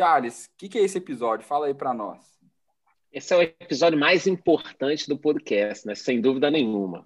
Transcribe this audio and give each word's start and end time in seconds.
Charles, 0.00 0.46
o 0.46 0.48
que, 0.56 0.66
que 0.66 0.78
é 0.78 0.82
esse 0.82 0.96
episódio? 0.96 1.44
Fala 1.44 1.66
aí 1.66 1.74
para 1.74 1.92
nós. 1.92 2.24
Esse 3.12 3.34
é 3.34 3.36
o 3.36 3.42
episódio 3.42 3.98
mais 3.98 4.26
importante 4.26 5.06
do 5.06 5.18
podcast, 5.18 5.86
né? 5.86 5.94
Sem 5.94 6.22
dúvida 6.22 6.50
nenhuma. 6.50 7.04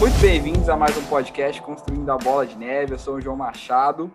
Muito 0.00 0.20
bem-vindos 0.20 0.68
a 0.68 0.76
mais 0.76 0.96
um 0.96 1.06
podcast 1.06 1.62
Construindo 1.62 2.10
a 2.10 2.18
Bola 2.18 2.44
de 2.44 2.58
Neve. 2.58 2.94
Eu 2.94 2.98
sou 2.98 3.14
o 3.14 3.20
João 3.20 3.36
Machado. 3.36 4.12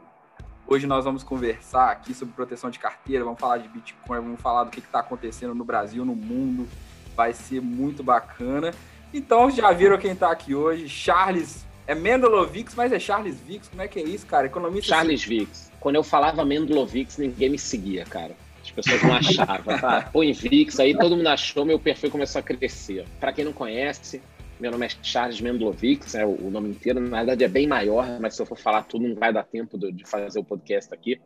Hoje 0.68 0.86
nós 0.86 1.06
vamos 1.06 1.24
conversar 1.24 1.90
aqui 1.90 2.14
sobre 2.14 2.34
proteção 2.34 2.70
de 2.70 2.80
carteira, 2.80 3.24
vamos 3.24 3.40
falar 3.40 3.60
de 3.60 3.70
Bitcoin, 3.70 4.20
vamos 4.20 4.42
falar 4.42 4.66
do 4.66 4.72
que 4.72 4.80
está 4.80 5.00
acontecendo 5.00 5.56
no 5.56 5.64
Brasil, 5.64 6.04
no 6.04 6.18
mundo. 6.18 6.68
Vai 7.16 7.34
ser 7.34 7.62
muito 7.62 8.04
bacana. 8.04 8.72
Então, 9.14 9.50
já 9.52 9.72
viram 9.72 9.98
quem 9.98 10.12
está 10.12 10.32
aqui 10.32 10.56
hoje? 10.56 10.88
Charles. 10.88 11.66
É 11.88 11.96
Mendelovix, 11.96 12.74
mas 12.76 12.92
é 12.92 13.00
Charles 13.00 13.38
Vix. 13.40 13.68
Como 13.68 13.82
é 13.82 13.88
que 13.88 14.00
é 14.00 14.04
isso, 14.04 14.26
cara? 14.26 14.46
Economista. 14.48 14.96
Charles 14.96 15.24
Vix. 15.24 15.72
Quando 15.80 15.96
eu 15.96 16.04
falava 16.04 16.46
Mendelovix, 16.46 17.18
ninguém 17.18 17.50
me 17.50 17.60
seguia, 17.60 18.06
cara. 18.06 18.36
As 18.64 18.72
pessoas 18.72 19.04
não 19.04 19.16
achavam. 19.16 19.80
Tá? 19.80 20.10
Põe 20.14 20.32
Vix, 20.32 20.80
aí 20.80 20.96
todo 20.96 21.18
mundo 21.18 21.28
achou, 21.28 21.66
meu 21.66 21.80
perfil 21.80 22.12
começou 22.12 22.40
a 22.40 22.44
crescer. 22.44 23.06
Para 23.20 23.34
quem 23.34 23.44
não 23.44 23.52
conhece, 23.52 24.22
meu 24.60 24.72
nome 24.72 24.86
é 24.86 24.90
Charles 25.02 25.42
Mendlovic, 25.42 26.16
é 26.16 26.26
o 26.26 26.50
nome 26.52 26.70
inteiro. 26.70 27.00
Na 27.00 27.18
verdade 27.18 27.44
é 27.44 27.48
bem 27.48 27.68
maior, 27.68 28.20
mas 28.20 28.36
se 28.36 28.42
eu 28.42 28.46
for 28.46 28.58
falar 28.58 28.84
tudo 28.84 29.08
não 29.08 29.16
vai 29.16 29.34
dar 29.34 29.44
tempo 29.44 29.78
de 29.78 30.06
fazer 30.06 30.40
o 30.40 30.44
podcast 30.44 30.94
aqui. 30.94 31.20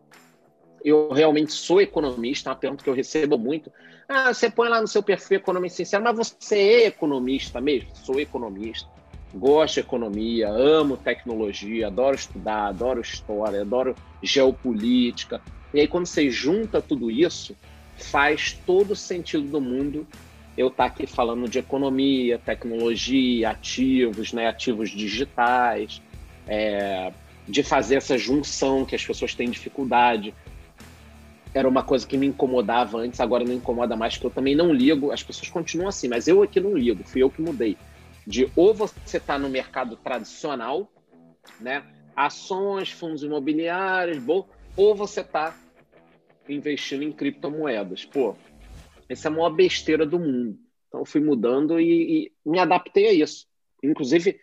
Eu 0.85 1.09
realmente 1.11 1.51
sou 1.51 1.81
economista, 1.81 2.51
uma 2.51 2.55
pergunta 2.55 2.83
que 2.83 2.89
eu 2.89 2.93
recebo 2.93 3.39
muito. 3.39 3.71
Ah, 4.07 4.31
você 4.31 4.51
põe 4.51 4.69
lá 4.69 4.79
no 4.79 4.87
seu 4.87 5.01
perfil 5.01 5.37
economia 5.37 5.71
sincero, 5.71 6.03
mas 6.03 6.35
você 6.39 6.55
é 6.55 6.85
economista 6.85 7.59
mesmo? 7.59 7.89
Sou 7.95 8.19
economista, 8.19 8.87
gosto 9.33 9.73
de 9.73 9.79
economia, 9.79 10.47
amo 10.47 10.95
tecnologia, 10.95 11.87
adoro 11.87 12.15
estudar, 12.15 12.67
adoro 12.67 13.01
história, 13.01 13.61
adoro 13.61 13.95
geopolítica. 14.21 15.41
E 15.73 15.79
aí 15.79 15.87
quando 15.87 16.05
você 16.05 16.29
junta 16.29 16.79
tudo 16.79 17.09
isso, 17.09 17.55
faz 17.97 18.53
todo 18.63 18.95
sentido 18.95 19.47
do 19.47 19.59
mundo 19.59 20.05
eu 20.55 20.67
estar 20.67 20.83
tá 20.83 20.89
aqui 20.89 21.07
falando 21.07 21.49
de 21.49 21.57
economia, 21.57 22.37
tecnologia, 22.37 23.49
ativos, 23.49 24.31
né, 24.31 24.47
ativos 24.47 24.91
digitais, 24.91 25.99
é, 26.47 27.11
de 27.47 27.61
fazer 27.61 27.95
essa 27.95 28.17
junção 28.17 28.85
que 28.85 28.95
as 28.95 29.03
pessoas 29.03 29.35
têm 29.35 29.49
dificuldade. 29.49 30.33
Era 31.55 31.69
uma 31.69 31.83
coisa 31.83 32.05
que 32.05 32.17
me 32.17 32.27
incomodava 32.27 32.97
antes, 32.97 33.21
agora 33.21 33.45
não 33.45 33.53
incomoda 33.53 33.95
mais, 33.95 34.15
porque 34.15 34.27
eu 34.27 34.31
também 34.31 34.53
não 34.53 34.73
ligo. 34.73 35.09
As 35.13 35.23
pessoas 35.23 35.49
continuam 35.49 35.87
assim, 35.87 36.09
mas 36.09 36.27
eu 36.27 36.43
aqui 36.43 36.59
não 36.59 36.75
ligo, 36.75 37.01
fui 37.05 37.23
eu 37.23 37.31
que 37.31 37.41
mudei. 37.41 37.77
De 38.27 38.51
ou 38.57 38.73
você 38.73 39.15
está 39.15 39.39
no 39.39 39.47
mercado 39.47 39.95
tradicional, 39.95 40.91
né, 41.61 41.81
ações, 42.13 42.91
fundos 42.91 43.23
imobiliários, 43.23 44.21
ou 44.75 44.93
você 44.95 45.21
está 45.21 45.57
investindo 46.49 47.03
em 47.03 47.11
criptomoedas. 47.13 48.03
Pô, 48.03 48.35
essa 49.07 49.29
é 49.29 49.31
a 49.31 49.33
maior 49.33 49.51
besteira 49.51 50.05
do 50.05 50.19
mundo. 50.19 50.59
Então, 50.89 50.99
eu 50.99 51.05
fui 51.05 51.21
mudando 51.21 51.79
e, 51.79 52.27
e 52.45 52.49
me 52.49 52.59
adaptei 52.59 53.07
a 53.07 53.13
isso. 53.13 53.47
Inclusive, 53.81 54.37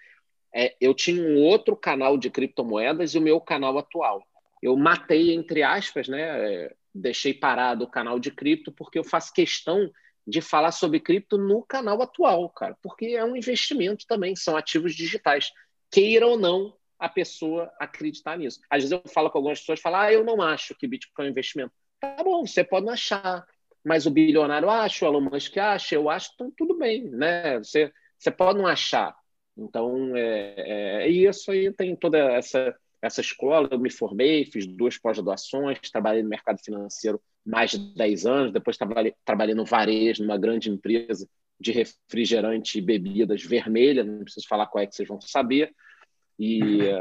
é, 0.54 0.74
eu 0.80 0.94
tinha 0.94 1.22
um 1.22 1.42
outro 1.42 1.76
canal 1.76 2.16
de 2.16 2.30
criptomoedas 2.30 3.14
e 3.14 3.18
o 3.18 3.22
meu 3.22 3.38
canal 3.38 3.76
atual. 3.76 4.22
Eu 4.62 4.74
matei, 4.78 5.34
entre 5.34 5.62
aspas, 5.62 6.08
né? 6.08 6.70
Deixei 6.94 7.32
parado 7.32 7.84
o 7.84 7.90
canal 7.90 8.18
de 8.18 8.30
cripto 8.30 8.70
porque 8.72 8.98
eu 8.98 9.04
faço 9.04 9.32
questão 9.32 9.90
de 10.26 10.40
falar 10.40 10.72
sobre 10.72 11.00
cripto 11.00 11.36
no 11.36 11.62
canal 11.62 12.00
atual, 12.00 12.48
cara, 12.50 12.76
porque 12.82 13.06
é 13.06 13.24
um 13.24 13.36
investimento 13.36 14.06
também, 14.06 14.36
são 14.36 14.56
ativos 14.56 14.94
digitais. 14.94 15.50
Queira 15.90 16.26
ou 16.26 16.38
não 16.38 16.74
a 16.98 17.08
pessoa 17.08 17.72
acreditar 17.80 18.38
nisso. 18.38 18.60
Às 18.70 18.84
vezes 18.84 18.92
eu 18.92 19.02
falo 19.12 19.28
com 19.30 19.38
algumas 19.38 19.58
pessoas, 19.58 19.80
falam, 19.80 20.00
ah, 20.00 20.12
eu 20.12 20.24
não 20.24 20.40
acho 20.40 20.74
que 20.76 20.86
Bitcoin 20.86 21.24
é 21.24 21.28
um 21.28 21.30
investimento. 21.30 21.72
Tá 22.00 22.22
bom, 22.22 22.46
você 22.46 22.62
pode 22.62 22.86
não 22.86 22.92
achar, 22.92 23.44
mas 23.84 24.06
o 24.06 24.10
bilionário 24.10 24.70
acha, 24.70 25.04
o 25.04 25.08
Elon 25.08 25.20
Musk 25.22 25.56
acha, 25.58 25.96
eu 25.96 26.08
acho, 26.08 26.30
então 26.34 26.52
tudo 26.56 26.78
bem, 26.78 27.10
né? 27.10 27.58
Você, 27.58 27.92
você 28.16 28.30
pode 28.30 28.58
não 28.58 28.66
achar. 28.66 29.16
Então, 29.56 30.16
é, 30.16 30.54
é, 30.56 31.02
é 31.02 31.08
isso 31.08 31.50
aí 31.50 31.72
tem 31.72 31.96
toda 31.96 32.18
essa, 32.18 32.74
essa 33.02 33.20
escola. 33.20 33.68
Eu 33.70 33.78
me 33.78 33.90
formei, 33.90 34.44
fiz 34.46 34.66
duas 34.66 34.96
pós-graduações, 34.96 35.78
trabalhei 35.90 36.22
no 36.22 36.28
mercado 36.28 36.58
financeiro 36.64 37.20
mais 37.44 37.72
de 37.72 37.78
10 37.94 38.26
anos, 38.26 38.52
depois 38.52 38.76
trabalhei, 38.76 39.14
trabalhei 39.24 39.54
no 39.54 39.64
varejo, 39.64 40.22
numa 40.22 40.38
grande 40.38 40.70
empresa 40.70 41.28
de 41.58 41.72
refrigerante 41.72 42.78
e 42.78 42.80
bebidas 42.80 43.42
vermelha, 43.42 44.04
não 44.04 44.24
preciso 44.24 44.46
falar 44.48 44.66
qual 44.66 44.82
é 44.82 44.86
que 44.86 44.94
vocês 44.94 45.08
vão 45.08 45.20
saber. 45.20 45.74
E, 46.38 46.60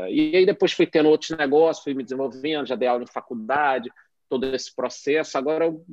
e 0.09 0.35
aí 0.35 0.45
depois 0.45 0.71
fui 0.73 0.85
tendo 0.85 1.09
outros 1.09 1.31
negócios, 1.37 1.83
fui 1.83 1.93
me 1.93 2.03
desenvolvendo, 2.03 2.67
já 2.67 2.75
dei 2.75 2.87
aula 2.87 3.03
em 3.03 3.07
faculdade, 3.07 3.91
todo 4.27 4.45
esse 4.53 4.75
processo. 4.75 5.37
Agora 5.37 5.65
eu 5.65 5.85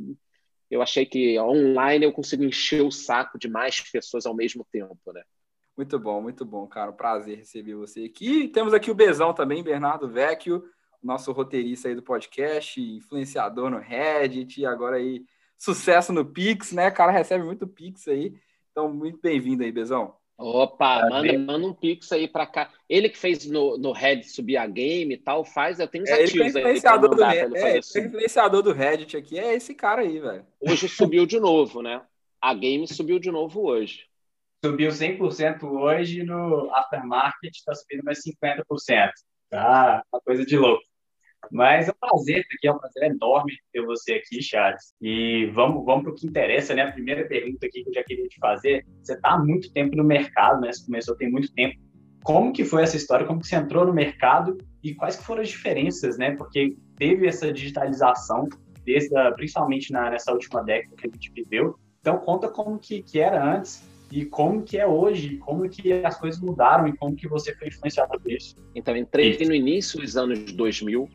eu 0.71 0.83
achei 0.83 1.07
que 1.07 1.39
online 1.41 2.05
eu 2.05 2.13
consigo 2.13 2.45
encher 2.45 2.83
o 2.83 2.91
saco 2.91 3.39
de 3.39 3.49
mais 3.49 3.81
pessoas 3.81 4.27
ao 4.27 4.35
mesmo 4.35 4.67
tempo, 4.71 5.13
né? 5.13 5.23
Muito 5.79 5.97
bom, 5.97 6.21
muito 6.21 6.45
bom, 6.45 6.67
cara. 6.67 6.91
prazer 6.91 7.39
receber 7.39 7.77
você 7.77 8.03
aqui. 8.03 8.49
Temos 8.49 8.75
aqui 8.75 8.91
o 8.91 8.95
Bezão 8.97 9.33
também, 9.33 9.63
Bernardo 9.63 10.09
Vecchio, 10.09 10.65
nosso 11.01 11.31
roteirista 11.31 11.87
aí 11.87 11.95
do 11.95 12.03
podcast, 12.03 12.81
influenciador 12.81 13.71
no 13.71 13.79
Reddit, 13.79 14.67
agora 14.67 14.97
aí 14.97 15.25
sucesso 15.57 16.13
no 16.13 16.25
Pix, 16.25 16.73
né? 16.73 16.89
O 16.89 16.93
cara 16.93 17.13
recebe 17.13 17.45
muito 17.45 17.65
Pix 17.65 18.09
aí. 18.09 18.35
Então, 18.73 18.93
muito 18.93 19.21
bem-vindo 19.23 19.63
aí, 19.63 19.71
Bezão. 19.71 20.17
Opa, 20.37 21.09
manda, 21.09 21.39
manda 21.39 21.67
um 21.67 21.75
pix 21.75 22.11
aí 22.13 22.27
para 22.27 22.47
cá. 22.47 22.73
Ele 22.89 23.09
que 23.09 23.19
fez 23.19 23.47
no, 23.47 23.77
no 23.79 23.93
Reddit 23.93 24.31
subir 24.31 24.57
a 24.57 24.67
game 24.67 25.15
e 25.15 25.17
tal, 25.17 25.45
faz, 25.45 25.79
eu 25.79 25.87
tenho 25.87 26.05
os 26.05 26.11
é, 26.11 26.15
ativos 26.25 26.55
ele 26.55 26.61
influenciador 26.61 27.15
do, 27.15 27.25
é, 27.25 27.49
é 27.57 27.79
influenciador 27.79 28.63
do 28.63 28.73
Reddit 28.73 29.17
aqui, 29.17 29.39
é 29.39 29.55
esse 29.55 29.75
cara 29.75 30.03
aí, 30.03 30.19
velho. 30.19 30.47
Hoje 30.61 30.89
subiu 30.89 31.25
de 31.25 31.39
novo, 31.39 31.83
né? 31.83 32.03
A 32.41 32.55
game 32.55 32.87
subiu 32.87 33.19
de 33.19 33.33
novo 33.33 33.63
hoje. 33.63 34.08
Subiu 34.65 34.91
100% 34.91 35.63
hoje, 35.63 36.25
no 36.25 36.75
aftermarket 36.75 37.55
está 37.55 37.73
subindo 37.75 38.03
mais 38.03 38.19
50%. 38.25 38.65
Tá 39.51 40.03
uma 40.13 40.21
coisa 40.21 40.45
de 40.45 40.57
louco. 40.57 40.83
Mas 41.53 41.89
é 41.89 41.93
um 41.93 42.09
prazer 42.09 42.41
aqui, 42.41 42.67
é 42.67 42.73
um 42.73 42.79
prazer 42.79 43.05
enorme 43.05 43.53
ter 43.73 43.81
você 43.83 44.15
aqui, 44.15 44.43
Charles. 44.43 44.93
E 45.01 45.47
vamos, 45.55 45.85
vamos 45.85 46.03
para 46.03 46.13
o 46.13 46.15
que 46.15 46.27
interessa, 46.27 46.75
né? 46.75 46.83
A 46.83 46.93
primeira 46.93 47.25
pergunta 47.27 47.67
aqui 47.67 47.85
que 47.85 47.91
eu 47.91 47.95
já 47.95 48.03
queria 48.03 48.27
te 48.27 48.37
fazer. 48.41 48.85
Você 49.01 49.15
está 49.15 49.31
há 49.31 49.39
muito 49.39 49.73
tempo 49.73 49.97
no 49.97 50.03
mercado, 50.03 50.61
né? 50.61 50.73
Você 50.73 50.85
começou 50.85 51.17
tem 51.17 51.31
muito 51.31 51.53
tempo. 51.55 51.79
Como 52.25 52.53
que 52.53 52.65
foi 52.65 52.83
essa 52.83 52.97
história? 52.97 53.25
Como 53.25 53.41
que 53.41 53.47
você 53.47 53.55
entrou 53.55 53.87
no 53.87 53.95
mercado 53.95 54.59
e 54.83 54.93
quais 54.93 55.15
que 55.15 55.25
foram 55.25 55.43
as 55.43 55.49
diferenças, 55.49 56.19
né? 56.19 56.33
Porque 56.33 56.77
teve 56.97 57.29
essa 57.29 57.53
digitalização, 57.53 58.49
desde 58.85 59.15
principalmente 59.37 59.93
na, 59.93 60.11
nessa 60.11 60.33
última 60.33 60.65
década 60.65 60.97
que 60.97 61.07
a 61.07 61.11
gente 61.11 61.31
viveu. 61.33 61.79
Então 62.01 62.19
conta 62.19 62.49
como 62.49 62.77
que, 62.77 63.03
que 63.03 63.21
era 63.21 63.43
antes 63.43 63.87
e 64.11 64.25
como 64.25 64.63
que 64.63 64.79
é 64.79 64.87
hoje, 64.87 65.37
como 65.39 65.69
que 65.69 65.93
as 65.93 66.19
coisas 66.19 66.41
mudaram 66.41 66.89
e 66.89 66.97
como 66.97 67.15
que 67.15 67.29
você 67.29 67.55
foi 67.55 67.69
influenciado 67.69 68.19
por 68.19 68.31
isso. 68.31 68.55
Então, 68.75 68.97
entrei 68.97 69.31
isso. 69.31 69.45
no 69.45 69.55
início 69.55 70.01
dos 70.01 70.17
anos 70.17 70.53
2000, 70.53 71.09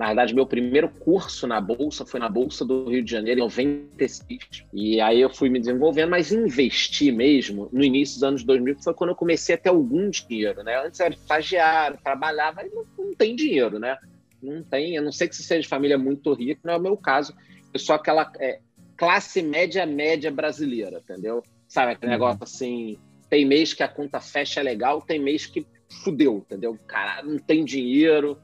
na 0.00 0.06
verdade, 0.06 0.34
meu 0.34 0.46
primeiro 0.46 0.88
curso 0.88 1.46
na 1.46 1.60
Bolsa 1.60 2.06
foi 2.06 2.18
na 2.18 2.28
Bolsa 2.28 2.64
do 2.64 2.88
Rio 2.88 3.04
de 3.04 3.10
Janeiro, 3.10 3.40
em 3.40 3.42
96. 3.42 4.64
E 4.72 4.98
aí 4.98 5.20
eu 5.20 5.28
fui 5.28 5.50
me 5.50 5.58
desenvolvendo, 5.58 6.08
mas 6.08 6.32
investir 6.32 7.12
mesmo 7.12 7.68
no 7.70 7.84
início 7.84 8.14
dos 8.14 8.22
anos 8.22 8.42
2000 8.42 8.78
foi 8.82 8.94
quando 8.94 9.10
eu 9.10 9.14
comecei 9.14 9.56
a 9.56 9.58
ter 9.58 9.68
algum 9.68 10.08
dinheiro, 10.08 10.62
né? 10.62 10.82
Antes 10.82 11.00
era 11.00 11.12
estagiário, 11.12 11.98
trabalhava, 12.02 12.64
e 12.64 12.70
não, 12.70 12.86
não 12.98 13.14
tem 13.14 13.36
dinheiro, 13.36 13.78
né? 13.78 13.98
Não 14.42 14.62
tem, 14.62 14.96
a 14.96 15.02
não 15.02 15.12
sei 15.12 15.28
que 15.28 15.36
você 15.36 15.42
seja 15.42 15.60
de 15.60 15.68
família 15.68 15.98
muito 15.98 16.32
rica, 16.32 16.62
não 16.64 16.72
é 16.72 16.76
o 16.78 16.80
meu 16.80 16.96
caso. 16.96 17.34
Eu 17.74 17.78
sou 17.78 17.94
aquela 17.94 18.32
é, 18.38 18.60
classe 18.96 19.42
média 19.42 19.84
média 19.84 20.30
brasileira, 20.30 20.98
entendeu? 20.98 21.42
Sabe, 21.70 21.92
aquele 21.92 22.12
uhum. 22.12 22.18
negócio 22.18 22.42
assim, 22.42 22.98
tem 23.28 23.46
mês 23.46 23.72
que 23.72 23.84
a 23.84 23.86
conta 23.86 24.20
fecha 24.20 24.60
legal, 24.60 25.00
tem 25.00 25.20
mês 25.20 25.46
que 25.46 25.64
fudeu, 26.02 26.38
entendeu? 26.38 26.76
Cara, 26.88 27.22
não 27.22 27.38
tem 27.38 27.64
dinheiro, 27.64 28.36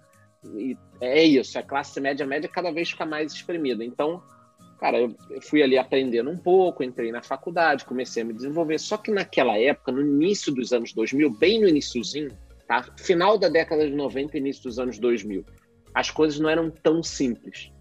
e 0.55 0.79
é 1.01 1.25
isso, 1.25 1.59
a 1.59 1.63
classe 1.63 2.01
média 2.01 2.25
média 2.25 2.49
cada 2.49 2.71
vez 2.71 2.91
fica 2.91 3.05
mais 3.05 3.33
espremida. 3.33 3.85
Então, 3.85 4.23
cara, 4.79 4.99
eu 5.01 5.43
fui 5.43 5.61
ali 5.61 5.77
aprendendo 5.77 6.31
um 6.31 6.39
pouco, 6.39 6.85
entrei 6.85 7.11
na 7.11 7.21
faculdade, 7.21 7.85
comecei 7.85 8.23
a 8.23 8.27
me 8.27 8.33
desenvolver. 8.33 8.79
Só 8.79 8.97
que 8.97 9.11
naquela 9.11 9.59
época, 9.59 9.91
no 9.91 10.03
início 10.03 10.55
dos 10.55 10.73
anos 10.73 10.93
2000, 10.93 11.29
bem 11.31 11.61
no 11.61 11.67
iníciozinho, 11.67 12.31
tá? 12.69 12.85
Final 12.97 13.37
da 13.37 13.49
década 13.49 13.89
de 13.89 13.95
90 13.97 14.39
início 14.39 14.63
dos 14.63 14.79
anos 14.79 15.01
2000, 15.01 15.45
as 15.93 16.13
coisas 16.13 16.39
não 16.39 16.49
eram 16.49 16.71
tão 16.71 17.03
simples. 17.03 17.73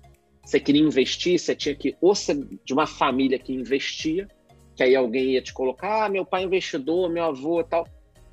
Você 0.43 0.59
queria 0.59 0.81
investir, 0.81 1.37
você 1.37 1.55
tinha 1.55 1.75
que 1.75 1.95
ou 2.01 2.15
ser 2.15 2.35
de 2.65 2.73
uma 2.73 2.87
família 2.87 3.37
que 3.37 3.53
investia, 3.53 4.27
que 4.75 4.83
aí 4.83 4.95
alguém 4.95 5.31
ia 5.31 5.41
te 5.41 5.53
colocar, 5.53 6.05
ah, 6.05 6.09
meu 6.09 6.25
pai 6.25 6.43
é 6.43 6.45
investidor, 6.45 7.09
meu 7.09 7.23
avô 7.23 7.63
tal. 7.63 7.87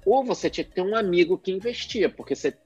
Ou 0.04 0.24
você 0.24 0.50
tinha 0.50 0.64
que 0.64 0.72
ter 0.72 0.82
um 0.82 0.96
amigo 0.96 1.38
que 1.38 1.52
investia, 1.52 2.08
porque 2.08 2.34
você 2.34 2.56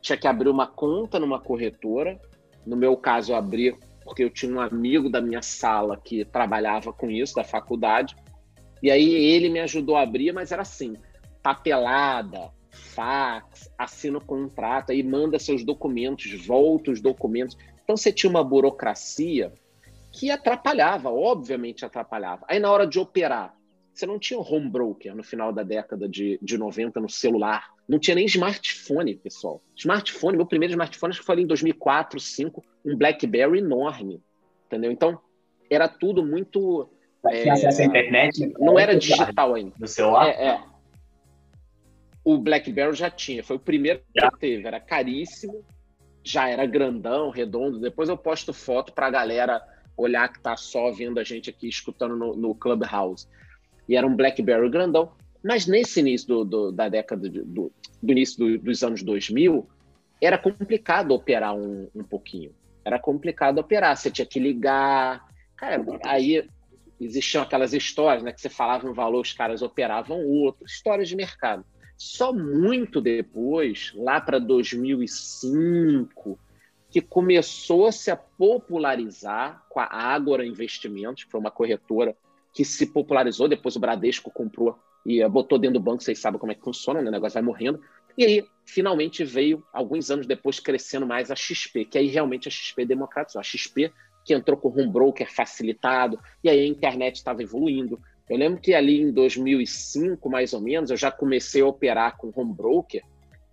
tinha 0.00 0.16
que 0.16 0.26
abrir 0.26 0.48
uma 0.48 0.66
conta 0.66 1.18
numa 1.18 1.38
corretora. 1.38 2.18
No 2.66 2.76
meu 2.76 2.96
caso, 2.96 3.32
eu 3.32 3.36
abri 3.36 3.76
porque 4.02 4.24
eu 4.24 4.30
tinha 4.30 4.50
um 4.50 4.60
amigo 4.60 5.10
da 5.10 5.20
minha 5.20 5.42
sala 5.42 6.00
que 6.02 6.24
trabalhava 6.24 6.92
com 6.94 7.10
isso, 7.10 7.34
da 7.34 7.44
faculdade. 7.44 8.16
E 8.82 8.90
aí 8.90 9.14
ele 9.14 9.50
me 9.50 9.60
ajudou 9.60 9.96
a 9.96 10.02
abrir, 10.02 10.32
mas 10.32 10.50
era 10.50 10.62
assim: 10.62 10.96
papelada, 11.42 12.50
fax, 12.70 13.70
assina 13.76 14.16
o 14.16 14.24
contrato, 14.24 14.92
aí 14.92 15.02
manda 15.02 15.38
seus 15.38 15.62
documentos, 15.62 16.46
volta 16.46 16.90
os 16.90 17.02
documentos. 17.02 17.56
Então 17.84 17.96
você 17.96 18.10
tinha 18.10 18.30
uma 18.30 18.42
burocracia 18.42 19.52
que 20.18 20.32
atrapalhava, 20.32 21.10
obviamente 21.10 21.84
atrapalhava. 21.84 22.44
Aí 22.48 22.58
na 22.58 22.72
hora 22.72 22.84
de 22.84 22.98
operar, 22.98 23.54
você 23.94 24.04
não 24.04 24.18
tinha 24.18 24.40
home 24.40 24.68
broker 24.68 25.14
no 25.14 25.22
final 25.22 25.52
da 25.52 25.62
década 25.62 26.08
de, 26.08 26.40
de 26.42 26.58
90 26.58 27.00
no 27.00 27.08
celular. 27.08 27.68
Não 27.88 28.00
tinha 28.00 28.16
nem 28.16 28.26
smartphone, 28.26 29.14
pessoal. 29.14 29.62
Smartphone, 29.76 30.36
meu 30.36 30.44
primeiro 30.44 30.72
smartphone 30.72 31.12
acho 31.12 31.20
que 31.20 31.26
foi 31.26 31.36
ali 31.36 31.44
em 31.44 31.46
2004, 31.46 32.18
2005, 32.18 32.64
um 32.84 32.96
BlackBerry 32.96 33.58
enorme. 33.60 34.20
Entendeu? 34.66 34.90
Então, 34.90 35.20
era 35.70 35.88
tudo 35.88 36.26
muito. 36.26 36.90
É, 37.24 37.48
acesso 37.48 37.82
à 37.82 37.84
internet? 37.84 38.52
Não 38.58 38.76
era 38.76 38.96
digital 38.98 39.54
ainda. 39.54 39.74
No 39.78 39.86
celular? 39.86 40.28
É, 40.30 40.46
é. 40.48 40.62
O 42.24 42.38
BlackBerry 42.38 42.94
já 42.94 43.08
tinha, 43.08 43.44
foi 43.44 43.54
o 43.54 43.60
primeiro 43.60 44.02
já. 44.18 44.32
que 44.32 44.38
teve, 44.40 44.66
era 44.66 44.80
caríssimo, 44.80 45.64
já 46.24 46.48
era 46.48 46.66
grandão, 46.66 47.30
redondo. 47.30 47.78
Depois 47.78 48.08
eu 48.08 48.18
posto 48.18 48.52
foto 48.52 48.92
para 48.92 49.06
a 49.06 49.10
galera 49.10 49.62
olhar 49.98 50.32
que 50.32 50.40
tá 50.40 50.56
só 50.56 50.90
vendo 50.92 51.18
a 51.18 51.24
gente 51.24 51.50
aqui 51.50 51.68
escutando 51.68 52.16
no, 52.16 52.34
no 52.34 52.54
Clubhouse 52.54 53.26
e 53.88 53.96
era 53.96 54.06
um 54.06 54.14
BlackBerry 54.14 54.70
grandão. 54.70 55.12
Mas 55.42 55.66
nesse 55.66 56.00
início 56.00 56.28
do, 56.28 56.44
do, 56.44 56.72
da 56.72 56.88
década, 56.88 57.28
de, 57.28 57.42
do, 57.42 57.72
do, 58.02 58.12
início 58.12 58.38
do, 58.38 58.58
dos 58.58 58.82
anos 58.82 59.02
2000, 59.02 59.68
era 60.20 60.38
complicado 60.38 61.12
operar 61.12 61.54
um, 61.54 61.88
um 61.94 62.04
pouquinho. 62.04 62.54
Era 62.84 62.98
complicado 62.98 63.58
operar, 63.58 63.96
você 63.96 64.10
tinha 64.10 64.26
que 64.26 64.38
ligar. 64.38 65.26
Cara, 65.56 65.84
aí 66.04 66.48
existiam 67.00 67.42
aquelas 67.42 67.72
histórias, 67.72 68.22
né, 68.22 68.32
que 68.32 68.40
você 68.40 68.48
falava 68.48 68.88
um 68.88 68.92
valor, 68.92 69.20
os 69.20 69.32
caras 69.32 69.62
operavam 69.62 70.24
outro, 70.24 70.66
histórias 70.66 71.08
de 71.08 71.16
mercado. 71.16 71.64
Só 71.96 72.32
muito 72.32 73.00
depois, 73.00 73.92
lá 73.94 74.20
para 74.20 74.38
2005, 74.38 76.38
que 77.00 77.02
começou 77.02 77.86
a 77.86 77.92
se 77.92 78.14
popularizar 78.36 79.64
com 79.68 79.78
a 79.78 79.84
Ágora 79.84 80.44
Investimentos, 80.44 81.22
que 81.22 81.30
foi 81.30 81.38
uma 81.38 81.50
corretora 81.50 82.16
que 82.52 82.64
se 82.64 82.86
popularizou, 82.86 83.46
depois 83.46 83.76
o 83.76 83.80
Bradesco 83.80 84.32
comprou 84.32 84.76
e 85.06 85.22
eh, 85.22 85.28
botou 85.28 85.58
dentro 85.58 85.78
do 85.78 85.84
banco, 85.84 86.02
vocês 86.02 86.18
sabem 86.18 86.40
como 86.40 86.50
é 86.50 86.56
que 86.56 86.64
funciona, 86.64 87.00
né? 87.00 87.08
o 87.08 87.12
negócio 87.12 87.34
vai 87.34 87.42
morrendo. 87.42 87.80
E 88.16 88.24
aí, 88.24 88.44
finalmente 88.66 89.22
veio, 89.22 89.64
alguns 89.72 90.10
anos 90.10 90.26
depois, 90.26 90.58
crescendo 90.58 91.06
mais 91.06 91.30
a 91.30 91.36
XP, 91.36 91.84
que 91.84 91.98
aí 91.98 92.08
realmente 92.08 92.48
a 92.48 92.50
XP 92.50 92.84
democratizou. 92.84 93.38
A 93.38 93.44
XP 93.44 93.92
que 94.24 94.34
entrou 94.34 94.58
com 94.58 94.68
o 94.68 94.72
home 94.72 94.90
broker 94.90 95.32
facilitado, 95.32 96.18
e 96.42 96.50
aí 96.50 96.58
a 96.58 96.66
internet 96.66 97.14
estava 97.14 97.44
evoluindo. 97.44 98.00
Eu 98.28 98.36
lembro 98.36 98.60
que 98.60 98.74
ali 98.74 99.00
em 99.00 99.12
2005, 99.12 100.28
mais 100.28 100.52
ou 100.52 100.60
menos, 100.60 100.90
eu 100.90 100.96
já 100.96 101.12
comecei 101.12 101.62
a 101.62 101.66
operar 101.66 102.16
com 102.16 102.32
home 102.34 102.52
broker, 102.52 103.02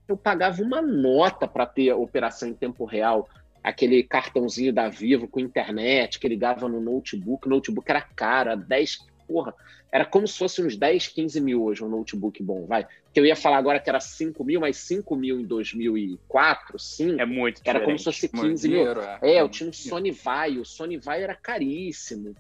eu 0.07 0.15
pagava 0.17 0.61
uma 0.61 0.81
nota 0.81 1.47
para 1.47 1.65
ter 1.65 1.91
operação 1.93 2.49
em 2.49 2.53
tempo 2.53 2.85
real 2.85 3.27
aquele 3.63 4.03
cartãozinho 4.03 4.71
da 4.71 4.87
Vivo 4.87 5.27
com 5.27 5.39
internet 5.39 6.19
que 6.19 6.27
ligava 6.27 6.69
no 6.69 6.79
notebook. 6.79 7.47
O 7.47 7.49
notebook 7.49 7.89
era 7.89 8.01
caro, 8.01 8.55
10, 8.55 9.07
porra, 9.27 9.55
era 9.91 10.05
como 10.05 10.27
se 10.27 10.37
fosse 10.37 10.61
uns 10.61 10.75
10, 10.77 11.07
15 11.07 11.41
mil 11.41 11.63
hoje 11.63 11.83
um 11.83 11.89
notebook 11.89 12.43
bom, 12.43 12.67
vai. 12.67 12.85
Que 13.11 13.19
eu 13.19 13.25
ia 13.25 13.35
falar 13.35 13.57
agora 13.57 13.79
que 13.79 13.89
era 13.89 13.99
5 13.99 14.43
mil, 14.43 14.59
mas 14.59 14.77
5 14.77 15.15
mil 15.15 15.39
em 15.39 15.45
2004, 15.45 16.77
sim. 16.77 17.19
É 17.19 17.25
muito 17.25 17.61
Era 17.65 17.79
como 17.79 17.97
se 17.97 18.05
fosse 18.05 18.29
15 18.29 18.67
mil. 18.67 18.77
Dinheiro, 18.77 19.01
é. 19.01 19.19
é, 19.23 19.41
eu 19.41 19.49
tinha 19.49 19.67
um 19.67 19.73
Sony 19.73 20.11
Vai, 20.11 20.57
o 20.57 20.65
Sony 20.65 20.97
Vai 20.97 21.23
era 21.23 21.33
caríssimo, 21.33 22.35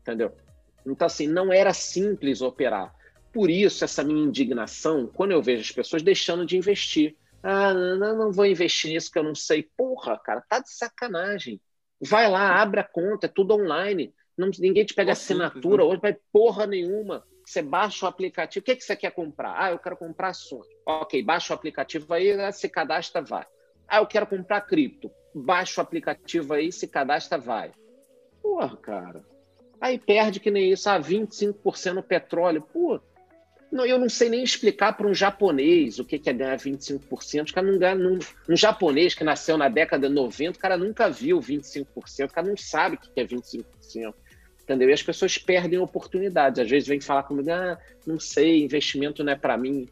entendeu? 0.00 0.32
Então, 0.84 1.06
assim, 1.06 1.26
não 1.26 1.52
era 1.52 1.72
simples 1.72 2.40
operar. 2.40 2.92
Por 3.32 3.50
isso, 3.50 3.84
essa 3.84 4.02
minha 4.02 4.24
indignação, 4.24 5.06
quando 5.06 5.32
eu 5.32 5.42
vejo 5.42 5.62
as 5.62 5.72
pessoas 5.72 6.02
deixando 6.02 6.46
de 6.46 6.56
investir. 6.56 7.16
Ah, 7.42 7.72
não, 7.72 8.16
não 8.16 8.32
vou 8.32 8.46
investir 8.46 8.90
nisso 8.90 9.10
que 9.10 9.18
eu 9.18 9.22
não 9.22 9.34
sei. 9.34 9.68
Porra, 9.76 10.18
cara, 10.18 10.42
tá 10.48 10.58
de 10.58 10.72
sacanagem. 10.72 11.60
Vai 12.00 12.28
lá, 12.28 12.60
abre 12.60 12.80
a 12.80 12.84
conta, 12.84 13.26
é 13.26 13.28
tudo 13.28 13.54
online. 13.54 14.12
Não, 14.36 14.50
ninguém 14.58 14.84
te 14.84 14.94
pega 14.94 15.12
assinatura, 15.12 15.82
né? 15.82 15.90
hoje 15.90 16.00
vai 16.00 16.16
porra 16.32 16.66
nenhuma. 16.66 17.24
Você 17.44 17.62
baixa 17.62 18.06
o 18.06 18.08
aplicativo. 18.08 18.62
O 18.62 18.64
que, 18.64 18.76
que 18.76 18.84
você 18.84 18.94
quer 18.94 19.10
comprar? 19.10 19.54
Ah, 19.56 19.70
eu 19.72 19.78
quero 19.78 19.96
comprar 19.96 20.28
ações. 20.28 20.66
Ok, 20.86 21.22
baixa 21.22 21.52
o 21.52 21.56
aplicativo 21.56 22.12
aí, 22.12 22.36
né, 22.36 22.52
se 22.52 22.68
cadastra, 22.68 23.22
vai. 23.22 23.46
Ah, 23.88 23.98
eu 23.98 24.06
quero 24.06 24.26
comprar 24.26 24.60
cripto. 24.60 25.10
Baixa 25.34 25.80
o 25.80 25.82
aplicativo 25.82 26.54
aí, 26.54 26.70
se 26.70 26.86
cadastra, 26.86 27.38
vai. 27.38 27.72
Porra, 28.42 28.76
cara. 28.76 29.24
Aí 29.80 29.98
perde 29.98 30.40
que 30.40 30.50
nem 30.50 30.70
isso. 30.70 30.88
Ah, 30.88 31.00
25% 31.00 31.94
no 31.94 32.02
petróleo. 32.02 32.62
Pô, 32.62 33.00
não, 33.70 33.84
eu 33.84 33.98
não 33.98 34.08
sei 34.08 34.28
nem 34.28 34.42
explicar 34.42 34.94
para 34.94 35.06
um 35.06 35.14
japonês 35.14 35.98
o 35.98 36.04
que 36.04 36.20
é 36.28 36.32
ganhar 36.32 36.56
25%. 36.56 37.50
O 37.50 37.54
cara 37.54 37.66
não 37.66 37.78
ganha. 37.78 37.94
Num, 37.94 38.18
um 38.48 38.56
japonês 38.56 39.14
que 39.14 39.22
nasceu 39.22 39.58
na 39.58 39.68
década 39.68 40.08
de 40.08 40.14
90, 40.14 40.58
o 40.58 40.60
cara 40.60 40.76
nunca 40.76 41.08
viu 41.10 41.38
25%, 41.38 41.86
o 42.24 42.32
cara 42.32 42.46
não 42.46 42.56
sabe 42.56 42.96
o 42.96 42.98
que 42.98 43.20
é 43.20 43.24
25%. 43.24 44.14
Entendeu? 44.62 44.90
E 44.90 44.92
as 44.92 45.02
pessoas 45.02 45.38
perdem 45.38 45.78
oportunidades. 45.78 46.60
Às 46.60 46.68
vezes 46.68 46.88
vem 46.88 47.00
falar 47.00 47.22
comigo, 47.22 47.50
ah, 47.50 47.78
não 48.06 48.18
sei, 48.18 48.64
investimento 48.64 49.22
não 49.22 49.32
é 49.32 49.36
para 49.36 49.56
mim. 49.56 49.88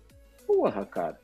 Porra, 0.46 0.84
cara. 0.84 1.18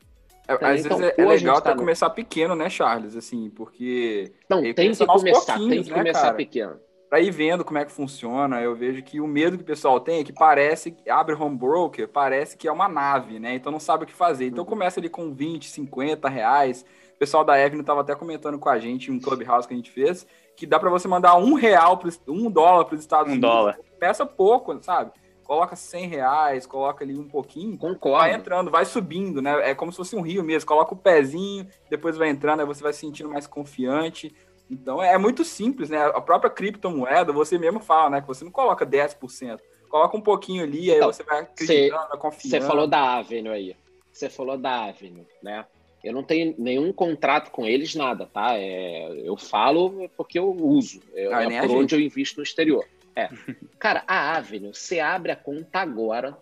É, 0.47 0.53
às 0.53 0.85
então, 0.85 0.97
vezes 0.97 1.13
é, 1.17 1.21
é 1.21 1.25
legal 1.25 1.57
até 1.57 1.69
tá 1.69 1.75
começar 1.75 2.09
pequeno, 2.09 2.55
né, 2.55 2.69
Charles? 2.69 3.15
Assim, 3.15 3.49
porque. 3.49 4.31
Não, 4.49 4.61
tem 4.73 4.91
que 4.91 5.05
começar, 5.05 5.57
tem 5.57 5.83
que 5.83 5.89
né, 5.89 5.95
começar 5.95 6.21
cara? 6.21 6.33
pequeno 6.33 6.79
para 7.13 7.21
ir 7.21 7.29
vendo 7.29 7.63
como 7.63 7.77
é 7.77 7.85
que 7.85 7.91
funciona, 7.91 8.59
eu 8.59 8.75
vejo 8.75 9.03
que 9.03 9.21
o 9.21 9.27
medo 9.27 9.55
que 9.55 9.61
o 9.61 9.67
pessoal 9.67 9.99
tem 9.99 10.21
é 10.21 10.23
que 10.23 10.33
parece, 10.33 10.97
abre 11.07 11.35
home 11.35 11.55
broker, 11.55 12.07
parece 12.07 12.57
que 12.57 12.67
é 12.67 12.71
uma 12.71 12.89
nave, 12.89 13.39
né? 13.39 13.53
Então 13.53 13.71
não 13.71 13.79
sabe 13.79 14.03
o 14.03 14.07
que 14.07 14.13
fazer. 14.13 14.47
Então 14.47 14.63
uhum. 14.63 14.69
começa 14.71 14.99
ali 14.99 15.07
com 15.07 15.31
20, 15.31 15.69
50 15.69 16.27
reais. 16.27 16.83
O 17.13 17.19
pessoal 17.19 17.45
da 17.45 17.55
Evelyn 17.59 17.81
estava 17.81 18.01
até 18.01 18.15
comentando 18.15 18.57
com 18.57 18.67
a 18.67 18.79
gente 18.79 19.11
um 19.11 19.19
clubhouse 19.19 19.67
que 19.67 19.75
a 19.75 19.77
gente 19.77 19.91
fez, 19.91 20.25
que 20.57 20.65
dá 20.65 20.79
para 20.79 20.89
você 20.89 21.07
mandar 21.07 21.35
um 21.35 21.53
real, 21.53 21.99
pro, 21.99 22.09
um 22.27 22.49
dólar 22.49 22.85
para 22.85 22.95
os 22.95 23.01
Estados 23.01 23.27
um 23.27 23.33
Unidos. 23.33 23.47
Dólar. 23.47 23.79
Começa 23.99 24.25
pouco, 24.25 24.81
sabe? 24.81 25.11
Coloca 25.43 25.75
100 25.75 26.07
reais, 26.07 26.65
coloca 26.65 27.03
ali 27.03 27.15
um 27.15 27.27
pouquinho, 27.27 27.77
Concordo. 27.77 28.17
vai 28.17 28.33
entrando, 28.33 28.71
vai 28.71 28.85
subindo, 28.85 29.39
né? 29.39 29.69
É 29.69 29.75
como 29.75 29.91
se 29.91 29.97
fosse 29.97 30.15
um 30.15 30.21
rio 30.21 30.43
mesmo. 30.43 30.67
Coloca 30.67 30.95
o 30.95 30.97
pezinho, 30.97 31.67
depois 31.91 32.17
vai 32.17 32.29
entrando, 32.29 32.61
aí 32.61 32.65
você 32.65 32.81
vai 32.81 32.91
se 32.91 33.01
sentindo 33.01 33.29
mais 33.29 33.45
confiante. 33.45 34.33
Então 34.69 35.01
é 35.01 35.17
muito 35.17 35.43
simples, 35.43 35.89
né? 35.89 36.03
A 36.05 36.21
própria 36.21 36.49
criptomoeda, 36.49 37.31
você 37.31 37.57
mesmo 37.57 37.79
fala, 37.79 38.09
né? 38.11 38.21
Que 38.21 38.27
você 38.27 38.43
não 38.43 38.51
coloca 38.51 38.85
10%. 38.85 39.59
Coloca 39.89 40.17
um 40.17 40.21
pouquinho 40.21 40.63
ali, 40.63 40.89
aí 40.89 40.97
então, 40.97 41.13
você 41.13 41.23
vai 41.23 41.41
acreditando, 41.41 42.17
confiando. 42.17 42.49
Você 42.49 42.61
falou 42.61 42.87
da 42.87 43.17
Avenue 43.17 43.49
aí. 43.49 43.75
Você 44.11 44.29
falou 44.29 44.57
da 44.57 44.85
Avenue, 44.85 45.27
né? 45.41 45.65
Eu 46.03 46.11
não 46.11 46.23
tenho 46.23 46.55
nenhum 46.57 46.91
contrato 46.91 47.51
com 47.51 47.65
eles, 47.65 47.95
nada, 47.95 48.25
tá? 48.25 48.57
É, 48.57 49.21
eu 49.23 49.37
falo 49.37 50.09
porque 50.17 50.37
eu 50.37 50.49
uso. 50.49 50.99
Eu, 51.13 51.33
ah, 51.33 51.43
é 51.43 51.61
por 51.61 51.77
onde 51.77 51.95
eu 51.95 52.01
invisto 52.01 52.37
no 52.37 52.43
exterior. 52.43 52.85
É. 53.15 53.29
Cara, 53.77 54.03
a 54.07 54.35
Avenue, 54.35 54.73
você 54.73 54.99
abre 54.99 55.31
a 55.31 55.35
conta 55.35 55.79
agora, 55.79 56.37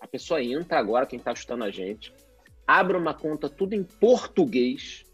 a 0.00 0.06
pessoa 0.06 0.42
entra 0.42 0.78
agora, 0.78 1.06
quem 1.06 1.18
tá 1.18 1.32
ajustando 1.32 1.64
a 1.64 1.70
gente, 1.70 2.12
abre 2.66 2.96
uma 2.96 3.12
conta 3.12 3.48
tudo 3.48 3.74
em 3.74 3.84
português. 3.84 5.04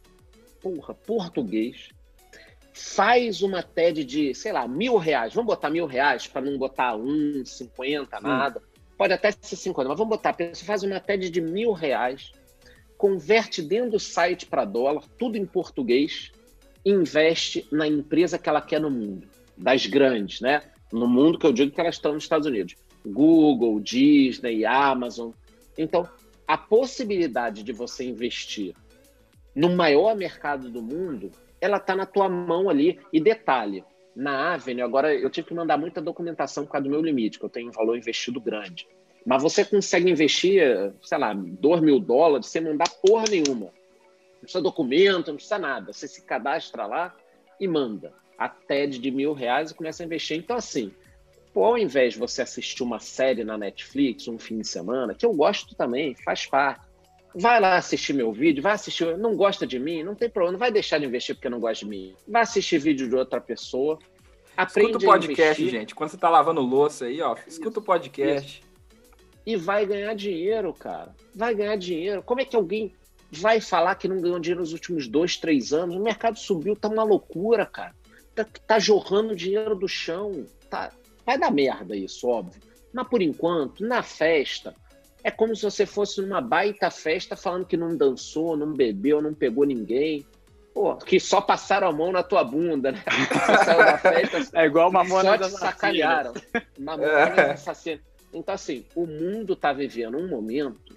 Porra, 0.62 0.94
português 0.94 1.90
faz 2.72 3.42
uma 3.42 3.62
TED 3.62 4.04
de, 4.04 4.34
sei 4.34 4.52
lá, 4.52 4.66
mil 4.66 4.96
reais. 4.96 5.34
Vamos 5.34 5.46
botar 5.46 5.70
mil 5.70 5.86
reais 5.86 6.26
para 6.26 6.40
não 6.40 6.58
botar 6.58 6.96
um, 6.96 7.44
cinquenta, 7.44 8.20
nada. 8.20 8.62
Pode 8.96 9.12
até 9.12 9.30
ser 9.32 9.56
cinquenta, 9.56 9.88
mas 9.88 9.98
vamos 9.98 10.16
botar. 10.16 10.30
A 10.30 10.34
pessoa 10.34 10.66
faz 10.66 10.82
uma 10.82 11.00
TED 11.00 11.30
de 11.30 11.40
mil 11.40 11.72
reais, 11.72 12.32
converte 12.96 13.60
dentro 13.60 13.92
do 13.92 14.00
site 14.00 14.46
para 14.46 14.64
dólar, 14.64 15.04
tudo 15.18 15.36
em 15.36 15.44
português, 15.44 16.32
investe 16.84 17.66
na 17.70 17.86
empresa 17.86 18.38
que 18.38 18.48
ela 18.48 18.60
quer 18.60 18.80
no 18.80 18.90
mundo, 18.90 19.28
das 19.56 19.86
grandes, 19.86 20.40
né? 20.40 20.62
No 20.92 21.06
mundo 21.06 21.38
que 21.38 21.46
eu 21.46 21.52
digo 21.52 21.72
que 21.72 21.80
elas 21.80 21.96
estão 21.96 22.14
nos 22.14 22.24
Estados 22.24 22.46
Unidos. 22.46 22.74
Google, 23.04 23.80
Disney, 23.80 24.64
Amazon. 24.64 25.30
Então, 25.76 26.08
a 26.46 26.56
possibilidade 26.56 27.62
de 27.62 27.72
você 27.72 28.04
investir 28.04 28.74
no 29.54 29.70
maior 29.70 30.14
mercado 30.16 30.70
do 30.70 30.82
mundo 30.82 31.30
ela 31.62 31.76
está 31.76 31.94
na 31.94 32.04
tua 32.04 32.28
mão 32.28 32.68
ali. 32.68 32.98
E 33.12 33.20
detalhe, 33.20 33.84
na 34.14 34.52
Avenue, 34.52 34.82
agora 34.82 35.14
eu 35.14 35.30
tive 35.30 35.46
que 35.46 35.54
mandar 35.54 35.78
muita 35.78 36.02
documentação 36.02 36.66
por 36.66 36.72
causa 36.72 36.84
do 36.84 36.90
meu 36.90 37.00
limite, 37.00 37.38
que 37.38 37.44
eu 37.44 37.48
tenho 37.48 37.68
um 37.68 37.72
valor 37.72 37.96
investido 37.96 38.40
grande. 38.40 38.86
Mas 39.24 39.40
você 39.40 39.64
consegue 39.64 40.10
investir, 40.10 40.92
sei 41.00 41.18
lá, 41.18 41.32
2 41.32 41.80
mil 41.80 42.00
dólares 42.00 42.48
sem 42.48 42.60
mandar 42.60 42.88
porra 43.00 43.26
nenhuma. 43.30 43.66
Não 43.66 44.40
precisa 44.40 44.60
documento, 44.60 45.28
não 45.28 45.36
precisa 45.36 45.58
nada. 45.58 45.92
Você 45.92 46.08
se 46.08 46.22
cadastra 46.26 46.84
lá 46.84 47.14
e 47.60 47.68
manda. 47.68 48.12
A 48.36 48.48
TED 48.48 48.98
de 48.98 49.10
mil 49.12 49.32
reais 49.32 49.70
e 49.70 49.74
começa 49.74 50.02
a 50.02 50.06
investir. 50.06 50.36
Então, 50.36 50.56
assim, 50.56 50.92
pô, 51.54 51.64
ao 51.64 51.78
invés 51.78 52.14
de 52.14 52.18
você 52.18 52.42
assistir 52.42 52.82
uma 52.82 52.98
série 52.98 53.44
na 53.44 53.56
Netflix 53.56 54.26
um 54.26 54.36
fim 54.36 54.58
de 54.58 54.66
semana, 54.66 55.14
que 55.14 55.24
eu 55.24 55.32
gosto 55.32 55.76
também, 55.76 56.16
faz 56.16 56.44
parte 56.44 56.91
vai 57.34 57.60
lá 57.60 57.76
assistir 57.76 58.12
meu 58.12 58.32
vídeo, 58.32 58.62
vai 58.62 58.72
assistir, 58.72 59.16
não 59.18 59.36
gosta 59.36 59.66
de 59.66 59.78
mim, 59.78 60.02
não 60.02 60.14
tem 60.14 60.28
problema, 60.28 60.52
não 60.52 60.58
vai 60.58 60.70
deixar 60.70 60.98
de 60.98 61.06
investir 61.06 61.34
porque 61.34 61.48
não 61.48 61.60
gosta 61.60 61.84
de 61.84 61.90
mim. 61.90 62.14
Vai 62.26 62.42
assistir 62.42 62.78
vídeo 62.78 63.08
de 63.08 63.14
outra 63.14 63.40
pessoa. 63.40 63.98
Aprende 64.56 64.90
escuta 64.90 65.06
o 65.06 65.08
podcast, 65.08 65.68
gente. 65.68 65.94
Quando 65.94 66.10
você 66.10 66.18
tá 66.18 66.28
lavando 66.28 66.60
louça 66.60 67.06
aí, 67.06 67.20
ó, 67.22 67.36
escuta 67.46 67.80
o 67.80 67.82
podcast. 67.82 68.62
e 69.46 69.56
vai 69.56 69.86
ganhar 69.86 70.14
dinheiro, 70.14 70.72
cara. 70.74 71.14
Vai 71.34 71.54
ganhar 71.54 71.76
dinheiro. 71.76 72.22
Como 72.22 72.40
é 72.40 72.44
que 72.44 72.54
alguém 72.54 72.92
vai 73.30 73.60
falar 73.60 73.94
que 73.94 74.06
não 74.06 74.20
ganhou 74.20 74.38
dinheiro 74.38 74.60
nos 74.60 74.72
últimos 74.72 75.08
dois, 75.08 75.36
três 75.36 75.72
anos? 75.72 75.96
O 75.96 76.00
mercado 76.00 76.38
subiu, 76.38 76.76
tá 76.76 76.88
uma 76.88 77.02
loucura, 77.02 77.64
cara. 77.64 77.94
Tá, 78.34 78.46
tá 78.66 78.78
jorrando 78.78 79.34
dinheiro 79.34 79.74
do 79.74 79.88
chão. 79.88 80.44
Tá, 80.68 80.92
vai 81.24 81.38
dar 81.38 81.50
merda 81.50 81.96
isso, 81.96 82.28
óbvio. 82.28 82.60
Mas 82.92 83.08
por 83.08 83.22
enquanto, 83.22 83.84
na 83.84 84.02
festa, 84.02 84.74
é 85.24 85.30
como 85.30 85.54
se 85.54 85.62
você 85.62 85.86
fosse 85.86 86.20
numa 86.20 86.40
baita 86.40 86.90
festa 86.90 87.36
falando 87.36 87.66
que 87.66 87.76
não 87.76 87.96
dançou, 87.96 88.56
não 88.56 88.72
bebeu, 88.72 89.22
não 89.22 89.32
pegou 89.32 89.64
ninguém. 89.64 90.26
Pô, 90.74 90.96
que 90.96 91.20
só 91.20 91.40
passaram 91.40 91.88
a 91.88 91.92
mão 91.92 92.10
na 92.10 92.22
tua 92.22 92.42
bunda, 92.42 92.92
né? 92.92 93.02
saiu 93.64 93.84
da 93.84 93.98
festa. 93.98 94.58
É 94.58 94.64
igual 94.64 94.88
uma 94.88 95.06
Só 95.06 95.36
te 95.36 95.50
sacanearam. 95.50 96.32
Mamonas 96.78 97.38
é. 97.38 97.50
assassina. 97.52 98.00
Então, 98.32 98.54
assim, 98.54 98.86
o 98.94 99.06
mundo 99.06 99.54
tá 99.54 99.72
vivendo 99.72 100.16
um 100.16 100.26
momento 100.26 100.96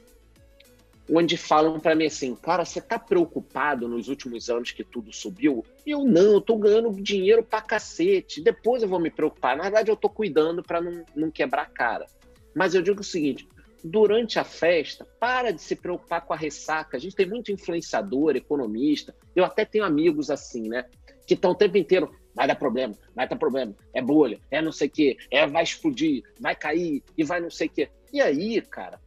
onde 1.11 1.37
falam 1.37 1.79
para 1.79 1.93
mim 1.93 2.05
assim, 2.05 2.35
cara, 2.35 2.65
você 2.65 2.81
tá 2.81 2.97
preocupado 2.97 3.87
nos 3.87 4.07
últimos 4.07 4.49
anos 4.49 4.71
que 4.71 4.83
tudo 4.83 5.13
subiu? 5.13 5.63
Eu 5.85 6.03
não, 6.03 6.33
eu 6.33 6.41
tô 6.41 6.57
ganhando 6.57 6.91
dinheiro 7.01 7.43
pra 7.43 7.61
cacete. 7.61 8.41
Depois 8.41 8.81
eu 8.81 8.89
vou 8.89 8.99
me 8.99 9.11
preocupar. 9.11 9.55
Na 9.55 9.63
verdade, 9.63 9.91
eu 9.91 9.95
tô 9.95 10.09
cuidando 10.09 10.63
para 10.63 10.81
não, 10.81 11.03
não 11.15 11.29
quebrar 11.29 11.63
a 11.63 11.67
cara. 11.67 12.07
Mas 12.55 12.73
eu 12.73 12.81
digo 12.81 13.01
o 13.01 13.03
seguinte: 13.03 13.47
durante 13.83 14.39
a 14.39 14.43
festa, 14.43 15.05
para 15.19 15.51
de 15.51 15.61
se 15.61 15.75
preocupar 15.75 16.25
com 16.25 16.33
a 16.33 16.37
ressaca. 16.37 16.97
A 16.97 16.99
gente 16.99 17.15
tem 17.15 17.27
muito 17.27 17.51
influenciador, 17.51 18.35
economista. 18.35 19.15
Eu 19.35 19.45
até 19.45 19.65
tenho 19.65 19.83
amigos 19.83 20.29
assim, 20.29 20.67
né? 20.67 20.85
Que 21.27 21.33
estão 21.33 21.51
o 21.51 21.55
tempo 21.55 21.77
inteiro. 21.77 22.11
Vai 22.33 22.47
dar 22.47 22.55
problema, 22.55 22.93
vai 23.15 23.29
dar 23.29 23.37
problema, 23.37 23.73
é 23.93 24.01
bolha, 24.01 24.41
é 24.51 24.61
não 24.61 24.71
sei 24.73 24.89
o 24.89 24.91
quê, 24.91 25.17
é 25.31 25.47
vai 25.47 25.63
explodir, 25.63 26.21
vai 26.37 26.53
cair 26.53 27.01
e 27.17 27.23
vai 27.23 27.39
não 27.39 27.49
sei 27.49 27.67
o 27.67 27.69
quê. 27.69 27.89
E 28.11 28.19
aí, 28.19 28.59
cara, 28.61 28.99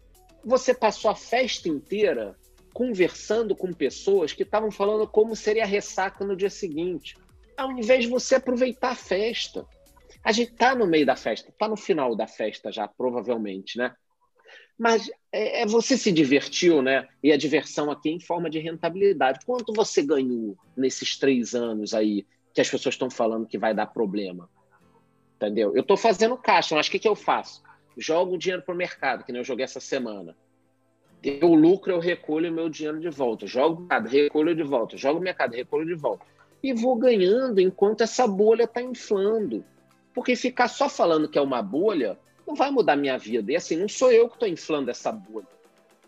você 0.43 0.73
passou 0.73 1.11
a 1.11 1.15
festa 1.15 1.69
inteira 1.69 2.35
conversando 2.73 3.55
com 3.55 3.71
pessoas 3.73 4.33
que 4.33 4.45
estavam 4.45 4.71
falando 4.71 5.07
como 5.07 5.37
seria 5.37 5.65
a 5.65 5.67
ressaca 5.67 6.25
no 6.25 6.37
dia 6.37 6.49
seguinte, 6.49 7.17
ao 7.57 7.71
invés 7.73 8.05
de 8.05 8.11
você 8.11 8.37
aproveitar 8.37 8.93
a 8.93 8.95
festa. 8.95 9.67
A 10.25 10.33
gente 10.33 10.53
tá 10.53 10.75
no 10.75 10.87
meio 10.87 11.05
da 11.05 11.17
festa, 11.17 11.53
tá 11.59 11.69
no 11.69 11.77
final 11.77 12.17
da 12.17 12.27
festa 12.27 12.73
já, 12.73 12.89
provavelmente, 12.89 13.77
né? 13.77 13.95
Mas 14.79 15.11
é, 15.33 15.63
é, 15.63 15.67
você 15.67 15.99
se 15.99 16.13
divertiu, 16.13 16.81
né? 16.81 17.09
E 17.23 17.33
a 17.33 17.37
diversão 17.37 17.91
aqui 17.91 18.09
é 18.09 18.13
em 18.13 18.21
forma 18.21 18.49
de 18.49 18.61
rentabilidade. 18.61 19.45
Quanto 19.45 19.73
você 19.73 20.03
ganhou 20.03 20.57
nesses 20.77 21.17
três 21.17 21.55
anos 21.55 21.93
aí 21.93 22.25
que 22.55 22.61
as 22.61 22.71
pessoas 22.71 22.95
estão 22.95 23.11
falando 23.11 23.47
que 23.47 23.59
vai 23.59 23.75
dar 23.75 23.87
problema? 23.87 24.49
Entendeu? 25.37 25.75
Eu 25.75 25.83
estou 25.83 25.97
fazendo 25.97 26.37
caixa, 26.37 26.77
mas 26.77 26.87
o 26.87 26.91
que, 26.91 26.99
que 26.99 27.09
eu 27.09 27.17
faço? 27.17 27.63
Jogo 27.97 28.35
o 28.35 28.39
dinheiro 28.39 28.63
para 28.63 28.75
o 28.75 28.79
mercado, 28.79 29.25
que 29.25 29.33
nem 29.33 29.41
eu 29.41 29.45
joguei 29.45 29.65
essa 29.65 29.81
semana. 29.81 30.37
Deu 31.21 31.53
lucro, 31.53 31.93
eu 31.93 31.99
recolho 31.99 32.51
o 32.51 32.55
meu 32.55 32.69
dinheiro 32.69 33.01
de 33.01 33.11
volta. 33.11 33.47
Jogo 33.47 33.81
mercado, 33.81 34.09
recolho 34.09 34.55
de 34.55 34.63
volta. 34.63 34.97
Jogo 34.97 35.19
o 35.19 35.23
mercado, 35.23 35.55
recolho 35.55 35.85
de 35.85 35.95
volta. 35.95 36.25
E 36.63 36.73
vou 36.73 36.95
ganhando 36.95 37.61
enquanto 37.61 38.03
essa 38.03 38.27
bolha 38.27 38.65
está 38.65 38.81
inflando. 38.81 39.65
Porque 40.15 40.37
ficar 40.37 40.69
só 40.69 40.89
falando 40.89 41.29
que 41.29 41.39
é 41.39 41.43
uma 41.43 41.61
bolha 41.61 42.17
não 42.49 42.55
vai 42.55 42.71
mudar 42.71 42.97
minha 42.97 43.19
vida. 43.19 43.53
E 43.53 43.57
assim, 43.57 43.77
não 43.77 43.89
sou 43.89 44.11
eu 44.11 44.27
que 44.27 44.37
estou 44.37 44.49
inflando 44.49 44.91
essa 44.91 45.13
bolha, 45.13 45.47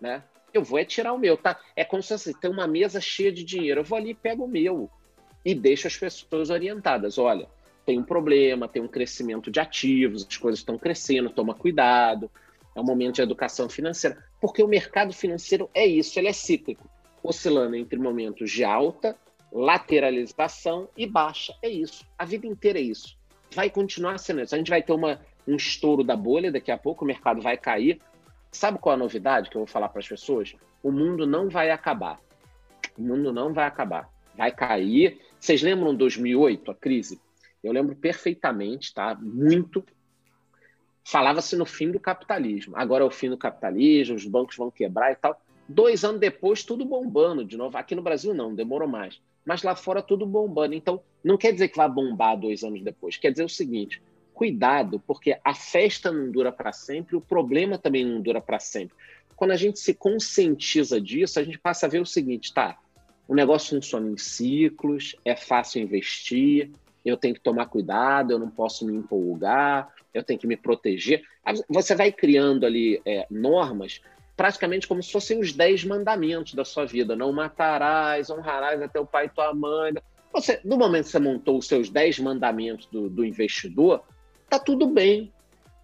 né? 0.00 0.24
Eu 0.54 0.64
vou 0.64 0.78
é 0.78 0.84
tirar 0.84 1.12
o 1.12 1.18
meu, 1.18 1.36
tá? 1.36 1.60
É 1.76 1.84
como 1.84 2.02
se 2.02 2.14
assim, 2.14 2.32
tem 2.32 2.50
uma 2.50 2.66
mesa 2.66 2.98
cheia 3.00 3.30
de 3.30 3.44
dinheiro, 3.44 3.80
eu 3.80 3.84
vou 3.84 3.98
ali 3.98 4.10
e 4.10 4.14
pego 4.14 4.44
o 4.44 4.48
meu 4.48 4.90
e 5.44 5.54
deixo 5.54 5.86
as 5.86 5.96
pessoas 5.96 6.48
orientadas. 6.48 7.18
Olha, 7.18 7.46
tem 7.84 7.98
um 7.98 8.02
problema, 8.02 8.66
tem 8.66 8.80
um 8.82 8.88
crescimento 8.88 9.50
de 9.50 9.60
ativos, 9.60 10.26
as 10.26 10.36
coisas 10.38 10.60
estão 10.60 10.78
crescendo, 10.78 11.28
toma 11.28 11.54
cuidado. 11.54 12.30
É 12.74 12.80
um 12.80 12.84
momento 12.84 13.16
de 13.16 13.22
educação 13.22 13.68
financeira, 13.68 14.24
porque 14.40 14.62
o 14.62 14.68
mercado 14.68 15.12
financeiro 15.12 15.68
é 15.74 15.86
isso, 15.86 16.18
ele 16.18 16.28
é 16.28 16.32
cíclico, 16.32 16.88
oscilando 17.22 17.76
entre 17.76 17.98
momentos 17.98 18.50
de 18.50 18.64
alta, 18.64 19.14
lateralização 19.52 20.88
e 20.96 21.06
baixa. 21.06 21.54
É 21.62 21.68
isso. 21.68 22.06
A 22.16 22.24
vida 22.24 22.46
inteira 22.46 22.78
é 22.78 22.82
isso. 22.82 23.18
Vai 23.54 23.68
continuar 23.68 24.18
sendo 24.18 24.40
isso. 24.40 24.54
A 24.54 24.58
gente 24.58 24.70
vai 24.70 24.82
ter 24.82 24.92
uma 24.92 25.20
um 25.46 25.56
estouro 25.56 26.02
da 26.04 26.16
bolha, 26.16 26.52
daqui 26.52 26.70
a 26.70 26.78
pouco 26.78 27.04
o 27.04 27.06
mercado 27.06 27.40
vai 27.40 27.56
cair. 27.56 28.00
Sabe 28.52 28.78
qual 28.78 28.94
a 28.94 28.98
novidade 28.98 29.48
que 29.48 29.56
eu 29.56 29.60
vou 29.60 29.66
falar 29.66 29.88
para 29.88 30.00
as 30.00 30.08
pessoas? 30.08 30.54
O 30.82 30.90
mundo 30.90 31.26
não 31.26 31.48
vai 31.48 31.70
acabar. 31.70 32.18
O 32.98 33.02
mundo 33.02 33.32
não 33.32 33.52
vai 33.52 33.66
acabar. 33.66 34.08
Vai 34.36 34.50
cair. 34.52 35.20
Vocês 35.38 35.62
lembram 35.62 35.94
2008, 35.94 36.70
a 36.70 36.74
crise? 36.74 37.20
Eu 37.62 37.72
lembro 37.72 37.94
perfeitamente, 37.94 38.92
tá? 38.92 39.14
Muito. 39.20 39.84
Falava-se 41.04 41.56
no 41.56 41.66
fim 41.66 41.90
do 41.90 42.00
capitalismo. 42.00 42.76
Agora 42.76 43.04
é 43.04 43.06
o 43.06 43.10
fim 43.10 43.28
do 43.28 43.36
capitalismo, 43.36 44.16
os 44.16 44.26
bancos 44.26 44.56
vão 44.56 44.70
quebrar 44.70 45.12
e 45.12 45.16
tal. 45.16 45.40
Dois 45.68 46.04
anos 46.04 46.20
depois, 46.20 46.64
tudo 46.64 46.84
bombando 46.84 47.44
de 47.44 47.56
novo. 47.56 47.76
Aqui 47.76 47.94
no 47.94 48.02
Brasil, 48.02 48.34
não, 48.34 48.54
demorou 48.54 48.88
mais. 48.88 49.20
Mas 49.44 49.62
lá 49.62 49.74
fora, 49.74 50.02
tudo 50.02 50.26
bombando. 50.26 50.74
Então, 50.74 51.00
não 51.22 51.36
quer 51.36 51.52
dizer 51.52 51.68
que 51.68 51.76
vai 51.76 51.88
bombar 51.88 52.36
dois 52.38 52.64
anos 52.64 52.82
depois. 52.82 53.16
Quer 53.16 53.30
dizer 53.30 53.44
o 53.44 53.48
seguinte: 53.48 54.02
cuidado, 54.40 54.98
porque 55.06 55.38
a 55.44 55.52
festa 55.52 56.10
não 56.10 56.32
dura 56.32 56.50
para 56.50 56.72
sempre, 56.72 57.14
o 57.14 57.20
problema 57.20 57.76
também 57.76 58.06
não 58.06 58.22
dura 58.22 58.40
para 58.40 58.58
sempre. 58.58 58.96
Quando 59.36 59.50
a 59.50 59.56
gente 59.56 59.78
se 59.78 59.92
conscientiza 59.92 60.98
disso, 60.98 61.38
a 61.38 61.42
gente 61.42 61.58
passa 61.58 61.84
a 61.84 61.88
ver 61.90 62.00
o 62.00 62.06
seguinte, 62.06 62.54
tá? 62.54 62.78
O 63.28 63.34
negócio 63.34 63.76
funciona 63.76 64.10
em 64.10 64.16
ciclos, 64.16 65.14
é 65.26 65.36
fácil 65.36 65.82
investir, 65.82 66.70
eu 67.04 67.18
tenho 67.18 67.34
que 67.34 67.40
tomar 67.42 67.66
cuidado, 67.66 68.30
eu 68.30 68.38
não 68.38 68.48
posso 68.48 68.86
me 68.86 68.96
empolgar, 68.96 69.92
eu 70.14 70.24
tenho 70.24 70.40
que 70.40 70.46
me 70.46 70.56
proteger. 70.56 71.22
Você 71.68 71.94
vai 71.94 72.10
criando 72.10 72.64
ali 72.64 72.98
é, 73.04 73.26
normas 73.30 74.00
praticamente 74.34 74.88
como 74.88 75.02
se 75.02 75.12
fossem 75.12 75.38
os 75.38 75.52
dez 75.52 75.84
mandamentos 75.84 76.54
da 76.54 76.64
sua 76.64 76.86
vida. 76.86 77.14
Não 77.14 77.30
matarás, 77.30 78.30
honrarás 78.30 78.80
até 78.80 78.98
o 78.98 79.04
pai 79.04 79.26
e 79.26 79.28
tua 79.28 79.52
mãe. 79.52 79.92
Você, 80.32 80.58
no 80.64 80.78
momento 80.78 81.04
que 81.04 81.10
você 81.10 81.18
montou 81.18 81.58
os 81.58 81.68
seus 81.68 81.90
dez 81.90 82.18
mandamentos 82.18 82.86
do, 82.86 83.10
do 83.10 83.22
investidor, 83.22 84.02
tá 84.50 84.58
tudo 84.58 84.86
bem. 84.88 85.32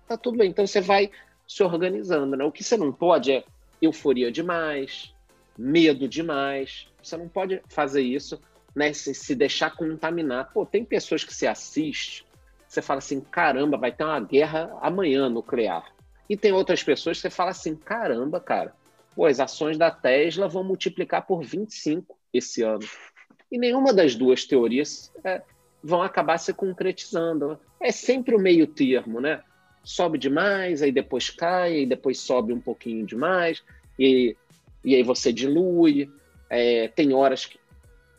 Tá 0.08 0.16
tudo 0.16 0.38
bem. 0.38 0.50
Então 0.50 0.66
você 0.66 0.80
vai 0.80 1.10
se 1.46 1.62
organizando, 1.62 2.36
né? 2.36 2.44
O 2.44 2.52
que 2.52 2.64
você 2.64 2.76
não 2.76 2.92
pode 2.92 3.30
é 3.32 3.44
euforia 3.80 4.30
demais, 4.30 5.14
medo 5.56 6.08
demais. 6.08 6.88
Você 7.02 7.16
não 7.16 7.28
pode 7.28 7.62
fazer 7.68 8.02
isso, 8.02 8.40
né? 8.74 8.92
Se, 8.92 9.14
se 9.14 9.34
deixar 9.34 9.74
contaminar. 9.74 10.50
Pô, 10.52 10.66
tem 10.66 10.84
pessoas 10.84 11.22
que 11.22 11.32
você 11.32 11.46
assiste, 11.46 12.26
você 12.66 12.82
fala 12.82 12.98
assim, 12.98 13.20
caramba, 13.20 13.78
vai 13.78 13.92
ter 13.92 14.04
uma 14.04 14.20
guerra 14.20 14.76
amanhã 14.82 15.28
nuclear. 15.28 15.86
E 16.28 16.36
tem 16.36 16.52
outras 16.52 16.82
pessoas 16.82 17.18
que 17.18 17.22
você 17.22 17.30
fala 17.30 17.50
assim, 17.50 17.76
caramba, 17.76 18.40
cara, 18.40 18.74
pô, 19.14 19.26
as 19.26 19.38
ações 19.38 19.78
da 19.78 19.92
Tesla 19.92 20.48
vão 20.48 20.64
multiplicar 20.64 21.24
por 21.24 21.44
25 21.44 22.18
esse 22.34 22.62
ano. 22.62 22.86
E 23.50 23.58
nenhuma 23.58 23.94
das 23.94 24.16
duas 24.16 24.44
teorias 24.44 25.12
é, 25.22 25.40
vão 25.82 26.02
acabar 26.02 26.38
se 26.38 26.52
concretizando. 26.52 27.58
É 27.80 27.92
sempre 27.92 28.34
o 28.34 28.38
meio 28.38 28.66
termo, 28.66 29.20
né? 29.20 29.42
Sobe 29.84 30.18
demais, 30.18 30.82
aí 30.82 30.90
depois 30.90 31.30
cai, 31.30 31.72
aí 31.74 31.86
depois 31.86 32.18
sobe 32.18 32.52
um 32.52 32.60
pouquinho 32.60 33.06
demais, 33.06 33.62
e, 33.98 34.36
e 34.84 34.94
aí 34.94 35.02
você 35.02 35.32
dilui. 35.32 36.10
É, 36.50 36.88
tem 36.88 37.12
horas 37.12 37.46
que, 37.46 37.58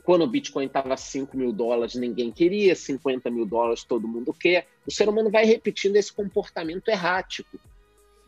quando 0.04 0.24
o 0.24 0.28
Bitcoin 0.28 0.68
estava 0.68 0.96
5 0.96 1.36
mil 1.36 1.52
dólares, 1.52 1.96
ninguém 1.96 2.32
queria, 2.32 2.76
50 2.76 3.30
mil 3.30 3.46
dólares 3.46 3.84
todo 3.84 4.08
mundo 4.08 4.34
quer. 4.34 4.68
O 4.86 4.92
ser 4.92 5.10
humano 5.10 5.30
vai 5.30 5.44
repetindo 5.46 5.98
esse 5.98 6.14
comportamento 6.14 6.88
errático. 6.88 7.60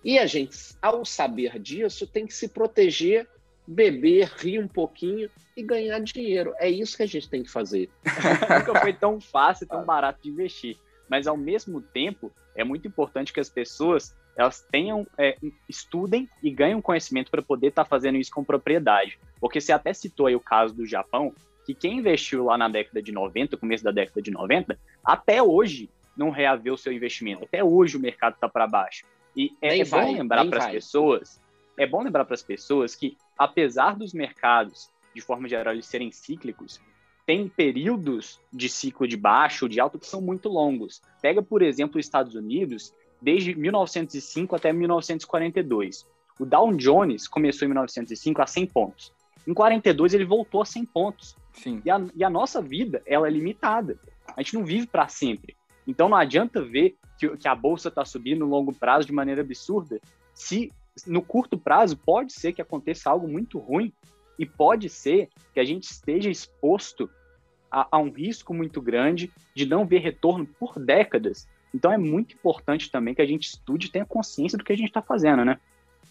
E 0.03 0.19
a 0.19 0.25
gente, 0.25 0.57
ao 0.81 1.05
saber 1.05 1.57
disso, 1.59 2.05
tem 2.05 2.25
que 2.25 2.33
se 2.33 2.49
proteger 2.49 3.27
beber, 3.69 4.31
rir 4.37 4.59
um 4.59 4.67
pouquinho 4.67 5.29
e 5.55 5.61
ganhar 5.61 5.99
dinheiro. 5.99 6.55
É 6.57 6.67
isso 6.67 6.97
que 6.97 7.03
a 7.03 7.07
gente 7.07 7.29
tem 7.29 7.43
que 7.43 7.51
fazer. 7.51 7.87
Nunca 8.65 8.79
foi 8.81 8.93
tão 8.93 9.21
fácil, 9.21 9.67
tão 9.67 9.85
barato 9.85 10.23
de 10.23 10.29
investir. 10.29 10.75
Mas 11.07 11.27
ao 11.27 11.37
mesmo 11.37 11.79
tempo, 11.79 12.31
é 12.55 12.63
muito 12.63 12.87
importante 12.87 13.31
que 13.31 13.39
as 13.39 13.49
pessoas 13.49 14.15
elas 14.35 14.65
tenham, 14.71 15.05
é, 15.17 15.37
estudem 15.67 16.27
e 16.41 16.49
ganhem 16.49 16.81
conhecimento 16.81 17.29
para 17.29 17.41
poder 17.41 17.67
estar 17.67 17.83
tá 17.83 17.89
fazendo 17.89 18.17
isso 18.17 18.31
com 18.31 18.43
propriedade. 18.43 19.19
Porque 19.39 19.61
você 19.61 19.71
até 19.71 19.93
citou 19.93 20.25
aí 20.27 20.35
o 20.35 20.39
caso 20.39 20.73
do 20.73 20.85
Japão, 20.85 21.33
que 21.65 21.75
quem 21.75 21.99
investiu 21.99 22.45
lá 22.45 22.57
na 22.57 22.69
década 22.69 23.03
de 23.03 23.11
90, 23.11 23.57
começo 23.57 23.83
da 23.83 23.91
década 23.91 24.21
de 24.21 24.31
90, 24.31 24.79
até 25.03 25.43
hoje 25.43 25.89
não 26.17 26.31
reaveu 26.31 26.73
o 26.73 26.77
seu 26.77 26.91
investimento. 26.91 27.43
Até 27.43 27.63
hoje 27.63 27.97
o 27.97 27.99
mercado 27.99 28.33
está 28.33 28.49
para 28.49 28.65
baixo. 28.65 29.05
E 29.35 29.51
é, 29.61 29.79
é 29.79 29.83
vai, 29.83 30.05
bom 30.05 30.13
lembrar 30.13 30.45
para 30.47 30.65
as 30.65 30.71
pessoas, 30.71 31.41
é 31.79 31.87
bom 31.87 32.03
lembrar 32.03 32.25
para 32.25 32.33
as 32.33 32.43
pessoas 32.43 32.93
que 32.93 33.17
apesar 33.37 33.95
dos 33.95 34.13
mercados, 34.13 34.89
de 35.15 35.21
forma 35.21 35.47
geral, 35.47 35.73
eles 35.73 35.85
serem 35.85 36.11
cíclicos, 36.11 36.81
tem 37.25 37.47
períodos 37.47 38.41
de 38.51 38.67
ciclo 38.67 39.07
de 39.07 39.15
baixo 39.15 39.63
ou 39.63 39.69
de 39.69 39.79
alto 39.79 39.97
que 39.97 40.05
são 40.05 40.19
muito 40.19 40.49
longos. 40.49 41.01
Pega, 41.21 41.41
por 41.41 41.61
exemplo, 41.61 41.97
os 41.97 42.05
Estados 42.05 42.35
Unidos, 42.35 42.93
desde 43.21 43.55
1905 43.55 44.55
até 44.57 44.73
1942. 44.73 46.05
O 46.37 46.45
Dow 46.45 46.75
Jones 46.75 47.29
começou 47.29 47.65
em 47.65 47.69
1905 47.69 48.41
a 48.41 48.47
100 48.47 48.67
pontos. 48.67 49.13
Em 49.47 49.53
42 49.53 50.13
ele 50.13 50.25
voltou 50.25 50.61
a 50.61 50.65
100 50.65 50.85
pontos. 50.85 51.37
Sim. 51.53 51.81
E, 51.85 51.89
a, 51.89 52.01
e 52.13 52.23
a 52.25 52.29
nossa 52.29 52.61
vida 52.61 53.01
ela 53.05 53.27
é 53.27 53.31
limitada. 53.31 53.97
A 54.35 54.41
gente 54.41 54.55
não 54.55 54.65
vive 54.65 54.85
para 54.85 55.07
sempre. 55.07 55.55
Então 55.87 56.09
não 56.09 56.17
adianta 56.17 56.61
ver 56.61 56.97
que, 57.17 57.37
que 57.37 57.47
a 57.47 57.55
bolsa 57.55 57.87
está 57.87 58.03
subindo 58.03 58.39
no 58.39 58.47
longo 58.47 58.73
prazo 58.73 59.07
de 59.07 59.13
maneira 59.13 59.41
absurda 59.41 60.01
se 60.33 60.71
no 61.05 61.21
curto 61.21 61.57
prazo 61.57 61.97
pode 61.97 62.33
ser 62.33 62.53
que 62.53 62.61
aconteça 62.61 63.09
algo 63.09 63.27
muito 63.27 63.59
ruim 63.59 63.93
e 64.37 64.45
pode 64.45 64.89
ser 64.89 65.29
que 65.53 65.59
a 65.59 65.65
gente 65.65 65.83
esteja 65.83 66.29
exposto 66.29 67.09
a, 67.71 67.87
a 67.91 67.97
um 67.97 68.11
risco 68.11 68.53
muito 68.53 68.81
grande 68.81 69.31
de 69.55 69.65
não 69.65 69.85
ver 69.85 69.99
retorno 69.99 70.45
por 70.45 70.79
décadas. 70.79 71.47
Então 71.73 71.91
é 71.91 71.97
muito 71.97 72.35
importante 72.35 72.89
também 72.89 73.13
que 73.13 73.21
a 73.21 73.27
gente 73.27 73.43
estude 73.43 73.87
e 73.87 73.91
tenha 73.91 74.05
consciência 74.05 74.57
do 74.57 74.63
que 74.63 74.73
a 74.73 74.77
gente 74.77 74.87
está 74.87 75.01
fazendo, 75.01 75.45
né? 75.45 75.59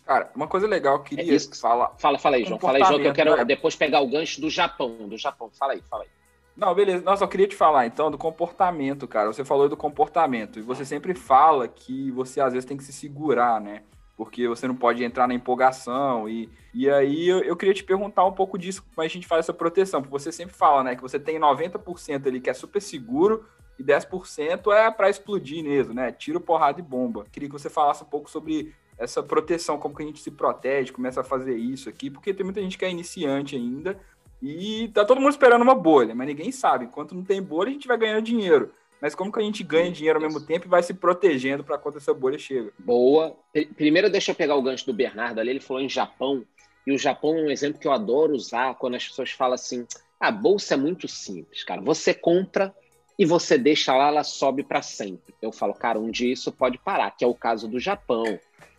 Cara, 0.06 0.30
uma 0.34 0.46
coisa 0.46 0.66
legal 0.66 1.02
que 1.02 1.16
queria 1.16 1.32
É 1.32 1.36
isso. 1.36 1.60
falar. 1.60 1.94
Fala, 1.98 2.18
fala 2.18 2.36
aí, 2.36 2.44
João. 2.44 2.58
Fala 2.58 2.78
aí, 2.78 2.84
João, 2.84 3.00
que 3.00 3.08
eu 3.08 3.12
quero 3.12 3.36
né? 3.36 3.44
depois 3.44 3.76
pegar 3.76 4.00
o 4.00 4.08
gancho 4.08 4.40
do 4.40 4.48
Japão. 4.48 5.08
Do 5.08 5.18
Japão. 5.18 5.50
Fala 5.52 5.74
aí, 5.74 5.82
fala 5.82 6.04
aí. 6.04 6.08
Não, 6.56 6.74
beleza. 6.74 7.04
Nossa, 7.04 7.24
eu 7.24 7.28
queria 7.28 7.46
te 7.46 7.54
falar 7.54 7.86
então 7.86 8.10
do 8.10 8.18
comportamento, 8.18 9.06
cara. 9.06 9.26
Você 9.28 9.44
falou 9.44 9.68
do 9.68 9.76
comportamento 9.76 10.58
e 10.58 10.62
você 10.62 10.84
sempre 10.84 11.14
fala 11.14 11.68
que 11.68 12.10
você 12.10 12.40
às 12.40 12.52
vezes 12.52 12.66
tem 12.66 12.76
que 12.76 12.84
se 12.84 12.92
segurar, 12.92 13.60
né? 13.60 13.82
Porque 14.18 14.46
você 14.46 14.68
não 14.68 14.74
pode 14.74 15.02
entrar 15.02 15.26
na 15.26 15.32
empolgação. 15.32 16.28
E, 16.28 16.50
e 16.74 16.90
aí 16.90 17.26
eu, 17.28 17.38
eu 17.38 17.56
queria 17.56 17.72
te 17.72 17.84
perguntar 17.84 18.26
um 18.26 18.32
pouco 18.32 18.58
disso, 18.58 18.82
como 18.82 19.02
a 19.02 19.08
gente 19.08 19.26
faz 19.26 19.46
essa 19.46 19.54
proteção. 19.54 20.02
Porque 20.02 20.18
você 20.18 20.30
sempre 20.30 20.54
fala, 20.54 20.82
né, 20.82 20.96
que 20.96 21.00
você 21.00 21.18
tem 21.18 21.38
90% 21.38 22.26
ali 22.26 22.40
que 22.40 22.50
é 22.50 22.54
super 22.54 22.82
seguro 22.82 23.46
e 23.78 23.84
10% 23.84 24.72
é 24.74 24.90
para 24.90 25.08
explodir 25.08 25.62
mesmo, 25.62 25.94
né? 25.94 26.10
Tiro, 26.10 26.40
porrada 26.40 26.80
e 26.80 26.82
bomba. 26.82 27.24
Queria 27.30 27.48
que 27.48 27.52
você 27.52 27.70
falasse 27.70 28.02
um 28.02 28.06
pouco 28.06 28.28
sobre 28.28 28.74
essa 28.98 29.22
proteção, 29.22 29.78
como 29.78 29.94
que 29.94 30.02
a 30.02 30.06
gente 30.06 30.20
se 30.20 30.32
protege, 30.32 30.92
começa 30.92 31.20
a 31.20 31.24
fazer 31.24 31.56
isso 31.56 31.88
aqui, 31.88 32.10
porque 32.10 32.34
tem 32.34 32.42
muita 32.42 32.60
gente 32.60 32.76
que 32.76 32.84
é 32.84 32.90
iniciante 32.90 33.54
ainda 33.54 33.96
e 34.42 34.90
tá 34.92 35.04
todo 35.04 35.20
mundo 35.20 35.30
esperando 35.30 35.62
uma 35.62 35.74
bolha, 35.74 36.14
mas 36.14 36.26
ninguém 36.26 36.50
sabe. 36.50 36.86
Enquanto 36.86 37.14
não 37.14 37.22
tem 37.22 37.40
bolha, 37.40 37.70
a 37.70 37.72
gente 37.72 37.86
vai 37.86 37.96
ganhando 37.96 38.22
dinheiro. 38.22 38.70
Mas 39.00 39.14
como 39.14 39.30
que 39.32 39.38
a 39.38 39.42
gente 39.42 39.62
ganha 39.62 39.90
dinheiro 39.92 40.18
ao 40.18 40.22
mesmo 40.24 40.40
tempo 40.44 40.66
e 40.66 40.68
vai 40.68 40.82
se 40.82 40.92
protegendo 40.94 41.62
para 41.62 41.78
quando 41.78 41.98
essa 41.98 42.12
bolha 42.12 42.38
chega? 42.38 42.72
Boa. 42.78 43.36
Pri- 43.52 43.66
Primeiro, 43.66 44.10
deixa 44.10 44.32
eu 44.32 44.34
pegar 44.34 44.56
o 44.56 44.62
gancho 44.62 44.86
do 44.86 44.92
Bernardo 44.92 45.38
ali. 45.38 45.50
Ele 45.50 45.60
falou 45.60 45.82
em 45.82 45.88
Japão. 45.88 46.44
E 46.86 46.92
o 46.92 46.98
Japão 46.98 47.36
é 47.36 47.42
um 47.42 47.50
exemplo 47.50 47.78
que 47.80 47.86
eu 47.86 47.92
adoro 47.92 48.32
usar 48.34 48.74
quando 48.74 48.94
as 48.96 49.06
pessoas 49.06 49.30
falam 49.30 49.54
assim: 49.54 49.86
a 50.18 50.30
bolsa 50.30 50.74
é 50.74 50.76
muito 50.76 51.06
simples, 51.06 51.62
cara. 51.62 51.80
Você 51.82 52.12
compra 52.12 52.74
e 53.18 53.24
você 53.26 53.56
deixa 53.58 53.94
lá, 53.94 54.08
ela 54.08 54.24
sobe 54.24 54.62
para 54.62 54.80
sempre. 54.82 55.34
Eu 55.42 55.52
falo, 55.52 55.74
cara, 55.74 55.98
um 55.98 56.10
dia 56.10 56.32
isso 56.32 56.50
pode 56.50 56.78
parar, 56.78 57.10
que 57.10 57.24
é 57.24 57.26
o 57.28 57.34
caso 57.34 57.68
do 57.68 57.78
Japão. 57.78 58.24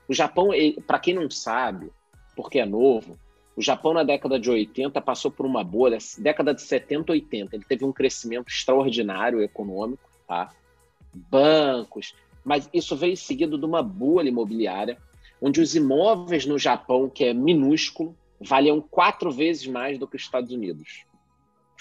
O 0.07 0.13
Japão, 0.13 0.49
para 0.87 0.97
quem 0.99 1.13
não 1.13 1.29
sabe, 1.29 1.91
porque 2.35 2.57
é 2.59 2.65
novo, 2.65 3.17
o 3.55 3.61
Japão 3.61 3.93
na 3.93 4.03
década 4.03 4.39
de 4.39 4.49
80 4.49 4.99
passou 5.01 5.29
por 5.29 5.45
uma 5.45 5.63
bolha, 5.63 5.97
década 6.17 6.53
de 6.53 6.61
70, 6.61 7.11
80. 7.11 7.55
Ele 7.55 7.65
teve 7.65 7.85
um 7.85 7.91
crescimento 7.91 8.47
extraordinário 8.47 9.41
econômico, 9.41 10.08
tá? 10.29 10.53
Bancos, 11.11 12.13
mas 12.45 12.69
isso 12.71 12.95
veio 12.95 13.17
seguido 13.17 13.57
de 13.57 13.65
uma 13.65 13.81
bolha 13.81 14.29
imobiliária, 14.29 14.97
onde 15.41 15.59
os 15.59 15.75
imóveis 15.75 16.45
no 16.45 16.59
Japão, 16.59 17.09
que 17.09 17.25
é 17.25 17.33
minúsculo, 17.33 18.15
valiam 18.39 18.79
quatro 18.79 19.31
vezes 19.31 19.65
mais 19.65 19.97
do 19.97 20.07
que 20.07 20.15
os 20.15 20.21
Estados 20.21 20.51
Unidos. 20.51 21.05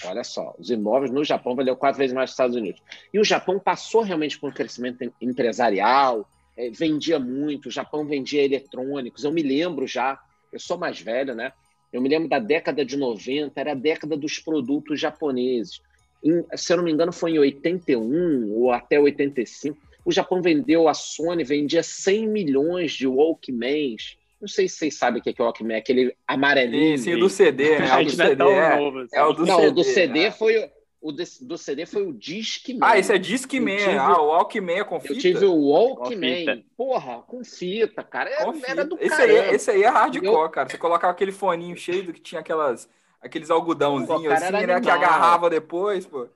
Olha 0.05 0.25
só, 0.25 0.55
os 0.59 0.71
imóveis 0.71 1.11
no 1.11 1.25
Japão 1.25 1.55
valiam 1.55 1.76
quatro 1.76 1.99
vezes 1.99 2.14
mais 2.14 2.31
que 2.31 2.33
os 2.33 2.35
Estados 2.35 2.57
Unidos. 2.57 2.81
E 3.12 3.19
o 3.19 3.25
Japão 3.25 3.59
passou 3.59 4.02
realmente 4.02 4.38
por 4.38 4.50
um 4.50 4.52
crescimento 4.52 5.02
em- 5.02 5.12
empresarial, 5.21 6.26
eh, 6.57 6.71
vendia 6.71 7.19
muito, 7.19 7.67
o 7.67 7.71
Japão 7.71 8.07
vendia 8.07 8.45
eletrônicos. 8.45 9.25
Eu 9.25 9.33
me 9.33 9.43
lembro 9.43 9.87
já, 9.87 10.19
eu 10.52 10.59
sou 10.59 10.78
mais 10.78 11.00
velho, 11.00 11.35
né? 11.35 11.52
Eu 11.93 12.00
me 12.00 12.09
lembro 12.09 12.28
da 12.28 12.38
década 12.38 12.85
de 12.85 12.97
90, 12.97 13.61
era 13.61 13.73
a 13.73 13.75
década 13.75 14.17
dos 14.17 14.38
produtos 14.38 15.00
japoneses. 15.00 15.81
Em- 16.25 16.44
se 16.56 16.72
eu 16.72 16.76
não 16.78 16.84
me 16.84 16.90
engano, 16.92 17.12
foi 17.12 17.32
em 17.32 17.38
81 17.38 18.52
ou 18.54 18.72
até 18.72 18.98
85. 18.98 19.76
O 20.04 20.12
Japão 20.12 20.40
vendeu, 20.40 20.88
a 20.88 20.94
Sony 20.94 21.44
vendia 21.44 21.82
100 21.82 22.26
milhões 22.26 22.92
de 22.92 23.06
Walkmans. 23.06 24.16
Não 24.40 24.48
sei 24.48 24.68
se 24.68 24.76
vocês 24.76 24.96
sabem 24.96 25.20
o 25.20 25.22
que 25.22 25.30
é 25.30 25.32
que 25.32 25.40
é 25.40 25.44
o 25.44 25.46
Walkman, 25.46 25.76
aquele 25.76 26.14
amarelinho. 26.26 26.96
Sim, 26.98 27.12
sim, 27.14 27.18
do 27.18 27.28
CD, 27.28 27.78
né? 27.78 27.88
É 27.88 27.96
o 27.96 28.04
do 28.04 28.22
é 28.22 28.26
CD. 28.26 28.44
É, 28.44 28.76
novo 28.76 28.98
assim. 29.00 29.16
é 29.16 29.24
o 29.24 29.33
do 29.33 29.46
não, 29.46 29.57
CD. 29.57 29.66
o 29.68 29.72
do 29.72 29.85
CD 29.85 30.31
foi 30.31 30.59
o- 30.64 30.68
o 31.00 31.12
desse- 31.12 31.44
do 31.44 31.59
CD 31.59 31.87
foi 31.87 32.07
o 32.07 32.12
Discman. 32.12 32.78
Ah, 32.83 32.98
esse 32.98 33.12
é 33.12 33.18
Discman. 33.18 33.76
Tive- 33.76 33.98
Ah, 33.98 34.20
o 34.22 34.26
Walkman 34.28 34.78
é 34.78 34.85
com 34.85 35.00
fita? 35.00 35.14
Eu 35.14 35.18
tive 35.20 35.44
o 35.44 35.50
Com 35.52 35.61
Walkman. 35.70 36.37
fita. 36.38 36.62
Porra, 36.76 37.18
com 37.26 37.44
fita, 37.44 38.02
cara. 38.02 38.31
Era, 38.31 38.44
Com 38.44 38.54
fita. 38.54 38.70
era 38.70 38.85
do 38.85 38.96
esse, 39.00 39.09
caramba. 39.16 39.40
aí, 39.40 39.54
esse 39.54 39.70
aí 39.72 39.83
é 39.83 39.88
hardcore, 39.88 40.26
Eu- 40.26 40.48
cara. 40.50 40.68
Você 40.68 40.78
colocava 40.78 41.12
aquele 41.12 41.33
foninho 41.33 41.76
cheio 41.76 42.04
do 42.04 42.12
que 42.12 42.20
tinha 42.20 42.40
aquelas, 42.40 42.88
aqueles 43.20 43.50
algodãozinhos 43.50 44.22
Pô, 44.22 44.33
assim, 44.33 44.52
né? 44.52 44.66
Que 44.66 44.70
animal. 44.70 44.96
agarrava 44.96 45.50
depois, 45.50 46.07
pô. 46.07 46.28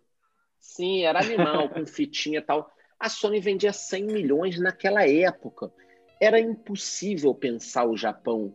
Sim, 0.59 1.03
era 1.03 1.21
animal, 1.21 1.69
com 1.69 1.85
fitinha 1.87 2.39
e 2.39 2.43
tal. 2.43 2.71
A 2.99 3.09
Sony 3.09 3.41
vendia 3.41 3.73
100 3.73 4.05
milhões 4.05 4.59
naquela 4.61 5.07
época. 5.07 5.73
Era 6.21 6.39
impossível 6.39 7.35
pensar 7.35 7.85
o 7.85 7.97
Japão 7.97 8.55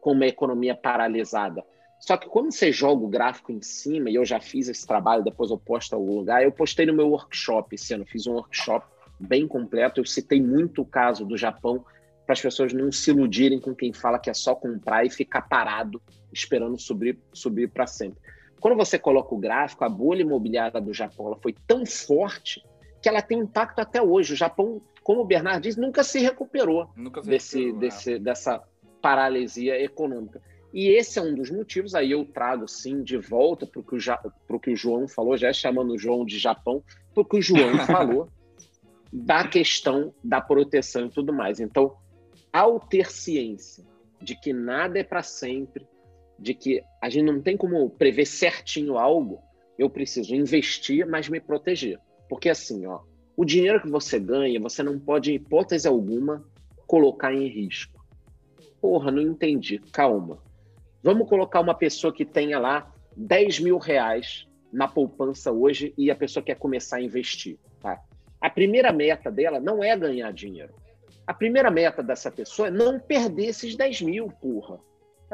com 0.00 0.12
uma 0.12 0.26
economia 0.26 0.74
paralisada. 0.74 1.64
Só 1.98 2.18
que 2.18 2.28
quando 2.28 2.52
você 2.52 2.70
joga 2.70 3.02
o 3.02 3.08
gráfico 3.08 3.50
em 3.50 3.62
cima, 3.62 4.10
e 4.10 4.16
eu 4.16 4.24
já 4.26 4.38
fiz 4.38 4.68
esse 4.68 4.86
trabalho, 4.86 5.24
depois 5.24 5.50
eu 5.50 5.56
posto 5.56 5.92
em 5.92 5.96
algum 5.96 6.18
lugar, 6.18 6.42
eu 6.42 6.52
postei 6.52 6.84
no 6.84 6.92
meu 6.92 7.08
workshop 7.08 7.74
esse 7.74 7.94
ano, 7.94 8.04
fiz 8.04 8.26
um 8.26 8.34
workshop 8.34 8.86
bem 9.18 9.48
completo, 9.48 10.00
eu 10.00 10.04
citei 10.04 10.42
muito 10.42 10.82
o 10.82 10.84
caso 10.86 11.24
do 11.24 11.36
Japão 11.36 11.82
para 12.26 12.34
as 12.34 12.40
pessoas 12.40 12.74
não 12.74 12.92
se 12.92 13.10
iludirem 13.10 13.58
com 13.60 13.74
quem 13.74 13.92
fala 13.92 14.18
que 14.18 14.28
é 14.28 14.34
só 14.34 14.54
comprar 14.54 15.06
e 15.06 15.10
ficar 15.10 15.42
parado 15.42 16.02
esperando 16.34 16.78
subir, 16.78 17.18
subir 17.32 17.68
para 17.70 17.86
sempre. 17.86 18.20
Quando 18.60 18.76
você 18.76 18.98
coloca 18.98 19.34
o 19.34 19.38
gráfico, 19.38 19.84
a 19.84 19.88
bolha 19.88 20.22
imobiliária 20.22 20.80
do 20.80 20.92
Japão 20.92 21.26
ela 21.26 21.36
foi 21.36 21.54
tão 21.66 21.84
forte 21.86 22.62
que 23.02 23.08
ela 23.08 23.20
tem 23.20 23.38
impacto 23.38 23.78
até 23.78 24.00
hoje. 24.00 24.32
O 24.32 24.36
Japão, 24.36 24.80
como 25.02 25.20
o 25.20 25.24
Bernardo 25.26 25.62
disse, 25.62 25.78
nunca 25.80 26.02
se 26.02 26.18
recuperou 26.20 26.88
Nunca 26.96 27.22
se 27.22 27.28
desse, 27.28 27.56
recuperou, 27.58 27.74
né? 27.80 27.88
desse, 27.88 28.18
dessa 28.18 28.62
paralisia 29.02 29.78
econômica. 29.82 30.40
E 30.72 30.88
esse 30.88 31.18
é 31.18 31.22
um 31.22 31.34
dos 31.34 31.50
motivos, 31.50 31.94
aí 31.94 32.10
eu 32.10 32.24
trago 32.24 32.66
sim 32.66 33.02
de 33.02 33.16
volta 33.16 33.64
para 33.66 33.80
o 33.80 33.84
que, 33.84 33.94
o 33.94 34.00
Ja- 34.00 34.20
que 34.62 34.72
o 34.72 34.76
João 34.76 35.06
falou, 35.06 35.36
já 35.36 35.52
chamando 35.52 35.92
o 35.92 35.98
João 35.98 36.24
de 36.24 36.38
Japão, 36.38 36.82
para 37.12 37.22
o 37.22 37.24
que 37.24 37.36
o 37.36 37.42
João 37.42 37.78
falou 37.86 38.28
da 39.12 39.46
questão 39.46 40.12
da 40.24 40.40
proteção 40.40 41.06
e 41.06 41.10
tudo 41.10 41.32
mais. 41.32 41.60
Então, 41.60 41.94
ao 42.52 42.80
ter 42.80 43.10
ciência 43.12 43.84
de 44.20 44.34
que 44.34 44.52
nada 44.52 44.98
é 44.98 45.04
para 45.04 45.22
sempre, 45.22 45.86
de 46.38 46.54
que 46.54 46.82
a 47.00 47.08
gente 47.08 47.24
não 47.24 47.40
tem 47.40 47.56
como 47.56 47.88
prever 47.90 48.26
certinho 48.26 48.98
algo, 48.98 49.40
eu 49.78 49.88
preciso 49.88 50.34
investir, 50.34 51.06
mas 51.06 51.28
me 51.28 51.40
proteger. 51.40 51.98
Porque 52.28 52.48
assim, 52.48 52.86
ó, 52.86 53.00
o 53.36 53.44
dinheiro 53.44 53.80
que 53.80 53.90
você 53.90 54.18
ganha, 54.18 54.60
você 54.60 54.82
não 54.82 54.98
pode, 54.98 55.32
em 55.32 55.34
hipótese 55.34 55.88
alguma, 55.88 56.44
colocar 56.86 57.32
em 57.32 57.46
risco. 57.48 58.04
Porra, 58.80 59.10
não 59.10 59.22
entendi. 59.22 59.78
Calma. 59.92 60.38
Vamos 61.02 61.28
colocar 61.28 61.60
uma 61.60 61.74
pessoa 61.74 62.12
que 62.12 62.24
tenha 62.24 62.58
lá 62.58 62.92
10 63.16 63.60
mil 63.60 63.78
reais 63.78 64.46
na 64.72 64.88
poupança 64.88 65.52
hoje 65.52 65.94
e 65.96 66.10
a 66.10 66.16
pessoa 66.16 66.42
quer 66.42 66.56
começar 66.56 66.96
a 66.96 67.02
investir. 67.02 67.58
Tá? 67.80 68.00
A 68.40 68.50
primeira 68.50 68.92
meta 68.92 69.30
dela 69.30 69.60
não 69.60 69.82
é 69.82 69.96
ganhar 69.96 70.32
dinheiro. 70.32 70.74
A 71.26 71.32
primeira 71.32 71.70
meta 71.70 72.02
dessa 72.02 72.30
pessoa 72.30 72.68
é 72.68 72.70
não 72.70 73.00
perder 73.00 73.46
esses 73.46 73.74
10 73.74 74.02
mil, 74.02 74.28
porra. 74.28 74.78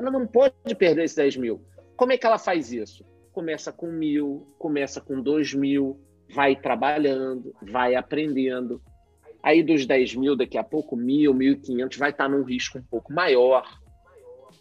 Ela 0.01 0.11
não 0.11 0.27
pode 0.27 0.55
perder 0.79 1.05
esses 1.05 1.17
10 1.17 1.37
mil. 1.37 1.61
Como 1.95 2.11
é 2.11 2.17
que 2.17 2.25
ela 2.25 2.39
faz 2.39 2.73
isso? 2.73 3.05
Começa 3.33 3.71
com 3.71 3.87
mil, 3.87 4.47
começa 4.59 4.99
com 4.99 5.21
dois 5.21 5.53
mil, 5.53 6.01
vai 6.35 6.57
trabalhando, 6.57 7.55
vai 7.61 7.95
aprendendo. 7.95 8.81
Aí 9.43 9.63
dos 9.63 9.85
10 9.85 10.15
mil, 10.15 10.35
daqui 10.35 10.57
a 10.57 10.65
pouco, 10.65 10.97
mil, 10.97 11.35
mil 11.35 11.53
e 11.53 11.57
quinhentos, 11.57 11.99
vai 11.99 12.11
estar 12.11 12.31
num 12.31 12.43
risco 12.43 12.79
um 12.79 12.83
pouco 12.83 13.13
maior, 13.13 13.63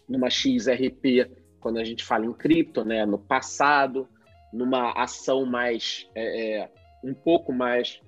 numa 0.06 0.28
XRP, 0.28 1.30
quando 1.58 1.78
a 1.78 1.84
gente 1.84 2.04
fala 2.04 2.26
em 2.26 2.34
cripto, 2.34 2.84
né? 2.84 3.06
no 3.06 3.18
passado, 3.18 4.06
numa 4.52 4.92
ação 4.92 5.46
mais, 5.46 6.06
é, 6.14 6.58
é, 6.58 6.70
um 7.02 7.14
pouco 7.14 7.50
mais 7.50 7.98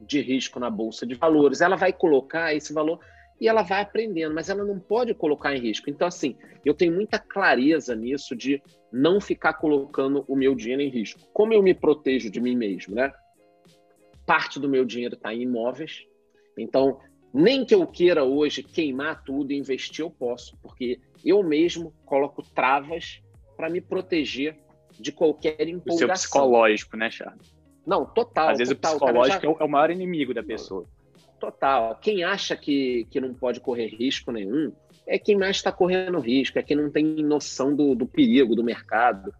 de 0.00 0.20
risco 0.20 0.58
na 0.58 0.68
bolsa 0.68 1.06
de 1.06 1.14
valores. 1.14 1.60
Ela 1.60 1.76
vai 1.76 1.92
colocar 1.92 2.52
esse 2.52 2.72
valor 2.72 2.98
e 3.40 3.48
ela 3.48 3.62
vai 3.62 3.82
aprendendo, 3.82 4.34
mas 4.34 4.48
ela 4.48 4.64
não 4.64 4.78
pode 4.78 5.12
colocar 5.14 5.54
em 5.54 5.60
risco. 5.60 5.90
Então, 5.90 6.08
assim, 6.08 6.36
eu 6.64 6.72
tenho 6.72 6.94
muita 6.94 7.18
clareza 7.18 7.94
nisso 7.94 8.34
de 8.34 8.62
não 8.92 9.20
ficar 9.20 9.54
colocando 9.54 10.24
o 10.26 10.34
meu 10.34 10.54
dinheiro 10.54 10.82
em 10.82 10.88
risco. 10.88 11.20
Como 11.32 11.52
eu 11.52 11.62
me 11.62 11.74
protejo 11.74 12.30
de 12.30 12.40
mim 12.40 12.56
mesmo, 12.56 12.94
né? 12.94 13.12
Parte 14.26 14.58
do 14.58 14.68
meu 14.68 14.84
dinheiro 14.84 15.14
está 15.14 15.32
em 15.32 15.42
imóveis, 15.42 16.04
então 16.58 16.98
nem 17.32 17.64
que 17.64 17.74
eu 17.74 17.86
queira 17.86 18.24
hoje 18.24 18.62
queimar 18.62 19.22
tudo 19.22 19.52
e 19.52 19.56
investir, 19.58 20.00
eu 20.00 20.10
posso, 20.10 20.56
porque 20.62 20.98
eu 21.24 21.42
mesmo 21.42 21.92
coloco 22.04 22.42
travas 22.42 23.20
para 23.56 23.68
me 23.68 23.80
proteger 23.80 24.56
de 24.98 25.12
qualquer 25.12 25.56
O 25.60 25.68
empolgação. 25.68 25.98
seu 25.98 26.08
psicológico, 26.08 26.96
né, 26.96 27.10
Charles? 27.10 27.54
Não, 27.86 28.06
total. 28.06 28.48
Às 28.48 28.58
vezes 28.58 28.74
total. 28.74 28.92
o 28.92 28.98
psicológico 28.98 29.42
já- 29.42 29.48
é 29.48 29.52
o- 29.52 29.56
é 29.60 29.64
o 29.64 29.68
maior 29.68 29.90
inimigo 29.90 30.32
da 30.34 30.42
pessoa. 30.42 30.88
Total. 31.38 31.96
Quem 31.96 32.24
acha 32.24 32.56
que, 32.56 33.06
que 33.10 33.20
não 33.20 33.34
pode 33.34 33.60
correr 33.60 33.88
risco 33.88 34.32
nenhum 34.32 34.72
é 35.06 35.18
quem 35.18 35.36
mais 35.36 35.56
está 35.56 35.70
correndo 35.70 36.18
risco, 36.18 36.58
é 36.58 36.62
quem 36.62 36.76
não 36.76 36.90
tem 36.90 37.04
noção 37.04 37.74
do, 37.74 37.94
do 37.94 38.06
perigo 38.06 38.56
do 38.56 38.64
mercado, 38.64 39.32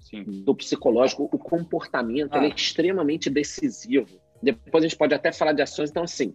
Sim. 0.00 0.24
do 0.44 0.54
psicológico. 0.54 1.28
O 1.32 1.38
comportamento 1.38 2.34
Ah. 2.34 2.38
ele 2.38 2.46
é 2.46 2.54
extremamente 2.54 3.30
decisivo. 3.30 4.20
Depois 4.42 4.84
a 4.84 4.88
gente 4.88 4.98
pode 4.98 5.14
até 5.14 5.32
falar 5.32 5.52
de 5.52 5.62
ações. 5.62 5.90
Então, 5.90 6.02
assim, 6.02 6.34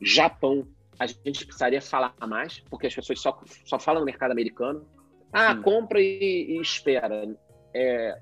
Japão, 0.00 0.66
a 0.98 1.06
gente 1.06 1.44
precisaria 1.44 1.80
falar 1.80 2.14
mais, 2.26 2.60
porque 2.70 2.86
as 2.86 2.94
pessoas 2.94 3.20
só, 3.20 3.40
só 3.64 3.78
falam 3.78 4.00
no 4.00 4.06
mercado 4.06 4.30
americano. 4.30 4.86
Ah, 5.32 5.54
Sim. 5.54 5.62
compra 5.62 6.00
e, 6.00 6.46
e 6.50 6.60
espera. 6.60 7.26
É, 7.72 8.20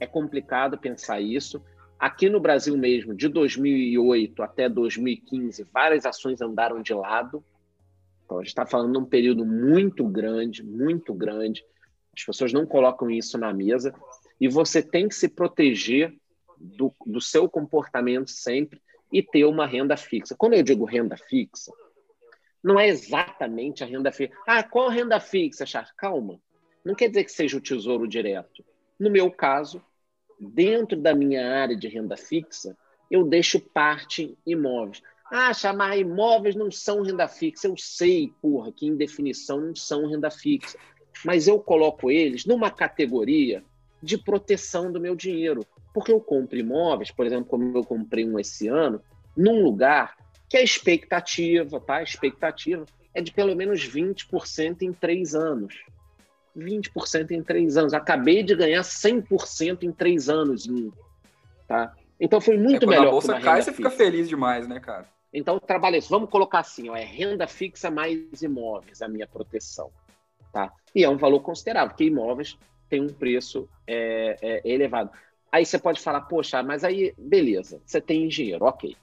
é 0.00 0.06
complicado 0.06 0.78
pensar 0.78 1.20
isso. 1.20 1.62
Aqui 1.98 2.28
no 2.30 2.38
Brasil 2.38 2.76
mesmo, 2.76 3.12
de 3.12 3.28
2008 3.28 4.42
até 4.42 4.68
2015, 4.68 5.66
várias 5.72 6.06
ações 6.06 6.40
andaram 6.40 6.80
de 6.80 6.94
lado. 6.94 7.44
Então, 8.24 8.38
a 8.38 8.42
gente 8.42 8.48
está 8.50 8.64
falando 8.64 8.92
de 8.92 8.98
um 8.98 9.04
período 9.04 9.44
muito 9.44 10.06
grande, 10.06 10.62
muito 10.62 11.12
grande. 11.12 11.64
As 12.16 12.24
pessoas 12.24 12.52
não 12.52 12.64
colocam 12.64 13.10
isso 13.10 13.36
na 13.36 13.52
mesa. 13.52 13.92
E 14.40 14.46
você 14.48 14.80
tem 14.80 15.08
que 15.08 15.14
se 15.14 15.28
proteger 15.28 16.14
do, 16.56 16.94
do 17.04 17.20
seu 17.20 17.48
comportamento 17.48 18.30
sempre 18.30 18.80
e 19.12 19.22
ter 19.22 19.44
uma 19.44 19.66
renda 19.66 19.96
fixa. 19.96 20.36
Quando 20.36 20.54
eu 20.54 20.62
digo 20.62 20.84
renda 20.84 21.16
fixa, 21.16 21.72
não 22.62 22.78
é 22.78 22.86
exatamente 22.86 23.82
a 23.82 23.86
renda 23.86 24.12
fixa. 24.12 24.36
Ah, 24.46 24.62
qual 24.62 24.88
renda 24.88 25.18
fixa, 25.18 25.66
Charles? 25.66 25.92
Calma. 25.96 26.38
Não 26.84 26.94
quer 26.94 27.08
dizer 27.08 27.24
que 27.24 27.32
seja 27.32 27.56
o 27.56 27.60
tesouro 27.60 28.06
direto. 28.06 28.64
No 28.98 29.10
meu 29.10 29.30
caso, 29.30 29.82
dentro 30.38 30.96
da 31.00 31.14
minha 31.14 31.52
área 31.52 31.76
de 31.76 31.88
renda 31.88 32.16
fixa, 32.16 32.76
eu 33.10 33.24
deixo 33.24 33.60
parte 33.60 34.36
imóveis. 34.46 35.02
Ah, 35.30 35.52
chamar 35.52 35.96
imóveis 35.98 36.54
não 36.54 36.70
são 36.70 37.02
renda 37.02 37.28
fixa. 37.28 37.66
Eu 37.66 37.76
sei, 37.76 38.32
porra, 38.40 38.72
que 38.72 38.86
em 38.86 38.96
definição 38.96 39.60
não 39.60 39.74
são 39.74 40.06
renda 40.06 40.30
fixa. 40.30 40.78
Mas 41.24 41.48
eu 41.48 41.58
coloco 41.58 42.10
eles 42.10 42.46
numa 42.46 42.70
categoria 42.70 43.62
de 44.02 44.16
proteção 44.16 44.90
do 44.90 45.00
meu 45.00 45.14
dinheiro. 45.14 45.66
Porque 45.92 46.12
eu 46.12 46.20
compro 46.20 46.58
imóveis, 46.58 47.10
por 47.10 47.26
exemplo, 47.26 47.46
como 47.46 47.76
eu 47.76 47.84
comprei 47.84 48.26
um 48.26 48.38
esse 48.38 48.68
ano, 48.68 49.00
num 49.36 49.62
lugar 49.62 50.16
que 50.48 50.56
a 50.56 50.62
expectativa, 50.62 51.80
tá? 51.80 51.96
A 51.96 52.02
expectativa 52.02 52.86
é 53.14 53.20
de 53.20 53.32
pelo 53.32 53.54
menos 53.54 53.86
20% 53.86 54.82
em 54.82 54.92
três 54.92 55.34
anos. 55.34 55.74
20% 56.58 57.30
em 57.30 57.42
três 57.42 57.76
anos. 57.76 57.94
Acabei 57.94 58.42
de 58.42 58.54
ganhar 58.54 58.82
100% 58.82 59.82
em 59.82 59.92
três 59.92 60.28
anos. 60.28 60.68
Tá? 61.66 61.94
Então 62.20 62.40
foi 62.40 62.56
muito 62.56 62.84
é, 62.84 62.88
melhor. 62.88 63.08
a 63.08 63.10
bolsa 63.10 63.40
cai, 63.40 63.62
você 63.62 63.72
fica 63.72 63.90
feliz 63.90 64.28
demais, 64.28 64.66
né, 64.66 64.80
cara? 64.80 65.06
Então, 65.32 65.58
trabalhei 65.58 65.98
isso. 65.98 66.08
Vamos 66.08 66.30
colocar 66.30 66.60
assim: 66.60 66.88
ó, 66.88 66.96
é 66.96 67.04
renda 67.04 67.46
fixa 67.46 67.90
mais 67.90 68.42
imóveis, 68.42 69.02
a 69.02 69.08
minha 69.08 69.26
proteção. 69.26 69.90
Tá? 70.52 70.72
E 70.94 71.04
é 71.04 71.08
um 71.08 71.16
valor 71.16 71.40
considerável, 71.40 71.90
porque 71.90 72.04
imóveis 72.04 72.58
têm 72.88 73.02
um 73.02 73.08
preço 73.08 73.68
é, 73.86 74.36
é, 74.40 74.62
elevado. 74.64 75.10
Aí 75.52 75.64
você 75.64 75.78
pode 75.78 76.00
falar, 76.00 76.22
poxa, 76.22 76.62
mas 76.62 76.84
aí, 76.84 77.14
beleza, 77.18 77.80
você 77.84 78.00
tem 78.00 78.28
dinheiro, 78.28 78.64
ok. 78.64 78.96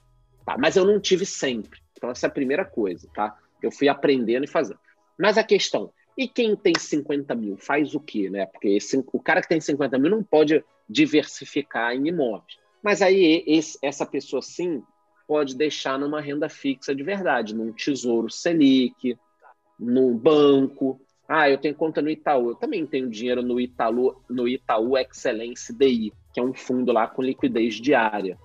Tá, 0.44 0.56
mas 0.58 0.76
eu 0.76 0.84
não 0.84 1.00
tive 1.00 1.24
sempre. 1.24 1.80
Então, 1.96 2.10
essa 2.10 2.26
é 2.26 2.28
a 2.28 2.32
primeira 2.32 2.64
coisa, 2.64 3.08
tá? 3.14 3.36
Eu 3.62 3.70
fui 3.70 3.88
aprendendo 3.88 4.44
e 4.44 4.48
fazendo. 4.48 4.78
Mas 5.18 5.38
a 5.38 5.42
questão, 5.42 5.92
e 6.16 6.26
quem 6.26 6.56
tem 6.56 6.72
50 6.78 7.34
mil 7.34 7.56
faz 7.56 7.94
o 7.94 8.00
quê, 8.00 8.30
né? 8.30 8.46
Porque 8.46 8.68
esse, 8.68 8.96
o 8.96 9.20
cara 9.20 9.42
que 9.42 9.48
tem 9.48 9.60
50 9.60 9.98
mil 9.98 10.10
não 10.10 10.22
pode 10.22 10.64
diversificar 10.88 11.94
em 11.94 12.08
imóveis. 12.08 12.58
Mas 12.82 13.02
aí 13.02 13.44
esse, 13.46 13.78
essa 13.82 14.06
pessoa 14.06 14.40
sim 14.40 14.82
pode 15.26 15.56
deixar 15.56 15.98
numa 15.98 16.20
renda 16.20 16.48
fixa 16.48 16.94
de 16.94 17.02
verdade, 17.02 17.54
num 17.54 17.72
tesouro 17.72 18.30
Selic, 18.30 19.18
num 19.78 20.16
banco. 20.16 21.00
Ah, 21.28 21.50
eu 21.50 21.58
tenho 21.58 21.74
conta 21.74 22.00
no 22.00 22.08
Itaú. 22.08 22.50
Eu 22.50 22.54
também 22.54 22.86
tenho 22.86 23.10
dinheiro 23.10 23.42
no 23.42 23.60
Itaú, 23.60 24.14
no 24.30 24.46
Itaú 24.46 24.96
Excelência 24.96 25.74
DI, 25.74 26.12
que 26.32 26.40
é 26.40 26.42
um 26.42 26.54
fundo 26.54 26.92
lá 26.92 27.08
com 27.08 27.22
liquidez 27.22 27.74
diária 27.74 28.38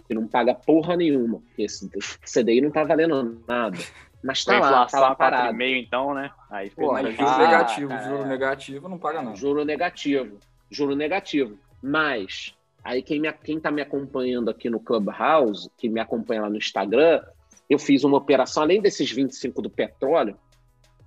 que 0.00 0.14
não 0.14 0.26
paga 0.26 0.54
porra 0.54 0.96
nenhuma, 0.96 1.40
porque 1.40 1.62
esse 1.62 1.88
CDI 2.24 2.60
não 2.60 2.70
tá 2.70 2.84
valendo 2.84 3.42
nada. 3.46 3.78
Mas 4.24 4.44
tá 4.44 4.58
lá, 4.58 4.86
tá 4.86 5.00
lá 5.00 5.14
parado. 5.14 5.54
meio 5.54 5.76
então, 5.76 6.14
né? 6.14 6.30
Aí 6.50 6.70
Pô, 6.70 6.96
juro 6.96 7.38
negativo, 7.38 7.88
cara, 7.88 8.08
juro 8.08 8.26
negativo 8.26 8.88
não 8.88 8.98
paga 8.98 9.22
não. 9.22 9.36
Juro 9.36 9.64
negativo, 9.64 10.38
juro 10.70 10.96
negativo. 10.96 11.58
Mas 11.82 12.54
aí 12.82 13.02
quem, 13.02 13.20
me, 13.20 13.30
quem 13.32 13.60
tá 13.60 13.70
me 13.70 13.82
acompanhando 13.82 14.48
aqui 14.48 14.70
no 14.70 14.80
Clubhouse, 14.80 15.70
que 15.76 15.88
me 15.88 16.00
acompanha 16.00 16.42
lá 16.42 16.50
no 16.50 16.56
Instagram, 16.56 17.22
eu 17.68 17.78
fiz 17.78 18.02
uma 18.04 18.16
operação, 18.16 18.62
além 18.62 18.80
desses 18.80 19.10
25 19.10 19.60
do 19.60 19.68
petróleo, 19.68 20.38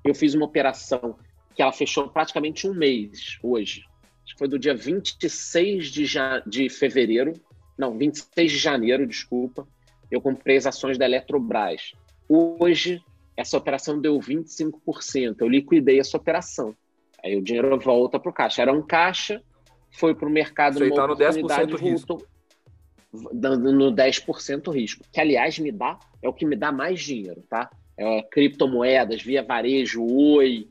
eu 0.03 0.13
fiz 0.13 0.35
uma 0.35 0.45
operação 0.45 1.17
que 1.55 1.61
ela 1.61 1.73
fechou 1.73 2.07
praticamente 2.09 2.67
um 2.67 2.73
mês 2.73 3.39
hoje. 3.41 3.83
Acho 4.23 4.33
que 4.33 4.39
foi 4.39 4.47
do 4.47 4.59
dia 4.59 4.75
26 4.75 5.87
de, 5.87 6.05
ja, 6.05 6.39
de 6.45 6.69
fevereiro 6.69 7.33
não, 7.77 7.95
26 7.95 8.51
de 8.51 8.57
janeiro, 8.57 9.05
desculpa, 9.05 9.67
eu 10.09 10.19
comprei 10.19 10.57
as 10.57 10.65
ações 10.65 10.97
da 10.97 11.05
Eletrobras. 11.05 11.93
Hoje, 12.27 13.01
essa 13.37 13.55
operação 13.55 14.01
deu 14.01 14.19
25%. 14.19 15.35
Eu 15.39 15.47
liquidei 15.47 15.99
essa 15.99 16.17
operação. 16.17 16.75
Aí 17.23 17.35
o 17.35 17.41
dinheiro 17.41 17.79
volta 17.79 18.19
para 18.19 18.31
o 18.31 18.33
caixa. 18.33 18.63
Era 18.63 18.73
um 18.73 18.81
caixa, 18.81 19.41
foi 19.91 20.15
para 20.15 20.27
o 20.27 20.31
mercado 20.31 20.79
Você 20.79 20.87
está 20.87 21.07
no 21.07 21.15
10% 21.15 21.77
risco. 21.77 22.27
Dando 23.31 23.71
no 23.71 23.91
10% 23.91 24.73
risco. 24.73 25.05
Que, 25.13 25.21
aliás, 25.21 25.59
me 25.59 25.71
dá, 25.71 25.99
é 26.21 26.27
o 26.27 26.33
que 26.33 26.45
me 26.45 26.55
dá 26.55 26.71
mais 26.71 26.99
dinheiro, 26.99 27.43
tá? 27.47 27.69
É, 27.95 28.21
criptomoedas, 28.23 29.21
via 29.21 29.43
varejo, 29.43 30.03
oi. 30.03 30.67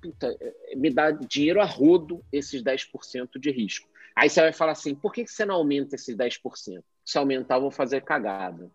Puta, 0.00 0.34
é, 0.40 0.76
me 0.76 0.90
dá 0.90 1.10
dinheiro 1.10 1.60
a 1.60 1.64
rodo 1.64 2.24
esses 2.32 2.62
10% 2.62 3.38
de 3.38 3.50
risco. 3.50 3.88
Aí 4.16 4.28
você 4.28 4.40
vai 4.40 4.52
falar 4.52 4.72
assim: 4.72 4.94
por 4.94 5.12
que 5.12 5.26
você 5.26 5.44
não 5.44 5.56
aumenta 5.56 5.94
esses 5.94 6.16
10%? 6.16 6.82
Se 7.04 7.18
aumentar, 7.18 7.56
eu 7.56 7.62
vou 7.62 7.70
fazer 7.70 8.02
cagada. 8.02 8.70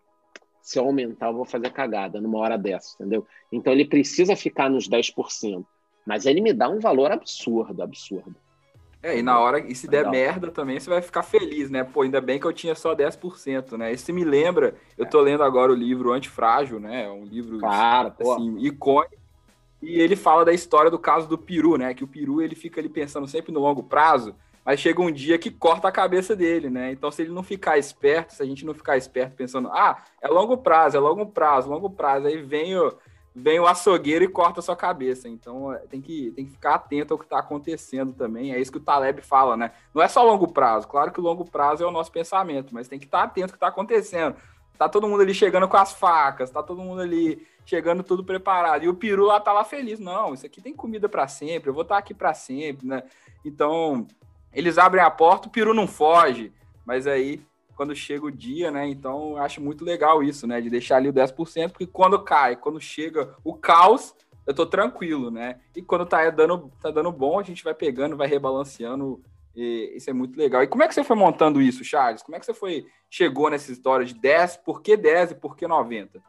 Se 0.64 0.78
eu 0.78 0.86
aumentar, 0.86 1.26
eu 1.26 1.34
vou 1.34 1.44
fazer 1.44 1.70
cagada 1.70 2.18
numa 2.22 2.38
hora 2.38 2.56
dessa, 2.56 2.94
entendeu? 2.94 3.26
Então 3.52 3.70
ele 3.70 3.84
precisa 3.84 4.34
ficar 4.34 4.70
nos 4.70 4.88
10%. 4.88 5.62
Mas 6.06 6.24
ele 6.24 6.40
me 6.40 6.54
dá 6.54 6.70
um 6.70 6.80
valor 6.80 7.12
absurdo, 7.12 7.82
absurdo. 7.82 8.34
É, 9.02 9.18
e 9.18 9.22
na 9.22 9.38
hora, 9.38 9.58
e 9.58 9.74
se 9.74 9.86
der 9.86 10.08
merda 10.08 10.50
também, 10.50 10.80
você 10.80 10.88
vai 10.88 11.02
ficar 11.02 11.22
feliz, 11.22 11.68
né? 11.68 11.84
Pô, 11.84 12.00
ainda 12.00 12.18
bem 12.18 12.40
que 12.40 12.46
eu 12.46 12.52
tinha 12.52 12.74
só 12.74 12.94
10%, 12.94 13.76
né? 13.76 13.92
Isso 13.92 14.10
me 14.14 14.24
lembra, 14.24 14.74
eu 14.96 15.04
tô 15.04 15.20
lendo 15.20 15.42
agora 15.42 15.70
o 15.70 15.74
livro 15.74 16.14
Antifrágil, 16.14 16.80
né? 16.80 17.10
Um 17.10 17.26
livro 17.26 17.58
claro, 17.58 18.14
assim, 18.18 18.56
icônico. 18.60 19.22
E 19.82 20.00
ele 20.00 20.16
fala 20.16 20.46
da 20.46 20.52
história 20.54 20.90
do 20.90 20.98
caso 20.98 21.28
do 21.28 21.36
peru, 21.36 21.76
né? 21.76 21.92
Que 21.92 22.04
o 22.04 22.08
peru 22.08 22.40
ele 22.40 22.54
fica 22.54 22.80
ali 22.80 22.88
pensando 22.88 23.28
sempre 23.28 23.52
no 23.52 23.60
longo 23.60 23.82
prazo 23.82 24.34
mas 24.64 24.80
chega 24.80 25.02
um 25.02 25.12
dia 25.12 25.38
que 25.38 25.50
corta 25.50 25.88
a 25.88 25.92
cabeça 25.92 26.34
dele, 26.34 26.70
né? 26.70 26.90
Então, 26.92 27.10
se 27.10 27.22
ele 27.22 27.32
não 27.32 27.42
ficar 27.42 27.76
esperto, 27.76 28.32
se 28.32 28.42
a 28.42 28.46
gente 28.46 28.64
não 28.64 28.72
ficar 28.72 28.96
esperto 28.96 29.36
pensando, 29.36 29.68
ah, 29.68 30.02
é 30.22 30.28
longo 30.28 30.56
prazo, 30.56 30.96
é 30.96 31.00
longo 31.00 31.26
prazo, 31.26 31.68
longo 31.68 31.90
prazo, 31.90 32.26
aí 32.26 32.40
vem 32.40 32.74
o, 32.78 32.96
vem 33.34 33.60
o 33.60 33.66
açougueiro 33.66 34.24
e 34.24 34.28
corta 34.28 34.60
a 34.60 34.62
sua 34.62 34.74
cabeça. 34.74 35.28
Então, 35.28 35.70
é, 35.70 35.78
tem 35.80 36.00
que, 36.00 36.30
tem 36.30 36.46
que 36.46 36.52
ficar 36.52 36.76
atento 36.76 37.12
ao 37.12 37.18
que 37.18 37.26
está 37.26 37.38
acontecendo 37.38 38.14
também. 38.14 38.54
É 38.54 38.60
isso 38.60 38.72
que 38.72 38.78
o 38.78 38.80
Taleb 38.80 39.20
fala, 39.20 39.54
né? 39.54 39.72
Não 39.92 40.00
é 40.00 40.08
só 40.08 40.22
longo 40.22 40.50
prazo, 40.50 40.88
claro 40.88 41.12
que 41.12 41.20
o 41.20 41.24
longo 41.24 41.44
prazo 41.44 41.84
é 41.84 41.86
o 41.86 41.90
nosso 41.90 42.10
pensamento, 42.10 42.72
mas 42.72 42.88
tem 42.88 42.98
que 42.98 43.04
estar 43.04 43.18
tá 43.18 43.24
atento 43.24 43.46
ao 43.46 43.50
que 43.50 43.56
está 43.56 43.68
acontecendo. 43.68 44.36
Tá 44.78 44.88
todo 44.88 45.06
mundo 45.06 45.22
ali 45.22 45.34
chegando 45.34 45.68
com 45.68 45.76
as 45.76 45.92
facas, 45.92 46.50
tá 46.50 46.62
todo 46.62 46.80
mundo 46.80 47.00
ali 47.02 47.46
chegando 47.66 48.02
tudo 48.02 48.24
preparado. 48.24 48.82
E 48.82 48.88
o 48.88 48.94
peru 48.94 49.26
lá 49.26 49.38
tá 49.38 49.52
lá 49.52 49.62
feliz. 49.62 50.00
Não, 50.00 50.34
isso 50.34 50.46
aqui 50.46 50.60
tem 50.60 50.74
comida 50.74 51.08
para 51.08 51.28
sempre, 51.28 51.68
eu 51.68 51.74
vou 51.74 51.82
estar 51.82 51.96
tá 51.96 51.98
aqui 51.98 52.14
para 52.14 52.32
sempre, 52.34 52.86
né? 52.86 53.02
Então, 53.44 54.06
eles 54.54 54.78
abrem 54.78 55.02
a 55.02 55.10
porta, 55.10 55.48
o 55.48 55.50
peru 55.50 55.74
não 55.74 55.86
foge. 55.86 56.52
Mas 56.84 57.06
aí, 57.06 57.40
quando 57.76 57.94
chega 57.94 58.24
o 58.26 58.30
dia, 58.30 58.70
né? 58.70 58.86
Então, 58.88 59.32
eu 59.32 59.38
acho 59.38 59.60
muito 59.60 59.84
legal 59.84 60.22
isso, 60.22 60.46
né? 60.46 60.60
De 60.60 60.70
deixar 60.70 60.96
ali 60.96 61.08
o 61.08 61.12
10%, 61.12 61.70
porque 61.70 61.86
quando 61.86 62.22
cai, 62.22 62.56
quando 62.56 62.80
chega 62.80 63.34
o 63.42 63.54
caos, 63.54 64.14
eu 64.46 64.54
tô 64.54 64.66
tranquilo, 64.66 65.30
né? 65.30 65.60
E 65.74 65.82
quando 65.82 66.06
tá 66.06 66.28
dando, 66.30 66.70
tá 66.80 66.90
dando 66.90 67.10
bom, 67.10 67.38
a 67.38 67.42
gente 67.42 67.64
vai 67.64 67.74
pegando, 67.74 68.16
vai 68.16 68.28
rebalanceando. 68.28 69.22
Isso 69.54 70.10
é 70.10 70.12
muito 70.12 70.36
legal. 70.36 70.62
E 70.62 70.66
como 70.66 70.82
é 70.82 70.88
que 70.88 70.94
você 70.94 71.04
foi 71.04 71.16
montando 71.16 71.62
isso, 71.62 71.84
Charles? 71.84 72.22
Como 72.22 72.36
é 72.36 72.40
que 72.40 72.46
você 72.46 72.54
foi 72.54 72.86
chegou 73.08 73.48
nessa 73.48 73.70
história 73.70 74.04
de 74.04 74.14
10, 74.14 74.58
por 74.58 74.82
que 74.82 74.96
10 74.96 75.30
e 75.30 75.34
por 75.36 75.56
que 75.56 75.66
90? 75.66 76.20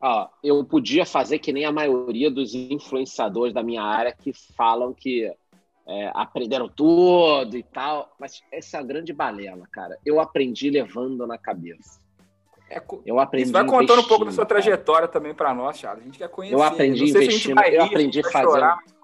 Ah, 0.00 0.30
eu 0.42 0.64
podia 0.64 1.06
fazer 1.06 1.38
que 1.38 1.52
nem 1.52 1.64
a 1.64 1.72
maioria 1.72 2.30
dos 2.30 2.54
influenciadores 2.54 3.54
da 3.54 3.62
minha 3.62 3.82
área 3.82 4.12
que 4.12 4.32
falam 4.54 4.92
que 4.92 5.30
é, 5.86 6.10
aprenderam 6.14 6.68
tudo 6.68 7.56
e 7.56 7.62
tal, 7.62 8.14
mas 8.18 8.42
essa 8.50 8.78
é 8.78 8.80
a 8.80 8.82
grande 8.82 9.12
balela, 9.12 9.66
cara. 9.70 9.98
Eu 10.04 10.18
aprendi 10.18 10.70
levando 10.70 11.26
na 11.26 11.36
cabeça. 11.36 12.00
É, 12.70 12.82
eu 13.04 13.20
aprendi. 13.20 13.44
Isso 13.44 13.52
vai 13.52 13.66
contando 13.66 14.00
um 14.00 14.08
pouco 14.08 14.24
da 14.24 14.32
sua 14.32 14.46
trajetória 14.46 15.06
cara. 15.06 15.12
também 15.12 15.34
para 15.34 15.52
nós, 15.52 15.78
Charles. 15.78 16.02
A 16.02 16.04
gente 16.06 16.18
quer 16.18 16.28
conhecer. 16.28 16.54
Eu 16.54 16.62
aprendi 16.62 17.04
investindo. 17.04 17.60
eu 17.62 17.84
aprendi 17.84 18.22
fazendo. 18.22 18.50
Chorar, 18.50 18.78
mas... 18.82 18.94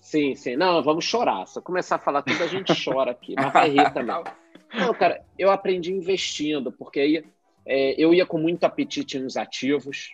Sim, 0.00 0.34
sim. 0.34 0.56
Não, 0.56 0.82
vamos 0.82 1.04
chorar. 1.04 1.46
Se 1.46 1.58
eu 1.58 1.62
começar 1.62 1.96
a 1.96 1.98
falar 1.98 2.22
tudo, 2.22 2.42
a 2.42 2.46
gente 2.46 2.72
chora 2.84 3.12
aqui, 3.12 3.34
mas 3.36 3.52
vai 3.52 3.70
rir 3.70 3.92
também. 3.92 4.22
Não, 4.74 4.94
cara, 4.94 5.24
eu 5.38 5.50
aprendi 5.50 5.92
investindo, 5.92 6.70
porque 6.70 7.00
aí 7.00 7.24
é, 7.64 7.94
eu 7.98 8.12
ia 8.12 8.26
com 8.26 8.38
muito 8.38 8.64
apetite 8.64 9.18
nos 9.18 9.36
ativos, 9.36 10.12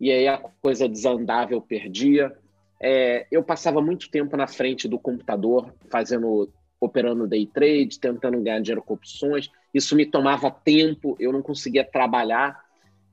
e 0.00 0.10
aí 0.10 0.28
a 0.28 0.38
coisa 0.60 0.88
desandava, 0.88 1.52
eu 1.52 1.60
perdia 1.60 2.36
é, 2.80 3.26
eu 3.30 3.42
passava 3.42 3.80
muito 3.80 4.10
tempo 4.10 4.36
na 4.36 4.46
frente 4.46 4.86
do 4.86 4.98
computador, 4.98 5.74
fazendo, 5.90 6.52
operando 6.80 7.26
day 7.26 7.46
trade, 7.46 7.98
tentando 7.98 8.40
ganhar 8.42 8.60
dinheiro 8.60 8.82
com 8.82 8.94
opções. 8.94 9.50
Isso 9.72 9.96
me 9.96 10.06
tomava 10.06 10.50
tempo, 10.50 11.16
eu 11.18 11.32
não 11.32 11.42
conseguia 11.42 11.84
trabalhar. 11.84 12.64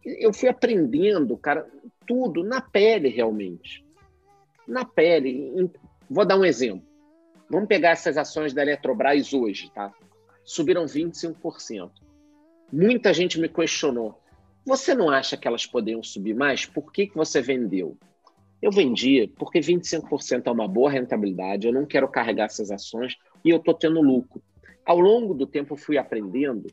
eu 0.05 0.33
fui 0.33 0.49
aprendendo, 0.49 1.37
cara, 1.37 1.67
tudo 2.05 2.43
na 2.43 2.61
pele 2.61 3.09
realmente. 3.09 3.85
Na 4.67 4.83
pele. 4.85 5.71
Vou 6.09 6.25
dar 6.25 6.37
um 6.37 6.45
exemplo. 6.45 6.85
Vamos 7.49 7.67
pegar 7.67 7.91
essas 7.91 8.17
ações 8.17 8.53
da 8.53 8.61
Eletrobras 8.61 9.33
hoje, 9.33 9.71
tá? 9.71 9.93
Subiram 10.43 10.85
25%. 10.85 11.91
Muita 12.71 13.13
gente 13.13 13.39
me 13.39 13.47
questionou. 13.47 14.19
Você 14.65 14.93
não 14.95 15.09
acha 15.09 15.37
que 15.37 15.47
elas 15.47 15.65
poderiam 15.65 16.01
subir 16.01 16.33
mais? 16.33 16.65
Por 16.65 16.91
que, 16.91 17.07
que 17.07 17.15
você 17.15 17.41
vendeu? 17.41 17.97
Eu 18.63 18.71
vendi 18.71 19.29
porque 19.37 19.59
25% 19.59 20.43
é 20.45 20.49
uma 20.49 20.69
boa 20.69 20.89
rentabilidade, 20.89 21.67
eu 21.67 21.73
não 21.73 21.85
quero 21.85 22.07
carregar 22.07 22.45
essas 22.45 22.71
ações 22.71 23.17
e 23.43 23.49
eu 23.49 23.57
estou 23.57 23.73
tendo 23.73 24.01
lucro. 24.01 24.41
Ao 24.85 24.97
longo 24.97 25.33
do 25.33 25.45
tempo, 25.45 25.73
eu 25.73 25.77
fui 25.77 25.97
aprendendo, 25.97 26.71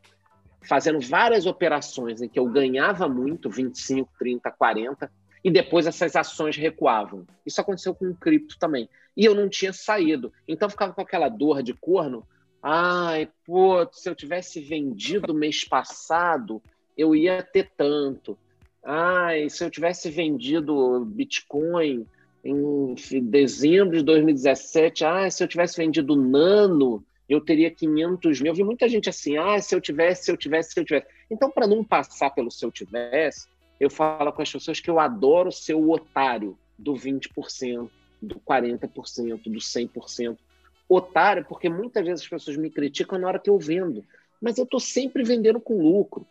fazendo 0.62 1.00
várias 1.00 1.46
operações 1.46 2.22
em 2.22 2.29
que 2.29 2.38
eu 2.38 2.46
ganhava 2.46 3.09
muito, 3.09 3.50
25, 3.50 4.09
30, 4.16 4.53
40, 4.53 5.11
e 5.42 5.50
depois 5.50 5.85
essas 5.85 6.14
ações 6.14 6.57
recuavam. 6.57 7.26
Isso 7.44 7.61
aconteceu 7.61 7.92
com 7.92 8.09
o 8.09 8.16
cripto 8.16 8.57
também. 8.57 8.88
E 9.16 9.24
eu 9.24 9.35
não 9.35 9.48
tinha 9.48 9.72
saído. 9.72 10.33
Então 10.46 10.70
ficava 10.70 10.92
com 10.92 11.00
aquela 11.00 11.29
dor 11.29 11.61
de 11.61 11.74
corno. 11.74 12.24
Ai, 12.62 13.29
pô, 13.44 13.85
se 13.90 14.09
eu 14.09 14.14
tivesse 14.14 14.61
vendido 14.61 15.35
mês 15.35 15.64
passado, 15.64 16.62
eu 16.96 17.16
ia 17.16 17.42
ter 17.42 17.72
tanto. 17.76 18.38
Ai, 18.82 19.48
se 19.50 19.62
eu 19.64 19.70
tivesse 19.70 20.10
vendido 20.10 21.04
Bitcoin 21.04 22.06
em 22.42 22.94
dezembro 23.22 23.98
de 23.98 24.02
2017, 24.02 25.04
ah, 25.04 25.30
se 25.30 25.44
eu 25.44 25.48
tivesse 25.48 25.76
vendido 25.76 26.16
Nano, 26.16 27.04
eu 27.28 27.40
teria 27.40 27.70
500 27.70 28.40
mil. 28.40 28.50
Eu 28.50 28.56
vi 28.56 28.64
muita 28.64 28.88
gente 28.88 29.08
assim, 29.08 29.36
ah, 29.36 29.60
se 29.60 29.74
eu 29.74 29.80
tivesse, 29.80 30.24
se 30.24 30.32
eu 30.32 30.36
tivesse, 30.36 30.72
se 30.72 30.80
eu 30.80 30.84
tivesse. 30.84 31.06
Então, 31.30 31.50
para 31.50 31.66
não 31.66 31.84
passar 31.84 32.30
pelo 32.30 32.50
se 32.50 32.64
eu 32.64 32.72
tivesse, 32.72 33.46
eu 33.78 33.90
falo 33.90 34.32
com 34.32 34.42
as 34.42 34.50
pessoas 34.50 34.80
que 34.80 34.90
eu 34.90 34.98
adoro 34.98 35.52
ser 35.52 35.74
o 35.74 35.90
otário 35.90 36.58
do 36.78 36.94
20%, 36.94 37.88
do 38.20 38.40
40%, 38.40 39.42
do 39.44 39.58
100%. 39.58 40.38
Otário, 40.88 41.44
porque 41.48 41.68
muitas 41.68 42.04
vezes 42.04 42.22
as 42.22 42.28
pessoas 42.28 42.56
me 42.56 42.70
criticam 42.70 43.18
na 43.18 43.28
hora 43.28 43.38
que 43.38 43.48
eu 43.48 43.58
vendo, 43.58 44.04
mas 44.40 44.58
eu 44.58 44.64
estou 44.64 44.80
sempre 44.80 45.22
vendendo 45.22 45.60
com 45.60 45.80
lucro. 45.80 46.26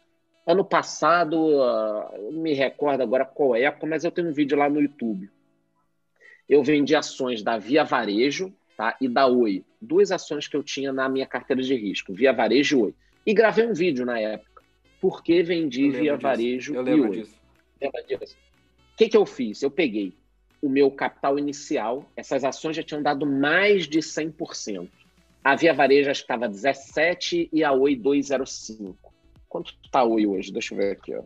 Ano 0.50 0.66
passado, 0.66 1.38
uh, 1.38 2.32
me 2.32 2.56
recordo 2.56 3.04
agora 3.04 3.24
qual 3.24 3.56
época, 3.56 3.86
mas 3.86 4.04
eu 4.04 4.10
tenho 4.10 4.30
um 4.30 4.34
vídeo 4.34 4.58
lá 4.58 4.68
no 4.68 4.82
YouTube. 4.82 5.30
Eu 6.50 6.64
vendi 6.64 6.96
ações 6.96 7.44
da 7.44 7.60
Via 7.60 7.84
Varejo 7.84 8.52
tá, 8.76 8.98
e 9.00 9.08
da 9.08 9.28
Oi. 9.28 9.64
Duas 9.80 10.12
ações 10.12 10.48
que 10.48 10.58
eu 10.58 10.64
tinha 10.64 10.92
na 10.92 11.08
minha 11.08 11.28
carteira 11.28 11.62
de 11.62 11.76
risco, 11.76 12.16
Via 12.16 12.34
Varejo 12.34 12.80
e 12.80 12.82
Oi. 12.82 12.96
E 13.28 13.32
gravei 13.32 13.68
um 13.68 13.76
vídeo 13.76 14.08
na 14.08 14.20
época. 14.20 14.64
Por 15.00 15.22
que 15.22 15.44
vendi 15.44 15.92
Via 15.92 16.14
disso. 16.14 16.24
Varejo 16.24 16.74
eu 16.74 16.88
e 16.88 17.00
Oi? 17.00 17.10
Disso. 17.12 17.36
Lembra 17.80 18.02
disso? 18.02 18.36
O 18.94 18.98
que, 18.98 19.08
que 19.08 19.18
eu 19.18 19.28
fiz? 19.28 19.62
Eu 19.62 19.70
peguei 19.70 20.16
o 20.64 20.68
meu 20.68 20.90
capital 20.90 21.38
inicial, 21.38 22.12
essas 22.16 22.44
ações 22.44 22.76
já 22.76 22.82
tinham 22.82 23.04
dado 23.04 23.24
mais 23.24 23.88
de 23.88 24.00
100%. 24.00 24.90
A 25.44 25.56
Via 25.56 25.76
Varejo 25.76 26.10
estava 26.10 26.50
17 26.50 27.50
e 27.54 27.64
a 27.64 27.72
Oi 27.72 27.96
205. 27.96 29.09
Quanto 29.50 29.76
está 29.84 30.02
a 30.02 30.06
Oi 30.06 30.28
hoje? 30.28 30.54
Deixa 30.54 30.74
eu 30.74 30.78
ver 30.78 30.92
aqui. 30.92 31.16
Ó. 31.16 31.24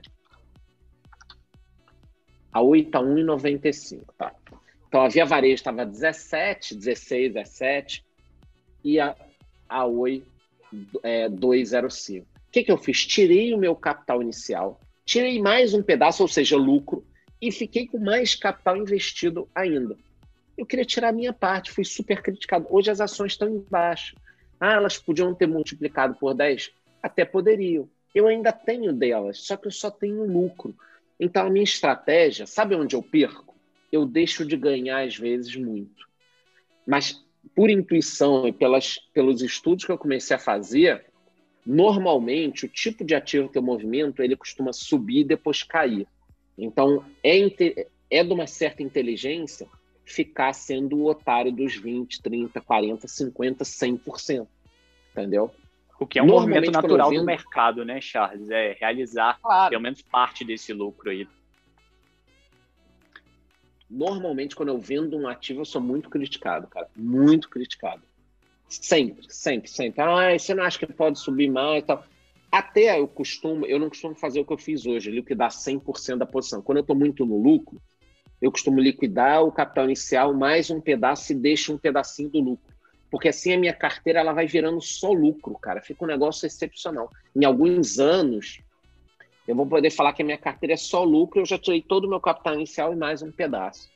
A 2.53 2.61
Oi 2.61 2.79
está 2.79 2.99
1,95. 2.99 4.05
Tá. 4.17 4.33
Então 4.87 5.01
a 5.01 5.09
Via 5.09 5.25
Varejo 5.25 5.55
estava 5.55 5.85
17, 5.85 6.75
16, 6.75 7.33
17 7.33 8.05
e 8.83 8.99
a, 8.99 9.15
a 9.67 9.85
Oi 9.85 10.23
é, 11.03 11.27
205. 11.27 12.25
O 12.25 12.51
que, 12.51 12.63
que 12.63 12.71
eu 12.71 12.77
fiz? 12.77 13.05
Tirei 13.05 13.53
o 13.53 13.57
meu 13.57 13.75
capital 13.75 14.21
inicial, 14.21 14.79
tirei 15.03 15.41
mais 15.41 15.73
um 15.73 15.81
pedaço, 15.81 16.21
ou 16.21 16.29
seja, 16.29 16.55
lucro, 16.55 17.05
e 17.41 17.51
fiquei 17.51 17.87
com 17.87 17.97
mais 17.97 18.35
capital 18.35 18.77
investido 18.77 19.49
ainda. 19.53 19.97
Eu 20.57 20.65
queria 20.65 20.85
tirar 20.85 21.09
a 21.09 21.13
minha 21.13 21.33
parte, 21.33 21.71
fui 21.71 21.83
super 21.83 22.21
criticado. 22.21 22.67
Hoje 22.69 22.91
as 22.91 23.01
ações 23.01 23.31
estão 23.31 23.49
embaixo. 23.49 24.15
Ah, 24.59 24.73
elas 24.73 24.97
podiam 24.97 25.33
ter 25.33 25.47
multiplicado 25.47 26.15
por 26.15 26.33
10? 26.35 26.71
Até 27.01 27.25
poderiam. 27.25 27.89
Eu 28.13 28.27
ainda 28.27 28.51
tenho 28.51 28.93
delas, 28.93 29.39
só 29.39 29.57
que 29.57 29.67
eu 29.67 29.71
só 29.71 29.89
tenho 29.89 30.25
lucro. 30.25 30.75
Então 31.19 31.47
a 31.47 31.49
minha 31.49 31.63
estratégia, 31.63 32.45
sabe 32.45 32.75
onde 32.75 32.95
eu 32.95 33.01
perco? 33.01 33.55
Eu 33.91 34.05
deixo 34.05 34.45
de 34.45 34.57
ganhar 34.57 35.05
às 35.05 35.15
vezes 35.15 35.55
muito. 35.55 36.07
Mas 36.85 37.23
por 37.55 37.69
intuição 37.69 38.47
e 38.47 38.51
pelas, 38.51 38.97
pelos 39.13 39.41
estudos 39.41 39.85
que 39.85 39.91
eu 39.91 39.97
comecei 39.97 40.35
a 40.35 40.39
fazer, 40.39 41.05
normalmente 41.65 42.65
o 42.65 42.69
tipo 42.69 43.03
de 43.03 43.15
ativo 43.15 43.49
que 43.49 43.57
eu 43.57 43.61
movimento 43.61 44.21
ele 44.21 44.35
costuma 44.35 44.73
subir 44.73 45.21
e 45.21 45.25
depois 45.25 45.63
cair. 45.63 46.07
Então 46.57 47.05
é, 47.23 47.37
é 48.09 48.23
de 48.23 48.33
uma 48.33 48.47
certa 48.47 48.83
inteligência 48.83 49.67
ficar 50.05 50.53
sendo 50.53 50.97
o 50.97 51.09
otário 51.09 51.51
dos 51.51 51.75
20, 51.75 52.21
30, 52.21 52.61
40, 52.61 53.07
50, 53.07 53.63
100%. 53.63 54.47
Entendeu? 55.11 55.51
O 55.99 56.07
que 56.07 56.19
é 56.19 56.23
um 56.23 56.27
movimento 56.27 56.71
natural 56.71 57.11
do 57.11 57.23
mercado, 57.23 57.85
né, 57.85 58.01
Charles? 58.01 58.49
É 58.49 58.75
realizar 58.79 59.39
claro. 59.41 59.69
pelo 59.69 59.81
menos 59.81 60.01
parte 60.01 60.43
desse 60.43 60.73
lucro 60.73 61.09
aí. 61.09 61.27
Normalmente, 63.89 64.55
quando 64.55 64.69
eu 64.69 64.79
vendo 64.79 65.17
um 65.17 65.27
ativo, 65.27 65.61
eu 65.61 65.65
sou 65.65 65.79
muito 65.79 66.09
criticado, 66.09 66.67
cara. 66.67 66.89
Muito 66.95 67.47
criticado. 67.47 68.01
Sempre, 68.67 69.25
sempre, 69.29 69.69
sempre. 69.69 70.01
Ah, 70.01 70.37
você 70.37 70.55
não 70.55 70.63
acha 70.63 70.79
que 70.79 70.91
pode 70.91 71.19
subir 71.19 71.49
mais 71.49 71.83
e 71.83 71.85
tal. 71.85 72.03
Até 72.51 72.99
eu 72.99 73.07
costumo, 73.07 73.65
eu 73.65 73.79
não 73.79 73.89
costumo 73.89 74.15
fazer 74.15 74.39
o 74.39 74.45
que 74.45 74.53
eu 74.53 74.57
fiz 74.57 74.85
hoje, 74.85 75.11
liquidar 75.11 75.51
100% 75.51 76.17
da 76.17 76.25
posição. 76.25 76.61
Quando 76.61 76.79
eu 76.79 76.81
estou 76.81 76.95
muito 76.95 77.25
no 77.25 77.37
lucro, 77.37 77.81
eu 78.41 78.51
costumo 78.51 78.79
liquidar 78.79 79.43
o 79.43 79.51
capital 79.51 79.85
inicial 79.85 80.33
mais 80.33 80.69
um 80.69 80.81
pedaço 80.81 81.31
e 81.31 81.35
deixo 81.35 81.73
um 81.73 81.77
pedacinho 81.77 82.29
do 82.29 82.39
lucro. 82.39 82.72
Porque 83.13 83.27
assim 83.27 83.53
a 83.53 83.59
minha 83.59 83.73
carteira 83.73 84.21
ela 84.21 84.33
vai 84.33 84.47
virando 84.47 84.81
só 84.81 85.11
lucro, 85.11 85.53
cara. 85.59 85.83
Fica 85.83 86.03
um 86.03 86.07
negócio 86.07 86.47
excepcional. 86.47 87.11
Em 87.35 87.45
alguns 87.45 87.99
anos, 87.99 88.59
eu 89.47 89.55
vou 89.55 89.67
poder 89.67 89.91
falar 89.91 90.13
que 90.13 90.23
a 90.23 90.25
minha 90.25 90.37
carteira 90.37 90.73
é 90.73 90.77
só 90.77 91.03
lucro, 91.03 91.41
eu 91.41 91.45
já 91.45 91.59
tirei 91.59 91.79
todo 91.79 92.05
o 92.05 92.09
meu 92.09 92.19
capital 92.19 92.55
inicial 92.55 92.91
e 92.91 92.95
mais 92.95 93.21
um 93.21 93.31
pedaço. 93.31 93.87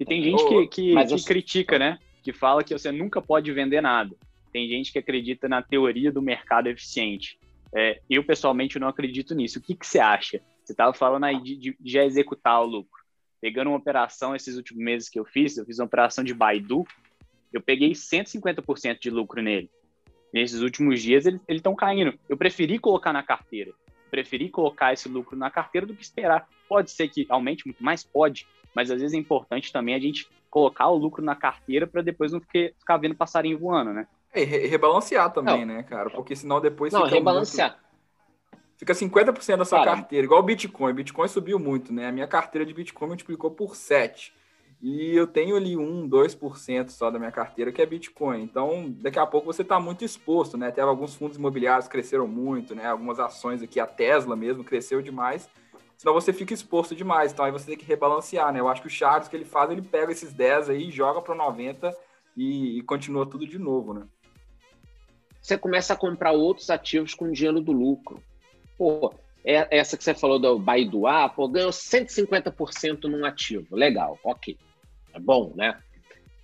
E 0.00 0.04
tem 0.04 0.24
gente 0.24 0.44
que, 0.44 0.66
que, 0.66 1.06
que 1.06 1.14
eu... 1.14 1.24
critica, 1.24 1.78
né? 1.78 2.00
que 2.24 2.32
fala 2.32 2.64
que 2.64 2.76
você 2.76 2.90
nunca 2.90 3.22
pode 3.22 3.52
vender 3.52 3.80
nada. 3.80 4.16
Tem 4.50 4.66
gente 4.66 4.90
que 4.90 4.98
acredita 4.98 5.48
na 5.48 5.62
teoria 5.62 6.10
do 6.10 6.20
mercado 6.20 6.66
eficiente. 6.66 7.38
É, 7.72 8.00
eu, 8.10 8.24
pessoalmente, 8.24 8.76
não 8.76 8.88
acredito 8.88 9.36
nisso. 9.36 9.60
O 9.60 9.62
que, 9.62 9.76
que 9.76 9.86
você 9.86 10.00
acha? 10.00 10.40
Você 10.64 10.72
estava 10.72 10.92
falando 10.92 11.24
aí 11.24 11.40
de, 11.40 11.56
de, 11.56 11.76
já 11.84 12.04
executar 12.04 12.60
o 12.60 12.66
lucro. 12.66 13.04
Pegando 13.40 13.68
uma 13.68 13.76
operação, 13.76 14.34
esses 14.34 14.56
últimos 14.56 14.82
meses 14.82 15.08
que 15.08 15.20
eu 15.20 15.24
fiz, 15.24 15.56
eu 15.56 15.64
fiz 15.64 15.78
uma 15.78 15.84
operação 15.84 16.24
de 16.24 16.34
Baidu, 16.34 16.84
eu 17.54 17.62
peguei 17.62 17.92
150% 17.92 18.98
de 18.98 19.10
lucro 19.10 19.40
nele. 19.40 19.70
Nesses 20.32 20.60
últimos 20.60 21.00
dias, 21.00 21.24
eles 21.24 21.40
estão 21.48 21.76
caindo. 21.76 22.18
Eu 22.28 22.36
preferi 22.36 22.78
colocar 22.80 23.12
na 23.12 23.22
carteira. 23.22 23.72
Preferi 24.10 24.48
colocar 24.48 24.92
esse 24.92 25.08
lucro 25.08 25.36
na 25.36 25.48
carteira 25.48 25.86
do 25.86 25.94
que 25.94 26.02
esperar. 26.02 26.48
Pode 26.68 26.90
ser 26.90 27.08
que 27.08 27.24
aumente 27.28 27.64
muito 27.64 27.82
mais? 27.82 28.02
Pode. 28.02 28.46
Mas 28.74 28.90
às 28.90 29.00
vezes 29.00 29.14
é 29.14 29.18
importante 29.18 29.72
também 29.72 29.94
a 29.94 30.00
gente 30.00 30.28
colocar 30.50 30.88
o 30.88 30.96
lucro 30.96 31.22
na 31.22 31.36
carteira 31.36 31.86
para 31.86 32.02
depois 32.02 32.32
não 32.32 32.40
ficar 32.40 32.96
vendo 32.96 33.14
passarinho 33.14 33.58
voando, 33.58 33.92
né? 33.92 34.08
É, 34.32 34.42
e 34.42 34.66
rebalancear 34.66 35.32
também, 35.32 35.64
não. 35.64 35.76
né, 35.76 35.82
cara? 35.84 36.10
Porque 36.10 36.34
senão 36.34 36.60
depois 36.60 36.92
não, 36.92 37.04
fica 37.04 37.14
rebalancear. 37.14 37.70
Muito... 37.70 37.84
Fica 38.76 38.92
50% 38.92 39.56
da 39.56 39.64
sua 39.64 39.78
cara. 39.78 39.96
carteira, 39.96 40.24
igual 40.24 40.40
o 40.40 40.42
Bitcoin. 40.42 40.90
O 40.90 40.94
Bitcoin 40.94 41.28
subiu 41.28 41.60
muito, 41.60 41.92
né? 41.92 42.08
A 42.08 42.12
minha 42.12 42.26
carteira 42.26 42.66
de 42.66 42.74
Bitcoin 42.74 43.06
multiplicou 43.06 43.52
por 43.52 43.76
7. 43.76 44.34
E 44.82 45.16
eu 45.16 45.26
tenho 45.26 45.56
ali 45.56 45.76
1, 45.76 46.08
2% 46.08 46.90
só 46.90 47.10
da 47.10 47.18
minha 47.18 47.32
carteira 47.32 47.72
que 47.72 47.80
é 47.80 47.86
Bitcoin. 47.86 48.42
Então, 48.42 48.94
daqui 48.98 49.18
a 49.18 49.26
pouco 49.26 49.46
você 49.46 49.62
está 49.62 49.80
muito 49.80 50.04
exposto, 50.04 50.58
né? 50.58 50.70
Teve 50.70 50.86
alguns 50.86 51.14
fundos 51.14 51.38
imobiliários 51.38 51.88
cresceram 51.88 52.28
muito, 52.28 52.74
né? 52.74 52.86
Algumas 52.86 53.18
ações 53.18 53.62
aqui, 53.62 53.80
a 53.80 53.86
Tesla 53.86 54.36
mesmo 54.36 54.62
cresceu 54.62 55.00
demais 55.00 55.48
senão 55.96 56.12
você 56.12 56.32
fica 56.32 56.52
exposto 56.52 56.94
demais. 56.94 57.32
Então 57.32 57.44
aí 57.44 57.52
você 57.52 57.66
tem 57.66 57.78
que 57.78 57.84
rebalancear, 57.84 58.52
né? 58.52 58.60
Eu 58.60 58.68
acho 58.68 58.82
que 58.82 58.88
o 58.88 58.90
Charles 58.90 59.28
que 59.28 59.36
ele 59.36 59.44
faz, 59.44 59.70
ele 59.70 59.82
pega 59.82 60.12
esses 60.12 60.32
10 60.32 60.70
aí, 60.70 60.90
joga 60.90 61.20
para 61.22 61.34
90 61.34 61.96
e, 62.36 62.78
e 62.78 62.82
continua 62.82 63.26
tudo 63.26 63.46
de 63.46 63.58
novo, 63.58 63.94
né? 63.94 64.06
Você 65.40 65.58
começa 65.58 65.92
a 65.92 65.96
comprar 65.96 66.32
outros 66.32 66.70
ativos 66.70 67.14
com 67.14 67.30
dinheiro 67.30 67.60
do 67.60 67.72
lucro. 67.72 68.22
É 69.44 69.78
essa 69.78 69.96
que 69.96 70.02
você 70.02 70.14
falou 70.14 70.38
do 70.38 70.58
Baidu, 70.58 71.06
ah, 71.06 71.28
pô, 71.28 71.46
ganhou 71.46 71.70
150% 71.70 73.04
num 73.04 73.24
ativo. 73.24 73.76
Legal, 73.76 74.18
ok. 74.24 74.56
É 75.12 75.18
bom, 75.20 75.52
né? 75.54 75.78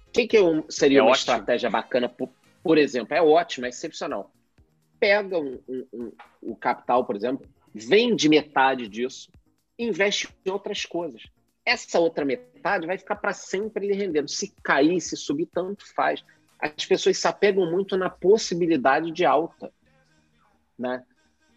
O 0.09 0.13
que, 0.13 0.27
que 0.27 0.39
seria 0.69 0.99
é 0.99 1.03
uma 1.03 1.13
ótimo. 1.13 1.21
estratégia 1.21 1.71
bacana, 1.71 2.09
por, 2.09 2.29
por, 2.63 2.77
exemplo? 2.77 3.15
É 3.15 3.23
ótimo, 3.23 3.67
é 3.67 3.71
excepcional. 3.71 4.31
Pega 4.99 5.39
um, 5.39 5.59
um, 5.67 5.87
um, 5.93 6.13
o 6.43 6.57
capital, 6.57 7.05
por 7.05 7.17
exemplo, 7.17 7.49
vende 7.75 8.29
metade 8.29 8.87
disso, 8.87 9.31
investe 9.79 10.29
em 10.45 10.51
outras 10.51 10.85
coisas. 10.85 11.23
Essa 11.65 11.99
outra 11.99 12.25
metade 12.25 12.87
vai 12.87 12.99
ficar 12.99 13.17
para 13.17 13.33
sempre 13.33 13.87
lhe 13.87 13.95
rendendo. 13.95 14.29
Se 14.29 14.53
cair, 14.63 15.01
se 15.01 15.17
subir, 15.17 15.47
tanto 15.47 15.87
faz. 15.95 16.23
As 16.59 16.85
pessoas 16.85 17.17
se 17.17 17.27
apegam 17.27 17.71
muito 17.71 17.97
na 17.97 18.11
possibilidade 18.11 19.11
de 19.11 19.25
alta. 19.25 19.73
Né? 20.79 21.03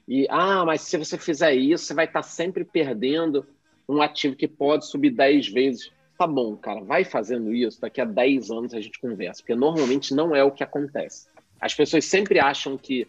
E, 0.07 0.27
ah, 0.29 0.63
mas 0.65 0.81
se 0.81 0.97
você 0.97 1.17
fizer 1.17 1.53
isso, 1.53 1.85
você 1.85 1.93
vai 1.93 2.05
estar 2.05 2.23
sempre 2.23 2.65
perdendo 2.65 3.45
um 3.87 4.01
ativo 4.01 4.35
que 4.35 4.47
pode 4.47 4.87
subir 4.87 5.11
10 5.11 5.47
vezes. 5.49 5.91
Tá 6.17 6.27
bom, 6.27 6.55
cara, 6.55 6.81
vai 6.81 7.03
fazendo 7.03 7.53
isso, 7.53 7.81
daqui 7.81 7.99
a 7.99 8.05
10 8.05 8.51
anos 8.51 8.73
a 8.73 8.81
gente 8.81 8.99
conversa, 8.99 9.41
porque 9.41 9.55
normalmente 9.55 10.13
não 10.13 10.35
é 10.35 10.43
o 10.43 10.51
que 10.51 10.63
acontece. 10.63 11.27
As 11.59 11.73
pessoas 11.73 12.05
sempre 12.05 12.39
acham 12.39 12.77
que 12.77 13.07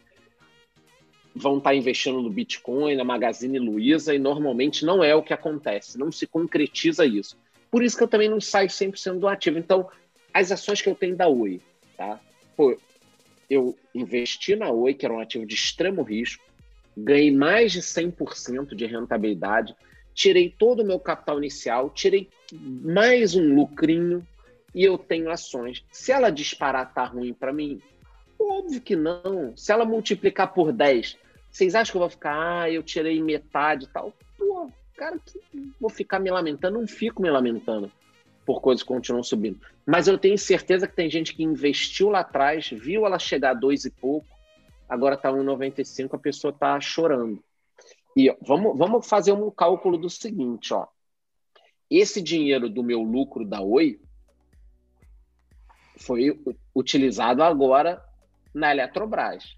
vão 1.35 1.59
estar 1.59 1.74
investindo 1.74 2.22
no 2.22 2.30
Bitcoin, 2.30 2.94
na 2.94 3.04
Magazine 3.04 3.59
Luiza, 3.59 4.14
e 4.14 4.18
normalmente 4.18 4.85
não 4.85 5.02
é 5.02 5.14
o 5.14 5.22
que 5.22 5.35
acontece, 5.35 5.98
não 5.98 6.12
se 6.12 6.26
concretiza 6.26 7.04
isso. 7.04 7.37
Por 7.70 7.83
isso 7.83 7.96
que 7.96 8.04
eu 8.04 8.09
também 8.09 8.28
não 8.28 8.40
saio 8.40 8.68
100% 8.68 9.18
do 9.18 9.26
ativo. 9.26 9.59
Então, 9.59 9.88
as 10.33 10.52
ações 10.52 10.80
que 10.80 10.88
eu 10.88 10.94
tenho 10.94 11.16
da 11.16 11.26
Oi, 11.26 11.61
tá? 11.96 12.20
Pô, 12.57 12.78
eu 13.50 13.76
investi 13.92 14.54
na 14.54 14.70
Oi, 14.70 14.94
que 14.94 15.04
era 15.04 15.12
um 15.12 15.20
ativo 15.20 15.44
de 15.44 15.57
extremo 15.57 16.02
risco, 16.02 16.44
ganhei 16.96 17.30
mais 17.30 17.72
de 17.72 17.80
100% 17.80 18.74
de 18.74 18.87
rentabilidade, 18.87 19.74
tirei 20.14 20.48
todo 20.57 20.83
o 20.83 20.87
meu 20.87 21.00
capital 21.00 21.38
inicial, 21.38 21.90
tirei 21.90 22.28
mais 22.52 23.35
um 23.35 23.54
lucrinho 23.54 24.26
e 24.74 24.85
eu 24.85 24.96
tenho 24.96 25.30
ações. 25.30 25.85
Se 25.90 26.12
ela 26.12 26.30
disparar, 26.30 26.92
tá 26.92 27.04
ruim 27.04 27.33
para 27.33 27.52
mim? 27.52 27.80
Óbvio 28.38 28.80
que 28.80 28.96
não. 28.96 29.57
Se 29.57 29.72
ela 29.72 29.85
multiplicar 29.85 30.52
por 30.52 30.72
10, 30.72 31.16
vocês 31.50 31.74
acham 31.74 31.92
que 31.92 31.96
eu 31.96 32.00
vou 32.00 32.11
ficar, 32.11 32.62
ah, 32.62 32.70
eu 32.70 32.83
tirei 32.83 33.22
metade 33.22 33.85
e 33.85 33.88
tal? 33.88 34.12
Pô, 34.37 34.70
cara, 34.96 35.18
que 35.18 35.40
vou 35.80 35.90
ficar 35.90 36.18
me 36.18 36.30
lamentando? 36.30 36.80
Não 36.80 36.87
fico 36.87 37.22
me 37.22 37.30
lamentando 37.30 37.90
por 38.44 38.61
coisas 38.61 38.83
que 38.83 38.88
continuam 38.88 39.22
subindo. 39.22 39.61
Mas 39.87 40.07
eu 40.07 40.18
tenho 40.18 40.37
certeza 40.37 40.87
que 40.87 40.94
tem 40.94 41.09
gente 41.09 41.35
que 41.35 41.42
investiu 41.42 42.11
lá 42.11 42.20
atrás, 42.20 42.68
viu 42.70 43.07
ela 43.07 43.18
chegar 43.18 43.50
a 43.50 43.54
dois 43.54 43.85
e 43.85 43.90
pouco, 43.90 44.26
agora 44.88 45.14
está 45.14 45.31
1,95, 45.31 46.14
a 46.14 46.18
pessoa 46.18 46.53
está 46.53 46.81
chorando. 46.81 47.42
E 48.16 48.31
ó, 48.31 48.37
vamos, 48.40 48.77
vamos 48.77 49.07
fazer 49.07 49.33
um 49.33 49.51
cálculo 49.51 49.99
do 49.99 50.09
seguinte, 50.09 50.73
ó. 50.73 50.87
Esse 51.90 52.23
dinheiro 52.23 52.68
do 52.68 52.83
meu 52.83 53.03
lucro 53.03 53.44
da 53.44 53.61
Oi 53.61 54.01
foi 55.99 56.40
utilizado 56.75 57.42
agora 57.42 58.03
na 58.55 58.70
Eletrobras. 58.70 59.57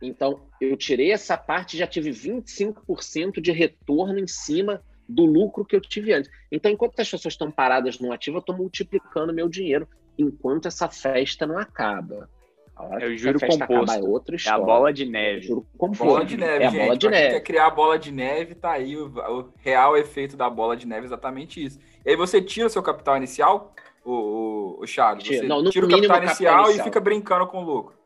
Então, 0.00 0.48
eu 0.60 0.76
tirei 0.76 1.12
essa 1.12 1.36
parte 1.36 1.74
e 1.74 1.78
já 1.78 1.86
tive 1.86 2.10
25% 2.10 3.40
de 3.40 3.52
retorno 3.52 4.18
em 4.18 4.26
cima 4.26 4.82
do 5.08 5.24
lucro 5.24 5.64
que 5.64 5.74
eu 5.74 5.80
tive 5.80 6.12
antes. 6.12 6.30
Então, 6.52 6.70
enquanto 6.70 7.00
as 7.00 7.10
pessoas 7.10 7.34
estão 7.34 7.50
paradas 7.50 7.98
no 7.98 8.12
ativo, 8.12 8.36
eu 8.36 8.40
estou 8.40 8.56
multiplicando 8.56 9.32
meu 9.32 9.48
dinheiro 9.48 9.88
enquanto 10.16 10.66
essa 10.66 10.88
festa 10.88 11.46
não 11.46 11.58
acaba. 11.58 12.28
É 13.00 13.06
o 13.06 13.16
juro 13.16 13.40
composto. 13.40 13.92
é, 13.92 14.00
outra 14.00 14.36
é 14.36 14.48
a 14.50 14.58
bola 14.58 14.92
de 14.92 15.04
neve. 15.04 15.42
Juro 15.42 15.66
composto. 15.76 16.04
Bola 16.04 16.24
de 16.24 16.36
neve, 16.36 16.64
é 16.64 16.66
a 16.66 16.70
bola 16.70 16.96
de 16.96 17.08
neve. 17.08 17.34
quer 17.34 17.40
criar 17.40 17.66
a 17.66 17.70
bola 17.70 17.98
de 17.98 18.12
neve, 18.12 18.54
tá 18.54 18.72
aí 18.72 18.96
o, 18.96 19.06
o, 19.08 19.52
real 19.58 19.96
efeito 19.96 20.36
da 20.36 20.48
bola 20.48 20.76
de 20.76 20.86
neve, 20.86 21.06
exatamente 21.06 21.64
isso. 21.64 21.78
E 22.06 22.10
aí 22.10 22.16
você 22.16 22.40
tira 22.40 22.68
o 22.68 22.70
seu 22.70 22.82
capital 22.82 23.16
inicial, 23.16 23.74
o, 24.04 24.12
o, 24.12 24.80
o 24.80 24.86
Charles, 24.86 25.26
você 25.26 25.42
não, 25.42 25.60
no 25.60 25.70
tira 25.70 25.86
o 25.86 25.88
capital, 25.88 26.08
capital 26.08 26.30
inicial, 26.30 26.64
inicial, 26.66 26.80
e 26.80 26.84
fica 26.84 27.00
brincando 27.00 27.46
com 27.48 27.62
o 27.62 27.64
lucro. 27.64 27.98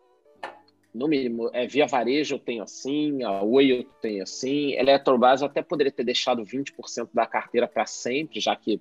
No 0.95 1.07
mínimo, 1.07 1.51
é, 1.53 1.67
via 1.67 1.87
varejo 1.87 2.35
eu 2.35 2.39
tenho 2.39 2.63
assim, 2.63 3.23
a 3.23 3.43
Oi 3.43 3.73
eu 3.73 3.85
tenho 4.01 4.23
assim, 4.23 4.73
Eletrobras 4.73 5.41
eu 5.43 5.47
até 5.47 5.63
poderia 5.63 5.93
ter 5.93 6.05
deixado 6.05 6.43
20% 6.45 7.09
da 7.13 7.27
carteira 7.27 7.67
para 7.67 7.87
sempre, 7.87 8.41
já 8.41 8.57
que 8.57 8.81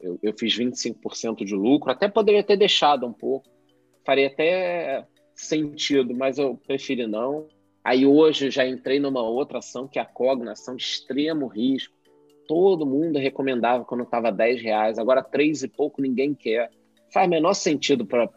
eu, 0.00 0.18
eu 0.22 0.32
fiz 0.38 0.56
25% 0.56 1.44
de 1.44 1.54
lucro, 1.54 1.90
até 1.90 2.08
poderia 2.08 2.42
ter 2.42 2.56
deixado 2.56 3.06
um 3.06 3.12
pouco, 3.12 3.48
faria 4.04 4.28
até 4.28 5.06
sentido, 5.44 6.14
mas 6.14 6.38
eu 6.38 6.56
preferi 6.66 7.06
não. 7.06 7.46
Aí 7.84 8.04
hoje 8.04 8.50
já 8.50 8.66
entrei 8.66 8.98
numa 8.98 9.22
outra 9.22 9.58
ação 9.58 9.88
que 9.88 9.98
é 9.98 10.02
a 10.02 10.04
Cogna, 10.04 10.52
ação 10.52 10.76
de 10.76 10.82
extremo 10.82 11.46
risco. 11.46 11.94
Todo 12.46 12.86
mundo 12.86 13.18
recomendava 13.18 13.84
quando 13.84 14.02
estava 14.02 14.32
10 14.32 14.62
reais, 14.62 14.98
agora 14.98 15.22
três 15.22 15.62
e 15.62 15.68
pouco 15.68 16.02
ninguém 16.02 16.34
quer. 16.34 16.70
Faz 17.12 17.28
menor 17.28 17.54
sentido, 17.54 18.04
para, 18.04 18.28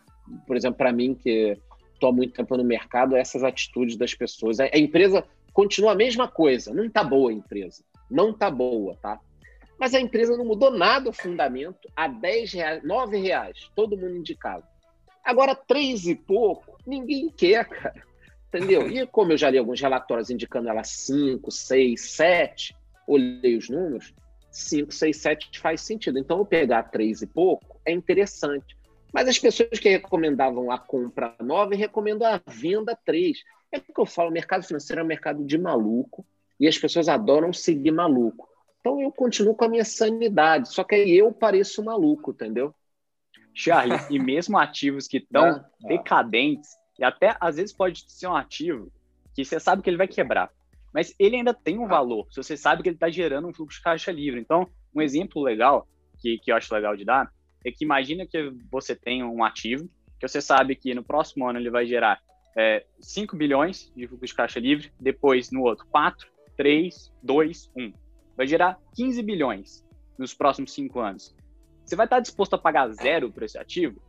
por 0.45 0.55
exemplo, 0.55 0.77
para 0.77 0.93
mim, 0.93 1.15
que 1.15 1.57
estou 1.93 2.09
há 2.09 2.13
muito 2.13 2.33
tempo 2.33 2.55
no 2.55 2.63
mercado, 2.63 3.15
essas 3.15 3.43
atitudes 3.43 3.95
das 3.95 4.13
pessoas. 4.13 4.59
A, 4.59 4.65
a 4.65 4.77
empresa 4.77 5.23
continua 5.53 5.91
a 5.91 5.95
mesma 5.95 6.27
coisa, 6.27 6.73
não 6.73 6.85
está 6.85 7.03
boa 7.03 7.31
a 7.31 7.33
empresa, 7.33 7.83
não 8.09 8.31
está 8.31 8.49
boa, 8.49 8.95
tá? 9.01 9.19
Mas 9.79 9.93
a 9.93 9.99
empresa 9.99 10.37
não 10.37 10.45
mudou 10.45 10.71
nada 10.71 11.09
o 11.09 11.13
fundamento, 11.13 11.89
a 11.95 12.07
10 12.07 12.53
reais, 12.53 12.83
9 12.83 13.17
reais, 13.17 13.69
todo 13.75 13.97
mundo 13.97 14.17
indicava. 14.17 14.63
Agora, 15.23 15.55
três 15.55 16.05
e 16.05 16.15
pouco, 16.15 16.77
ninguém 16.86 17.29
quer, 17.29 17.67
cara. 17.67 18.03
Entendeu? 18.47 18.89
E 18.89 19.07
como 19.07 19.31
eu 19.31 19.38
já 19.38 19.49
li 19.49 19.57
alguns 19.57 19.79
relatórios 19.79 20.29
indicando 20.29 20.67
ela 20.67 20.84
5, 20.84 21.49
6, 21.49 22.01
7, 22.01 22.75
olhei 23.07 23.55
os 23.55 23.69
números, 23.69 24.13
5, 24.51 24.91
6, 24.91 25.17
7 25.17 25.60
faz 25.60 25.81
sentido. 25.81 26.19
Então, 26.19 26.39
eu 26.39 26.45
pegar 26.45 26.84
três 26.84 27.21
e 27.21 27.27
pouco 27.27 27.79
é 27.86 27.91
interessante. 27.91 28.77
Mas 29.13 29.27
as 29.27 29.39
pessoas 29.39 29.79
que 29.79 29.89
recomendavam 29.89 30.71
a 30.71 30.77
compra 30.77 31.36
9 31.39 31.75
recomendam 31.75 32.27
a 32.27 32.41
venda 32.45 32.97
3. 33.05 33.39
É 33.71 33.79
que 33.79 33.91
eu 33.97 34.05
falo, 34.05 34.29
o 34.29 34.34
mercado 34.34 34.63
financeiro 34.63 35.01
é 35.01 35.03
um 35.03 35.07
mercado 35.07 35.45
de 35.45 35.57
maluco 35.57 36.25
e 36.60 36.67
as 36.67 36.77
pessoas 36.77 37.07
adoram 37.07 37.51
seguir 37.53 37.91
maluco. 37.91 38.47
Então 38.79 39.01
eu 39.01 39.12
continuo 39.12 39.55
com 39.55 39.65
a 39.65 39.69
minha 39.69 39.86
sanidade, 39.86 40.73
só 40.73 40.84
que 40.84 40.95
aí 40.95 41.17
eu 41.17 41.31
pareço 41.31 41.84
maluco, 41.84 42.31
entendeu? 42.31 42.73
Charlie, 43.53 43.99
e 44.09 44.19
mesmo 44.19 44.57
ativos 44.57 45.07
que 45.07 45.17
estão 45.17 45.63
decadentes, 45.79 46.71
e 46.97 47.03
até 47.03 47.35
às 47.39 47.55
vezes 47.55 47.73
pode 47.73 48.03
ser 48.07 48.27
um 48.27 48.35
ativo 48.35 48.91
que 49.33 49.43
você 49.43 49.59
sabe 49.59 49.81
que 49.81 49.89
ele 49.89 49.97
vai 49.97 50.07
quebrar, 50.07 50.49
mas 50.93 51.15
ele 51.17 51.37
ainda 51.37 51.53
tem 51.53 51.79
um 51.79 51.87
valor, 51.87 52.27
se 52.31 52.41
você 52.41 52.57
sabe 52.57 52.83
que 52.83 52.89
ele 52.89 52.95
está 52.95 53.09
gerando 53.09 53.47
um 53.47 53.53
fluxo 53.53 53.77
de 53.77 53.83
caixa 53.83 54.11
livre. 54.11 54.39
Então, 54.39 54.67
um 54.93 55.01
exemplo 55.01 55.41
legal, 55.41 55.87
que, 56.19 56.37
que 56.37 56.51
eu 56.51 56.55
acho 56.55 56.73
legal 56.73 56.95
de 56.95 57.05
dar, 57.05 57.31
é 57.63 57.71
que 57.71 57.83
imagina 57.83 58.25
que 58.25 58.51
você 58.69 58.95
tem 58.95 59.23
um 59.23 59.43
ativo, 59.43 59.89
que 60.19 60.27
você 60.27 60.41
sabe 60.41 60.75
que 60.75 60.93
no 60.93 61.03
próximo 61.03 61.47
ano 61.47 61.59
ele 61.59 61.69
vai 61.69 61.85
gerar 61.85 62.21
é, 62.55 62.85
5 62.99 63.35
bilhões 63.35 63.91
de 63.95 64.07
fluxo 64.07 64.25
de 64.27 64.35
caixa 64.35 64.59
livre, 64.59 64.91
depois 64.99 65.51
no 65.51 65.61
outro 65.61 65.85
4, 65.87 66.27
3, 66.57 67.11
2, 67.23 67.71
1. 67.75 67.93
Vai 68.35 68.47
gerar 68.47 68.77
15 68.95 69.23
bilhões 69.23 69.85
nos 70.17 70.33
próximos 70.33 70.73
5 70.73 70.99
anos. 70.99 71.35
Você 71.91 71.95
vai 71.97 72.06
estar 72.06 72.21
disposto 72.21 72.54
a 72.54 72.58
pagar 72.58 72.88
zero 72.88 73.30
por 73.30 73.43
esse 73.43 73.58
ativo? 73.58 74.01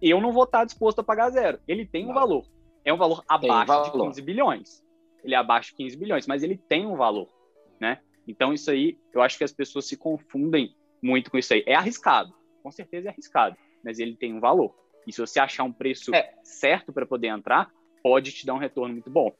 Eu 0.00 0.20
não 0.20 0.32
vou 0.32 0.44
estar 0.44 0.64
disposto 0.64 1.00
a 1.00 1.02
pagar 1.02 1.30
zero. 1.30 1.58
Ele 1.66 1.84
tem 1.84 2.08
um 2.08 2.14
valor. 2.14 2.46
É 2.84 2.92
um 2.92 2.96
valor 2.96 3.24
abaixo 3.26 3.66
valor. 3.66 3.90
de 3.90 4.04
15 4.04 4.22
bilhões. 4.22 4.84
Ele 5.24 5.34
é 5.34 5.36
abaixo 5.36 5.70
de 5.70 5.78
15 5.78 5.96
bilhões, 5.96 6.28
mas 6.28 6.44
ele 6.44 6.56
tem 6.56 6.86
um 6.86 6.94
valor, 6.94 7.28
né? 7.80 8.00
Então 8.24 8.52
isso 8.52 8.70
aí, 8.70 8.96
eu 9.12 9.20
acho 9.20 9.36
que 9.36 9.42
as 9.42 9.50
pessoas 9.50 9.88
se 9.88 9.96
confundem 9.96 10.76
muito 11.02 11.28
com 11.28 11.36
isso 11.36 11.54
aí. 11.54 11.64
É 11.66 11.74
arriscado, 11.74 12.32
com 12.62 12.70
certeza 12.70 13.08
é 13.08 13.10
arriscado, 13.10 13.56
mas 13.84 13.98
ele 13.98 14.14
tem 14.14 14.32
um 14.32 14.38
valor. 14.38 14.72
E 15.08 15.12
se 15.12 15.20
você 15.20 15.40
achar 15.40 15.64
um 15.64 15.72
preço 15.72 16.14
é. 16.14 16.34
certo 16.44 16.92
para 16.92 17.04
poder 17.04 17.26
entrar, 17.26 17.68
pode 18.00 18.30
te 18.30 18.46
dar 18.46 18.54
um 18.54 18.58
retorno 18.58 18.94
muito 18.94 19.10
bom 19.10 19.34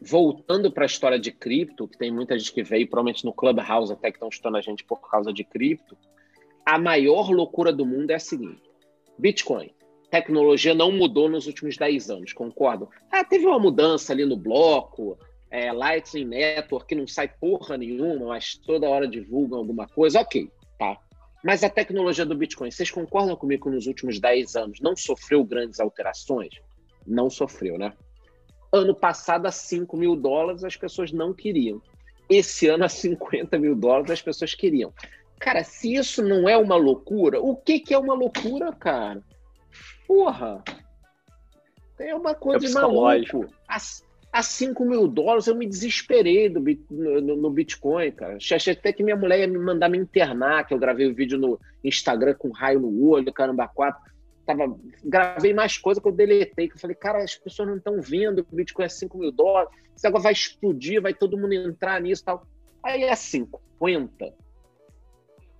voltando 0.00 0.70
para 0.72 0.84
a 0.84 0.86
história 0.86 1.18
de 1.18 1.30
cripto, 1.30 1.86
que 1.86 1.98
tem 1.98 2.10
muita 2.10 2.38
gente 2.38 2.52
que 2.52 2.62
veio, 2.62 2.88
provavelmente 2.88 3.24
no 3.24 3.32
Clubhouse 3.32 3.92
até 3.92 4.10
que 4.10 4.16
estão 4.16 4.28
estudando 4.28 4.56
a 4.56 4.60
gente 4.60 4.84
por 4.84 5.00
causa 5.10 5.32
de 5.32 5.44
cripto, 5.44 5.96
a 6.64 6.78
maior 6.78 7.30
loucura 7.30 7.72
do 7.72 7.84
mundo 7.84 8.10
é 8.10 8.14
a 8.14 8.20
seguinte: 8.20 8.62
Bitcoin. 9.18 9.70
Tecnologia 10.10 10.74
não 10.74 10.90
mudou 10.90 11.28
nos 11.28 11.46
últimos 11.46 11.76
10 11.76 12.10
anos, 12.10 12.32
concordam? 12.32 12.88
Ah, 13.12 13.22
teve 13.22 13.46
uma 13.46 13.60
mudança 13.60 14.12
ali 14.12 14.24
no 14.24 14.36
bloco, 14.36 15.16
é, 15.48 15.72
Lightning 15.72 16.24
Network, 16.24 16.88
que 16.88 16.96
não 16.96 17.06
sai 17.06 17.28
porra 17.28 17.76
nenhuma, 17.76 18.26
mas 18.26 18.56
toda 18.56 18.88
hora 18.88 19.06
divulgam 19.06 19.58
alguma 19.60 19.86
coisa, 19.86 20.20
ok, 20.20 20.50
tá. 20.76 20.98
Mas 21.44 21.62
a 21.62 21.70
tecnologia 21.70 22.26
do 22.26 22.36
Bitcoin, 22.36 22.72
vocês 22.72 22.90
concordam 22.90 23.36
comigo 23.36 23.68
que 23.68 23.74
nos 23.74 23.86
últimos 23.86 24.18
10 24.18 24.56
anos 24.56 24.80
não 24.80 24.96
sofreu 24.96 25.44
grandes 25.44 25.78
alterações? 25.78 26.54
Não 27.06 27.30
sofreu, 27.30 27.78
né? 27.78 27.92
Ano 28.72 28.94
passado, 28.94 29.46
a 29.46 29.52
5 29.52 29.96
mil 29.96 30.14
dólares, 30.14 30.64
as 30.64 30.76
pessoas 30.76 31.12
não 31.12 31.32
queriam. 31.32 31.82
Esse 32.28 32.68
ano, 32.68 32.84
a 32.84 32.88
50 32.88 33.58
mil 33.58 33.74
dólares, 33.74 34.10
as 34.10 34.22
pessoas 34.22 34.54
queriam. 34.54 34.92
Cara, 35.40 35.64
se 35.64 35.94
isso 35.94 36.22
não 36.22 36.48
é 36.48 36.56
uma 36.56 36.76
loucura, 36.76 37.40
o 37.40 37.56
que, 37.56 37.80
que 37.80 37.94
é 37.94 37.98
uma 37.98 38.14
loucura, 38.14 38.72
cara? 38.72 39.22
Porra! 40.06 40.62
É 41.98 42.14
uma 42.14 42.34
coisa 42.34 42.64
é 42.64 42.68
de 42.68 42.74
maluco. 42.74 43.46
A, 43.68 43.78
a 44.32 44.42
5 44.42 44.84
mil 44.84 45.08
dólares 45.08 45.46
eu 45.46 45.54
me 45.54 45.66
desesperei 45.66 46.48
do, 46.48 46.60
no, 46.90 47.36
no 47.36 47.50
Bitcoin, 47.50 48.10
cara. 48.12 48.36
Achei 48.36 48.72
até 48.72 48.92
que 48.92 49.02
minha 49.02 49.16
mulher 49.16 49.40
ia 49.40 49.48
me 49.48 49.58
mandar 49.58 49.88
me 49.88 49.98
internar, 49.98 50.66
que 50.66 50.72
eu 50.72 50.78
gravei 50.78 51.06
o 51.06 51.10
um 51.10 51.14
vídeo 51.14 51.38
no 51.38 51.58
Instagram 51.82 52.34
com 52.34 52.50
raio 52.50 52.80
no 52.80 53.08
olho, 53.08 53.32
caramba, 53.32 53.66
quatro 53.68 54.00
tava, 54.56 54.78
gravei 55.04 55.52
mais 55.54 55.76
coisa 55.78 56.00
que 56.00 56.08
eu 56.08 56.12
deletei, 56.12 56.68
que 56.68 56.74
eu 56.74 56.80
falei, 56.80 56.96
cara, 56.96 57.22
as 57.22 57.36
pessoas 57.36 57.68
não 57.68 57.76
estão 57.76 58.00
vendo, 58.00 58.40
o 58.40 58.56
Bitcoin 58.56 58.84
é 58.84 58.88
5 58.88 59.18
mil 59.18 59.32
dólares, 59.32 59.70
esse 59.96 60.06
agora 60.06 60.22
vai 60.22 60.32
explodir, 60.32 61.00
vai 61.00 61.14
todo 61.14 61.38
mundo 61.38 61.52
entrar 61.52 62.00
nisso 62.00 62.22
e 62.22 62.24
tal. 62.24 62.46
Aí 62.82 63.02
é 63.02 63.14
50. 63.14 64.34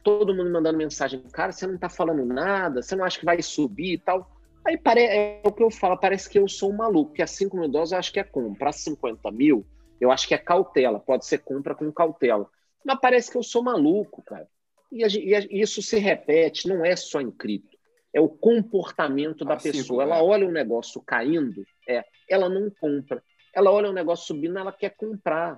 Todo 0.02 0.34
mundo 0.34 0.50
mandando 0.50 0.78
mensagem, 0.78 1.22
cara, 1.32 1.52
você 1.52 1.66
não 1.66 1.76
tá 1.76 1.88
falando 1.88 2.24
nada, 2.24 2.82
você 2.82 2.96
não 2.96 3.04
acha 3.04 3.18
que 3.18 3.24
vai 3.24 3.40
subir 3.42 3.94
e 3.94 3.98
tal. 3.98 4.30
Aí 4.64 4.78
pare... 4.78 5.02
é 5.02 5.42
o 5.44 5.52
que 5.52 5.62
eu 5.62 5.70
falo, 5.70 5.96
parece 5.96 6.28
que 6.28 6.38
eu 6.38 6.48
sou 6.48 6.70
um 6.70 6.76
maluco, 6.76 7.12
que 7.12 7.22
a 7.22 7.26
5 7.26 7.56
mil 7.56 7.68
dólares 7.68 7.92
eu 7.92 7.98
acho 7.98 8.12
que 8.12 8.20
é 8.20 8.24
compra, 8.24 8.70
a 8.70 8.72
50 8.72 9.30
mil 9.30 9.66
eu 10.00 10.10
acho 10.10 10.26
que 10.26 10.34
é 10.34 10.38
cautela, 10.38 10.98
pode 10.98 11.26
ser 11.26 11.38
compra 11.38 11.74
com 11.74 11.92
cautela. 11.92 12.48
Mas 12.84 12.98
parece 13.00 13.30
que 13.30 13.36
eu 13.36 13.42
sou 13.42 13.62
maluco, 13.62 14.22
cara. 14.22 14.48
E, 14.90 15.04
a, 15.04 15.08
e 15.08 15.60
isso 15.60 15.82
se 15.82 15.98
repete, 15.98 16.66
não 16.66 16.84
é 16.84 16.96
só 16.96 17.20
em 17.20 17.30
cripto. 17.30 17.69
É 18.12 18.20
o 18.20 18.28
comportamento 18.28 19.44
da 19.44 19.54
assim, 19.54 19.72
pessoa. 19.72 20.02
Ela 20.02 20.22
olha 20.22 20.46
o 20.46 20.52
negócio 20.52 21.00
caindo, 21.00 21.64
é, 21.88 22.04
ela 22.28 22.48
não 22.48 22.70
compra. 22.70 23.22
Ela 23.54 23.70
olha 23.70 23.90
o 23.90 23.92
negócio 23.92 24.26
subindo, 24.26 24.58
ela 24.58 24.72
quer 24.72 24.90
comprar. 24.90 25.56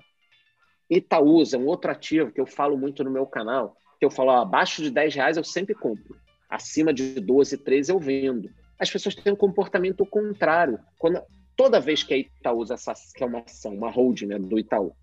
Itaúsa 0.88 1.56
é 1.56 1.60
um 1.60 1.66
outro 1.66 1.90
ativo 1.90 2.30
que 2.30 2.40
eu 2.40 2.46
falo 2.46 2.76
muito 2.76 3.02
no 3.02 3.10
meu 3.10 3.26
canal, 3.26 3.76
que 3.98 4.04
eu 4.04 4.10
falo, 4.10 4.30
ó, 4.30 4.42
abaixo 4.42 4.82
de 4.82 4.90
10 4.90 5.14
reais 5.14 5.36
eu 5.36 5.44
sempre 5.44 5.74
compro. 5.74 6.16
Acima 6.48 6.92
de 6.92 7.18
12, 7.20 7.56
13 7.58 7.92
eu 7.92 7.98
vendo. 7.98 8.50
As 8.78 8.90
pessoas 8.90 9.14
têm 9.14 9.32
um 9.32 9.36
comportamento 9.36 10.04
contrário. 10.04 10.78
Quando, 10.98 11.22
toda 11.56 11.80
vez 11.80 12.02
que 12.02 12.12
a 12.12 12.18
Itaúsa, 12.18 12.74
essa, 12.74 12.92
que 13.14 13.22
é 13.22 13.26
uma 13.26 13.40
ação, 13.40 13.74
uma 13.74 13.90
holding 13.90 14.26
né, 14.26 14.38
do 14.38 14.58
Itaú, 14.58 14.94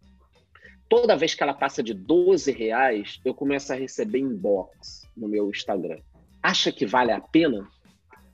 toda 0.88 1.16
vez 1.16 1.34
que 1.34 1.41
ela 1.41 1.54
passa 1.54 1.82
de 1.82 1.93
12 1.93 2.52
reais, 2.52 3.20
eu 3.24 3.34
começo 3.34 3.72
a 3.72 3.76
receber 3.76 4.20
inbox 4.20 5.08
no 5.16 5.28
meu 5.28 5.50
Instagram. 5.50 6.00
Acha 6.41 6.71
que 6.71 6.85
vale 6.85 7.11
a 7.11 7.19
pena? 7.19 7.67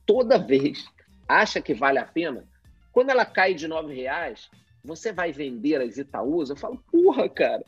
Toda 0.06 0.38
vez. 0.38 0.86
Acha 1.28 1.62
que 1.62 1.74
vale 1.74 1.98
a 1.98 2.06
pena? 2.06 2.44
Quando 2.92 3.10
ela 3.10 3.26
cai 3.26 3.54
de 3.54 3.68
9 3.68 3.94
reais, 3.94 4.50
você 4.84 5.12
vai 5.12 5.32
vender 5.32 5.82
as 5.82 5.98
Itaús? 5.98 6.50
Eu 6.50 6.56
falo, 6.56 6.82
porra, 6.92 7.28
cara. 7.28 7.64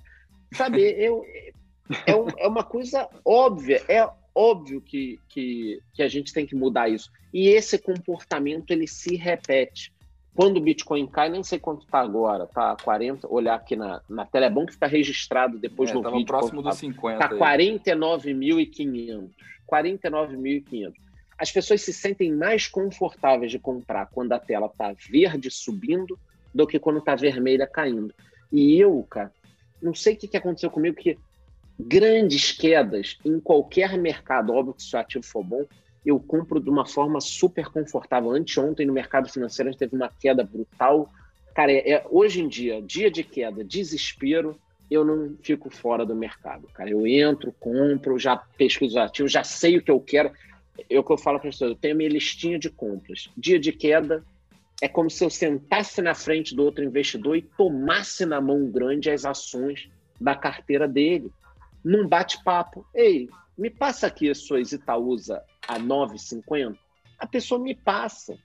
Sabe, 0.53 0.81
eu, 0.97 1.25
é, 2.05 2.15
um, 2.15 2.27
é 2.37 2.47
uma 2.47 2.63
coisa 2.63 3.09
óbvia. 3.25 3.83
É 3.87 4.07
óbvio 4.33 4.79
que, 4.79 5.19
que, 5.27 5.81
que 5.93 6.03
a 6.03 6.07
gente 6.07 6.31
tem 6.31 6.45
que 6.45 6.55
mudar 6.55 6.87
isso. 6.89 7.11
E 7.33 7.49
esse 7.49 7.77
comportamento, 7.77 8.71
ele 8.71 8.87
se 8.87 9.15
repete. 9.15 9.91
Quando 10.35 10.57
o 10.57 10.61
Bitcoin 10.61 11.07
cai, 11.07 11.29
nem 11.29 11.43
sei 11.43 11.57
quanto 11.57 11.83
está 11.83 11.99
agora, 11.99 12.45
tá 12.45 12.77
40, 12.83 13.27
olhar 13.27 13.55
aqui 13.55 13.75
na, 13.75 14.03
na 14.07 14.23
tela, 14.23 14.45
é 14.45 14.49
bom 14.51 14.67
que 14.67 14.71
está 14.71 14.85
registrado 14.85 15.57
depois 15.57 15.89
é, 15.89 15.95
no 15.95 16.03
vídeo. 16.03 16.27
próximo 16.27 16.61
dos 16.61 16.77
50. 16.77 17.25
Está 17.25 17.35
49.500. 17.35 19.31
49.500. 19.71 20.93
As 21.37 21.51
pessoas 21.51 21.81
se 21.81 21.93
sentem 21.93 22.33
mais 22.33 22.67
confortáveis 22.67 23.51
de 23.51 23.59
comprar 23.59 24.07
quando 24.07 24.33
a 24.33 24.39
tela 24.39 24.67
está 24.67 24.93
verde 25.09 25.51
subindo 25.51 26.17
do 26.53 26.65
que 26.65 26.79
quando 26.79 26.99
está 26.99 27.15
vermelha 27.15 27.67
caindo. 27.67 28.13
E 28.51 28.79
eu, 28.79 29.05
cara, 29.09 29.31
não 29.81 29.93
sei 29.93 30.13
o 30.13 30.17
que, 30.17 30.27
que 30.27 30.37
aconteceu 30.37 30.71
comigo, 30.71 30.95
que 30.95 31.17
grandes 31.79 32.51
quedas 32.51 33.17
em 33.23 33.39
qualquer 33.39 33.97
mercado, 33.97 34.53
óbvio 34.53 34.73
que 34.73 34.81
se 34.81 34.95
o 34.95 34.99
ativo 34.99 35.23
for 35.23 35.43
bom, 35.43 35.65
eu 36.05 36.19
compro 36.19 36.59
de 36.59 36.69
uma 36.69 36.85
forma 36.85 37.19
super 37.19 37.67
confortável. 37.67 38.31
Anteontem, 38.31 38.85
no 38.85 38.93
mercado 38.93 39.29
financeiro, 39.29 39.69
a 39.69 39.71
gente 39.71 39.79
teve 39.79 39.95
uma 39.95 40.09
queda 40.09 40.43
brutal. 40.43 41.11
Cara, 41.53 41.71
é, 41.71 41.91
é, 41.91 42.05
hoje 42.09 42.41
em 42.41 42.47
dia, 42.47 42.81
dia 42.81 43.11
de 43.11 43.23
queda, 43.23 43.63
desespero, 43.63 44.57
eu 44.89 45.03
não 45.03 45.35
fico 45.41 45.69
fora 45.69 46.05
do 46.05 46.15
mercado. 46.15 46.67
Cara, 46.73 46.89
eu 46.89 47.05
entro, 47.05 47.53
compro, 47.59 48.17
já 48.17 48.37
pesquiso 48.37 48.99
ativo, 48.99 49.27
já 49.27 49.43
sei 49.43 49.77
o 49.77 49.81
que 49.81 49.91
eu 49.91 49.99
quero. 49.99 50.31
É 50.89 50.99
o 50.99 51.03
que 51.03 51.11
eu 51.11 51.17
falo 51.17 51.39
para 51.39 51.49
as 51.49 51.55
pessoas, 51.55 51.71
eu 51.71 51.77
tenho 51.77 51.95
minha 51.95 52.09
listinha 52.09 52.57
de 52.57 52.69
compras. 52.69 53.29
Dia 53.35 53.59
de 53.59 53.71
queda, 53.71 54.23
é 54.81 54.87
como 54.87 55.09
se 55.09 55.23
eu 55.23 55.29
sentasse 55.29 56.01
na 56.01 56.13
frente 56.13 56.55
do 56.55 56.63
outro 56.63 56.83
investidor 56.83 57.35
e 57.35 57.41
tomasse 57.41 58.25
na 58.25 58.39
mão 58.39 58.69
grande 58.69 59.09
as 59.09 59.25
ações 59.25 59.89
da 60.21 60.35
carteira 60.35 60.87
dele. 60.87 61.31
Num 61.83 62.07
bate-papo. 62.07 62.85
Ei, 62.93 63.27
me 63.57 63.69
passa 63.69 64.07
aqui 64.07 64.29
as 64.29 64.39
suas 64.39 64.71
Itaúsa 64.71 65.43
a 65.67 65.79
9,50, 65.79 66.77
a 67.17 67.27
pessoa 67.27 67.59
me 67.59 67.73
passa. 67.73 68.37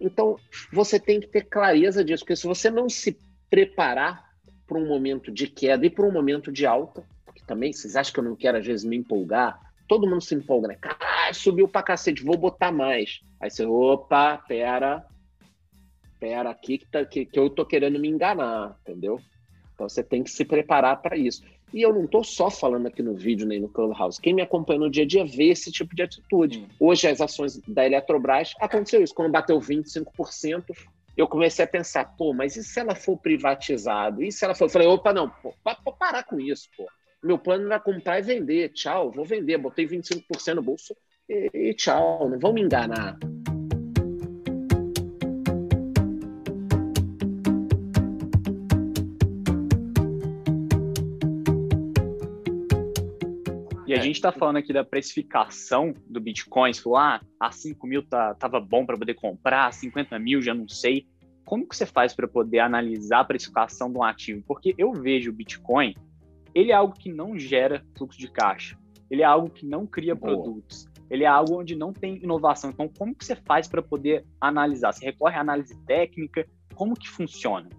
Então, 0.00 0.36
você 0.72 1.00
tem 1.00 1.20
que 1.20 1.26
ter 1.26 1.44
clareza 1.44 2.04
disso, 2.04 2.22
porque 2.22 2.36
se 2.36 2.46
você 2.46 2.70
não 2.70 2.88
se 2.88 3.18
preparar 3.50 4.27
para 4.68 4.78
um 4.78 4.86
momento 4.86 5.32
de 5.32 5.48
queda 5.48 5.86
e 5.86 5.90
para 5.90 6.06
um 6.06 6.12
momento 6.12 6.52
de 6.52 6.66
alta, 6.66 7.02
porque 7.24 7.42
também 7.46 7.72
vocês 7.72 7.96
acham 7.96 8.12
que 8.12 8.20
eu 8.20 8.24
não 8.24 8.36
quero 8.36 8.58
às 8.58 8.66
vezes 8.66 8.84
me 8.84 8.96
empolgar, 8.96 9.58
todo 9.88 10.06
mundo 10.06 10.20
se 10.20 10.34
empolga, 10.34 10.68
né? 10.68 10.76
Caralho, 10.76 11.34
subiu 11.34 11.66
para 11.66 11.82
cacete, 11.82 12.22
vou 12.22 12.36
botar 12.36 12.70
mais. 12.70 13.20
Aí 13.40 13.50
você, 13.50 13.64
opa, 13.64 14.36
pera, 14.46 15.04
pera 16.20 16.50
aqui 16.50 16.78
que, 16.78 16.86
tá, 16.86 17.04
que, 17.04 17.24
que 17.24 17.38
eu 17.38 17.48
tô 17.48 17.64
querendo 17.64 17.98
me 17.98 18.08
enganar, 18.08 18.76
entendeu? 18.82 19.18
Então 19.74 19.88
você 19.88 20.02
tem 20.02 20.22
que 20.22 20.30
se 20.30 20.44
preparar 20.44 21.00
para 21.00 21.16
isso. 21.16 21.42
E 21.72 21.82
eu 21.82 21.92
não 21.92 22.04
estou 22.04 22.24
só 22.24 22.50
falando 22.50 22.86
aqui 22.86 23.02
no 23.02 23.14
vídeo 23.14 23.46
nem 23.46 23.60
no 23.60 23.68
Clubhouse. 23.68 24.20
Quem 24.20 24.34
me 24.34 24.42
acompanha 24.42 24.80
no 24.80 24.90
dia 24.90 25.04
a 25.04 25.06
dia 25.06 25.24
vê 25.24 25.48
esse 25.48 25.70
tipo 25.70 25.94
de 25.94 26.02
atitude. 26.02 26.66
Hoje, 26.80 27.06
as 27.06 27.20
ações 27.20 27.60
da 27.68 27.84
Eletrobras, 27.84 28.54
aconteceu 28.58 29.02
isso. 29.02 29.14
Quando 29.14 29.30
bateu 29.30 29.60
25%, 29.60 30.64
eu 31.18 31.26
comecei 31.26 31.64
a 31.64 31.68
pensar, 31.68 32.04
pô, 32.16 32.32
mas 32.32 32.54
e 32.54 32.62
se 32.62 32.78
ela 32.78 32.94
for 32.94 33.18
privatizada? 33.18 34.24
E 34.24 34.30
se 34.30 34.44
ela 34.44 34.54
for. 34.54 34.66
Eu 34.66 34.68
falei, 34.70 34.86
opa, 34.86 35.12
não, 35.12 35.28
pô, 35.28 35.52
parar 35.98 36.22
com 36.22 36.38
isso, 36.38 36.68
pô. 36.76 36.86
Meu 37.20 37.36
plano 37.36 37.66
era 37.66 37.80
comprar 37.80 38.20
e 38.20 38.22
vender. 38.22 38.68
Tchau, 38.68 39.10
vou 39.10 39.24
vender. 39.24 39.58
Botei 39.58 39.84
25% 39.84 40.54
no 40.54 40.62
bolso 40.62 40.96
e, 41.28 41.50
e 41.52 41.74
tchau. 41.74 42.30
Não 42.30 42.38
vão 42.38 42.52
me 42.52 42.62
enganar. 42.62 43.18
E 53.88 53.94
a 53.94 53.96
é. 53.96 54.02
gente 54.02 54.16
está 54.16 54.30
falando 54.30 54.58
aqui 54.58 54.70
da 54.70 54.84
precificação 54.84 55.94
do 56.06 56.20
Bitcoin, 56.20 56.74
se 56.74 56.82
falou, 56.82 56.98
ah, 56.98 57.22
a 57.40 57.50
5 57.50 57.86
mil 57.86 58.02
tá, 58.02 58.34
tava 58.34 58.60
bom 58.60 58.84
para 58.84 58.98
poder 58.98 59.14
comprar, 59.14 59.72
50 59.72 60.18
mil 60.18 60.42
já 60.42 60.52
não 60.52 60.68
sei. 60.68 61.06
Como 61.42 61.66
que 61.66 61.74
você 61.74 61.86
faz 61.86 62.12
para 62.12 62.28
poder 62.28 62.58
analisar 62.58 63.20
a 63.20 63.24
precificação 63.24 63.90
de 63.90 63.96
um 63.96 64.02
ativo? 64.02 64.44
Porque 64.46 64.74
eu 64.76 64.92
vejo 64.92 65.30
o 65.30 65.32
Bitcoin, 65.32 65.94
ele 66.54 66.70
é 66.70 66.74
algo 66.74 66.92
que 66.92 67.10
não 67.10 67.38
gera 67.38 67.82
fluxo 67.96 68.18
de 68.18 68.30
caixa, 68.30 68.76
ele 69.10 69.22
é 69.22 69.24
algo 69.24 69.48
que 69.48 69.64
não 69.64 69.86
cria 69.86 70.14
Boa. 70.14 70.34
produtos, 70.34 70.86
ele 71.08 71.24
é 71.24 71.26
algo 71.26 71.58
onde 71.58 71.74
não 71.74 71.90
tem 71.90 72.16
inovação. 72.22 72.68
Então, 72.68 72.90
como 72.98 73.14
que 73.14 73.24
você 73.24 73.36
faz 73.36 73.66
para 73.66 73.80
poder 73.80 74.22
analisar? 74.38 74.92
Você 74.92 75.06
recorre 75.06 75.36
à 75.36 75.40
análise 75.40 75.74
técnica? 75.86 76.46
Como 76.74 76.94
que 76.94 77.08
funciona? 77.08 77.70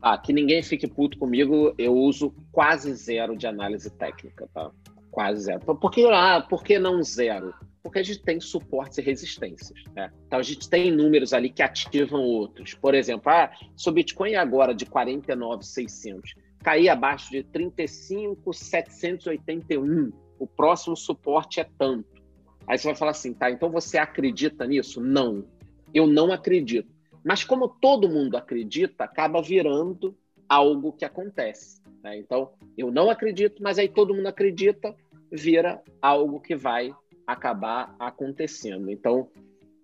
Ah, 0.00 0.16
que 0.16 0.32
ninguém 0.32 0.62
fique 0.62 0.86
puto 0.86 1.18
comigo, 1.18 1.74
eu 1.76 1.94
uso 1.94 2.32
quase 2.52 2.94
zero 2.94 3.36
de 3.36 3.46
análise 3.46 3.90
técnica, 3.90 4.48
tá? 4.54 4.70
Quase 5.10 5.42
zero. 5.42 5.60
Por 5.60 5.90
que, 5.90 6.06
ah, 6.06 6.40
por 6.48 6.62
que 6.62 6.78
não 6.78 7.02
zero? 7.02 7.52
Porque 7.82 7.98
a 7.98 8.02
gente 8.02 8.22
tem 8.22 8.40
suportes 8.40 8.96
e 8.98 9.02
resistências. 9.02 9.82
Né? 9.94 10.10
Então 10.26 10.38
a 10.38 10.42
gente 10.42 10.68
tem 10.68 10.92
números 10.92 11.32
ali 11.32 11.48
que 11.50 11.62
ativam 11.62 12.22
outros. 12.22 12.74
Por 12.74 12.94
exemplo, 12.94 13.32
ah, 13.32 13.50
se 13.76 13.88
o 13.88 13.92
Bitcoin 13.92 14.34
agora 14.34 14.74
de 14.74 14.84
49,600 14.86 16.34
cair 16.62 16.88
abaixo 16.88 17.30
de 17.30 17.42
35,781, 17.44 20.12
o 20.38 20.46
próximo 20.46 20.96
suporte 20.96 21.60
é 21.60 21.66
tanto. 21.78 22.18
Aí 22.66 22.78
você 22.78 22.88
vai 22.88 22.94
falar 22.94 23.12
assim, 23.12 23.32
tá, 23.32 23.50
então 23.50 23.70
você 23.70 23.96
acredita 23.96 24.66
nisso? 24.66 25.00
Não, 25.00 25.46
eu 25.94 26.06
não 26.06 26.30
acredito. 26.30 26.92
Mas 27.24 27.44
como 27.44 27.68
todo 27.68 28.08
mundo 28.08 28.36
acredita, 28.36 29.04
acaba 29.04 29.42
virando 29.42 30.16
algo 30.48 30.92
que 30.92 31.04
acontece. 31.04 31.80
Né? 32.02 32.18
Então, 32.18 32.52
eu 32.76 32.90
não 32.90 33.10
acredito, 33.10 33.62
mas 33.62 33.78
aí 33.78 33.88
todo 33.88 34.14
mundo 34.14 34.26
acredita, 34.26 34.94
vira 35.30 35.82
algo 36.00 36.40
que 36.40 36.56
vai 36.56 36.94
acabar 37.26 37.94
acontecendo. 37.98 38.90
Então, 38.90 39.28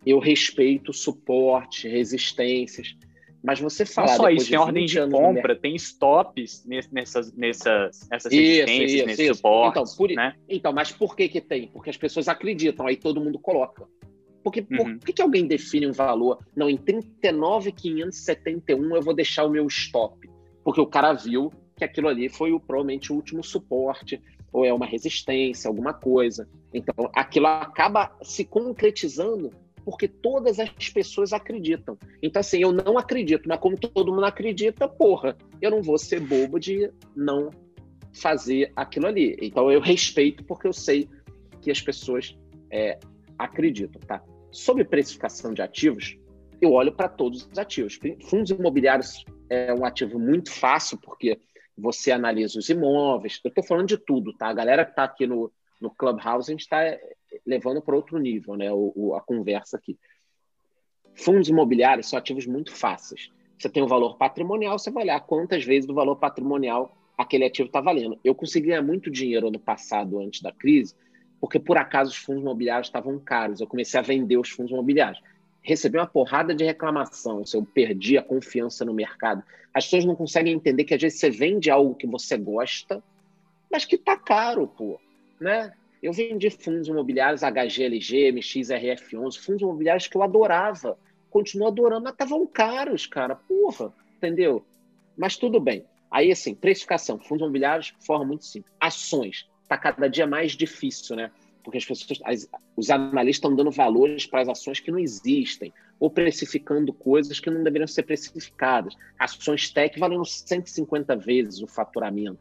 eu 0.07 0.19
respeito 0.19 0.93
suporte, 0.93 1.89
resistências, 1.89 2.97
mas 3.45 3.61
você 3.61 3.85
fala. 3.85 4.09
Não 4.09 4.17
só 4.17 4.31
isso, 4.31 4.49
tem 4.49 4.59
ordem 4.59 4.87
de 4.87 4.99
compra, 5.11 5.55
tem 5.55 5.75
stops 5.77 6.65
nessas, 6.65 7.31
nessas, 7.35 8.09
nessas 8.09 8.33
resistências, 8.33 8.93
isso, 8.93 9.07
nesses 9.07 9.27
isso. 9.27 9.35
suportes. 9.35 9.83
Então, 9.83 9.97
por, 9.97 10.11
né? 10.15 10.35
então, 10.49 10.73
mas 10.73 10.91
por 10.91 11.15
que, 11.15 11.29
que 11.29 11.43
tem? 11.43 11.69
Porque 11.69 11.91
as 11.91 11.97
pessoas 11.99 12.27
acreditam, 12.27 12.87
aí 12.87 12.97
todo 12.97 13.21
mundo 13.21 13.39
coloca. 13.39 13.87
Porque 14.45 14.61
uhum. 14.61 14.99
por 14.99 15.07
que, 15.07 15.15
que 15.15 15.23
alguém 15.23 15.47
define 15.47 15.87
um 15.87 15.93
valor? 15.93 16.39
Não, 16.55 16.69
em 16.69 16.77
39,571 16.77 18.95
eu 18.95 19.03
vou 19.03 19.15
deixar 19.15 19.45
o 19.45 19.51
meu 19.51 19.67
stop. 19.69 20.29
Porque 20.63 20.81
o 20.81 20.87
cara 20.87 21.15
viu 21.15 21.51
que 21.75 21.83
aquilo 21.83 22.09
ali 22.09 22.29
foi 22.29 22.53
o, 22.53 22.61
provavelmente 22.61 23.11
o 23.11 23.17
último 23.17 23.43
suporte, 23.43 24.23
ou 24.53 24.65
é 24.65 24.73
uma 24.73 24.87
resistência, 24.87 25.67
alguma 25.67 25.95
coisa. 25.95 26.47
Então, 26.73 27.11
aquilo 27.15 27.47
acaba 27.47 28.17
se 28.23 28.45
concretizando 28.45 29.51
porque 29.85 30.07
todas 30.07 30.61
as 30.61 30.71
pessoas 30.91 31.33
acreditam. 31.33 31.99
Então, 32.23 32.41
assim, 32.41 32.59
eu 32.59 32.73
não 32.73 32.97
acredito, 32.97 33.49
mas 33.49 33.59
como 33.59 33.77
todo 33.77 34.13
mundo 34.13 34.25
acredita, 34.25 34.89
porra, 34.89 35.37
eu 35.61 35.71
não 35.71 35.83
vou 35.83 35.99
ser 35.99 36.21
bobo 36.21 36.59
de 36.59 36.91
não 37.17 37.51
fazer 38.13 38.73
aquilo 38.77 39.07
ali. 39.07 39.37
Então, 39.41 39.73
eu 39.73 39.81
respeito 39.81 40.45
porque 40.45 40.67
eu 40.67 40.73
sei 40.73 41.09
que 41.61 41.71
as 41.71 41.81
pessoas 41.81 42.37
é, 42.71 42.99
acreditam, 43.39 44.01
tá? 44.03 44.23
Sobre 44.55 44.85
precificação 44.85 45.53
de 45.53 45.61
ativos, 45.61 46.17
eu 46.63 46.73
olho 46.75 46.93
para 46.93 47.09
todos 47.09 47.45
os 47.51 47.59
ativos. 47.59 47.99
Fundos 48.31 48.51
imobiliários 48.51 49.25
é 49.51 49.75
um 49.75 49.85
ativo 49.85 50.17
muito 50.17 50.53
fácil, 50.53 50.97
porque 50.99 51.41
você 51.77 52.13
analisa 52.13 52.57
os 52.61 52.69
imóveis. 52.69 53.41
Eu 53.43 53.49
estou 53.49 53.65
falando 53.65 53.89
de 53.89 53.99
tudo, 53.99 54.33
tá? 54.33 54.47
A 54.47 54.53
galera 54.53 54.85
que 54.85 54.93
está 54.93 55.03
aqui 55.03 55.27
no, 55.27 55.51
no 55.81 55.91
Clubhouse, 55.91 56.49
a 56.49 56.53
gente 56.53 56.61
está 56.61 56.79
levando 57.45 57.83
para 57.83 57.97
outro 57.97 58.17
nível, 58.17 58.55
né? 58.55 58.71
O, 58.71 58.93
o, 58.95 59.15
a 59.17 59.21
conversa 59.21 59.77
aqui. 59.77 59.99
Fundos 61.17 61.49
imobiliários 61.49 62.09
são 62.09 62.17
ativos 62.17 62.47
muito 62.47 62.71
fáceis. 62.71 63.33
Você 63.59 63.69
tem 63.69 63.83
o 63.83 63.89
valor 63.89 64.17
patrimonial, 64.17 64.79
você 64.79 64.89
vai 64.89 65.03
olhar 65.03 65.19
quantas 65.19 65.65
vezes 65.65 65.85
do 65.85 65.95
valor 65.95 66.15
patrimonial 66.15 66.97
aquele 67.19 67.45
ativo 67.45 67.67
está 67.67 67.81
valendo. 67.81 68.21
Eu 68.23 68.37
consegui 68.37 68.69
ganhar 68.69 68.83
muito 68.83 69.11
dinheiro 69.11 69.49
ano 69.49 69.59
passado, 69.59 70.21
antes 70.21 70.41
da 70.41 70.53
crise, 70.53 70.95
porque 71.45 71.59
por 71.59 71.77
acaso 71.77 72.11
os 72.11 72.17
fundos 72.17 72.41
imobiliários 72.41 72.89
estavam 72.89 73.19
caros. 73.19 73.61
Eu 73.61 73.67
comecei 73.67 74.01
a 74.01 74.03
vender 74.03 74.39
os 74.39 74.49
fundos 74.49 74.73
imobiliários. 74.73 75.23
Recebi 75.61 75.99
uma 75.99 76.07
porrada 76.07 76.55
de 76.55 76.65
reclamação, 76.65 77.45
se 77.45 77.55
eu 77.55 77.63
perdi 77.63 78.17
a 78.17 78.23
confiança 78.23 78.83
no 78.83 78.95
mercado. 78.95 79.43
As 79.75 79.85
pessoas 79.85 80.07
não 80.07 80.17
conseguem 80.17 80.55
entender 80.55 80.85
que 80.85 80.95
às 80.95 81.03
vezes 81.03 81.21
você 81.21 81.29
vende 81.29 81.71
algo 81.71 81.95
que 81.95 82.07
você 82.07 82.39
gosta, 82.39 83.05
mas 83.71 83.85
que 83.85 83.99
tá 83.99 84.17
caro, 84.17 84.67
pô, 84.67 84.99
né? 85.39 85.75
Eu 86.03 86.15
vendi 86.15 86.49
fundos 86.49 86.89
imobiliários 86.89 87.43
HGLG, 87.43 88.33
MXRF11, 88.33 89.37
fundos 89.39 89.61
imobiliários 89.61 90.07
que 90.07 90.17
eu 90.17 90.23
adorava. 90.23 90.97
Continuo 91.29 91.69
adorando, 91.69 92.05
mas 92.05 92.15
estavam 92.15 92.47
caros, 92.47 93.07
cara. 93.07 93.35
Porra, 93.35 93.93
entendeu? 94.17 94.65
Mas 95.15 95.37
tudo 95.37 95.61
bem. 95.61 95.85
Aí, 96.11 96.33
assim, 96.33 96.55
precificação, 96.55 97.19
fundos 97.19 97.43
imobiliários, 97.43 97.93
forma 98.01 98.25
muito 98.25 98.47
simples. 98.47 98.73
Ações, 98.81 99.47
está 99.75 99.93
cada 99.93 100.09
dia 100.09 100.27
mais 100.27 100.53
difícil, 100.53 101.17
né? 101.17 101.31
Porque 101.63 101.79
as 101.79 101.85
pessoas, 101.85 102.21
as, 102.25 102.49
os 102.77 102.91
analistas 102.91 103.37
estão 103.37 103.57
dando 103.57 103.71
valores 103.71 104.27
para 104.27 104.43
as 104.43 104.49
ações 104.49 104.81
que 104.81 104.91
não 104.91 104.99
existem, 104.99 105.73
ou 105.99 106.11
precificando 106.11 106.93
coisas 106.93 107.41
que 107.41 107.51
não 107.51 107.63
deveriam 107.63 107.87
ser 107.87 108.03
precificadas. 108.03 108.95
Ações 109.19 109.71
tech 109.71 109.99
valendo 109.99 110.25
150 110.25 111.17
vezes 111.17 111.63
o 111.63 111.67
faturamento 111.67 112.39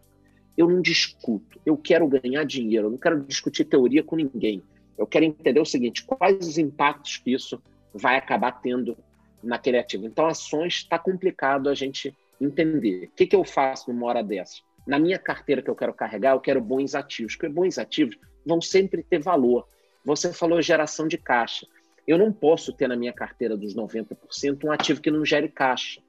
eu 0.57 0.69
não 0.69 0.81
discuto. 0.81 1.59
Eu 1.65 1.75
quero 1.77 2.07
ganhar 2.07 2.43
dinheiro, 2.43 2.87
eu 2.87 2.91
não 2.91 2.97
quero 2.97 3.21
discutir 3.21 3.65
teoria 3.65 4.03
com 4.03 4.15
ninguém. 4.15 4.61
Eu 4.97 5.07
quero 5.07 5.25
entender 5.25 5.59
o 5.59 5.65
seguinte: 5.65 6.03
quais 6.03 6.47
os 6.47 6.57
impactos 6.57 7.17
que 7.17 7.31
isso 7.31 7.61
vai 7.93 8.17
acabar 8.17 8.51
tendo 8.51 8.97
naquele 9.41 9.77
ativo. 9.77 10.05
Então, 10.05 10.25
ações 10.25 10.75
está 10.75 10.97
complicado 10.97 11.69
a 11.69 11.75
gente 11.75 12.15
entender. 12.39 13.05
O 13.05 13.15
que, 13.15 13.27
que 13.27 13.35
eu 13.35 13.43
faço 13.43 13.91
numa 13.91 14.07
hora 14.07 14.23
dessa? 14.23 14.61
Na 14.85 14.99
minha 14.99 15.17
carteira 15.17 15.61
que 15.61 15.69
eu 15.69 15.75
quero 15.75 15.93
carregar, 15.93 16.33
eu 16.33 16.39
quero 16.39 16.61
bons 16.61 16.95
ativos, 16.95 17.35
porque 17.35 17.49
bons 17.49 17.77
ativos 17.77 18.17
vão 18.45 18.61
sempre 18.61 19.03
ter 19.03 19.19
valor. 19.19 19.67
Você 20.05 20.33
falou 20.33 20.61
geração 20.61 21.07
de 21.07 21.17
caixa. 21.17 21.65
Eu 22.05 22.17
não 22.17 22.33
posso 22.33 22.73
ter 22.73 22.87
na 22.87 22.95
minha 22.95 23.13
carteira 23.13 23.55
dos 23.55 23.73
90% 23.73 24.65
um 24.65 24.71
ativo 24.71 25.01
que 25.01 25.09
não 25.09 25.25
gere 25.25 25.47
caixa, 25.47 26.01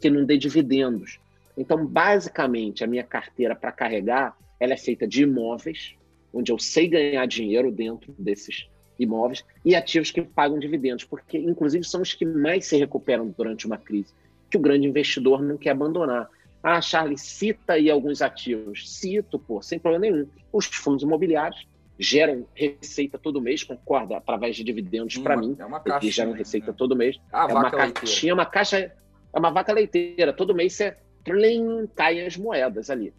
que 0.00 0.08
não 0.08 0.24
dê 0.24 0.38
dividendos. 0.38 1.18
Então, 1.56 1.84
basicamente, 1.84 2.84
a 2.84 2.86
minha 2.86 3.02
carteira 3.02 3.54
para 3.54 3.72
carregar, 3.72 4.36
ela 4.58 4.72
é 4.72 4.76
feita 4.76 5.06
de 5.06 5.24
imóveis, 5.24 5.96
onde 6.32 6.50
eu 6.50 6.58
sei 6.58 6.88
ganhar 6.88 7.26
dinheiro 7.26 7.70
dentro 7.70 8.14
desses 8.18 8.68
imóveis, 8.98 9.44
e 9.64 9.74
ativos 9.74 10.10
que 10.10 10.22
pagam 10.22 10.58
dividendos, 10.58 11.04
porque, 11.04 11.36
inclusive, 11.38 11.84
são 11.84 12.02
os 12.02 12.14
que 12.14 12.24
mais 12.24 12.66
se 12.66 12.76
recuperam 12.76 13.34
durante 13.36 13.66
uma 13.66 13.76
crise, 13.76 14.14
que 14.48 14.56
o 14.56 14.60
grande 14.60 14.86
investidor 14.86 15.42
não 15.42 15.56
quer 15.56 15.70
abandonar. 15.70 16.28
Ah, 16.62 16.80
Charlie, 16.80 17.18
cita 17.18 17.74
aí 17.74 17.90
alguns 17.90 18.22
ativos. 18.22 18.88
Cito, 18.88 19.38
pô, 19.38 19.60
sem 19.60 19.78
problema 19.78 20.06
nenhum. 20.06 20.28
Os 20.52 20.66
fundos 20.66 21.02
imobiliários 21.02 21.66
geram 21.98 22.46
receita 22.54 23.18
todo 23.18 23.40
mês, 23.40 23.64
concorda? 23.64 24.16
Através 24.16 24.56
de 24.56 24.62
dividendos 24.64 25.18
para 25.18 25.36
mim. 25.36 25.56
É 25.58 25.64
uma 25.64 25.80
caixa. 25.80 26.04
Eles 26.04 26.14
geram 26.14 26.32
receita 26.32 26.68
né? 26.68 26.74
todo 26.76 26.94
mês. 26.96 27.20
Ah, 27.32 27.46
é 27.48 27.52
uma 27.52 27.70
caixinha, 27.70 28.34
uma 28.34 28.46
caixa. 28.46 28.92
É 29.34 29.38
uma 29.38 29.50
vaca 29.50 29.72
leiteira. 29.72 30.32
Todo 30.32 30.54
mês 30.54 30.74
você 30.74 30.96
tlim, 31.24 31.86
caem 31.94 32.26
as 32.26 32.36
moedas 32.36 32.90
ali. 32.90 33.12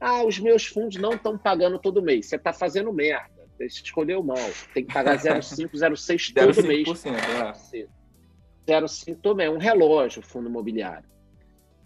Ah, 0.00 0.24
os 0.24 0.38
meus 0.38 0.66
fundos 0.66 0.96
não 0.96 1.12
estão 1.12 1.36
pagando 1.38 1.78
todo 1.78 2.02
mês. 2.02 2.26
Você 2.26 2.36
está 2.36 2.52
fazendo 2.52 2.92
merda. 2.92 3.46
Você 3.56 3.64
escolheu 3.66 4.22
mal. 4.22 4.36
Tem 4.72 4.84
que 4.84 4.92
pagar 4.92 5.16
0,5, 5.18 5.70
0,6 5.72 6.32
todo 6.34 6.52
0, 6.52 6.68
mês. 6.68 7.06
É. 7.06 7.86
0,5 8.66 9.18
todo 9.20 9.36
mês. 9.36 9.50
Um 9.50 9.58
relógio, 9.58 10.22
fundo 10.22 10.48
imobiliário. 10.48 11.08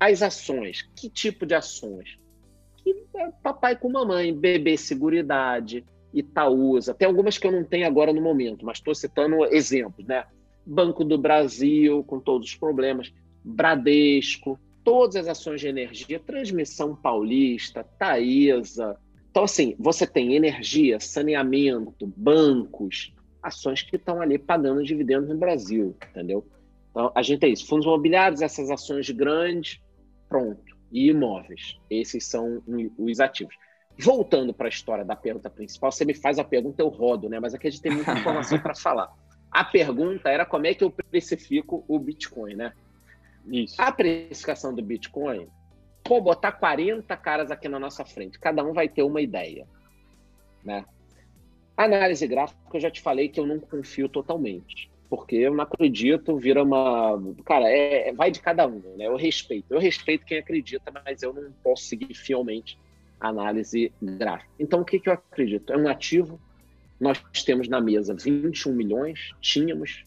As 0.02 0.20
ações. 0.20 0.82
Que 0.96 1.08
tipo 1.08 1.46
de 1.46 1.54
ações? 1.54 2.18
Que 2.78 2.92
é 3.14 3.30
papai 3.40 3.76
com 3.76 3.88
mamãe, 3.88 4.34
bebê 4.34 4.76
seguridade, 4.76 5.84
Itaúsa. 6.12 6.92
Tem 6.92 7.06
algumas 7.06 7.38
que 7.38 7.46
eu 7.46 7.52
não 7.52 7.62
tenho 7.62 7.86
agora 7.86 8.12
no 8.12 8.20
momento, 8.20 8.66
mas 8.66 8.78
estou 8.78 8.96
citando 8.96 9.44
exemplos, 9.44 10.04
né? 10.04 10.24
Banco 10.66 11.04
do 11.04 11.16
Brasil, 11.16 12.02
com 12.02 12.18
todos 12.18 12.48
os 12.48 12.56
problemas. 12.56 13.12
Bradesco, 13.44 14.58
todas 14.82 15.14
as 15.14 15.28
ações 15.28 15.60
de 15.60 15.68
energia, 15.68 16.18
Transmissão 16.18 16.96
Paulista, 16.96 17.86
Taesa. 17.96 18.96
Então, 19.30 19.44
assim, 19.44 19.76
você 19.78 20.04
tem 20.04 20.34
energia, 20.34 20.98
saneamento, 20.98 22.12
bancos, 22.16 23.14
ações 23.40 23.82
que 23.82 23.94
estão 23.94 24.20
ali 24.20 24.36
pagando 24.36 24.82
dividendos 24.82 25.28
no 25.28 25.36
Brasil, 25.36 25.94
entendeu? 26.10 26.44
Então, 26.90 27.12
a 27.14 27.22
gente 27.22 27.38
tem 27.38 27.52
isso. 27.52 27.68
Fundos 27.68 27.86
imobiliários, 27.86 28.42
essas 28.42 28.68
ações 28.68 29.08
grandes, 29.10 29.80
pronto. 30.32 30.76
E 30.90 31.10
imóveis. 31.10 31.78
Esses 31.90 32.24
são 32.24 32.62
os 32.98 33.20
ativos. 33.20 33.54
Voltando 33.98 34.54
para 34.54 34.66
a 34.66 34.70
história 34.70 35.04
da 35.04 35.14
pergunta 35.14 35.50
principal, 35.50 35.92
você 35.92 36.04
me 36.04 36.14
faz 36.14 36.38
a 36.38 36.44
pergunta, 36.44 36.82
eu 36.82 36.88
rodo, 36.88 37.28
né? 37.28 37.38
Mas 37.38 37.54
aqui 37.54 37.68
a 37.68 37.70
gente 37.70 37.82
tem 37.82 37.92
muita 37.92 38.12
informação 38.12 38.58
para 38.58 38.74
falar. 38.74 39.12
A 39.50 39.64
pergunta 39.64 40.30
era 40.30 40.46
como 40.46 40.66
é 40.66 40.74
que 40.74 40.82
eu 40.82 40.90
precifico 40.90 41.84
o 41.86 41.98
Bitcoin, 41.98 42.54
né? 42.54 42.72
Isso. 43.46 43.80
A 43.80 43.92
precificação 43.92 44.74
do 44.74 44.82
Bitcoin, 44.82 45.46
pô, 46.02 46.20
botar 46.20 46.52
40 46.52 47.14
caras 47.18 47.50
aqui 47.50 47.68
na 47.68 47.78
nossa 47.78 48.04
frente, 48.04 48.38
cada 48.38 48.64
um 48.64 48.72
vai 48.72 48.88
ter 48.88 49.02
uma 49.02 49.20
ideia, 49.20 49.66
né? 50.64 50.86
Análise 51.76 52.26
gráfica, 52.26 52.60
eu 52.72 52.80
já 52.80 52.90
te 52.90 53.02
falei 53.02 53.28
que 53.28 53.40
eu 53.40 53.46
não 53.46 53.58
confio 53.58 54.08
totalmente, 54.08 54.90
porque 55.12 55.36
eu 55.36 55.54
não 55.54 55.62
acredito, 55.64 56.38
vira 56.38 56.62
uma. 56.62 57.22
Cara, 57.44 57.68
é, 57.68 58.08
é 58.08 58.12
vai 58.14 58.30
de 58.30 58.40
cada 58.40 58.66
um, 58.66 58.80
né? 58.96 59.08
Eu 59.08 59.14
respeito. 59.14 59.66
Eu 59.68 59.78
respeito 59.78 60.24
quem 60.24 60.38
acredita, 60.38 60.90
mas 61.04 61.22
eu 61.22 61.34
não 61.34 61.52
posso 61.62 61.84
seguir 61.84 62.14
fielmente 62.14 62.78
a 63.20 63.28
análise 63.28 63.92
gráfica. 64.00 64.50
Então, 64.58 64.80
o 64.80 64.84
que, 64.86 64.98
que 64.98 65.10
eu 65.10 65.12
acredito? 65.12 65.70
É 65.70 65.76
um 65.76 65.86
ativo. 65.86 66.40
Nós 66.98 67.22
temos 67.44 67.68
na 67.68 67.78
mesa 67.78 68.14
21 68.14 68.72
milhões, 68.72 69.34
tínhamos 69.38 70.06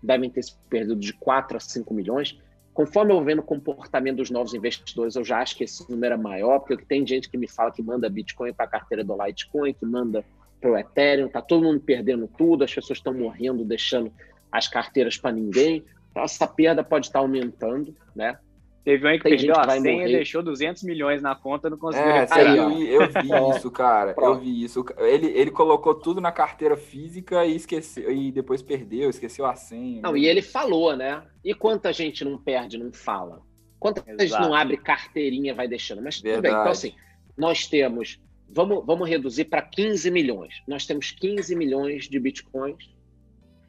devem 0.00 0.30
ter 0.30 0.44
se 0.44 0.54
perdido 0.70 0.94
de 0.94 1.14
4 1.14 1.56
a 1.56 1.60
5 1.60 1.92
milhões. 1.92 2.38
Conforme 2.72 3.12
eu 3.12 3.24
vendo 3.24 3.40
o 3.40 3.42
comportamento 3.42 4.18
dos 4.18 4.30
novos 4.30 4.54
investidores, 4.54 5.16
eu 5.16 5.24
já 5.24 5.40
acho 5.40 5.56
que 5.56 5.64
esse 5.64 5.90
número 5.90 6.14
é 6.14 6.16
maior, 6.16 6.60
porque 6.60 6.84
tem 6.84 7.04
gente 7.04 7.28
que 7.28 7.36
me 7.36 7.48
fala 7.48 7.72
que 7.72 7.82
manda 7.82 8.08
Bitcoin 8.08 8.52
para 8.52 8.66
a 8.66 8.68
carteira 8.68 9.02
do 9.02 9.20
Litecoin, 9.20 9.74
que 9.74 9.84
manda 9.84 10.24
para 10.62 10.70
o 10.70 10.78
Ethereum, 10.78 11.28
tá 11.28 11.42
todo 11.42 11.64
mundo 11.64 11.80
perdendo 11.80 12.28
tudo, 12.38 12.62
as 12.62 12.72
pessoas 12.72 12.98
estão 12.98 13.12
morrendo, 13.12 13.64
deixando 13.64 14.12
as 14.50 14.68
carteiras 14.68 15.18
para 15.18 15.32
ninguém. 15.32 15.84
Então, 16.10 16.22
essa 16.22 16.46
perda 16.46 16.84
pode 16.84 17.06
estar 17.06 17.18
aumentando, 17.18 17.94
né? 18.14 18.38
Teve 18.84 19.06
um 19.06 19.12
que 19.12 19.22
Tem 19.22 19.36
perdeu 19.36 19.56
a 19.56 19.68
senha 19.80 20.08
e 20.08 20.12
deixou 20.12 20.42
200 20.42 20.82
milhões 20.82 21.22
na 21.22 21.36
conta, 21.36 21.70
não 21.70 21.78
conseguiu 21.78 22.10
é, 22.10 22.26
Eu, 22.58 23.02
eu 23.02 23.08
vi 23.08 23.56
isso, 23.56 23.70
cara. 23.70 24.14
Eu 24.18 24.38
vi 24.40 24.64
isso. 24.64 24.84
Ele, 24.98 25.26
ele 25.28 25.50
colocou 25.52 25.94
tudo 25.94 26.20
na 26.20 26.32
carteira 26.32 26.76
física 26.76 27.46
e 27.46 27.54
esqueceu 27.54 28.10
e 28.10 28.32
depois 28.32 28.60
perdeu, 28.60 29.08
esqueceu 29.08 29.46
a 29.46 29.54
senha. 29.54 30.02
Não, 30.02 30.16
e 30.16 30.26
ele 30.26 30.42
falou, 30.42 30.96
né? 30.96 31.22
E 31.44 31.54
quanta 31.54 31.92
gente 31.92 32.24
não 32.24 32.36
perde, 32.36 32.76
não 32.76 32.92
fala? 32.92 33.40
Quanta 33.78 34.00
Exato. 34.00 34.22
gente 34.22 34.40
não 34.40 34.54
abre 34.54 34.76
carteirinha 34.76 35.54
vai 35.54 35.68
deixando? 35.68 36.02
Mas 36.02 36.20
tudo 36.20 36.42
bem. 36.42 36.50
Então, 36.50 36.70
assim, 36.70 36.94
nós 37.36 37.66
temos. 37.66 38.20
Vamos, 38.52 38.84
vamos 38.84 39.08
reduzir 39.08 39.46
para 39.46 39.62
15 39.62 40.10
milhões. 40.10 40.62
Nós 40.68 40.86
temos 40.86 41.10
15 41.10 41.56
milhões 41.56 42.08
de 42.08 42.18
bitcoins, 42.18 42.90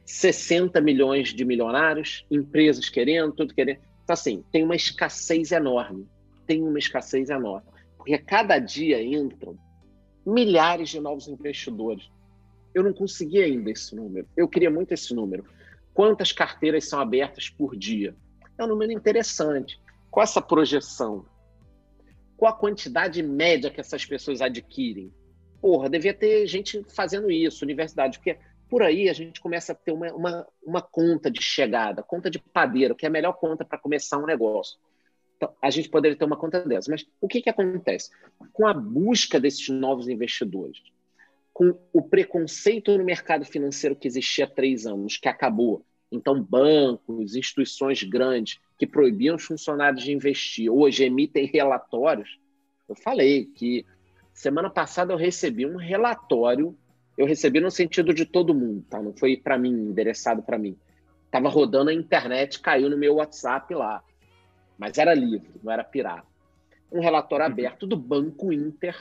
60 0.04 0.80
milhões 0.80 1.32
de 1.32 1.44
milionários, 1.44 2.26
empresas 2.30 2.88
querendo, 2.88 3.32
tudo 3.32 3.54
querendo 3.54 3.80
então, 4.04 4.12
assim, 4.12 4.44
tem 4.52 4.62
uma 4.62 4.76
escassez 4.76 5.50
enorme. 5.50 6.06
Tem 6.46 6.62
uma 6.62 6.78
escassez 6.78 7.30
enorme. 7.30 7.66
Porque 7.96 8.16
cada 8.18 8.58
dia 8.58 9.02
entram 9.02 9.58
milhares 10.26 10.90
de 10.90 11.00
novos 11.00 11.26
investidores. 11.26 12.10
Eu 12.74 12.82
não 12.82 12.92
consegui 12.92 13.42
ainda 13.42 13.70
esse 13.70 13.96
número. 13.96 14.28
Eu 14.36 14.46
queria 14.46 14.70
muito 14.70 14.92
esse 14.92 15.14
número. 15.14 15.44
Quantas 15.94 16.32
carteiras 16.32 16.86
são 16.86 17.00
abertas 17.00 17.48
por 17.48 17.74
dia? 17.74 18.14
É 18.58 18.64
um 18.64 18.68
número 18.68 18.92
interessante. 18.92 19.80
Com 20.10 20.20
essa 20.20 20.42
projeção, 20.42 21.24
com 22.36 22.46
a 22.46 22.52
quantidade 22.52 23.22
média 23.22 23.70
que 23.70 23.80
essas 23.80 24.04
pessoas 24.04 24.40
adquirem, 24.40 25.12
porra, 25.60 25.88
devia 25.88 26.12
ter 26.12 26.46
gente 26.46 26.84
fazendo 26.94 27.30
isso, 27.30 27.64
universidade, 27.64 28.18
porque 28.18 28.38
por 28.68 28.82
aí 28.82 29.08
a 29.08 29.12
gente 29.12 29.40
começa 29.40 29.72
a 29.72 29.74
ter 29.74 29.92
uma, 29.92 30.12
uma, 30.12 30.46
uma 30.62 30.82
conta 30.82 31.30
de 31.30 31.40
chegada, 31.40 32.02
conta 32.02 32.30
de 32.30 32.38
padeiro, 32.38 32.94
que 32.94 33.06
é 33.06 33.08
a 33.08 33.12
melhor 33.12 33.34
conta 33.34 33.64
para 33.64 33.78
começar 33.78 34.18
um 34.18 34.26
negócio. 34.26 34.78
Então, 35.36 35.54
a 35.62 35.70
gente 35.70 35.88
poderia 35.88 36.16
ter 36.16 36.24
uma 36.24 36.36
conta 36.36 36.60
dessa. 36.60 36.90
Mas 36.90 37.06
o 37.20 37.28
que, 37.28 37.42
que 37.42 37.50
acontece? 37.50 38.10
Com 38.52 38.66
a 38.66 38.74
busca 38.74 39.38
desses 39.38 39.68
novos 39.68 40.08
investidores, 40.08 40.82
com 41.52 41.78
o 41.92 42.02
preconceito 42.02 42.96
no 42.96 43.04
mercado 43.04 43.44
financeiro 43.44 43.96
que 43.96 44.08
existia 44.08 44.44
há 44.44 44.50
três 44.50 44.86
anos, 44.86 45.16
que 45.16 45.28
acabou. 45.28 45.84
Então, 46.10 46.42
bancos, 46.42 47.34
instituições 47.34 48.02
grandes 48.02 48.58
que 48.78 48.86
proibiam 48.86 49.36
os 49.36 49.44
funcionários 49.44 50.02
de 50.02 50.12
investir, 50.12 50.70
hoje 50.70 51.04
emitem 51.04 51.46
relatórios. 51.46 52.38
Eu 52.88 52.94
falei 52.94 53.46
que 53.46 53.84
semana 54.32 54.68
passada 54.68 55.12
eu 55.12 55.16
recebi 55.16 55.64
um 55.66 55.76
relatório 55.76 56.76
Eu 57.16 57.26
recebi 57.26 57.60
no 57.60 57.70
sentido 57.70 58.12
de 58.12 58.26
todo 58.26 58.52
mundo, 58.52 58.84
tá? 58.90 59.00
Não 59.00 59.12
foi 59.12 59.36
para 59.36 59.56
mim, 59.56 59.70
endereçado 59.70 60.42
para 60.42 60.58
mim. 60.58 60.76
Tava 61.30 61.48
rodando 61.48 61.90
a 61.90 61.94
internet, 61.94 62.58
caiu 62.58 62.90
no 62.90 62.98
meu 62.98 63.14
WhatsApp 63.16 63.72
lá. 63.72 64.02
Mas 64.76 64.98
era 64.98 65.14
livre, 65.14 65.48
não 65.62 65.72
era 65.72 65.84
pirata. 65.84 66.26
Um 66.90 67.00
relatório 67.00 67.46
uhum. 67.46 67.52
aberto 67.52 67.86
do 67.86 67.96
Banco 67.96 68.52
Inter 68.52 68.96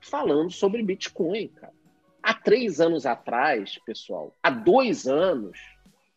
falando 0.00 0.50
sobre 0.50 0.82
Bitcoin, 0.82 1.48
cara. 1.48 1.72
Há 2.22 2.32
três 2.32 2.80
anos 2.80 3.04
atrás, 3.04 3.78
pessoal, 3.84 4.32
há 4.42 4.48
dois 4.48 5.06
anos, 5.06 5.58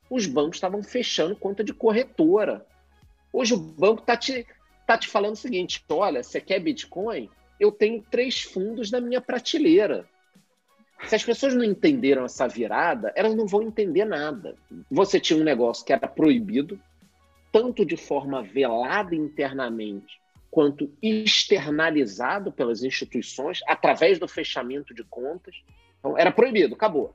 os 0.09 0.25
bancos 0.25 0.55
estavam 0.55 0.81
fechando 0.81 1.35
conta 1.35 1.63
de 1.63 1.73
corretora. 1.73 2.65
Hoje 3.31 3.53
o 3.53 3.57
banco 3.57 4.01
está 4.01 4.15
te, 4.15 4.45
tá 4.85 4.97
te 4.97 5.07
falando 5.07 5.33
o 5.33 5.37
seguinte: 5.37 5.83
olha, 5.89 6.23
você 6.23 6.39
quer 6.39 6.59
Bitcoin? 6.59 7.29
Eu 7.59 7.71
tenho 7.71 8.03
três 8.09 8.43
fundos 8.43 8.91
na 8.91 9.01
minha 9.01 9.21
prateleira. 9.21 10.07
Se 11.05 11.15
as 11.15 11.23
pessoas 11.23 11.53
não 11.53 11.63
entenderam 11.63 12.25
essa 12.25 12.47
virada, 12.47 13.11
elas 13.15 13.35
não 13.35 13.45
vão 13.45 13.61
entender 13.61 14.05
nada. 14.05 14.55
Você 14.89 15.19
tinha 15.19 15.39
um 15.39 15.43
negócio 15.43 15.85
que 15.85 15.93
era 15.93 16.07
proibido, 16.07 16.79
tanto 17.51 17.85
de 17.85 17.95
forma 17.95 18.41
velada 18.41 19.15
internamente, 19.15 20.19
quanto 20.49 20.91
externalizado 21.01 22.51
pelas 22.51 22.83
instituições, 22.83 23.59
através 23.67 24.17
do 24.17 24.27
fechamento 24.27 24.93
de 24.93 25.03
contas. 25.03 25.55
Então, 25.99 26.17
era 26.17 26.31
proibido, 26.31 26.73
acabou. 26.73 27.13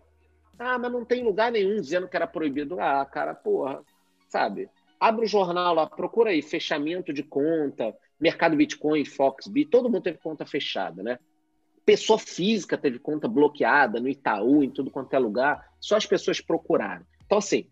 Ah, 0.58 0.78
mas 0.78 0.92
não 0.92 1.04
tem 1.04 1.24
lugar 1.24 1.50
nenhum 1.50 1.80
dizendo 1.80 2.06
que 2.06 2.16
era 2.16 2.26
proibido. 2.26 2.80
Ah, 2.80 3.04
cara, 3.04 3.34
porra, 3.34 3.80
sabe? 4.28 4.68
Abre 5.02 5.24
o 5.24 5.28
jornal 5.28 5.74
lá, 5.74 5.84
procura 5.84 6.30
aí, 6.30 6.40
fechamento 6.40 7.12
de 7.12 7.24
conta, 7.24 7.92
mercado 8.20 8.54
Bitcoin, 8.54 9.04
Foxbit, 9.04 9.68
todo 9.68 9.90
mundo 9.90 10.04
teve 10.04 10.18
conta 10.18 10.46
fechada, 10.46 11.02
né? 11.02 11.18
Pessoa 11.84 12.20
física 12.20 12.78
teve 12.78 13.00
conta 13.00 13.26
bloqueada 13.26 13.98
no 13.98 14.08
Itaú, 14.08 14.62
em 14.62 14.70
tudo 14.70 14.92
quanto 14.92 15.12
é 15.12 15.18
lugar, 15.18 15.72
só 15.80 15.96
as 15.96 16.06
pessoas 16.06 16.40
procuraram. 16.40 17.04
Então, 17.26 17.38
assim, 17.38 17.66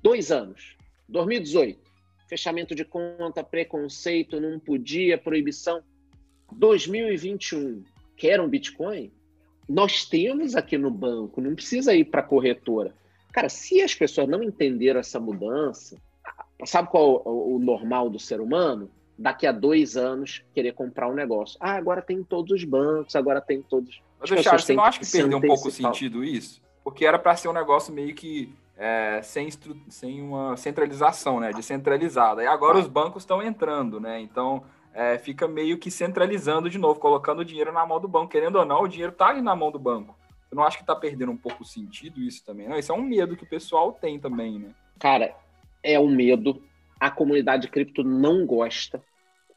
dois 0.00 0.30
anos, 0.30 0.76
2018, 1.08 1.80
fechamento 2.28 2.76
de 2.76 2.84
conta, 2.84 3.42
preconceito, 3.42 4.40
não 4.40 4.60
podia, 4.60 5.18
proibição. 5.18 5.82
2021, 6.52 7.82
quer 8.16 8.40
um 8.40 8.48
Bitcoin? 8.48 9.10
Nós 9.68 10.04
temos 10.04 10.54
aqui 10.54 10.78
no 10.78 10.92
banco, 10.92 11.40
não 11.40 11.56
precisa 11.56 11.92
ir 11.92 12.04
para 12.04 12.20
a 12.20 12.24
corretora. 12.24 12.94
Cara, 13.32 13.48
se 13.48 13.82
as 13.82 13.96
pessoas 13.96 14.28
não 14.28 14.44
entenderam 14.44 15.00
essa 15.00 15.18
mudança, 15.18 16.00
sabe 16.64 16.88
qual 16.88 17.22
é 17.24 17.28
o 17.28 17.58
normal 17.58 18.10
do 18.10 18.18
ser 18.18 18.40
humano? 18.40 18.90
Daqui 19.18 19.46
a 19.46 19.52
dois 19.52 19.96
anos 19.96 20.44
querer 20.54 20.72
comprar 20.72 21.08
um 21.08 21.14
negócio. 21.14 21.56
Ah, 21.60 21.72
agora 21.72 22.00
tem 22.00 22.18
em 22.18 22.24
todos 22.24 22.52
os 22.52 22.64
bancos, 22.64 23.16
agora 23.16 23.40
tem 23.40 23.58
em 23.58 23.62
todos. 23.62 24.00
Mas, 24.20 24.28
Charles, 24.42 24.64
você 24.64 24.74
não 24.74 24.84
acha 24.84 25.00
que 25.00 25.10
perdeu 25.10 25.38
um 25.38 25.40
pouco 25.40 25.68
o 25.68 25.70
sentido 25.70 26.24
isso? 26.24 26.60
Porque 26.84 27.04
era 27.04 27.18
para 27.18 27.36
ser 27.36 27.48
um 27.48 27.52
negócio 27.52 27.92
meio 27.92 28.14
que 28.14 28.52
é, 28.76 29.20
sem, 29.22 29.48
sem 29.88 30.22
uma 30.22 30.56
centralização, 30.56 31.40
né? 31.40 31.52
Descentralizada. 31.52 32.42
E 32.42 32.46
agora 32.46 32.78
ah. 32.78 32.80
os 32.80 32.86
bancos 32.86 33.22
estão 33.22 33.42
entrando, 33.42 33.98
né? 33.98 34.20
Então 34.20 34.62
é, 34.94 35.18
fica 35.18 35.46
meio 35.48 35.78
que 35.78 35.90
centralizando 35.90 36.70
de 36.70 36.78
novo, 36.78 37.00
colocando 37.00 37.40
o 37.40 37.44
dinheiro 37.44 37.72
na 37.72 37.84
mão 37.84 38.00
do 38.00 38.08
banco. 38.08 38.28
Querendo 38.28 38.56
ou 38.56 38.64
não, 38.64 38.82
o 38.82 38.88
dinheiro 38.88 39.12
está 39.12 39.28
ali 39.28 39.42
na 39.42 39.54
mão 39.54 39.70
do 39.70 39.78
banco. 39.78 40.16
Eu 40.50 40.56
não 40.56 40.64
acho 40.64 40.78
que 40.78 40.82
está 40.82 40.94
perdendo 40.96 41.32
um 41.32 41.36
pouco 41.36 41.62
o 41.62 41.66
sentido 41.66 42.20
isso 42.20 42.44
também, 42.44 42.68
não? 42.68 42.78
Isso 42.78 42.90
é 42.90 42.94
um 42.94 43.02
medo 43.02 43.36
que 43.36 43.44
o 43.44 43.48
pessoal 43.48 43.92
tem 43.92 44.18
também, 44.18 44.58
né? 44.58 44.70
Cara, 44.98 45.34
é 45.92 45.98
um 45.98 46.08
medo. 46.08 46.62
A 46.98 47.10
comunidade 47.10 47.68
cripto 47.68 48.02
não 48.02 48.44
gosta, 48.44 49.02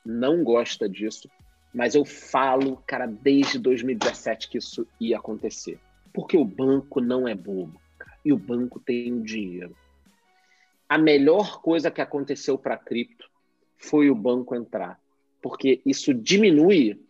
não 0.05 0.43
gosta 0.43 0.88
disso. 0.88 1.29
Mas 1.73 1.95
eu 1.95 2.03
falo, 2.03 2.77
cara, 2.86 3.05
desde 3.05 3.57
2017 3.57 4.49
que 4.49 4.57
isso 4.57 4.86
ia 4.99 5.17
acontecer. 5.17 5.79
Porque 6.13 6.38
o 6.38 6.45
banco 6.45 6.99
não 6.99 7.27
é 7.27 7.34
bobo. 7.34 7.79
Cara, 7.97 8.17
e 8.23 8.34
o 8.34 8.38
banco 8.38 8.79
tem 8.79 9.13
o 9.13 9.23
dinheiro. 9.23 9.75
A 10.88 10.97
melhor 10.97 11.61
coisa 11.61 11.89
que 11.89 12.01
aconteceu 12.01 12.57
para 12.57 12.77
cripto 12.77 13.29
foi 13.77 14.09
o 14.09 14.15
banco 14.15 14.53
entrar 14.53 15.01
porque 15.41 15.82
isso 15.86 16.13
diminui 16.13 17.01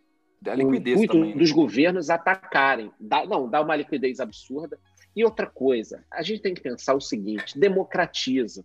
a 0.46 0.56
liquidez 0.56 1.02
o 1.02 1.08
também, 1.08 1.34
né? 1.34 1.38
dos 1.38 1.52
governos 1.52 2.10
atacarem. 2.10 2.92
Dá, 3.00 3.26
não, 3.26 3.48
dá 3.48 3.62
uma 3.62 3.76
liquidez 3.76 4.20
absurda. 4.20 4.80
E 5.16 5.24
outra 5.24 5.46
coisa, 5.46 6.04
a 6.10 6.22
gente 6.24 6.42
tem 6.42 6.54
que 6.54 6.62
pensar 6.62 6.96
o 6.96 7.02
seguinte: 7.02 7.60
democratiza. 7.60 8.64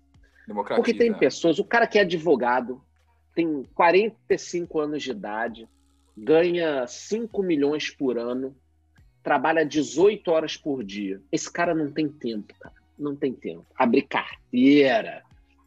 Porque 0.74 0.94
tem 0.94 1.10
é. 1.10 1.14
pessoas, 1.14 1.58
o 1.58 1.64
cara 1.64 1.86
que 1.86 1.98
é 1.98 2.02
advogado, 2.02 2.80
tem 3.34 3.64
45 3.74 4.80
anos 4.80 5.02
de 5.02 5.10
idade, 5.10 5.68
ganha 6.16 6.86
5 6.86 7.42
milhões 7.42 7.90
por 7.90 8.18
ano, 8.18 8.56
trabalha 9.22 9.64
18 9.64 10.30
horas 10.30 10.56
por 10.56 10.84
dia. 10.84 11.20
Esse 11.30 11.50
cara 11.52 11.74
não 11.74 11.90
tem 11.90 12.08
tempo, 12.08 12.54
cara. 12.58 12.74
Não 12.98 13.14
tem 13.14 13.34
tempo. 13.34 13.66
Abrir 13.76 14.02
carteira, 14.02 15.22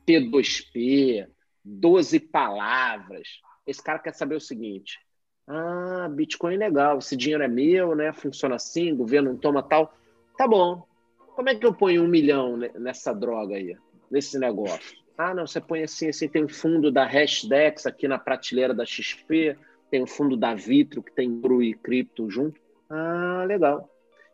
P2P, 0.08 1.28
12 1.64 2.20
palavras 2.20 3.28
esse 3.70 3.84
cara 3.84 4.00
quer 4.00 4.14
saber 4.14 4.36
o 4.36 4.42
seguinte: 4.42 5.00
ah, 5.48 6.10
Bitcoin 6.12 6.56
é 6.56 6.58
legal, 6.58 6.98
esse 6.98 7.16
dinheiro 7.16 7.44
é 7.44 7.48
meu, 7.48 7.96
né? 7.96 8.12
Funciona 8.12 8.56
assim, 8.56 8.96
governo 8.96 9.32
não 9.32 9.38
toma 9.38 9.62
tal. 9.62 9.94
Tá 10.38 10.48
bom. 10.48 10.88
Como 11.36 11.50
é 11.50 11.56
que 11.56 11.66
eu 11.66 11.74
ponho 11.74 12.04
um 12.04 12.08
milhão 12.08 12.58
nessa 12.58 13.14
droga 13.14 13.56
aí, 13.56 13.78
nesse 14.10 14.38
negócio? 14.38 14.98
Ah, 15.18 15.34
não, 15.34 15.46
você 15.46 15.60
põe 15.60 15.84
assim, 15.84 16.10
assim, 16.10 16.28
tem 16.28 16.48
fundo 16.48 16.92
da 16.92 17.06
Hashdex 17.06 17.86
aqui 17.86 18.08
na 18.08 18.18
prateleira 18.18 18.74
da 18.74 18.86
XP, 18.86 19.58
tem 19.92 20.02
o 20.02 20.08
fundo 20.08 20.38
da 20.38 20.54
Vitro, 20.54 21.04
que 21.04 21.12
tem 21.12 21.40
ouro 21.44 21.62
e 21.62 21.74
cripto 21.74 22.30
junto. 22.30 22.60
Ah, 22.90 23.44
legal. 23.48 23.90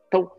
Então, 0.08 0.32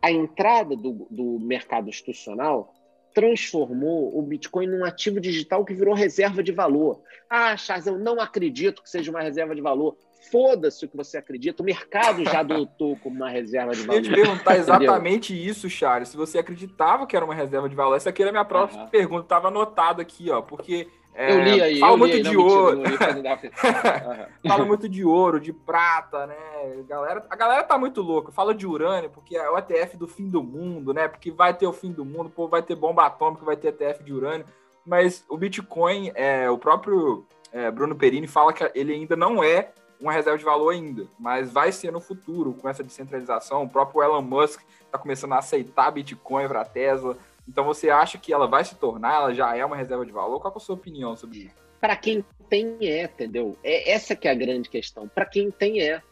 a 0.00 0.10
entrada 0.10 0.76
do, 0.76 1.06
do 1.10 1.38
mercado 1.40 1.88
institucional 1.88 2.72
transformou 3.12 4.16
o 4.16 4.22
Bitcoin 4.22 4.66
num 4.66 4.84
ativo 4.84 5.20
digital 5.20 5.64
que 5.64 5.74
virou 5.74 5.94
reserva 5.94 6.42
de 6.42 6.52
valor. 6.52 7.02
Ah, 7.28 7.56
Charles, 7.56 7.86
eu 7.86 7.98
não 7.98 8.20
acredito 8.20 8.82
que 8.82 8.90
seja 8.90 9.10
uma 9.10 9.20
reserva 9.20 9.54
de 9.54 9.60
valor. 9.60 9.96
Foda-se 10.30 10.84
o 10.84 10.88
que 10.88 10.96
você 10.96 11.16
acredita, 11.16 11.62
o 11.62 11.66
mercado 11.66 12.24
já 12.24 12.40
adotou 12.40 12.96
como 12.96 13.16
uma 13.16 13.30
reserva 13.30 13.72
de 13.72 13.80
valor. 13.80 13.94
Eu 13.94 14.04
ia 14.04 14.10
te 14.10 14.14
perguntar 14.14 14.56
exatamente 14.56 15.48
isso, 15.48 15.68
Charles. 15.70 16.08
Se 16.08 16.16
você 16.16 16.38
acreditava 16.38 17.06
que 17.06 17.16
era 17.16 17.24
uma 17.24 17.34
reserva 17.34 17.68
de 17.68 17.74
valor, 17.74 17.96
essa 17.96 18.10
aqui 18.10 18.22
era 18.22 18.30
a 18.30 18.32
minha 18.32 18.44
próxima 18.44 18.82
uhum. 18.82 18.88
pergunta, 18.88 19.22
estava 19.22 19.48
anotado 19.48 20.00
aqui, 20.00 20.30
ó, 20.30 20.42
porque 20.42 20.88
é, 21.14 21.32
eu 21.32 21.42
li 21.42 21.60
aí. 21.60 21.80
Fala 21.80 21.96
muito 21.96 22.16
aí, 22.16 22.22
de 22.22 22.36
ouro. 22.36 22.82
fala 24.46 24.64
muito 24.64 24.88
de 24.88 25.04
ouro, 25.04 25.40
de 25.40 25.52
prata, 25.52 26.26
né? 26.26 26.36
A 26.78 26.82
galera, 26.82 27.26
a 27.28 27.36
galera 27.36 27.62
tá 27.64 27.76
muito 27.76 28.00
louca. 28.00 28.30
Fala 28.30 28.54
de 28.54 28.66
urânio, 28.66 29.10
porque 29.10 29.36
é 29.36 29.50
o 29.50 29.58
ETF 29.58 29.96
do 29.96 30.06
fim 30.06 30.28
do 30.28 30.42
mundo, 30.42 30.94
né? 30.94 31.08
Porque 31.08 31.30
vai 31.30 31.52
ter 31.52 31.66
o 31.66 31.72
fim 31.72 31.92
do 31.92 32.04
mundo, 32.04 32.30
pô, 32.30 32.46
vai 32.46 32.62
ter 32.62 32.74
bomba 32.74 33.06
atômica, 33.06 33.44
vai 33.44 33.56
ter 33.56 33.68
ETF 33.68 34.04
de 34.04 34.12
urânio. 34.12 34.46
Mas 34.86 35.24
o 35.28 35.36
Bitcoin, 35.36 36.12
é, 36.14 36.48
o 36.48 36.56
próprio 36.56 37.26
é, 37.52 37.70
Bruno 37.70 37.96
Perini 37.96 38.26
fala 38.26 38.52
que 38.52 38.70
ele 38.74 38.92
ainda 38.92 39.16
não 39.16 39.42
é 39.42 39.72
uma 40.00 40.12
reserva 40.12 40.38
de 40.38 40.44
valor 40.44 40.70
ainda, 40.70 41.06
mas 41.18 41.52
vai 41.52 41.70
ser 41.70 41.92
no 41.92 42.00
futuro 42.00 42.54
com 42.54 42.68
essa 42.68 42.82
descentralização. 42.82 43.62
O 43.62 43.68
próprio 43.68 44.02
Elon 44.02 44.22
Musk 44.22 44.60
está 44.84 44.98
começando 44.98 45.32
a 45.34 45.38
aceitar 45.38 45.90
Bitcoin 45.90 46.48
para 46.48 46.62
a 46.62 46.64
Tesla. 46.64 47.18
Então 47.46 47.64
você 47.64 47.90
acha 47.90 48.16
que 48.16 48.32
ela 48.32 48.46
vai 48.46 48.64
se 48.64 48.74
tornar, 48.76 49.14
ela 49.14 49.34
já 49.34 49.56
é 49.56 49.64
uma 49.64 49.76
reserva 49.76 50.06
de 50.06 50.12
valor? 50.12 50.40
Qual 50.40 50.52
é 50.52 50.56
a 50.56 50.60
sua 50.60 50.74
opinião 50.74 51.16
sobre 51.16 51.38
isso? 51.38 51.54
Para 51.80 51.96
quem 51.96 52.24
tem 52.48 52.76
é, 52.82 53.04
entendeu? 53.04 53.56
É 53.62 53.92
essa 53.92 54.16
que 54.16 54.26
é 54.26 54.30
a 54.30 54.34
grande 54.34 54.68
questão. 54.68 55.08
Para 55.08 55.24
quem 55.24 55.50
tem 55.50 55.80
é. 55.80 56.02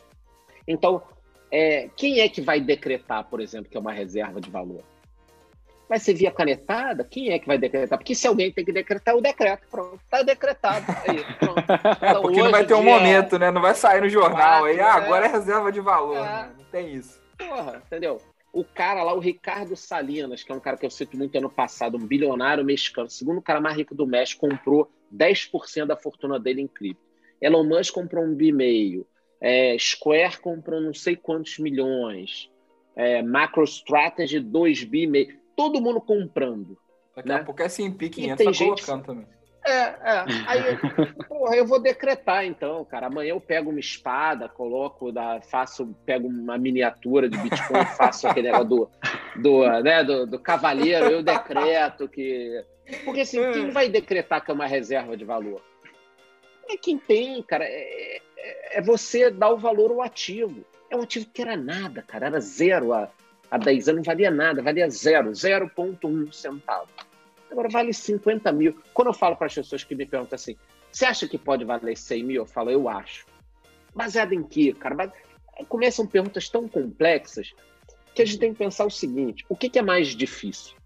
Então, 0.66 1.02
é, 1.50 1.88
quem 1.96 2.20
é 2.20 2.28
que 2.28 2.40
vai 2.40 2.60
decretar, 2.60 3.24
por 3.24 3.40
exemplo, 3.40 3.70
que 3.70 3.76
é 3.76 3.80
uma 3.80 3.92
reserva 3.92 4.40
de 4.40 4.50
valor? 4.50 4.82
Vai 5.88 5.98
ser 5.98 6.14
via 6.14 6.30
canetada? 6.30 7.02
Quem 7.02 7.30
é 7.30 7.38
que 7.38 7.46
vai 7.46 7.56
decretar? 7.56 7.98
Porque 7.98 8.14
se 8.14 8.26
alguém 8.26 8.52
tem 8.52 8.64
que 8.64 8.72
decretar, 8.72 9.16
o 9.16 9.22
decreto. 9.22 9.66
Pronto, 9.70 9.98
tá 10.10 10.22
decretado. 10.22 10.84
Aí, 11.06 11.24
pronto. 11.38 11.58
É, 12.00 12.10
então, 12.10 12.22
porque 12.22 12.42
não 12.42 12.50
vai 12.50 12.66
ter 12.66 12.74
um 12.74 12.82
momento, 12.82 13.38
né? 13.38 13.50
Não 13.50 13.60
vai 13.60 13.74
sair 13.74 14.00
no 14.00 14.08
jornal 14.08 14.64
aí, 14.64 14.78
ah, 14.80 14.94
agora 14.94 15.26
é 15.26 15.28
reserva 15.28 15.72
de 15.72 15.80
valor. 15.80 16.16
É. 16.16 16.22
Né? 16.22 16.50
Não 16.58 16.64
tem 16.66 16.94
isso. 16.94 17.20
Porra, 17.36 17.82
entendeu? 17.86 18.20
o 18.52 18.64
cara 18.64 19.02
lá, 19.02 19.14
o 19.14 19.20
Ricardo 19.20 19.76
Salinas, 19.76 20.42
que 20.42 20.50
é 20.50 20.54
um 20.54 20.60
cara 20.60 20.76
que 20.76 20.86
eu 20.86 20.90
cito 20.90 21.16
muito 21.16 21.36
ano 21.36 21.50
passado, 21.50 21.96
um 21.96 22.06
bilionário 22.06 22.64
mexicano, 22.64 23.08
segundo 23.08 23.42
cara 23.42 23.60
mais 23.60 23.76
rico 23.76 23.94
do 23.94 24.06
México, 24.06 24.48
comprou 24.48 24.90
10% 25.14 25.86
da 25.86 25.96
fortuna 25.96 26.40
dele 26.40 26.62
em 26.62 26.68
cripto. 26.68 27.02
Elon 27.40 27.64
Musk 27.64 27.94
comprou 27.94 28.24
um 28.24 28.34
bi 28.34 28.50
meio. 28.50 29.06
É, 29.40 29.76
Square 29.78 30.40
comprou 30.40 30.80
não 30.80 30.92
sei 30.92 31.14
quantos 31.14 31.58
milhões. 31.58 32.50
É, 32.96 33.22
MacroStrategy 33.22 34.40
2 34.40 34.84
bi 34.84 35.06
meio. 35.06 35.38
Todo 35.58 35.80
mundo 35.80 36.00
comprando. 36.00 36.78
Daqui 37.16 37.28
né? 37.30 37.34
a 37.34 37.44
pouco 37.44 37.60
é 37.60 37.64
S&P 37.64 38.08
500 38.08 38.44
tá 38.46 38.52
gente... 38.52 38.86
colocando 38.86 39.06
também. 39.06 39.26
É, 39.66 39.72
é. 39.72 40.24
Aí, 40.46 40.78
porra, 41.26 41.56
eu 41.56 41.66
vou 41.66 41.82
decretar 41.82 42.44
então, 42.44 42.84
cara. 42.84 43.08
Amanhã 43.08 43.30
eu 43.30 43.40
pego 43.40 43.70
uma 43.70 43.80
espada, 43.80 44.48
coloco, 44.48 45.10
da, 45.10 45.40
faço, 45.40 45.92
pego 46.06 46.28
uma 46.28 46.56
miniatura 46.56 47.28
de 47.28 47.36
Bitcoin, 47.38 47.84
faço 47.98 48.28
aquele 48.28 48.52
negócio 48.52 48.68
do, 48.68 48.90
do, 49.34 49.82
né, 49.82 50.04
do, 50.04 50.28
do 50.28 50.38
cavaleiro, 50.38 51.06
eu 51.06 51.24
decreto 51.24 52.08
que. 52.08 52.64
Porque 53.04 53.22
assim, 53.22 53.38
quem 53.50 53.70
vai 53.70 53.88
decretar 53.88 54.44
que 54.44 54.52
é 54.52 54.54
uma 54.54 54.66
reserva 54.66 55.16
de 55.16 55.24
valor? 55.24 55.60
É 56.70 56.76
quem 56.76 56.96
tem, 56.98 57.42
cara. 57.42 57.64
É, 57.64 58.20
é, 58.36 58.78
é 58.78 58.80
você 58.80 59.28
dar 59.28 59.50
o 59.50 59.58
valor 59.58 59.90
ao 59.90 60.02
ativo. 60.02 60.64
É 60.88 60.96
um 60.96 61.02
ativo 61.02 61.26
que 61.34 61.42
era 61.42 61.56
nada, 61.56 62.00
cara, 62.00 62.26
era 62.26 62.38
zero 62.38 62.92
há 62.92 63.10
há 63.50 63.58
10 63.58 63.88
anos 63.88 63.98
não 63.98 64.04
valia 64.04 64.30
nada, 64.30 64.62
valia 64.62 64.88
zero, 64.90 65.30
0,1 65.30 66.32
centavo. 66.32 66.88
Agora 67.50 67.68
vale 67.68 67.92
50 67.92 68.52
mil. 68.52 68.76
Quando 68.92 69.08
eu 69.08 69.14
falo 69.14 69.36
para 69.36 69.46
as 69.46 69.54
pessoas 69.54 69.82
que 69.82 69.94
me 69.94 70.06
perguntam 70.06 70.36
assim, 70.36 70.56
você 70.92 71.04
acha 71.04 71.26
que 71.26 71.38
pode 71.38 71.64
valer 71.64 71.96
100 71.96 72.24
mil? 72.24 72.42
Eu 72.42 72.46
falo, 72.46 72.70
eu 72.70 72.88
acho. 72.88 73.26
Baseado 73.94 74.32
em 74.32 74.42
quê, 74.42 74.74
cara? 74.78 75.12
Começam 75.68 76.06
perguntas 76.06 76.48
tão 76.48 76.68
complexas 76.68 77.54
que 78.14 78.22
a 78.22 78.24
gente 78.24 78.38
tem 78.38 78.52
que 78.52 78.58
pensar 78.58 78.84
o 78.84 78.90
seguinte: 78.90 79.44
o 79.48 79.56
que, 79.56 79.68
que 79.68 79.78
é 79.78 79.82
mais 79.82 80.08
difícil? 80.08 80.76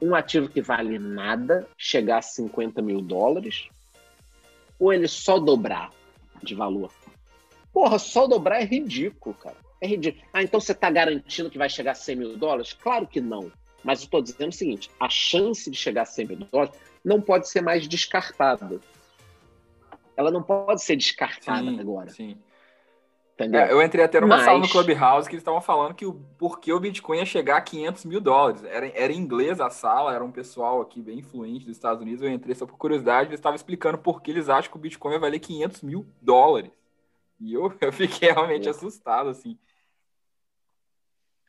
Um 0.00 0.14
ativo 0.14 0.48
que 0.48 0.60
vale 0.60 0.98
nada 0.98 1.68
chegar 1.76 2.18
a 2.18 2.22
50 2.22 2.80
mil 2.80 3.00
dólares 3.00 3.68
ou 4.78 4.92
ele 4.92 5.08
só 5.08 5.38
dobrar 5.38 5.90
de 6.42 6.54
valor? 6.54 6.92
Porra, 7.72 7.98
só 7.98 8.26
dobrar 8.26 8.60
é 8.60 8.64
ridículo, 8.64 9.34
cara. 9.34 9.56
É 9.80 9.86
ridículo. 9.86 10.24
Ah, 10.32 10.42
então 10.42 10.60
você 10.60 10.72
está 10.72 10.90
garantindo 10.90 11.50
que 11.50 11.58
vai 11.58 11.68
chegar 11.68 11.92
a 11.92 11.94
100 11.94 12.16
mil 12.16 12.36
dólares? 12.36 12.72
Claro 12.72 13.06
que 13.06 13.20
não. 13.20 13.50
Mas 13.84 14.00
eu 14.00 14.04
estou 14.04 14.22
dizendo 14.22 14.50
o 14.50 14.54
seguinte: 14.54 14.90
a 14.98 15.08
chance 15.08 15.70
de 15.70 15.76
chegar 15.76 16.02
a 16.02 16.06
100 16.06 16.26
mil 16.26 16.38
dólares 16.50 16.74
não 17.04 17.20
pode 17.20 17.48
ser 17.48 17.60
mais 17.60 17.86
descartada. 17.86 18.80
Ela 20.16 20.30
não 20.30 20.42
pode 20.42 20.82
ser 20.82 20.96
descartada 20.96 21.70
sim, 21.70 21.80
agora. 21.80 22.10
Sim. 22.10 22.36
É, 23.38 23.70
eu 23.70 23.80
entrei 23.80 24.04
até 24.04 24.20
numa 24.20 24.36
Mas... 24.36 24.44
sala 24.44 24.58
no 24.58 24.68
Clubhouse 24.68 25.28
que 25.28 25.36
eles 25.36 25.42
estavam 25.42 25.60
falando 25.60 25.94
que 25.94 26.04
o 26.04 26.14
porquê 26.36 26.72
o 26.72 26.80
Bitcoin 26.80 27.18
ia 27.18 27.24
chegar 27.24 27.58
a 27.58 27.60
500 27.60 28.04
mil 28.04 28.20
dólares. 28.20 28.64
Era, 28.64 28.88
era 28.88 29.12
em 29.12 29.16
inglês 29.16 29.60
a 29.60 29.70
sala, 29.70 30.12
era 30.12 30.24
um 30.24 30.32
pessoal 30.32 30.80
aqui 30.80 31.00
bem 31.00 31.20
influente 31.20 31.64
dos 31.64 31.76
Estados 31.76 32.02
Unidos. 32.02 32.20
Eu 32.20 32.30
entrei 32.30 32.56
só 32.56 32.66
por 32.66 32.76
curiosidade, 32.76 33.28
eles 33.28 33.38
estavam 33.38 33.54
explicando 33.54 33.96
por 33.96 34.20
que 34.20 34.32
eles 34.32 34.48
acham 34.48 34.72
que 34.72 34.76
o 34.76 34.80
Bitcoin 34.80 35.12
vai 35.12 35.20
valer 35.20 35.38
500 35.38 35.82
mil 35.82 36.04
dólares. 36.20 36.72
E 37.40 37.54
eu, 37.54 37.72
eu 37.80 37.92
fiquei 37.92 38.32
realmente 38.32 38.66
é. 38.66 38.70
assustado, 38.70 39.28
assim. 39.28 39.56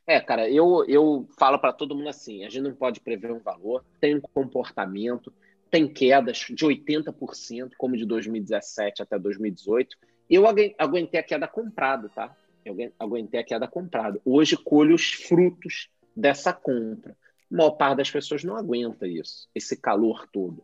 É, 0.10 0.20
cara, 0.20 0.50
eu, 0.50 0.84
eu 0.88 1.28
falo 1.38 1.60
para 1.60 1.72
todo 1.72 1.96
mundo 1.96 2.10
assim: 2.10 2.44
a 2.44 2.50
gente 2.50 2.64
não 2.64 2.74
pode 2.74 3.00
prever 3.00 3.32
um 3.32 3.40
valor, 3.40 3.86
tem 4.02 4.16
um 4.16 4.22
comportamento, 4.22 5.32
tem 5.70 5.88
quedas 5.88 6.48
de 6.50 6.66
80%, 6.66 7.74
como 7.78 7.96
de 7.96 8.06
2017 8.06 9.04
até 9.04 9.20
2018 9.20 9.96
eu 10.30 10.46
aguentei 10.48 11.20
a 11.20 11.24
queda 11.24 11.48
comprado, 11.48 12.08
tá? 12.10 12.36
Eu 12.64 12.76
aguentei 13.00 13.40
a 13.40 13.44
queda 13.44 13.68
comprado. 13.68 14.22
Hoje 14.24 14.56
colho 14.56 14.94
os 14.94 15.12
frutos 15.12 15.90
dessa 16.16 16.54
compra. 16.54 17.18
A 17.52 17.58
maior 17.58 17.72
parte 17.72 17.98
das 17.98 18.12
pessoas 18.12 18.44
não 18.44 18.56
aguenta 18.56 19.08
isso, 19.08 19.50
esse 19.56 19.76
calor 19.76 20.28
todo. 20.32 20.64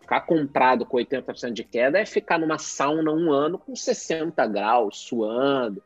Ficar 0.00 0.20
comprado 0.20 0.86
com 0.86 0.96
80% 0.96 1.52
de 1.52 1.64
queda 1.64 1.98
é 1.98 2.06
ficar 2.06 2.38
numa 2.38 2.58
sauna 2.58 3.10
um 3.10 3.32
ano 3.32 3.58
com 3.58 3.74
60 3.74 4.46
graus, 4.46 4.98
suando, 4.98 5.82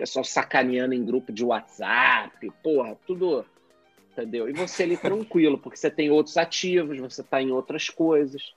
pessoal 0.00 0.24
sacaneando 0.24 0.94
em 0.94 1.04
grupo 1.04 1.30
de 1.30 1.44
WhatsApp, 1.44 2.50
porra, 2.62 2.96
tudo, 3.06 3.44
entendeu? 4.12 4.48
E 4.48 4.52
você 4.54 4.84
ali 4.84 4.96
tranquilo, 4.96 5.58
porque 5.58 5.76
você 5.76 5.90
tem 5.90 6.10
outros 6.10 6.38
ativos, 6.38 6.98
você 6.98 7.20
está 7.20 7.42
em 7.42 7.50
outras 7.50 7.90
coisas. 7.90 8.54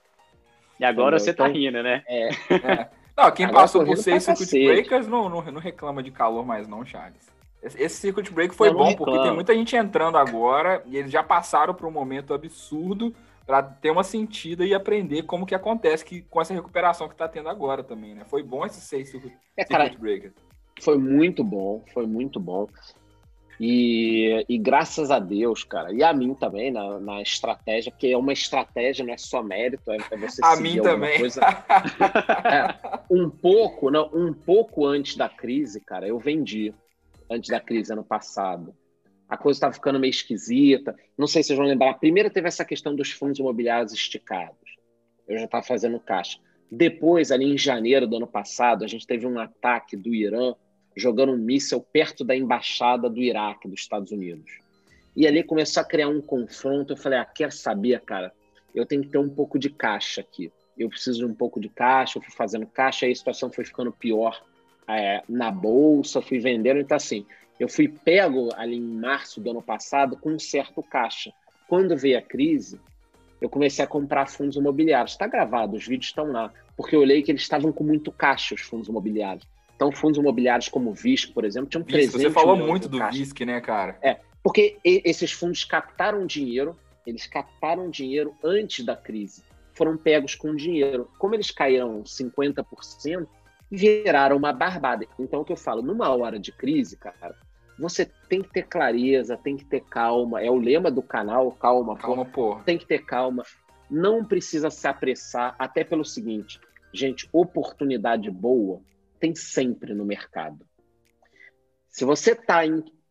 E 0.80 0.84
agora 0.86 1.16
entendeu? 1.16 1.24
você 1.24 1.30
está 1.32 1.48
então, 1.48 1.60
rindo, 1.60 1.82
né? 1.82 2.02
É. 2.08 2.28
é. 2.54 2.88
Não, 3.16 3.30
quem 3.30 3.46
Agora 3.46 3.60
passou 3.60 3.84
por 3.84 3.96
seis 3.96 4.24
circuit 4.24 4.50
breakers 4.50 5.06
não, 5.06 5.28
não, 5.28 5.40
não, 5.40 5.60
reclama 5.60 6.02
de 6.02 6.10
calor 6.10 6.44
mais 6.44 6.66
não, 6.66 6.84
Charles. 6.84 7.32
Esse 7.62 7.98
circuit 7.98 8.28
break 8.32 8.52
foi 8.52 8.72
bom 8.72 8.92
porque 8.96 9.22
tem 9.22 9.32
muita 9.32 9.54
gente 9.54 9.76
entrando 9.76 10.18
agora 10.18 10.82
e 10.84 10.96
eles 10.96 11.12
já 11.12 11.22
passaram 11.22 11.72
por 11.72 11.86
um 11.86 11.92
momento 11.92 12.34
absurdo 12.34 13.14
para 13.46 13.62
ter 13.62 13.92
uma 13.92 14.02
sentida 14.02 14.66
e 14.66 14.74
aprender 14.74 15.22
como 15.22 15.46
que 15.46 15.54
acontece 15.54 16.04
que, 16.04 16.22
com 16.22 16.40
essa 16.40 16.52
recuperação 16.52 17.06
que 17.06 17.14
está 17.14 17.28
tendo 17.28 17.48
agora 17.48 17.84
também, 17.84 18.16
né? 18.16 18.24
Foi 18.24 18.42
bom 18.42 18.66
esses 18.66 18.82
seis 18.82 19.08
circuit, 19.10 19.32
é, 19.56 19.64
cara, 19.64 19.84
circuit 19.84 20.00
breakers. 20.00 20.34
Foi 20.84 20.98
muito 20.98 21.42
bom, 21.42 21.82
foi 21.94 22.06
muito 22.06 22.38
bom. 22.38 22.68
E, 23.58 24.44
e, 24.46 24.58
graças 24.58 25.10
a 25.10 25.18
Deus, 25.18 25.64
cara, 25.64 25.94
e 25.94 26.02
a 26.02 26.12
mim 26.12 26.34
também, 26.34 26.70
na, 26.70 27.00
na 27.00 27.22
estratégia, 27.22 27.90
porque 27.90 28.08
é 28.08 28.18
uma 28.18 28.32
estratégia, 28.32 29.04
não 29.04 29.14
é 29.14 29.16
só 29.16 29.42
mérito, 29.42 29.90
é, 29.90 29.96
é 30.10 30.16
você 30.18 30.44
a 30.44 30.56
mim 30.56 30.82
também. 30.82 31.18
coisa. 31.18 31.40
é, 31.40 33.04
um 33.10 33.30
pouco, 33.30 33.90
não, 33.90 34.10
um 34.12 34.34
pouco 34.34 34.84
antes 34.84 35.16
da 35.16 35.28
crise, 35.28 35.80
cara, 35.80 36.06
eu 36.06 36.18
vendi 36.18 36.74
antes 37.30 37.48
da 37.48 37.60
crise 37.60 37.92
ano 37.92 38.04
passado. 38.04 38.74
A 39.26 39.38
coisa 39.38 39.56
estava 39.56 39.72
ficando 39.72 39.98
meio 39.98 40.10
esquisita. 40.10 40.94
Não 41.16 41.26
sei 41.26 41.42
se 41.42 41.48
vocês 41.48 41.58
vão 41.58 41.66
lembrar. 41.66 41.94
Primeiro 41.94 42.28
teve 42.28 42.46
essa 42.46 42.64
questão 42.64 42.94
dos 42.94 43.10
fundos 43.10 43.38
imobiliários 43.38 43.92
esticados. 43.94 44.76
Eu 45.26 45.38
já 45.38 45.46
estava 45.46 45.64
fazendo 45.64 45.98
caixa. 45.98 46.38
Depois, 46.70 47.32
ali 47.32 47.46
em 47.46 47.56
janeiro 47.56 48.06
do 48.06 48.16
ano 48.16 48.26
passado, 48.26 48.84
a 48.84 48.86
gente 48.86 49.06
teve 49.06 49.26
um 49.26 49.38
ataque 49.38 49.96
do 49.96 50.14
Irã 50.14 50.54
jogando 50.96 51.32
um 51.32 51.38
míssel 51.38 51.80
perto 51.80 52.24
da 52.24 52.36
embaixada 52.36 53.08
do 53.08 53.20
Iraque, 53.20 53.68
dos 53.68 53.80
Estados 53.80 54.12
Unidos. 54.12 54.58
E 55.16 55.26
ali 55.26 55.42
começou 55.42 55.80
a 55.80 55.84
criar 55.84 56.08
um 56.08 56.20
confronto. 56.20 56.92
Eu 56.92 56.96
falei, 56.96 57.18
ah, 57.18 57.24
quer 57.24 57.52
saber, 57.52 58.00
cara? 58.00 58.32
Eu 58.74 58.84
tenho 58.84 59.02
que 59.02 59.08
ter 59.08 59.18
um 59.18 59.28
pouco 59.28 59.58
de 59.58 59.70
caixa 59.70 60.20
aqui. 60.20 60.50
Eu 60.76 60.88
preciso 60.88 61.18
de 61.18 61.24
um 61.24 61.34
pouco 61.34 61.60
de 61.60 61.68
caixa. 61.68 62.18
Eu 62.18 62.22
fui 62.22 62.32
fazendo 62.32 62.66
caixa, 62.66 63.06
aí 63.06 63.12
a 63.12 63.16
situação 63.16 63.50
foi 63.50 63.64
ficando 63.64 63.92
pior 63.92 64.42
é, 64.88 65.22
na 65.28 65.50
bolsa, 65.50 66.20
fui 66.20 66.40
vendendo. 66.40 66.80
Então, 66.80 66.96
assim, 66.96 67.24
eu 67.58 67.68
fui 67.68 67.88
pego 67.88 68.48
ali 68.56 68.76
em 68.76 68.98
março 68.98 69.40
do 69.40 69.50
ano 69.50 69.62
passado 69.62 70.16
com 70.16 70.30
um 70.30 70.38
certo 70.38 70.82
caixa. 70.82 71.32
Quando 71.68 71.96
veio 71.96 72.18
a 72.18 72.22
crise, 72.22 72.80
eu 73.40 73.48
comecei 73.48 73.84
a 73.84 73.88
comprar 73.88 74.26
fundos 74.26 74.56
imobiliários. 74.56 75.12
Está 75.12 75.26
gravado, 75.26 75.76
os 75.76 75.86
vídeos 75.86 76.06
estão 76.06 76.32
lá. 76.32 76.52
Porque 76.76 76.96
eu 76.96 77.00
olhei 77.00 77.22
que 77.22 77.30
eles 77.30 77.42
estavam 77.42 77.72
com 77.72 77.84
muito 77.84 78.10
caixa, 78.10 78.54
os 78.54 78.62
fundos 78.62 78.88
imobiliários. 78.88 79.46
Então, 79.76 79.90
fundos 79.90 80.18
imobiliários 80.18 80.68
como 80.68 80.90
o 80.90 80.94
VISC, 80.94 81.32
por 81.32 81.44
exemplo, 81.44 81.68
tinham 81.68 81.84
300 81.84 82.20
Você 82.20 82.30
falou 82.30 82.56
muito 82.56 82.88
do 82.88 82.98
caixa. 82.98 83.18
VISC, 83.18 83.44
né, 83.44 83.60
cara? 83.60 83.98
É, 84.02 84.18
porque 84.42 84.76
esses 84.84 85.32
fundos 85.32 85.64
captaram 85.64 86.26
dinheiro, 86.26 86.76
eles 87.06 87.26
captaram 87.26 87.90
dinheiro 87.90 88.34
antes 88.42 88.84
da 88.84 88.96
crise, 88.96 89.42
foram 89.72 89.96
pegos 89.96 90.34
com 90.34 90.54
dinheiro. 90.54 91.08
Como 91.18 91.34
eles 91.34 91.50
caíram 91.50 92.02
50%, 92.02 93.26
viraram 93.70 94.36
uma 94.36 94.52
barbada. 94.52 95.06
Então, 95.18 95.40
o 95.40 95.44
que 95.44 95.52
eu 95.52 95.56
falo, 95.56 95.82
numa 95.82 96.08
hora 96.14 96.38
de 96.38 96.52
crise, 96.52 96.96
cara, 96.96 97.34
você 97.78 98.08
tem 98.28 98.42
que 98.42 98.50
ter 98.50 98.62
clareza, 98.62 99.36
tem 99.36 99.56
que 99.56 99.64
ter 99.64 99.80
calma. 99.80 100.40
É 100.40 100.50
o 100.50 100.56
lema 100.56 100.90
do 100.90 101.02
canal, 101.02 101.50
calma, 101.52 101.96
calma, 101.96 102.24
pô. 102.24 102.56
Tem 102.64 102.78
que 102.78 102.86
ter 102.86 103.04
calma. 103.04 103.42
Não 103.90 104.24
precisa 104.24 104.70
se 104.70 104.86
apressar, 104.86 105.56
até 105.58 105.82
pelo 105.82 106.04
seguinte, 106.04 106.60
gente, 106.92 107.28
oportunidade 107.32 108.30
boa 108.30 108.80
tem 109.24 109.34
sempre 109.34 109.94
no 109.94 110.04
mercado. 110.04 110.66
Se 111.88 112.04
você 112.04 112.32
está 112.32 112.60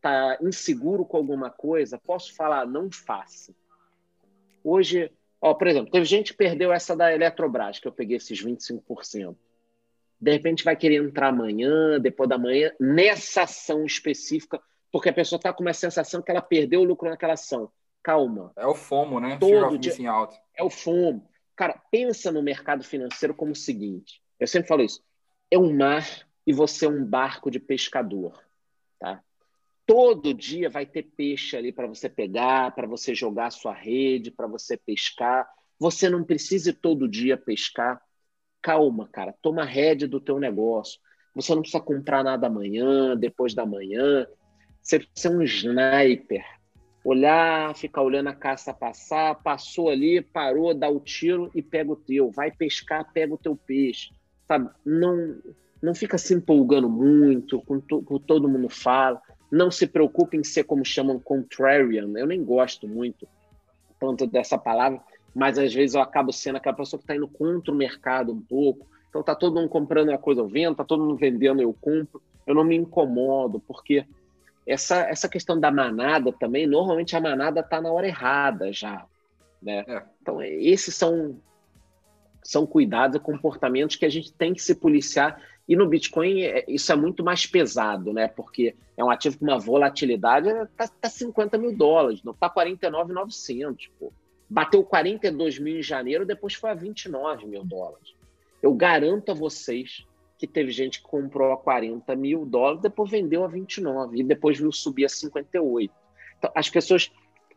tá 0.00 0.38
inseguro 0.40 1.04
com 1.04 1.16
alguma 1.16 1.50
coisa, 1.50 1.98
posso 1.98 2.32
falar, 2.36 2.64
não 2.66 2.88
faça. 2.88 3.52
Hoje, 4.62 5.10
ó, 5.40 5.54
por 5.54 5.66
exemplo, 5.66 5.90
teve 5.90 6.04
gente 6.04 6.30
que 6.30 6.38
perdeu 6.38 6.72
essa 6.72 6.94
da 6.94 7.12
Eletrobras, 7.12 7.80
que 7.80 7.88
eu 7.88 7.92
peguei 7.92 8.18
esses 8.18 8.40
25%. 8.40 9.36
De 10.20 10.30
repente 10.30 10.62
vai 10.62 10.76
querer 10.76 11.02
entrar 11.02 11.30
amanhã, 11.30 11.98
depois 11.98 12.28
da 12.28 12.38
manhã, 12.38 12.70
nessa 12.78 13.42
ação 13.42 13.84
específica, 13.84 14.62
porque 14.92 15.08
a 15.08 15.12
pessoa 15.12 15.38
está 15.38 15.52
com 15.52 15.62
uma 15.64 15.72
sensação 15.72 16.22
que 16.22 16.30
ela 16.30 16.40
perdeu 16.40 16.82
o 16.82 16.84
lucro 16.84 17.10
naquela 17.10 17.32
ação. 17.32 17.72
Calma. 18.04 18.52
É 18.54 18.66
o 18.66 18.74
FOMO, 18.76 19.18
né? 19.18 19.36
Todo 19.40 19.76
dia... 19.78 19.92
É 20.54 20.62
o 20.62 20.70
FOMO. 20.70 21.28
Cara, 21.56 21.82
pensa 21.90 22.30
no 22.30 22.40
mercado 22.40 22.84
financeiro 22.84 23.34
como 23.34 23.50
o 23.50 23.56
seguinte. 23.56 24.22
Eu 24.38 24.46
sempre 24.46 24.68
falo 24.68 24.82
isso 24.82 25.02
é 25.50 25.58
um 25.58 25.76
mar 25.76 26.06
e 26.46 26.52
você 26.52 26.86
é 26.86 26.88
um 26.88 27.04
barco 27.04 27.50
de 27.50 27.58
pescador, 27.58 28.42
tá? 28.98 29.22
Todo 29.86 30.32
dia 30.32 30.70
vai 30.70 30.86
ter 30.86 31.02
peixe 31.02 31.56
ali 31.56 31.70
para 31.70 31.86
você 31.86 32.08
pegar, 32.08 32.74
para 32.74 32.86
você 32.86 33.14
jogar 33.14 33.50
sua 33.50 33.74
rede, 33.74 34.30
para 34.30 34.46
você 34.46 34.76
pescar. 34.76 35.46
Você 35.78 36.08
não 36.08 36.24
precisa 36.24 36.72
todo 36.72 37.08
dia 37.08 37.36
pescar. 37.36 38.00
Calma, 38.62 39.08
cara, 39.08 39.34
toma 39.42 39.62
a 39.62 39.66
rédea 39.66 40.08
do 40.08 40.20
teu 40.20 40.38
negócio. 40.38 40.98
Você 41.34 41.54
não 41.54 41.60
precisa 41.60 41.82
comprar 41.82 42.24
nada 42.24 42.46
amanhã, 42.46 43.14
depois 43.14 43.54
da 43.54 43.66
manhã. 43.66 44.26
Você 44.80 45.00
precisa 45.00 45.28
ser 45.28 45.36
um 45.36 45.42
sniper. 45.42 46.44
Olhar, 47.04 47.76
ficar 47.76 48.00
olhando 48.00 48.28
a 48.28 48.34
caça 48.34 48.72
passar, 48.72 49.42
passou 49.42 49.90
ali, 49.90 50.22
parou, 50.22 50.72
dá 50.72 50.88
o 50.88 50.98
tiro 50.98 51.50
e 51.54 51.60
pega 51.60 51.92
o 51.92 51.96
teu. 51.96 52.30
Vai 52.30 52.50
pescar, 52.50 53.12
pega 53.12 53.34
o 53.34 53.38
teu 53.38 53.54
peixe 53.54 54.10
sabe? 54.46 54.70
Não, 54.84 55.36
não 55.82 55.94
fica 55.94 56.16
se 56.18 56.34
empolgando 56.34 56.88
muito 56.88 57.60
com, 57.62 57.80
to, 57.80 58.02
com 58.02 58.18
todo 58.18 58.48
mundo 58.48 58.68
fala. 58.68 59.20
Não 59.50 59.70
se 59.70 59.86
preocupe 59.86 60.36
em 60.36 60.44
ser 60.44 60.64
como 60.64 60.84
chamam 60.84 61.18
contrarian. 61.18 62.10
Eu 62.16 62.26
nem 62.26 62.42
gosto 62.42 62.88
muito 62.88 63.28
tanto 64.00 64.26
dessa 64.26 64.58
palavra, 64.58 65.00
mas 65.34 65.58
às 65.58 65.72
vezes 65.72 65.94
eu 65.94 66.00
acabo 66.00 66.32
sendo 66.32 66.56
aquela 66.56 66.76
pessoa 66.76 66.98
que 66.98 67.04
está 67.04 67.16
indo 67.16 67.28
contra 67.28 67.72
o 67.72 67.76
mercado 67.76 68.32
um 68.32 68.40
pouco. 68.40 68.86
Então 69.08 69.22
tá 69.22 69.34
todo 69.34 69.54
mundo 69.54 69.68
comprando 69.68 70.08
uma 70.08 70.18
coisa 70.18 70.40
eu 70.40 70.48
vendo, 70.48 70.74
tá 70.74 70.84
todo 70.84 71.04
mundo 71.04 71.16
vendendo 71.16 71.62
eu 71.62 71.72
compro. 71.80 72.20
Eu 72.46 72.54
não 72.54 72.64
me 72.64 72.76
incomodo 72.76 73.60
porque 73.60 74.04
essa 74.66 75.02
essa 75.08 75.28
questão 75.28 75.58
da 75.58 75.70
manada 75.70 76.32
também, 76.32 76.66
normalmente 76.66 77.16
a 77.16 77.20
manada 77.20 77.62
tá 77.62 77.80
na 77.80 77.92
hora 77.92 78.06
errada 78.06 78.72
já, 78.72 79.06
né? 79.62 79.84
É. 79.86 80.02
Então 80.20 80.42
esses 80.42 80.94
são 80.94 81.36
são 82.44 82.66
cuidados 82.66 83.16
e 83.16 83.20
comportamentos 83.20 83.96
que 83.96 84.04
a 84.04 84.08
gente 84.08 84.32
tem 84.32 84.52
que 84.52 84.62
se 84.62 84.74
policiar 84.74 85.40
E 85.66 85.74
no 85.74 85.88
Bitcoin 85.88 86.42
é, 86.42 86.64
isso 86.68 86.92
é 86.92 86.94
muito 86.94 87.24
mais 87.24 87.46
pesado, 87.46 88.12
né? 88.12 88.28
Porque 88.28 88.76
é 88.96 89.02
um 89.02 89.10
ativo 89.10 89.38
com 89.38 89.46
uma 89.46 89.58
volatilidade, 89.58 90.48
tá, 90.76 90.86
tá 90.86 91.08
50 91.08 91.56
mil 91.56 91.74
dólares, 91.74 92.22
não 92.22 92.34
tá 92.34 92.50
49,900, 92.50 93.90
pô. 93.98 94.12
Bateu 94.48 94.84
42 94.84 95.58
mil 95.58 95.78
em 95.78 95.82
janeiro, 95.82 96.26
depois 96.26 96.54
foi 96.54 96.70
a 96.70 96.74
29 96.74 97.46
mil 97.46 97.64
dólares. 97.64 98.14
Eu 98.62 98.74
garanto 98.74 99.32
a 99.32 99.34
vocês 99.34 100.06
que 100.38 100.46
teve 100.46 100.70
gente 100.70 101.00
que 101.00 101.08
comprou 101.08 101.52
a 101.52 101.56
40 101.56 102.14
mil 102.14 102.44
dólares, 102.44 102.82
depois 102.82 103.10
vendeu 103.10 103.42
a 103.42 103.48
29 103.48 104.20
e 104.20 104.22
depois 104.22 104.58
viu 104.58 104.70
subir 104.70 105.06
a 105.06 105.08
58. 105.08 105.92
Então, 106.38 106.52
as 106.54 106.68
pessoas 106.68 107.10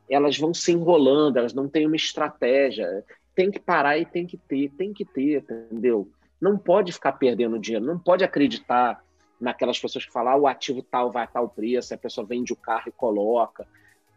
elas 0.10 0.38
vão 0.38 0.54
se 0.54 0.72
enrolando, 0.72 1.38
elas 1.38 1.54
não 1.54 1.68
têm 1.68 1.86
uma 1.86 1.96
estratégia. 1.98 3.04
Tem 3.38 3.52
que 3.52 3.60
parar 3.60 4.00
e 4.00 4.06
tem 4.06 4.26
que 4.26 4.36
ter, 4.36 4.72
tem 4.72 4.92
que 4.92 5.06
ter, 5.06 5.44
entendeu? 5.44 6.10
Não 6.42 6.58
pode 6.58 6.92
ficar 6.92 7.12
perdendo 7.12 7.60
dinheiro, 7.60 7.86
não 7.86 8.00
pode 8.00 8.24
acreditar 8.24 9.04
naquelas 9.40 9.80
pessoas 9.80 10.04
que 10.04 10.12
falam 10.12 10.34
ah, 10.34 10.38
o 10.38 10.48
ativo 10.48 10.82
tal 10.82 11.12
vai 11.12 11.26
a 11.26 11.28
tal 11.28 11.48
preço, 11.48 11.94
a 11.94 11.98
pessoa 12.00 12.26
vende 12.26 12.52
o 12.52 12.56
carro 12.56 12.86
e 12.88 12.92
coloca. 12.92 13.68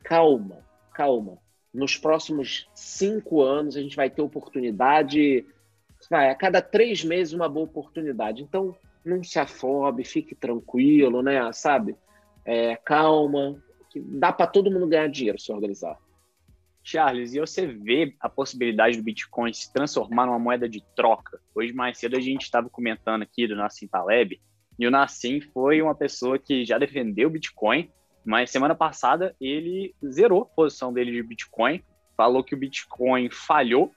Calma, 0.03 0.65
calma. 0.95 1.37
Nos 1.73 1.99
próximos 1.99 2.67
cinco 2.75 3.43
anos 3.43 3.77
a 3.77 3.83
gente 3.83 3.95
vai 3.95 4.09
ter 4.09 4.23
oportunidade, 4.23 5.47
vai, 6.11 6.31
a 6.31 6.35
cada 6.35 6.63
três 6.63 7.05
meses 7.05 7.35
uma 7.35 7.47
boa 7.47 7.67
oportunidade. 7.67 8.43
Então, 8.43 8.75
não 9.05 9.23
se 9.23 9.39
afobe, 9.39 10.03
fique 10.03 10.35
tranquilo, 10.35 11.21
né? 11.21 11.53
Sabe? 11.53 11.95
É, 12.43 12.75
calma, 12.77 13.63
dá 13.95 14.33
para 14.33 14.47
todo 14.47 14.71
mundo 14.71 14.89
ganhar 14.89 15.09
dinheiro 15.09 15.39
se 15.39 15.53
organizar. 15.53 15.99
Charles, 16.83 17.35
e 17.35 17.41
você 17.41 17.67
vê 17.67 18.15
a 18.21 18.29
possibilidade 18.29 18.97
do 18.97 19.03
Bitcoin 19.03 19.53
se 19.53 19.73
transformar 19.73 20.27
numa 20.27 20.39
moeda 20.39 20.69
de 20.69 20.83
troca? 20.97 21.41
Hoje, 21.55 21.73
mais 21.73 21.99
cedo, 21.99 22.17
a 22.17 22.21
gente 22.21 22.43
estava 22.43 22.69
comentando 22.69 23.23
aqui 23.23 23.47
do 23.47 23.55
Nassim 23.55 23.87
Taleb, 23.87 24.41
e 24.79 24.87
o 24.87 24.91
Nassim 24.91 25.41
foi 25.41 25.83
uma 25.83 25.95
pessoa 25.95 26.39
que 26.39 26.65
já 26.65 26.79
defendeu 26.79 27.29
o 27.29 27.33
Bitcoin, 27.33 27.91
mas 28.25 28.51
semana 28.51 28.75
passada 28.75 29.37
ele 29.41 29.95
zerou 30.05 30.43
a 30.43 30.47
posição 30.47 30.93
dele 30.93 31.13
de 31.13 31.23
Bitcoin, 31.23 31.83
falou 32.17 32.43
que 32.43 32.55
o 32.55 32.59
Bitcoin 32.59 33.31
falhou 33.31 33.93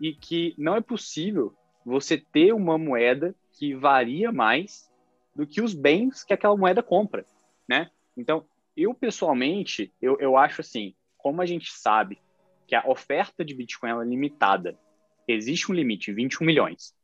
e 0.00 0.12
que 0.12 0.54
não 0.58 0.76
é 0.76 0.80
possível 0.80 1.54
você 1.84 2.18
ter 2.18 2.52
uma 2.52 2.76
moeda 2.76 3.34
que 3.52 3.74
varia 3.74 4.32
mais 4.32 4.90
do 5.34 5.46
que 5.46 5.60
os 5.60 5.74
bens 5.74 6.24
que 6.24 6.32
aquela 6.32 6.56
moeda 6.56 6.82
compra, 6.82 7.24
né? 7.68 7.90
Então, 8.16 8.44
eu, 8.76 8.92
pessoalmente, 8.94 9.92
eu, 10.02 10.18
eu 10.18 10.36
acho 10.36 10.60
assim, 10.60 10.94
como 11.26 11.42
a 11.42 11.46
gente 11.46 11.72
sabe 11.72 12.20
que 12.68 12.76
a 12.76 12.86
oferta 12.86 13.44
de 13.44 13.52
Bitcoin 13.52 13.90
é 13.90 14.04
limitada, 14.04 14.78
existe 15.26 15.72
um 15.72 15.74
limite, 15.74 16.12
21 16.12 16.46
milhões, 16.46 16.94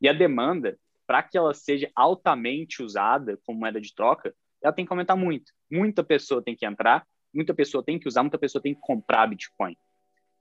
e 0.00 0.08
a 0.08 0.12
demanda, 0.12 0.76
para 1.06 1.22
que 1.22 1.38
ela 1.38 1.54
seja 1.54 1.88
altamente 1.94 2.82
usada 2.82 3.38
como 3.46 3.60
moeda 3.60 3.80
de 3.80 3.94
troca, 3.94 4.34
ela 4.60 4.72
tem 4.72 4.84
que 4.84 4.92
aumentar 4.92 5.14
muito. 5.14 5.52
Muita 5.70 6.02
pessoa 6.02 6.42
tem 6.42 6.56
que 6.56 6.66
entrar, 6.66 7.06
muita 7.32 7.54
pessoa 7.54 7.80
tem 7.80 7.96
que 7.96 8.08
usar, 8.08 8.24
muita 8.24 8.40
pessoa 8.40 8.60
tem 8.60 8.74
que 8.74 8.80
comprar 8.80 9.28
Bitcoin. 9.28 9.76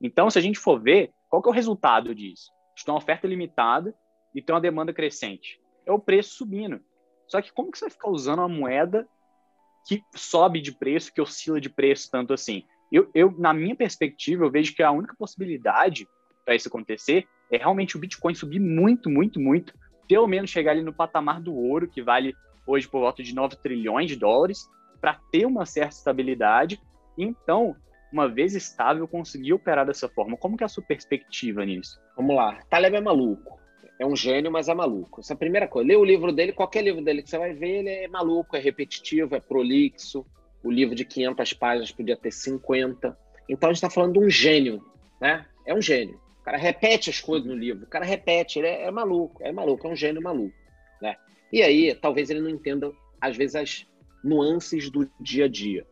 Então, 0.01 0.27
se 0.32 0.39
a 0.39 0.41
gente 0.41 0.57
for 0.57 0.82
ver, 0.82 1.11
qual 1.30 1.39
que 1.39 1.49
é 1.49 1.51
o 1.51 1.53
resultado 1.53 2.15
disso? 2.15 2.51
Tem 2.84 2.91
uma 2.91 2.97
oferta 2.97 3.27
limitada 3.27 3.93
e 4.34 4.41
tem 4.41 4.55
uma 4.55 4.61
demanda 4.61 4.91
crescente. 4.91 5.61
É 5.86 5.91
o 5.91 5.99
preço 5.99 6.34
subindo. 6.34 6.84
Só 7.27 7.43
que 7.43 7.53
como 7.53 7.69
que 7.69 7.77
você 7.77 7.86
vai 7.86 7.91
ficar 7.91 8.09
usando 8.09 8.39
uma 8.39 8.49
moeda 8.49 9.07
que 9.88 10.03
sobe 10.15 10.61
de 10.61 10.71
preço, 10.71 11.13
que 11.13 11.21
oscila 11.21 11.61
de 11.61 11.69
preço 11.69 12.09
tanto 12.09 12.34
assim. 12.34 12.65
Eu, 12.91 13.09
eu 13.13 13.33
na 13.37 13.53
minha 13.53 13.75
perspectiva, 13.75 14.43
eu 14.43 14.51
vejo 14.51 14.75
que 14.75 14.83
a 14.83 14.91
única 14.91 15.15
possibilidade 15.17 16.07
para 16.45 16.55
isso 16.55 16.67
acontecer 16.67 17.27
é 17.51 17.57
realmente 17.57 17.95
o 17.95 17.99
Bitcoin 17.99 18.33
subir 18.33 18.59
muito, 18.59 19.09
muito, 19.09 19.39
muito, 19.39 19.73
pelo 20.07 20.27
menos 20.27 20.49
chegar 20.49 20.71
ali 20.71 20.81
no 20.81 20.93
patamar 20.93 21.41
do 21.41 21.53
ouro, 21.53 21.87
que 21.87 22.01
vale 22.01 22.35
hoje 22.65 22.87
por 22.87 22.99
volta 22.99 23.21
de 23.21 23.33
9 23.33 23.55
trilhões 23.57 24.07
de 24.07 24.15
dólares, 24.15 24.67
para 24.99 25.19
ter 25.31 25.45
uma 25.45 25.65
certa 25.65 25.95
estabilidade. 25.95 26.79
Então, 27.17 27.75
uma 28.11 28.27
vez 28.27 28.55
estável, 28.55 29.07
conseguir 29.07 29.53
operar 29.53 29.85
dessa 29.85 30.09
forma. 30.09 30.37
Como 30.37 30.57
que 30.57 30.63
é 30.63 30.65
a 30.65 30.69
sua 30.69 30.83
perspectiva 30.83 31.65
nisso? 31.65 31.99
Vamos 32.15 32.35
lá. 32.35 32.59
Taleb 32.69 32.95
é 32.95 33.01
maluco 33.01 33.59
é 33.99 34.05
um 34.05 34.15
gênio, 34.15 34.49
mas 34.49 34.69
é 34.69 34.73
maluco. 34.73 35.19
Essa 35.19 35.33
é 35.33 35.35
a 35.35 35.37
primeira 35.37 35.67
coisa. 35.67 35.87
Lê 35.87 35.95
o 35.95 36.05
livro 36.05 36.31
dele, 36.31 36.53
qualquer 36.53 36.81
livro 36.83 37.03
dele 37.03 37.21
que 37.21 37.29
você 37.29 37.37
vai 37.37 37.53
ver, 37.53 37.79
ele 37.79 37.89
é 37.89 38.07
maluco, 38.07 38.55
é 38.55 38.59
repetitivo, 38.59 39.35
é 39.35 39.41
prolixo. 39.41 40.25
O 40.64 40.72
livro 40.72 40.95
de 40.95 41.05
500 41.05 41.53
páginas 41.53 41.91
podia 41.91 42.18
ter 42.18 42.32
50. 42.32 43.18
Então 43.47 43.70
a 43.70 43.74
gente 43.74 43.78
está 43.78 43.89
falando 43.89 44.14
de 44.14 44.20
um 44.20 44.30
gênio, 44.30 44.84
né? 45.22 45.45
É 45.66 45.74
um 45.74 45.82
gênio. 45.82 46.20
O 46.41 46.43
cara 46.43 46.57
repete 46.57 47.10
as 47.10 47.20
coisas 47.22 47.47
no 47.47 47.55
livro, 47.55 47.86
o 47.86 47.89
cara 47.89 48.05
repete, 48.05 48.60
ele 48.60 48.68
é, 48.68 48.84
é 48.84 48.91
maluco, 48.91 49.41
é 49.43 49.51
maluco, 49.51 49.88
é 49.88 49.91
um 49.91 49.95
gênio 49.95 50.22
maluco, 50.22 50.55
né? 51.01 51.16
E 51.51 51.62
aí, 51.62 51.93
talvez 51.93 52.30
ele 52.30 52.41
não 52.41 52.49
entenda, 52.49 52.91
às 53.22 53.38
vezes, 53.38 53.55
as 53.55 53.88
nuances 54.24 54.89
do 54.89 55.10
dia 55.20 55.45
a 55.45 55.47
dia. 55.47 55.86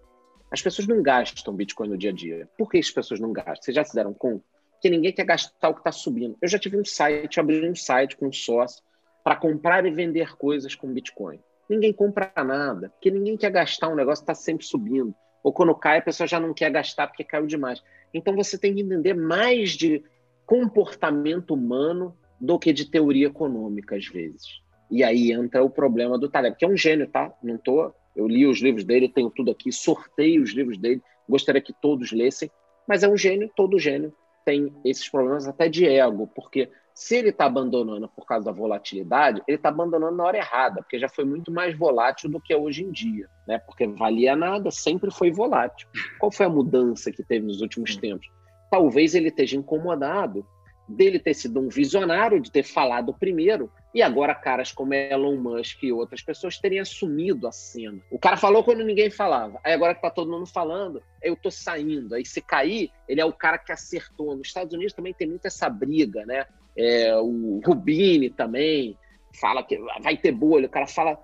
As 0.49 0.61
pessoas 0.61 0.87
não 0.87 1.01
gastam 1.01 1.53
Bitcoin 1.53 1.89
no 1.89 1.97
dia 1.97 2.09
a 2.09 2.13
dia. 2.13 2.49
Por 2.57 2.69
que 2.69 2.77
as 2.77 2.89
pessoas 2.89 3.19
não 3.19 3.33
gastam? 3.33 3.61
Vocês 3.61 3.75
já 3.75 3.83
se 3.83 3.93
deram 3.93 4.13
conta? 4.13 4.43
que 4.81 4.89
ninguém 4.89 5.11
quer 5.11 5.25
gastar 5.25 5.69
o 5.69 5.73
que 5.73 5.79
está 5.79 5.91
subindo. 5.91 6.37
Eu 6.41 6.47
já 6.47 6.59
tive 6.59 6.79
um 6.79 6.85
site, 6.85 7.39
abri 7.39 7.67
um 7.67 7.75
site 7.75 8.15
com 8.15 8.27
um 8.27 8.33
sócio 8.33 8.83
para 9.23 9.35
comprar 9.35 9.85
e 9.85 9.91
vender 9.91 10.35
coisas 10.35 10.75
com 10.75 10.91
Bitcoin. 10.91 11.39
Ninguém 11.69 11.91
compra 11.91 12.31
nada, 12.43 12.89
porque 12.89 13.11
ninguém 13.11 13.35
quer 13.35 13.51
gastar 13.51 13.89
um 13.89 13.95
negócio 13.95 14.23
está 14.23 14.33
sempre 14.33 14.65
subindo. 14.65 15.13
Ou 15.43 15.51
quando 15.53 15.75
cai, 15.75 15.99
a 15.99 16.01
pessoa 16.01 16.27
já 16.27 16.39
não 16.39 16.53
quer 16.53 16.71
gastar 16.71 17.07
porque 17.07 17.23
caiu 17.23 17.45
demais. 17.45 17.83
Então 18.13 18.35
você 18.35 18.57
tem 18.57 18.73
que 18.73 18.81
entender 18.81 19.13
mais 19.13 19.71
de 19.71 20.03
comportamento 20.45 21.53
humano 21.53 22.15
do 22.39 22.57
que 22.57 22.71
de 22.71 22.89
teoria 22.89 23.27
econômica, 23.27 23.95
às 23.95 24.07
vezes. 24.07 24.61
E 24.89 25.03
aí 25.03 25.31
entra 25.31 25.63
o 25.63 25.69
problema 25.69 26.17
do 26.17 26.29
Taleb, 26.29 26.55
que 26.57 26.63
é 26.63 26.67
um 26.67 26.77
gênio, 26.77 27.07
tá? 27.07 27.33
Não 27.43 27.57
tô. 27.57 27.91
Eu 28.15 28.27
li 28.27 28.47
os 28.47 28.61
livros 28.61 28.83
dele, 28.83 29.09
tenho 29.09 29.29
tudo 29.29 29.51
aqui, 29.51 29.71
sorteio 29.71 30.41
os 30.41 30.51
livros 30.51 30.77
dele, 30.77 31.01
gostaria 31.27 31.61
que 31.61 31.73
todos 31.73 32.11
lessem, 32.11 32.49
mas 32.87 33.03
é 33.03 33.07
um 33.07 33.17
gênio, 33.17 33.51
todo 33.55 33.77
gênio 33.77 34.13
tem 34.45 34.73
esses 34.85 35.07
problemas 35.09 35.45
até 35.45 35.67
de 35.67 35.85
ego, 35.85 36.25
porque 36.33 36.69
se 36.97 37.15
ele 37.15 37.29
está 37.29 37.45
abandonando 37.45 38.09
por 38.09 38.25
causa 38.25 38.45
da 38.45 38.51
volatilidade, 38.51 39.43
ele 39.47 39.57
está 39.57 39.69
abandonando 39.69 40.17
na 40.17 40.23
hora 40.23 40.39
errada, 40.39 40.81
porque 40.81 40.97
já 40.97 41.07
foi 41.07 41.25
muito 41.25 41.51
mais 41.51 41.77
volátil 41.77 42.27
do 42.27 42.41
que 42.41 42.51
é 42.51 42.57
hoje 42.57 42.83
em 42.83 42.91
dia, 42.91 43.29
né? 43.47 43.59
Porque 43.59 43.85
valia 43.85 44.35
nada, 44.35 44.71
sempre 44.71 45.11
foi 45.11 45.29
volátil. 45.29 45.87
Qual 46.19 46.31
foi 46.31 46.47
a 46.47 46.49
mudança 46.49 47.11
que 47.11 47.21
teve 47.23 47.45
nos 47.45 47.61
últimos 47.61 47.95
tempos? 47.97 48.27
Talvez 48.71 49.13
ele 49.13 49.27
esteja 49.27 49.55
incomodado 49.55 50.43
dele 50.89 51.19
ter 51.19 51.35
sido 51.35 51.59
um 51.59 51.69
visionário, 51.69 52.41
de 52.41 52.49
ter 52.51 52.63
falado 52.63 53.13
primeiro, 53.13 53.71
e 53.93 54.01
agora 54.01 54.33
caras 54.33 54.71
como 54.71 54.95
Elon 54.95 55.37
Musk 55.37 55.83
e 55.83 55.91
outras 55.91 56.23
pessoas 56.23 56.57
terem 56.57 56.79
assumido 56.79 57.47
a 57.47 57.51
cena. 57.51 58.01
O 58.09 58.17
cara 58.17 58.37
falou 58.37 58.63
quando 58.63 58.83
ninguém 58.83 59.11
falava. 59.11 59.59
Aí 59.63 59.71
agora 59.71 59.93
que 59.93 60.01
tá 60.01 60.09
todo 60.09 60.31
mundo 60.31 60.47
falando, 60.47 61.03
eu 61.21 61.35
tô 61.35 61.51
saindo. 61.51 62.15
Aí 62.15 62.25
se 62.25 62.41
cair, 62.41 62.89
ele 63.07 63.21
é 63.21 63.25
o 63.25 63.33
cara 63.33 63.59
que 63.59 63.71
acertou. 63.71 64.35
Nos 64.35 64.47
Estados 64.47 64.73
Unidos 64.73 64.93
também 64.93 65.13
tem 65.13 65.27
muito 65.27 65.45
essa 65.45 65.69
briga, 65.69 66.25
né? 66.25 66.47
É, 66.77 67.15
o 67.17 67.59
Rubini 67.65 68.29
também 68.29 68.97
fala 69.39 69.63
que 69.63 69.77
vai 70.01 70.15
ter 70.15 70.31
bolha. 70.31 70.67
O 70.67 70.69
cara 70.69 70.87
fala 70.87 71.17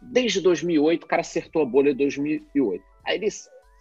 desde 0.00 0.40
2008, 0.40 1.04
o 1.04 1.06
cara 1.06 1.20
acertou 1.20 1.62
a 1.62 1.66
bolha 1.66 1.90
em 1.90 1.96
2008. 1.96 2.84
Aí 3.06 3.16
ele 3.16 3.28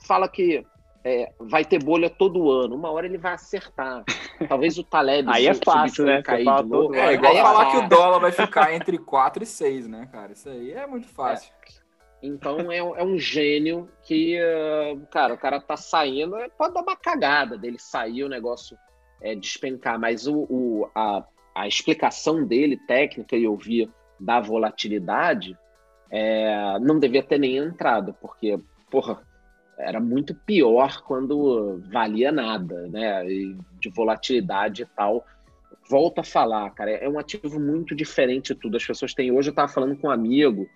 fala 0.05 0.28
que 0.28 0.65
é, 1.03 1.32
vai 1.39 1.65
ter 1.65 1.84
bolha 1.84 2.09
todo 2.09 2.49
ano. 2.51 2.76
Uma 2.76 2.91
hora 2.91 3.05
ele 3.05 3.17
vai 3.17 3.34
acertar. 3.34 4.03
Talvez 4.47 4.78
o 4.78 4.84
Taleb 4.84 5.30
Aí 5.30 5.47
é 5.47 5.53
fácil, 5.53 6.05
né? 6.05 6.21
Cair 6.21 6.45
de 6.45 6.69
novo. 6.69 6.95
É 6.95 7.13
igual 7.13 7.36
falar 7.36 7.67
é 7.67 7.71
que 7.71 7.78
o 7.78 7.89
dólar 7.89 8.19
vai 8.19 8.32
ficar 8.32 8.74
entre 8.74 8.97
4 8.97 9.43
e 9.43 9.45
6, 9.45 9.88
né, 9.88 10.07
cara? 10.11 10.32
Isso 10.32 10.49
aí 10.49 10.71
é 10.71 10.88
muito 10.88 11.07
fácil. 11.07 11.53
É. 11.69 11.84
Então 12.24 12.71
é, 12.71 12.78
é, 12.78 13.03
um 13.03 13.17
gênio 13.17 13.89
que, 14.01 14.39
uh, 14.39 14.97
cara, 15.07 15.34
o 15.34 15.38
cara 15.38 15.59
tá 15.59 15.76
saindo, 15.76 16.38
pode 16.57 16.74
dar 16.74 16.82
uma 16.82 16.95
cagada 16.95 17.57
dele 17.57 17.78
sair, 17.78 18.24
o 18.24 18.30
negócio 18.30 18.78
é, 19.22 19.36
despencar, 19.36 19.99
mas 19.99 20.28
o, 20.28 20.45
o 20.49 20.89
a, 20.95 21.26
a, 21.55 21.68
explicação 21.68 22.45
dele, 22.45 22.78
técnica, 22.88 23.36
e 23.36 23.43
eu 23.43 23.55
vi 23.55 23.89
da 24.20 24.39
volatilidade, 24.39 25.57
é, 26.09 26.78
não 26.80 26.99
devia 26.99 27.24
ter 27.24 27.39
nem 27.39 27.57
entrado, 27.57 28.16
porque, 28.22 28.59
porra, 28.91 29.22
era 29.78 29.99
muito 29.99 30.36
pior 30.36 31.01
quando 31.01 31.82
valia 31.91 32.32
nada, 32.32 32.88
né? 32.88 33.26
E 33.28 33.57
de 33.80 33.89
volatilidade 33.89 34.84
e 34.84 34.86
tal. 34.86 35.26
Volto 35.89 36.20
a 36.20 36.24
falar, 36.24 36.70
cara, 36.72 36.91
é 36.91 37.09
um 37.09 37.20
ativo 37.20 37.59
muito 37.59 37.95
diferente 37.95 38.53
de 38.53 38.59
tudo. 38.59 38.78
As 38.78 38.86
pessoas 38.86 39.14
têm. 39.14 39.32
Hoje 39.32 39.49
eu 39.49 39.53
estava 39.53 39.72
falando 39.72 39.97
com 39.97 40.07
um 40.07 40.11
amigo, 40.11 40.68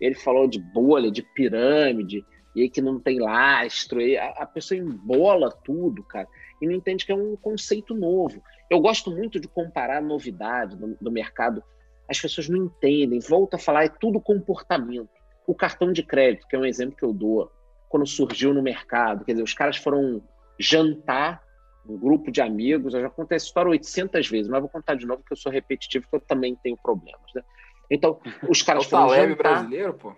ele 0.00 0.14
falou 0.14 0.46
de 0.48 0.58
bolha, 0.58 1.10
de 1.10 1.22
pirâmide, 1.22 2.24
e 2.54 2.62
aí 2.62 2.70
que 2.70 2.80
não 2.80 2.98
tem 2.98 3.18
lastro. 3.18 4.00
E 4.00 4.16
a, 4.16 4.28
a 4.30 4.46
pessoa 4.46 4.78
embola 4.78 5.50
tudo, 5.64 6.02
cara, 6.04 6.28
e 6.64 6.66
não 6.66 6.74
entende 6.74 7.04
que 7.04 7.12
é 7.12 7.14
um 7.14 7.36
conceito 7.36 7.94
novo. 7.94 8.42
Eu 8.70 8.80
gosto 8.80 9.10
muito 9.10 9.38
de 9.38 9.46
comparar 9.46 10.00
novidade 10.00 10.76
do, 10.76 10.96
do 10.98 11.12
mercado. 11.12 11.62
As 12.08 12.18
pessoas 12.18 12.48
não 12.48 12.64
entendem. 12.64 13.20
Volto 13.20 13.54
a 13.54 13.58
falar, 13.58 13.84
é 13.84 13.88
tudo 13.88 14.20
comportamento. 14.20 15.10
O 15.46 15.54
cartão 15.54 15.92
de 15.92 16.02
crédito, 16.02 16.48
que 16.48 16.56
é 16.56 16.58
um 16.58 16.64
exemplo 16.64 16.96
que 16.96 17.04
eu 17.04 17.12
dou 17.12 17.52
quando 17.90 18.06
surgiu 18.06 18.54
no 18.54 18.62
mercado. 18.62 19.26
Quer 19.26 19.32
dizer, 19.32 19.42
os 19.42 19.52
caras 19.52 19.76
foram 19.76 20.22
jantar, 20.58 21.42
um 21.86 21.98
grupo 21.98 22.32
de 22.32 22.40
amigos. 22.40 22.94
Eu 22.94 23.02
já 23.02 23.10
contei 23.10 23.36
essa 23.36 23.46
história 23.46 23.70
800 23.70 24.26
vezes, 24.26 24.48
mas 24.48 24.60
vou 24.60 24.70
contar 24.70 24.94
de 24.94 25.06
novo 25.06 25.20
porque 25.20 25.34
eu 25.34 25.38
sou 25.38 25.52
repetitivo, 25.52 26.06
porque 26.10 26.16
eu 26.16 26.26
também 26.26 26.56
tenho 26.62 26.78
problemas. 26.78 27.30
Né? 27.34 27.42
Então, 27.90 28.18
os 28.48 28.62
caras 28.64 28.84
é 28.84 28.86
o 28.86 28.90
foram 28.90 29.08
jantar. 29.10 29.36
brasileiro, 29.36 29.94
pô. 29.94 30.14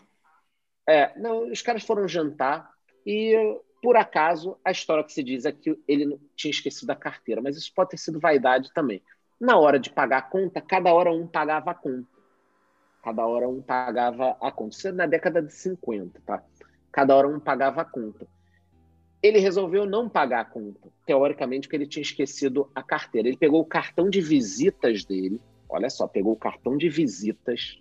É, 0.89 1.19
não, 1.19 1.51
os 1.51 1.61
caras 1.61 1.83
foram 1.83 2.07
jantar 2.07 2.71
e, 3.05 3.35
por 3.83 3.97
acaso, 3.97 4.57
a 4.65 4.71
história 4.71 5.05
que 5.05 5.13
se 5.13 5.23
diz 5.23 5.45
é 5.45 5.53
que 5.53 5.79
ele 5.87 6.19
tinha 6.35 6.51
esquecido 6.51 6.91
a 6.91 6.97
carteira, 6.97 7.43
mas 7.43 7.57
isso 7.57 7.73
pode 7.75 7.91
ter 7.91 7.99
sido 7.99 8.19
vaidade 8.19 8.73
também. 8.73 9.03
Na 9.41 9.59
hora 9.59 9.79
de 9.79 9.91
pagar 9.91 10.19
a 10.19 10.23
conta, 10.23 10.61
cada 10.61 10.93
hora 10.93 11.13
um 11.13 11.27
pagava 11.27 11.71
a 11.71 11.75
conta. 11.75 12.09
Cada 13.03 13.27
hora 13.27 13.49
um 13.49 13.61
pagava 13.61 14.37
a 14.41 14.51
conta. 14.51 14.77
Isso 14.77 14.89
é 14.89 14.93
na 14.93 15.07
década 15.07 15.43
de 15.43 15.53
50, 15.53 16.21
tá? 16.25 16.43
Cada 16.91 17.15
hora 17.15 17.29
um 17.29 17.39
pagava 17.39 17.83
a 17.83 17.85
conta. 17.85 18.27
Ele 19.23 19.39
resolveu 19.39 19.85
não 19.85 20.09
pagar 20.09 20.41
a 20.41 20.45
conta, 20.45 20.89
teoricamente, 21.05 21.67
porque 21.67 21.77
ele 21.77 21.87
tinha 21.87 22.03
esquecido 22.03 22.71
a 22.75 22.83
carteira. 22.83 23.29
Ele 23.29 23.37
pegou 23.37 23.61
o 23.61 23.67
cartão 23.67 24.09
de 24.09 24.21
visitas 24.21 25.05
dele, 25.05 25.41
olha 25.69 25.91
só, 25.91 26.07
pegou 26.07 26.33
o 26.33 26.39
cartão 26.39 26.77
de 26.77 26.89
visitas, 26.89 27.81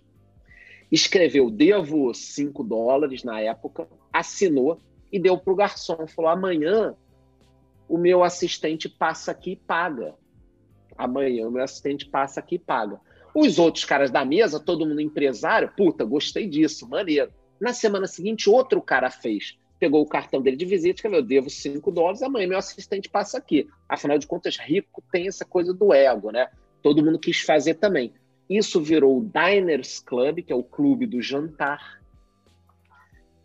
escreveu 0.90 1.50
devo 1.50 2.12
5 2.12 2.62
dólares 2.62 3.24
na 3.24 3.40
época, 3.40 3.88
assinou 4.12 4.78
e 5.12 5.18
deu 5.18 5.38
para 5.38 5.52
o 5.52 5.56
garçom. 5.56 6.06
Falou: 6.06 6.30
amanhã 6.30 6.94
o 7.88 7.96
meu 7.98 8.22
assistente 8.24 8.88
passa 8.88 9.30
aqui 9.30 9.52
e 9.52 9.56
paga. 9.56 10.14
Amanhã 10.96 11.46
o 11.46 11.50
meu 11.50 11.62
assistente 11.62 12.06
passa 12.06 12.40
aqui 12.40 12.56
e 12.56 12.58
paga. 12.58 13.00
Os 13.34 13.58
outros 13.58 13.84
caras 13.84 14.10
da 14.10 14.24
mesa, 14.24 14.58
todo 14.58 14.86
mundo 14.86 15.00
empresário, 15.00 15.70
puta, 15.76 16.04
gostei 16.04 16.48
disso, 16.48 16.88
maneiro. 16.88 17.30
Na 17.60 17.72
semana 17.72 18.06
seguinte, 18.06 18.48
outro 18.48 18.80
cara 18.80 19.10
fez. 19.10 19.58
Pegou 19.78 20.02
o 20.02 20.08
cartão 20.08 20.40
dele 20.40 20.56
de 20.56 20.64
visita, 20.64 20.96
escreveu: 20.96 21.22
devo 21.22 21.50
5 21.50 21.90
dólares, 21.90 22.22
amanhã 22.22 22.48
meu 22.48 22.58
assistente 22.58 23.10
passa 23.10 23.36
aqui. 23.36 23.68
Afinal 23.88 24.16
de 24.16 24.26
contas, 24.26 24.56
rico 24.56 25.02
tem 25.12 25.28
essa 25.28 25.44
coisa 25.44 25.74
do 25.74 25.92
ego, 25.92 26.30
né? 26.30 26.48
Todo 26.82 27.04
mundo 27.04 27.18
quis 27.18 27.40
fazer 27.40 27.74
também. 27.74 28.14
Isso 28.48 28.80
virou 28.80 29.18
o 29.18 29.24
Diners 29.24 30.00
Club, 30.00 30.42
que 30.42 30.52
é 30.52 30.56
o 30.56 30.62
clube 30.62 31.04
do 31.04 31.20
jantar. 31.20 32.00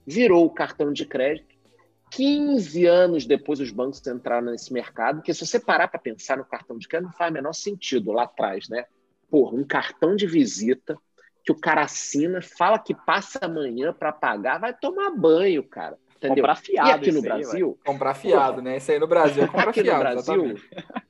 Virou 0.06 0.46
o 0.46 0.50
cartão 0.50 0.94
de 0.94 1.06
crédito. 1.06 1.51
15 2.12 2.86
anos 2.86 3.26
depois 3.26 3.60
os 3.60 3.72
bancos 3.72 4.06
entraram 4.06 4.52
nesse 4.52 4.72
mercado, 4.72 5.18
porque 5.18 5.34
se 5.34 5.46
você 5.46 5.60
parar 5.60 5.88
para 5.88 6.00
pensar 6.00 6.38
no 6.38 6.46
cartão 6.46 6.78
de 6.78 6.88
crédito, 6.88 7.08
não 7.08 7.18
faz 7.18 7.32
o 7.32 7.34
menor 7.34 7.54
sentido 7.54 8.12
lá 8.12 8.24
atrás, 8.24 8.68
né? 8.68 8.86
Porra, 9.30 9.56
um 9.56 9.64
cartão 9.64 10.16
de 10.16 10.28
visita 10.28 10.98
que 11.44 11.52
o 11.52 11.56
cara 11.56 11.82
assina, 11.82 12.42
fala 12.42 12.78
que 12.78 12.94
passa 12.94 13.40
amanhã 13.42 13.94
para 13.94 14.12
pagar, 14.12 14.60
vai 14.60 14.74
tomar 14.74 15.10
banho, 15.12 15.64
cara. 15.64 15.98
Entendeu? 16.18 16.44
Comprar 16.44 16.56
fiado 16.56 16.90
e 16.90 16.92
aqui 16.92 17.12
no 17.12 17.20
isso 17.20 17.32
aí, 17.32 17.42
Brasil, 17.42 17.80
Comprar 17.84 18.14
fiado, 18.14 18.62
né? 18.62 18.78
Isso 18.78 18.92
aí 18.92 19.00
no 19.00 19.08
Brasil 19.08 19.44
é 19.44 19.48
comprar 19.48 19.70
aqui 19.70 19.80
no 19.80 19.86
fiado. 19.86 20.00
Brasil, 20.02 20.46
exatamente. 20.46 20.70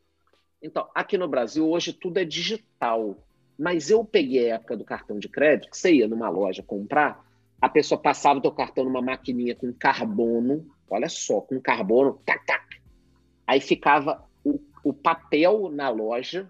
então, 0.61 0.87
aqui 0.95 1.17
no 1.17 1.27
Brasil 1.27 1.67
hoje 1.67 1.91
tudo 1.91 2.19
é 2.19 2.23
digital. 2.23 3.17
Mas 3.59 3.89
eu 3.89 4.05
peguei 4.05 4.51
a 4.51 4.55
época 4.55 4.77
do 4.77 4.85
cartão 4.85 5.19
de 5.19 5.27
crédito, 5.27 5.69
que 5.69 5.77
você 5.77 5.93
ia 5.93 6.07
numa 6.07 6.29
loja 6.29 6.63
comprar, 6.63 7.25
a 7.59 7.67
pessoa 7.67 7.99
passava 7.99 8.39
o 8.39 8.41
teu 8.41 8.51
cartão 8.51 8.85
numa 8.85 9.01
maquininha 9.01 9.55
com 9.55 9.71
carbono, 9.73 10.65
olha 10.91 11.09
só, 11.09 11.41
com 11.41 11.59
carbono, 11.59 12.21
tac, 12.25 12.45
tac. 12.45 12.81
Aí 13.47 13.59
ficava 13.59 14.23
o, 14.43 14.59
o 14.83 14.93
papel 14.93 15.69
na 15.69 15.89
loja 15.89 16.49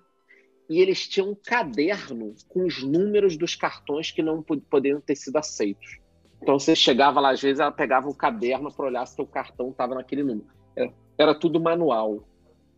e 0.70 0.80
eles 0.80 1.08
tinham 1.08 1.32
um 1.32 1.36
caderno 1.36 2.34
com 2.48 2.66
os 2.66 2.82
números 2.84 3.38
dos 3.38 3.56
cartões 3.56 4.12
que 4.12 4.22
não 4.22 4.42
pod- 4.42 4.64
poderiam 4.70 5.02
ter 5.02 5.16
sido 5.16 5.38
aceitos. 5.38 6.00
Então 6.42 6.58
você 6.58 6.76
chegava 6.76 7.20
lá, 7.20 7.32
às 7.32 7.42
vezes 7.42 7.60
ela 7.60 7.72
pegava 7.72 8.10
o 8.10 8.16
caderno 8.16 8.74
para 8.74 8.86
olhar 8.86 9.06
se 9.06 9.22
o 9.22 9.28
cartão 9.28 9.70
estava 9.70 9.96
naquele 9.96 10.24
número. 10.24 10.48
Era, 10.76 10.94
era 11.18 11.36
tudo 11.36 11.60
manual. 11.60 12.28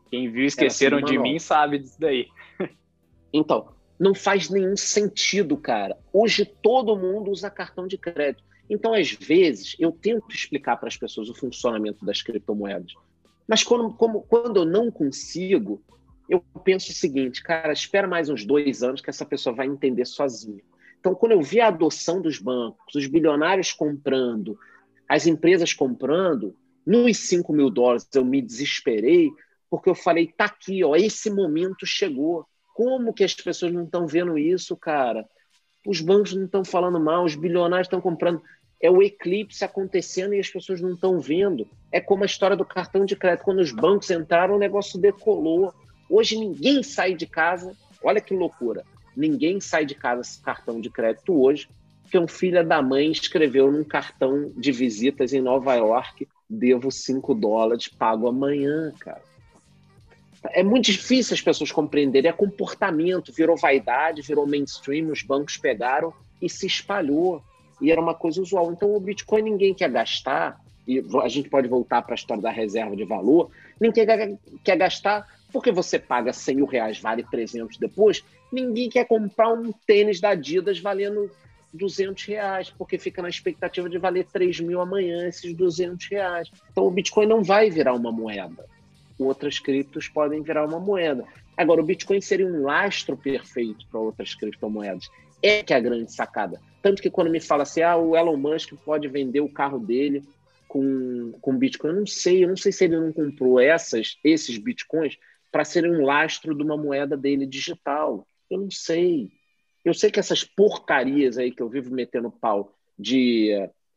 Quem 0.10 0.30
viu 0.30 0.46
Esqueceram 0.46 1.02
de. 1.02 1.18
Mim 1.18 1.40
sabe 1.40 1.80
disso 1.80 2.00
daí. 2.00 2.28
Então, 3.32 3.74
não 4.00 4.14
faz 4.14 4.50
nenhum 4.50 4.76
sentido, 4.76 5.58
cara. 5.58 5.98
Hoje 6.12 6.46
todo 6.46 6.96
mundo 6.96 7.32
usa 7.32 7.50
cartão 7.50 7.88
de 7.88 7.98
crédito. 7.98 8.44
Então, 8.70 8.94
às 8.94 9.12
vezes, 9.12 9.76
eu 9.80 9.92
tento 9.92 10.34
explicar 10.34 10.78
para 10.78 10.88
as 10.88 10.98
pessoas 10.98 11.30
o 11.30 11.36
funcionamento 11.36 12.06
das 12.06 12.22
criptomoedas. 12.22 12.94
Mas 13.48 13.64
quando, 13.64 13.94
como- 13.94 14.22
quando 14.22 14.58
eu 14.58 14.66
não 14.66 14.90
consigo, 14.90 15.82
eu 16.30 16.40
penso 16.64 16.92
o 16.92 16.96
seguinte, 16.96 17.44
cara, 17.44 17.74
espera 17.74 18.08
mais 18.08 18.30
uns 18.30 18.46
dois 18.46 18.82
anos 18.82 19.02
que 19.02 19.10
essa 19.10 19.26
pessoa 19.26 19.56
vai 19.56 19.68
entender 19.68 20.06
sozinha. 20.06 20.62
Então, 21.00 21.14
quando 21.14 21.34
eu 21.34 21.42
vi 21.42 21.60
a 21.60 21.68
adoção 21.68 22.22
dos 22.22 22.40
bancos, 22.40 22.96
os 22.96 23.08
bilionários 23.08 23.74
comprando, 23.74 24.58
as 25.10 25.28
empresas 25.28 25.74
comprando, 25.74 26.56
nos 26.86 27.18
5 27.18 27.52
mil 27.52 27.70
dólares 27.70 28.08
eu 28.14 28.24
me 28.24 28.42
desesperei, 28.42 29.30
porque 29.70 29.90
eu 29.90 29.96
falei, 29.96 30.28
tá 30.28 30.46
aqui, 30.46 30.84
ó, 30.84 30.96
esse 30.96 31.30
momento 31.30 31.86
chegou. 31.86 32.46
Como 32.74 33.14
que 33.14 33.24
as 33.24 33.34
pessoas 33.34 33.74
não 33.74 33.84
estão 33.84 34.08
vendo 34.08 34.38
isso, 34.38 34.76
cara? 34.78 35.28
Os 35.86 36.02
bancos 36.02 36.34
não 36.34 36.46
estão 36.46 36.64
falando 36.64 37.00
mal, 37.00 37.26
os 37.26 37.36
bilionários 37.36 37.88
estão 37.88 38.02
comprando. 38.02 38.42
É 38.82 38.90
o 38.90 39.02
eclipse 39.02 39.64
acontecendo 39.64 40.34
e 40.34 40.40
as 40.40 40.50
pessoas 40.50 40.82
não 40.82 40.94
estão 40.94 41.20
vendo. 41.20 41.68
É 41.92 42.02
como 42.02 42.24
a 42.24 42.26
história 42.26 42.56
do 42.56 42.66
cartão 42.66 43.06
de 43.06 43.16
crédito. 43.16 43.46
Quando 43.46 43.60
os 43.60 43.72
bancos 43.72 44.10
entraram, 44.10 44.56
o 44.56 44.60
negócio 44.60 45.00
decolou. 45.00 45.74
Hoje 46.10 46.38
ninguém 46.38 46.84
sai 46.84 47.14
de 47.14 47.26
casa. 47.26 47.76
Olha 48.04 48.20
que 48.20 48.34
loucura. 48.34 48.84
Ninguém 49.16 49.60
sai 49.62 49.86
de 49.86 49.96
casa 49.96 50.24
sem 50.24 50.42
cartão 50.44 50.82
de 50.82 50.90
crédito 50.90 51.40
hoje, 51.40 51.70
porque 52.02 52.18
um 52.18 52.28
filho 52.28 52.68
da 52.68 52.82
mãe 52.82 53.12
escreveu 53.12 53.72
num 53.72 53.84
cartão 53.84 54.52
de 54.58 54.72
visitas 54.72 55.34
em 55.34 55.42
Nova 55.42 55.76
York: 55.76 56.28
devo 56.50 56.92
5 56.92 57.34
dólares, 57.34 57.88
pago 57.88 58.28
amanhã, 58.28 58.92
cara. 59.00 59.22
É 60.52 60.64
muito 60.64 60.86
difícil 60.86 61.34
as 61.34 61.42
pessoas 61.42 61.72
compreenderem. 61.72 62.30
É 62.30 62.34
comportamento, 62.34 63.32
virou 63.32 63.56
vaidade, 63.56 64.22
virou 64.22 64.46
mainstream, 64.46 65.12
os 65.12 65.24
bancos 65.24 65.58
pegaram 65.58 66.14
e 66.42 66.50
se 66.50 66.68
espalhou. 66.68 67.42
E 67.82 67.92
era 67.92 68.02
uma 68.02 68.14
coisa 68.14 68.42
usual. 68.42 68.72
Então, 68.72 68.94
o 68.94 69.00
Bitcoin 69.00 69.44
ninguém 69.44 69.74
quer 69.74 69.90
gastar, 69.90 70.60
e 70.88 71.04
a 71.22 71.28
gente 71.28 71.50
pode 71.50 71.68
voltar 71.68 72.02
para 72.02 72.14
a 72.14 72.16
história 72.16 72.44
da 72.44 72.52
reserva 72.52 72.96
de 72.96 73.06
valor, 73.06 73.50
ninguém 73.80 74.06
quer, 74.06 74.38
quer 74.64 74.78
gastar 74.78 75.28
porque 75.52 75.72
você 75.72 76.00
paga 76.00 76.34
100 76.34 76.56
mil 76.56 76.66
reais, 76.66 77.00
vale 77.00 77.24
300 77.24 77.78
depois. 77.78 78.24
Ninguém 78.52 78.90
quer 78.90 79.06
comprar 79.06 79.54
um 79.54 79.72
tênis 79.86 80.20
da 80.20 80.30
Adidas 80.30 80.80
valendo 80.80 81.30
200 81.72 82.26
reais, 82.26 82.74
porque 82.76 82.98
fica 82.98 83.22
na 83.22 83.30
expectativa 83.30 83.88
de 83.88 84.00
valer 84.00 84.26
3 84.26 84.60
mil 84.62 84.82
amanhã 84.82 85.28
esses 85.28 85.54
200 85.54 86.08
reais. 86.08 86.50
Então, 86.72 86.88
o 86.88 86.92
Bitcoin 86.92 87.28
não 87.28 87.44
vai 87.44 87.70
virar 87.70 87.94
uma 87.94 88.12
moeda 88.12 88.66
outras 89.20 89.60
criptos 89.60 90.08
podem 90.08 90.42
virar 90.42 90.66
uma 90.66 90.80
moeda. 90.80 91.26
Agora, 91.56 91.82
o 91.82 91.86
Bitcoin 91.86 92.20
seria 92.22 92.48
um 92.48 92.64
lastro 92.64 93.16
perfeito 93.16 93.88
para 93.90 94.00
outras 94.00 94.34
criptomoedas. 94.34 95.10
É 95.42 95.62
que 95.62 95.74
é 95.74 95.78
a 95.78 95.80
grande 95.80 96.12
sacada. 96.14 96.60
Tanto 96.82 97.02
que 97.02 97.10
quando 97.10 97.30
me 97.30 97.40
fala 97.40 97.64
assim, 97.64 97.82
ah, 97.82 97.96
o 97.98 98.16
Elon 98.16 98.38
Musk 98.38 98.74
pode 98.86 99.08
vender 99.08 99.42
o 99.42 99.50
carro 99.50 99.78
dele 99.78 100.24
com, 100.68 101.34
com 101.42 101.58
Bitcoin, 101.58 101.92
eu 101.92 102.00
não 102.00 102.08
sei, 102.08 102.44
eu 102.44 102.50
não 102.50 102.58
sei 102.58 102.72
se 102.72 102.86
ele 102.86 103.00
não 103.00 103.12
comprou 103.12 103.60
essas, 103.60 104.18
esses 104.24 104.58
Bitcoins 104.58 105.18
para 105.52 105.64
serem 105.64 105.92
um 105.92 106.04
lastro 106.04 106.56
de 106.56 106.64
uma 106.64 106.76
moeda 106.76 107.16
dele 107.16 107.46
digital. 107.46 108.28
Eu 108.50 108.60
não 108.60 108.72
sei. 108.72 109.32
Eu 109.86 109.94
sei 109.94 110.10
que 110.10 110.20
essas 110.20 110.44
porcarias 110.44 111.38
aí 111.38 111.52
que 111.52 111.62
eu 111.62 111.70
vivo 111.70 111.94
metendo 111.94 112.32
pau 112.32 112.74
de 112.98 113.52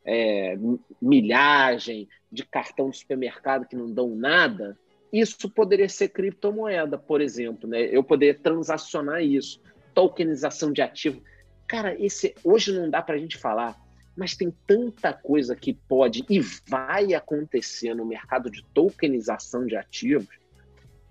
é, 0.05 0.57
milhagem, 1.01 2.09
de 2.31 2.45
cartão 2.45 2.91
de 2.91 2.99
supermercado 2.99 3.67
que 3.67 3.77
não 3.77 3.91
dão 3.91 4.15
nada, 4.15 4.79
isso 5.21 5.49
poderia 5.51 5.89
ser 5.89 6.09
criptomoeda, 6.09 6.99
por 6.99 7.21
exemplo, 7.21 7.69
né? 7.69 7.83
Eu 7.83 8.03
poderia 8.03 8.35
transacionar 8.35 9.23
isso, 9.23 9.61
tokenização 9.95 10.73
de 10.73 10.83
ativo. 10.83 11.23
Cara, 11.67 11.95
esse 12.01 12.35
hoje 12.45 12.73
não 12.73 12.89
dá 12.89 13.03
para 13.03 13.15
a 13.15 13.19
gente 13.19 13.37
falar, 13.37 13.77
mas 14.17 14.35
tem 14.35 14.53
tanta 14.67 15.13
coisa 15.13 15.55
que 15.55 15.73
pode 15.73 16.25
e 16.29 16.41
vai 16.69 17.15
acontecer 17.15 17.95
no 17.95 18.07
mercado 18.07 18.51
de 18.51 18.65
tokenização 18.73 19.67
de 19.67 19.77
ativos 19.77 20.29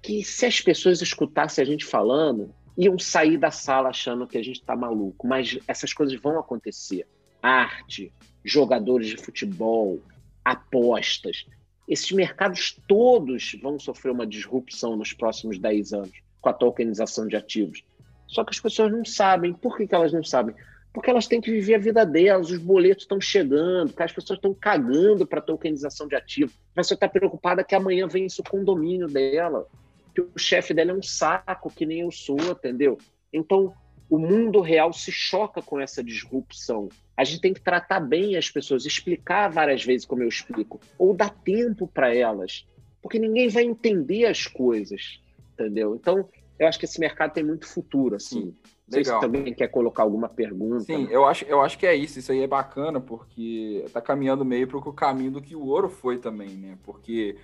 que 0.01 0.23
se 0.23 0.45
as 0.45 0.61
pessoas 0.61 1.01
escutassem 1.01 1.63
a 1.63 1.65
gente 1.65 1.83
falando, 1.83 2.53
iam 2.77 2.99
sair 2.99 3.37
da 3.37 3.49
sala 3.49 3.89
achando 3.89 4.27
que 4.27 4.37
a 4.37 4.43
gente 4.43 4.59
está 4.59 4.75
maluco. 4.75 5.27
Mas 5.27 5.57
essas 5.67 5.93
coisas 5.93 6.19
vão 6.21 6.37
acontecer. 6.37 7.07
Arte, 7.41 8.13
jogadores 8.43 9.07
de 9.07 9.17
futebol, 9.17 9.99
apostas, 10.43 11.47
esses 11.87 12.11
mercados 12.11 12.77
todos 12.87 13.55
vão 13.61 13.79
sofrer 13.79 14.11
uma 14.11 14.25
disrupção 14.25 14.95
nos 14.95 15.13
próximos 15.13 15.59
10 15.59 15.93
anos 15.93 16.21
com 16.41 16.49
a 16.49 16.53
tokenização 16.53 17.27
de 17.27 17.35
ativos. 17.35 17.83
Só 18.27 18.43
que 18.43 18.51
as 18.51 18.59
pessoas 18.59 18.91
não 18.91 19.05
sabem. 19.05 19.53
Por 19.53 19.77
que, 19.77 19.87
que 19.87 19.95
elas 19.95 20.11
não 20.11 20.23
sabem? 20.23 20.55
Porque 20.93 21.09
elas 21.09 21.27
têm 21.27 21.41
que 21.41 21.51
viver 21.51 21.75
a 21.75 21.79
vida 21.79 22.05
delas, 22.05 22.49
os 22.49 22.57
boletos 22.57 23.03
estão 23.03 23.19
chegando, 23.19 23.93
as 23.97 24.13
pessoas 24.13 24.37
estão 24.37 24.53
cagando 24.53 25.27
para 25.27 25.39
a 25.39 25.41
tokenização 25.41 26.07
de 26.07 26.15
ativos. 26.15 26.55
A 26.71 26.75
pessoa 26.75 26.95
está 26.95 27.09
preocupada 27.09 27.63
que 27.63 27.75
amanhã 27.75 28.07
vence 28.07 28.39
o 28.39 28.43
condomínio 28.43 29.07
dela, 29.07 29.67
que 30.13 30.21
o 30.21 30.31
chefe 30.37 30.73
dela 30.73 30.91
é 30.91 30.93
um 30.93 31.03
saco, 31.03 31.69
que 31.69 31.85
nem 31.85 32.01
eu 32.01 32.11
sou, 32.11 32.39
entendeu? 32.39 32.97
Então, 33.33 33.73
o 34.09 34.17
mundo 34.17 34.61
real 34.61 34.93
se 34.93 35.11
choca 35.11 35.61
com 35.61 35.79
essa 35.79 36.01
disrupção. 36.01 36.87
A 37.17 37.23
gente 37.23 37.41
tem 37.41 37.53
que 37.53 37.61
tratar 37.61 37.99
bem 37.99 38.35
as 38.35 38.49
pessoas, 38.49 38.85
explicar 38.85 39.49
várias 39.49 39.83
vezes 39.83 40.05
como 40.05 40.23
eu 40.23 40.27
explico, 40.27 40.79
ou 40.97 41.13
dar 41.13 41.29
tempo 41.29 41.87
para 41.87 42.13
elas, 42.13 42.67
porque 43.01 43.19
ninguém 43.19 43.47
vai 43.49 43.63
entender 43.63 44.25
as 44.25 44.47
coisas, 44.47 45.21
entendeu? 45.53 45.95
Então, 45.95 46.27
eu 46.57 46.67
acho 46.67 46.79
que 46.79 46.85
esse 46.85 46.99
mercado 46.99 47.33
tem 47.33 47.43
muito 47.43 47.67
futuro, 47.67 48.15
assim. 48.15 48.53
Legal. 48.91 49.19
Se 49.19 49.25
alguém 49.25 49.53
quer 49.53 49.67
colocar 49.67 50.03
alguma 50.03 50.29
pergunta. 50.29 50.83
Sim, 50.83 51.07
eu 51.09 51.25
acho, 51.25 51.43
eu 51.45 51.61
acho 51.61 51.77
que 51.77 51.87
é 51.87 51.95
isso. 51.95 52.19
Isso 52.19 52.31
aí 52.31 52.41
é 52.41 52.47
bacana, 52.47 53.01
porque 53.01 53.81
está 53.85 53.99
caminhando 53.99 54.45
meio 54.45 54.67
para 54.67 54.77
o 54.77 54.93
caminho 54.93 55.31
do 55.31 55.41
que 55.41 55.55
o 55.55 55.65
ouro 55.65 55.89
foi 55.89 56.19
também, 56.19 56.49
né? 56.49 56.77
Porque 56.83 57.35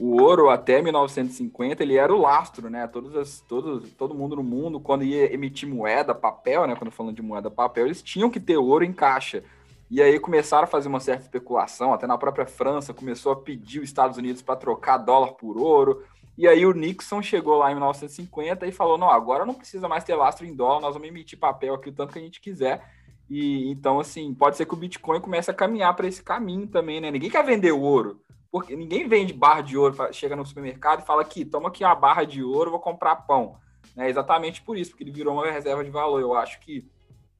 o 0.00 0.18
ouro 0.18 0.48
até 0.48 0.80
1950 0.80 1.82
ele 1.82 1.98
era 1.98 2.10
o 2.10 2.18
lastro, 2.18 2.70
né? 2.70 2.88
As, 3.20 3.40
todos, 3.40 3.92
todo 3.92 4.14
mundo 4.14 4.34
no 4.36 4.42
mundo, 4.42 4.80
quando 4.80 5.04
ia 5.04 5.30
emitir 5.30 5.68
moeda, 5.68 6.14
papel, 6.14 6.66
né? 6.66 6.74
Quando 6.74 6.90
falando 6.90 7.14
de 7.14 7.20
moeda, 7.20 7.50
papel, 7.50 7.84
eles 7.84 8.00
tinham 8.00 8.30
que 8.30 8.40
ter 8.40 8.56
ouro 8.56 8.82
em 8.82 8.94
caixa. 8.94 9.44
E 9.90 10.00
aí 10.00 10.18
começaram 10.18 10.64
a 10.64 10.66
fazer 10.66 10.88
uma 10.88 11.00
certa 11.00 11.24
especulação, 11.24 11.92
até 11.92 12.06
na 12.06 12.16
própria 12.16 12.46
França 12.46 12.94
começou 12.94 13.32
a 13.32 13.36
pedir 13.36 13.80
os 13.80 13.90
Estados 13.90 14.16
Unidos 14.16 14.40
para 14.40 14.56
trocar 14.56 14.96
dólar 14.96 15.32
por 15.32 15.58
ouro. 15.58 16.02
E 16.38 16.48
aí 16.48 16.64
o 16.64 16.72
Nixon 16.72 17.20
chegou 17.20 17.58
lá 17.58 17.70
em 17.70 17.74
1950 17.74 18.66
e 18.66 18.72
falou: 18.72 18.96
não, 18.96 19.10
agora 19.10 19.44
não 19.44 19.52
precisa 19.52 19.86
mais 19.86 20.02
ter 20.02 20.14
lastro 20.14 20.46
em 20.46 20.54
dólar, 20.54 20.80
nós 20.80 20.94
vamos 20.94 21.08
emitir 21.08 21.38
papel 21.38 21.74
aqui 21.74 21.90
o 21.90 21.92
tanto 21.92 22.14
que 22.14 22.18
a 22.18 22.22
gente 22.22 22.40
quiser. 22.40 22.82
E 23.28 23.70
então, 23.70 24.00
assim, 24.00 24.32
pode 24.32 24.56
ser 24.56 24.64
que 24.64 24.72
o 24.72 24.78
Bitcoin 24.78 25.20
comece 25.20 25.50
a 25.50 25.54
caminhar 25.54 25.94
para 25.94 26.08
esse 26.08 26.22
caminho 26.22 26.66
também, 26.66 27.02
né? 27.02 27.10
Ninguém 27.10 27.28
quer 27.28 27.44
vender 27.44 27.72
ouro, 27.72 28.18
porque 28.50 28.74
ninguém 28.74 29.08
vende 29.08 29.32
barra 29.32 29.60
de 29.60 29.76
ouro, 29.76 29.96
chega 30.12 30.34
no 30.34 30.44
supermercado 30.44 31.02
e 31.02 31.06
fala 31.06 31.22
aqui, 31.22 31.44
toma 31.44 31.68
aqui 31.68 31.84
uma 31.84 31.94
barra 31.94 32.24
de 32.24 32.42
ouro, 32.42 32.70
vou 32.70 32.80
comprar 32.80 33.16
pão. 33.16 33.56
É 33.96 34.08
exatamente 34.08 34.62
por 34.62 34.76
isso, 34.76 34.90
porque 34.90 35.04
ele 35.04 35.12
virou 35.12 35.34
uma 35.34 35.50
reserva 35.50 35.84
de 35.84 35.90
valor. 35.90 36.20
Eu 36.20 36.34
acho 36.34 36.60
que 36.60 36.84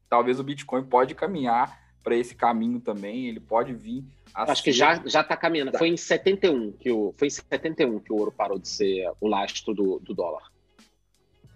talvez 0.08 0.38
o 0.38 0.44
Bitcoin 0.44 0.84
pode 0.84 1.14
caminhar 1.14 1.78
para 2.02 2.16
esse 2.16 2.34
caminho 2.34 2.80
também, 2.80 3.26
ele 3.26 3.40
pode 3.40 3.74
vir 3.74 4.04
Acho 4.34 4.56
ser... 4.56 4.62
que 4.62 4.72
já 4.72 5.02
já 5.04 5.20
está 5.20 5.36
caminhando. 5.36 5.76
Foi 5.76 5.88
em 5.88 5.96
71 5.96 6.72
que 6.72 6.90
o 6.90 7.12
foi 7.16 7.28
em 7.28 7.30
71 7.30 7.98
que 7.98 8.12
o 8.12 8.16
ouro 8.16 8.32
parou 8.32 8.58
de 8.58 8.68
ser 8.68 9.10
o 9.20 9.28
lastro 9.28 9.74
do, 9.74 9.98
do 9.98 10.14
dólar. 10.14 10.50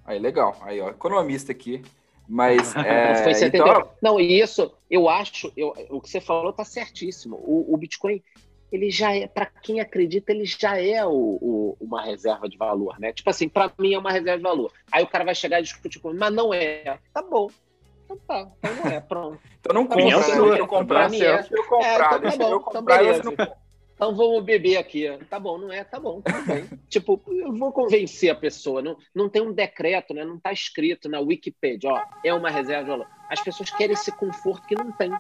Aí 0.04 0.18
legal. 0.18 0.56
Aí 0.62 0.80
ó, 0.80 0.90
economista 0.90 1.52
aqui. 1.52 1.82
Mas 2.28 2.74
é, 2.76 3.22
foi 3.22 3.34
71. 3.34 3.66
Então... 3.66 3.90
Não, 4.02 4.20
e 4.20 4.40
isso 4.40 4.72
eu 4.90 5.08
acho, 5.08 5.52
eu, 5.56 5.74
o 5.90 6.00
que 6.00 6.10
você 6.10 6.20
falou 6.20 6.52
tá 6.52 6.64
certíssimo. 6.64 7.36
O, 7.36 7.72
o 7.72 7.76
Bitcoin 7.76 8.22
ele 8.72 8.90
já 8.90 9.14
é, 9.14 9.26
para 9.26 9.46
quem 9.46 9.80
acredita, 9.80 10.32
ele 10.32 10.44
já 10.44 10.80
é 10.80 11.04
o, 11.04 11.10
o, 11.10 11.76
uma 11.80 12.02
reserva 12.02 12.48
de 12.48 12.56
valor, 12.56 12.98
né? 12.98 13.12
Tipo 13.12 13.30
assim, 13.30 13.48
para 13.48 13.72
mim 13.78 13.94
é 13.94 13.98
uma 13.98 14.10
reserva 14.10 14.36
de 14.38 14.42
valor. 14.42 14.72
Aí 14.90 15.04
o 15.04 15.06
cara 15.06 15.24
vai 15.24 15.34
chegar 15.34 15.60
e 15.60 15.62
discutir 15.62 16.00
comigo, 16.00 16.18
mas 16.18 16.32
não 16.32 16.52
é. 16.52 16.98
Tá 17.12 17.22
bom, 17.22 17.48
então 18.04 18.18
tá, 18.26 18.50
então 18.58 18.74
não 18.76 18.90
é, 18.90 19.00
pronto. 19.00 19.40
então 19.60 19.74
não 19.74 19.86
compra, 19.86 20.04
né? 20.04 20.10
deixa 20.10 20.58
eu 20.58 20.66
comprar, 20.66 21.08
deixa 21.08 21.24
é. 21.24 21.46
eu 21.50 21.64
comprar, 21.64 22.22
é, 22.22 22.28
então, 22.28 22.30
tá 22.30 22.36
bom, 22.36 22.50
eu 22.50 22.60
comprar. 22.60 23.04
Então, 23.04 23.34
não... 23.36 23.56
então 23.94 24.14
vamos 24.14 24.44
beber 24.44 24.76
aqui. 24.76 25.06
Tá 25.30 25.38
bom, 25.38 25.58
não 25.58 25.72
é? 25.72 25.82
Tá 25.84 25.98
bom, 25.98 26.22
bem. 26.46 26.68
tipo, 26.88 27.20
eu 27.28 27.52
vou 27.54 27.72
convencer 27.72 28.30
a 28.30 28.34
pessoa. 28.34 28.82
Não, 28.82 28.96
não 29.14 29.28
tem 29.28 29.42
um 29.42 29.52
decreto, 29.52 30.12
né? 30.12 30.24
Não 30.24 30.38
tá 30.38 30.52
escrito 30.52 31.08
na 31.08 31.20
Wikipedia, 31.20 31.90
ó, 31.90 32.02
é 32.22 32.32
uma 32.32 32.50
reserva 32.50 32.84
de 32.84 32.90
valor. 32.90 33.06
As 33.28 33.40
pessoas 33.40 33.70
querem 33.70 33.94
esse 33.94 34.12
conforto 34.12 34.66
que 34.66 34.74
não 34.74 34.92
tem. 34.92 35.10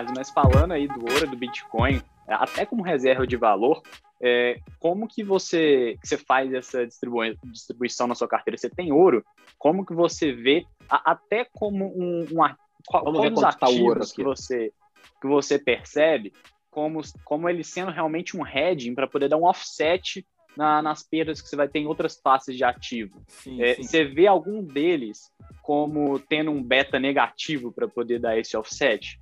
Charles, 0.00 0.12
mas 0.16 0.30
falando 0.30 0.72
aí 0.72 0.88
do 0.88 1.00
ouro, 1.00 1.30
do 1.30 1.36
Bitcoin, 1.36 2.00
até 2.26 2.64
como 2.64 2.82
reserva 2.82 3.26
de 3.26 3.36
valor, 3.36 3.82
é, 4.22 4.58
como 4.78 5.06
que 5.06 5.22
você, 5.22 5.98
que 6.00 6.08
você 6.08 6.16
faz 6.16 6.52
essa 6.52 6.86
distribui 6.86 7.36
distribuição 7.44 8.06
na 8.06 8.14
sua 8.14 8.28
carteira? 8.28 8.56
Você 8.56 8.68
tem 8.68 8.92
ouro? 8.92 9.24
Como 9.58 9.84
que 9.84 9.94
você 9.94 10.32
vê, 10.32 10.64
a, 10.88 11.12
até 11.12 11.46
como 11.52 11.86
um, 11.86 12.22
um 12.30 12.54
qual, 12.86 13.04
Vamos 13.04 13.20
ver 13.20 13.32
os 13.32 13.44
ativos 13.44 14.10
tá 14.10 14.14
que 14.14 14.22
você 14.22 14.72
que 15.20 15.26
você 15.26 15.58
percebe 15.58 16.32
como, 16.70 17.02
como 17.24 17.46
ele 17.46 17.62
sendo 17.62 17.90
realmente 17.90 18.36
um 18.38 18.46
hedging 18.46 18.94
para 18.94 19.06
poder 19.06 19.28
dar 19.28 19.36
um 19.36 19.44
offset 19.44 20.26
na, 20.56 20.80
nas 20.80 21.02
perdas 21.02 21.42
que 21.42 21.48
você 21.48 21.56
vai 21.56 21.68
ter 21.68 21.80
em 21.80 21.86
outras 21.86 22.16
classes 22.16 22.56
de 22.56 22.64
ativo. 22.64 23.22
Sim, 23.28 23.62
é, 23.62 23.74
sim. 23.74 23.82
Você 23.82 24.04
vê 24.04 24.26
algum 24.26 24.64
deles 24.64 25.30
como 25.62 26.18
tendo 26.18 26.50
um 26.50 26.62
beta 26.62 26.98
negativo 26.98 27.70
para 27.70 27.86
poder 27.86 28.18
dar 28.18 28.38
esse 28.38 28.56
offset? 28.56 29.19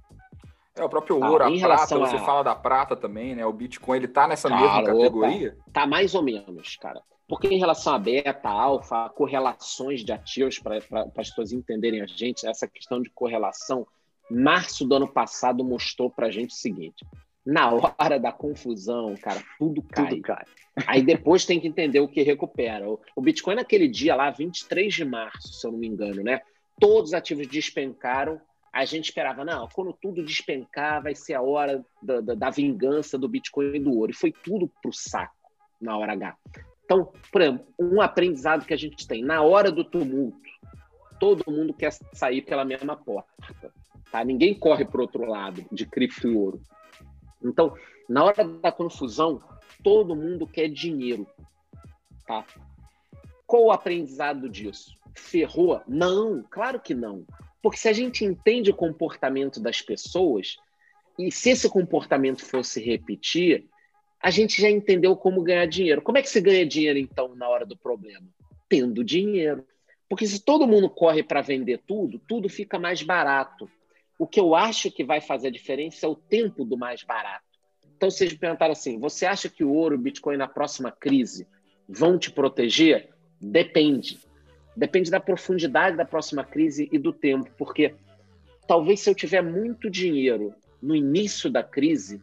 É 0.78 0.84
o 0.84 0.88
próprio 0.88 1.16
ouro, 1.16 1.44
ah, 1.44 1.48
a 1.48 1.58
prata, 1.58 1.94
a... 1.94 1.98
você 1.98 2.18
fala 2.18 2.42
da 2.42 2.54
prata 2.54 2.96
também, 2.96 3.34
né? 3.34 3.44
O 3.44 3.52
Bitcoin, 3.52 3.96
ele 3.96 4.08
tá 4.08 4.28
nessa 4.28 4.48
cara, 4.48 4.60
mesma 4.60 4.84
categoria? 4.84 5.56
Opa, 5.58 5.70
tá 5.72 5.86
mais 5.86 6.14
ou 6.14 6.22
menos, 6.22 6.76
cara. 6.76 7.02
Porque 7.28 7.46
em 7.48 7.58
relação 7.58 7.94
a 7.94 7.98
beta, 7.98 8.48
alfa, 8.48 9.10
correlações 9.10 10.02
de 10.02 10.12
ativos, 10.12 10.58
para 10.58 10.78
as 10.78 11.28
pessoas 11.28 11.52
entenderem 11.52 12.00
a 12.00 12.06
gente, 12.06 12.46
essa 12.46 12.66
questão 12.66 13.02
de 13.02 13.10
correlação, 13.10 13.86
março 14.30 14.86
do 14.86 14.94
ano 14.94 15.08
passado 15.08 15.62
mostrou 15.62 16.10
para 16.10 16.28
a 16.28 16.30
gente 16.30 16.50
o 16.50 16.54
seguinte: 16.54 17.04
na 17.44 17.70
hora 17.70 18.18
da 18.18 18.32
confusão, 18.32 19.14
cara, 19.16 19.42
tudo 19.58 19.82
cai. 19.82 20.08
Tudo 20.08 20.22
cai. 20.22 20.44
Aí 20.86 21.02
depois 21.02 21.44
tem 21.44 21.60
que 21.60 21.66
entender 21.66 22.00
o 22.00 22.08
que 22.08 22.22
recupera. 22.22 22.88
O 23.16 23.20
Bitcoin 23.20 23.56
naquele 23.56 23.88
dia 23.88 24.14
lá, 24.14 24.30
23 24.30 24.94
de 24.94 25.04
março, 25.04 25.52
se 25.52 25.66
eu 25.66 25.72
não 25.72 25.78
me 25.78 25.86
engano, 25.86 26.22
né? 26.22 26.40
Todos 26.80 27.10
os 27.10 27.14
ativos 27.14 27.46
despencaram 27.46 28.40
a 28.78 28.84
gente 28.84 29.06
esperava, 29.06 29.44
não, 29.44 29.68
quando 29.68 29.92
tudo 29.92 30.24
despencar, 30.24 31.02
vai 31.02 31.12
ser 31.12 31.34
a 31.34 31.42
hora 31.42 31.84
da, 32.00 32.20
da, 32.20 32.34
da 32.34 32.50
vingança 32.50 33.18
do 33.18 33.28
Bitcoin 33.28 33.74
e 33.74 33.80
do 33.80 33.92
ouro. 33.92 34.12
E 34.12 34.14
foi 34.14 34.30
tudo 34.30 34.70
para 34.80 34.88
o 34.88 34.92
saco 34.92 35.34
na 35.80 35.98
hora 35.98 36.12
H. 36.12 36.36
Então, 36.84 37.12
por 37.32 37.42
exemplo, 37.42 37.66
um 37.76 38.00
aprendizado 38.00 38.64
que 38.64 38.72
a 38.72 38.76
gente 38.76 39.04
tem, 39.04 39.20
na 39.20 39.42
hora 39.42 39.72
do 39.72 39.82
tumulto, 39.82 40.48
todo 41.18 41.50
mundo 41.50 41.74
quer 41.74 41.90
sair 42.12 42.42
pela 42.42 42.64
mesma 42.64 42.96
porta. 42.96 43.72
Tá? 44.12 44.24
Ninguém 44.24 44.54
corre 44.54 44.84
para 44.84 45.02
outro 45.02 45.24
lado 45.24 45.66
de 45.72 45.84
cripto 45.84 46.28
e 46.28 46.36
ouro. 46.36 46.62
Então, 47.42 47.74
na 48.08 48.22
hora 48.22 48.44
da 48.44 48.70
confusão, 48.70 49.42
todo 49.82 50.14
mundo 50.14 50.46
quer 50.46 50.68
dinheiro. 50.68 51.26
Tá? 52.28 52.44
Qual 53.44 53.64
o 53.64 53.72
aprendizado 53.72 54.48
disso? 54.48 54.94
Ferrou? 55.16 55.82
Não, 55.88 56.44
claro 56.48 56.78
que 56.78 56.94
não. 56.94 57.26
Porque 57.62 57.78
se 57.78 57.88
a 57.88 57.92
gente 57.92 58.24
entende 58.24 58.70
o 58.70 58.76
comportamento 58.76 59.60
das 59.60 59.82
pessoas, 59.82 60.56
e 61.18 61.32
se 61.32 61.50
esse 61.50 61.68
comportamento 61.68 62.44
fosse 62.44 62.80
repetir, 62.80 63.66
a 64.20 64.30
gente 64.30 64.60
já 64.60 64.70
entendeu 64.70 65.16
como 65.16 65.42
ganhar 65.42 65.66
dinheiro. 65.66 66.02
Como 66.02 66.18
é 66.18 66.22
que 66.22 66.28
se 66.28 66.40
ganha 66.40 66.66
dinheiro, 66.66 66.98
então, 66.98 67.34
na 67.34 67.48
hora 67.48 67.66
do 67.66 67.76
problema? 67.76 68.26
Tendo 68.68 69.04
dinheiro. 69.04 69.64
Porque 70.08 70.26
se 70.26 70.40
todo 70.40 70.66
mundo 70.66 70.88
corre 70.88 71.22
para 71.22 71.40
vender 71.40 71.82
tudo, 71.86 72.18
tudo 72.18 72.48
fica 72.48 72.78
mais 72.78 73.02
barato. 73.02 73.70
O 74.18 74.26
que 74.26 74.40
eu 74.40 74.54
acho 74.54 74.90
que 74.90 75.04
vai 75.04 75.20
fazer 75.20 75.48
a 75.48 75.52
diferença 75.52 76.06
é 76.06 76.08
o 76.08 76.16
tempo 76.16 76.64
do 76.64 76.76
mais 76.76 77.02
barato. 77.02 77.44
Então, 77.96 78.10
vocês 78.10 78.32
me 78.32 78.38
perguntaram 78.38 78.72
assim: 78.72 78.98
você 78.98 79.26
acha 79.26 79.48
que 79.48 79.64
o 79.64 79.72
ouro 79.72 79.96
o 79.96 79.98
Bitcoin 79.98 80.36
na 80.36 80.48
próxima 80.48 80.90
crise 80.90 81.46
vão 81.88 82.18
te 82.18 82.30
proteger? 82.30 83.10
Depende. 83.40 84.18
Depende 84.78 85.10
da 85.10 85.18
profundidade 85.18 85.96
da 85.96 86.04
próxima 86.04 86.44
crise 86.44 86.88
e 86.92 86.98
do 86.98 87.12
tempo, 87.12 87.50
porque 87.58 87.96
talvez 88.68 89.00
se 89.00 89.10
eu 89.10 89.14
tiver 89.14 89.42
muito 89.42 89.90
dinheiro 89.90 90.54
no 90.80 90.94
início 90.94 91.50
da 91.50 91.64
crise, 91.64 92.22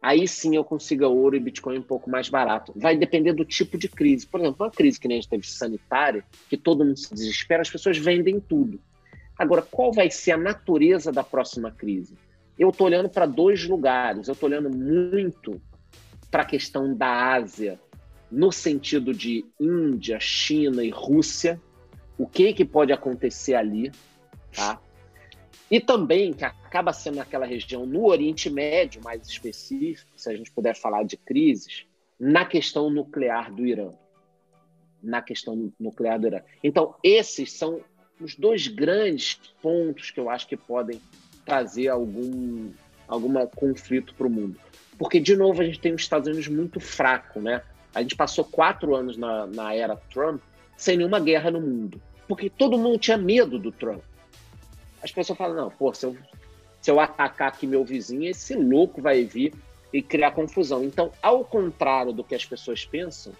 aí 0.00 0.26
sim 0.26 0.56
eu 0.56 0.64
consiga 0.64 1.06
ouro 1.08 1.36
e 1.36 1.40
Bitcoin 1.40 1.76
um 1.76 1.82
pouco 1.82 2.08
mais 2.08 2.30
barato. 2.30 2.72
Vai 2.74 2.96
depender 2.96 3.34
do 3.34 3.44
tipo 3.44 3.76
de 3.76 3.86
crise. 3.86 4.26
Por 4.26 4.40
exemplo, 4.40 4.64
uma 4.64 4.72
crise 4.72 4.98
que 4.98 5.06
nem 5.06 5.18
a 5.18 5.20
gente 5.20 5.28
teve 5.28 5.46
sanitária, 5.46 6.24
que 6.48 6.56
todo 6.56 6.86
mundo 6.86 6.96
se 6.96 7.12
desespera, 7.12 7.60
as 7.60 7.68
pessoas 7.68 7.98
vendem 7.98 8.40
tudo. 8.40 8.80
Agora, 9.38 9.60
qual 9.60 9.92
vai 9.92 10.10
ser 10.10 10.32
a 10.32 10.38
natureza 10.38 11.12
da 11.12 11.22
próxima 11.22 11.70
crise? 11.70 12.16
Eu 12.58 12.70
estou 12.70 12.86
olhando 12.86 13.10
para 13.10 13.26
dois 13.26 13.68
lugares. 13.68 14.26
Eu 14.26 14.32
estou 14.32 14.48
olhando 14.48 14.70
muito 14.70 15.60
para 16.30 16.44
a 16.44 16.46
questão 16.46 16.96
da 16.96 17.34
Ásia, 17.34 17.78
no 18.30 18.52
sentido 18.52 19.14
de 19.14 19.44
Índia, 19.58 20.20
China 20.20 20.84
e 20.84 20.90
Rússia, 20.90 21.60
o 22.16 22.26
que, 22.26 22.52
que 22.52 22.64
pode 22.64 22.92
acontecer 22.92 23.54
ali, 23.54 23.92
tá? 24.52 24.80
E 25.70 25.80
também, 25.80 26.32
que 26.32 26.44
acaba 26.44 26.92
sendo 26.92 27.16
naquela 27.16 27.46
região, 27.46 27.84
no 27.84 28.06
Oriente 28.06 28.48
Médio, 28.48 29.02
mais 29.02 29.26
específico, 29.26 30.10
se 30.16 30.30
a 30.30 30.36
gente 30.36 30.50
puder 30.50 30.74
falar 30.74 31.04
de 31.04 31.16
crises, 31.16 31.86
na 32.18 32.44
questão 32.44 32.90
nuclear 32.90 33.52
do 33.52 33.66
Irã. 33.66 33.92
Na 35.02 35.22
questão 35.22 35.72
nuclear 35.78 36.18
do 36.18 36.26
Irã. 36.26 36.40
Então, 36.64 36.94
esses 37.04 37.52
são 37.52 37.80
os 38.20 38.34
dois 38.34 38.66
grandes 38.66 39.34
pontos 39.62 40.10
que 40.10 40.18
eu 40.18 40.28
acho 40.28 40.48
que 40.48 40.56
podem 40.56 41.00
trazer 41.44 41.88
algum 41.88 42.70
alguma 43.06 43.46
conflito 43.46 44.14
para 44.14 44.26
o 44.26 44.30
mundo. 44.30 44.58
Porque, 44.98 45.18
de 45.18 45.34
novo, 45.34 45.62
a 45.62 45.64
gente 45.64 45.80
tem 45.80 45.94
os 45.94 46.02
Estados 46.02 46.28
Unidos 46.28 46.48
muito 46.48 46.78
fraco, 46.78 47.40
né? 47.40 47.62
A 47.94 48.02
gente 48.02 48.16
passou 48.16 48.44
quatro 48.44 48.94
anos 48.94 49.16
na, 49.16 49.46
na 49.46 49.74
era 49.74 49.96
Trump 50.12 50.40
sem 50.76 50.96
nenhuma 50.96 51.20
guerra 51.20 51.50
no 51.50 51.60
mundo. 51.60 52.00
Porque 52.26 52.50
todo 52.50 52.78
mundo 52.78 52.98
tinha 52.98 53.16
medo 53.16 53.58
do 53.58 53.72
Trump. 53.72 54.02
As 55.02 55.10
pessoas 55.10 55.38
falam, 55.38 55.56
não, 55.56 55.70
pô, 55.70 55.92
se 55.94 56.06
eu, 56.06 56.16
se 56.80 56.90
eu 56.90 57.00
atacar 57.00 57.48
aqui 57.48 57.66
meu 57.66 57.84
vizinho, 57.84 58.28
esse 58.28 58.54
louco 58.54 59.00
vai 59.00 59.24
vir 59.24 59.54
e 59.92 60.02
criar 60.02 60.32
confusão. 60.32 60.84
Então, 60.84 61.10
ao 61.22 61.44
contrário 61.44 62.12
do 62.12 62.22
que 62.22 62.34
as 62.34 62.44
pessoas 62.44 62.84
pensam, 62.84 63.32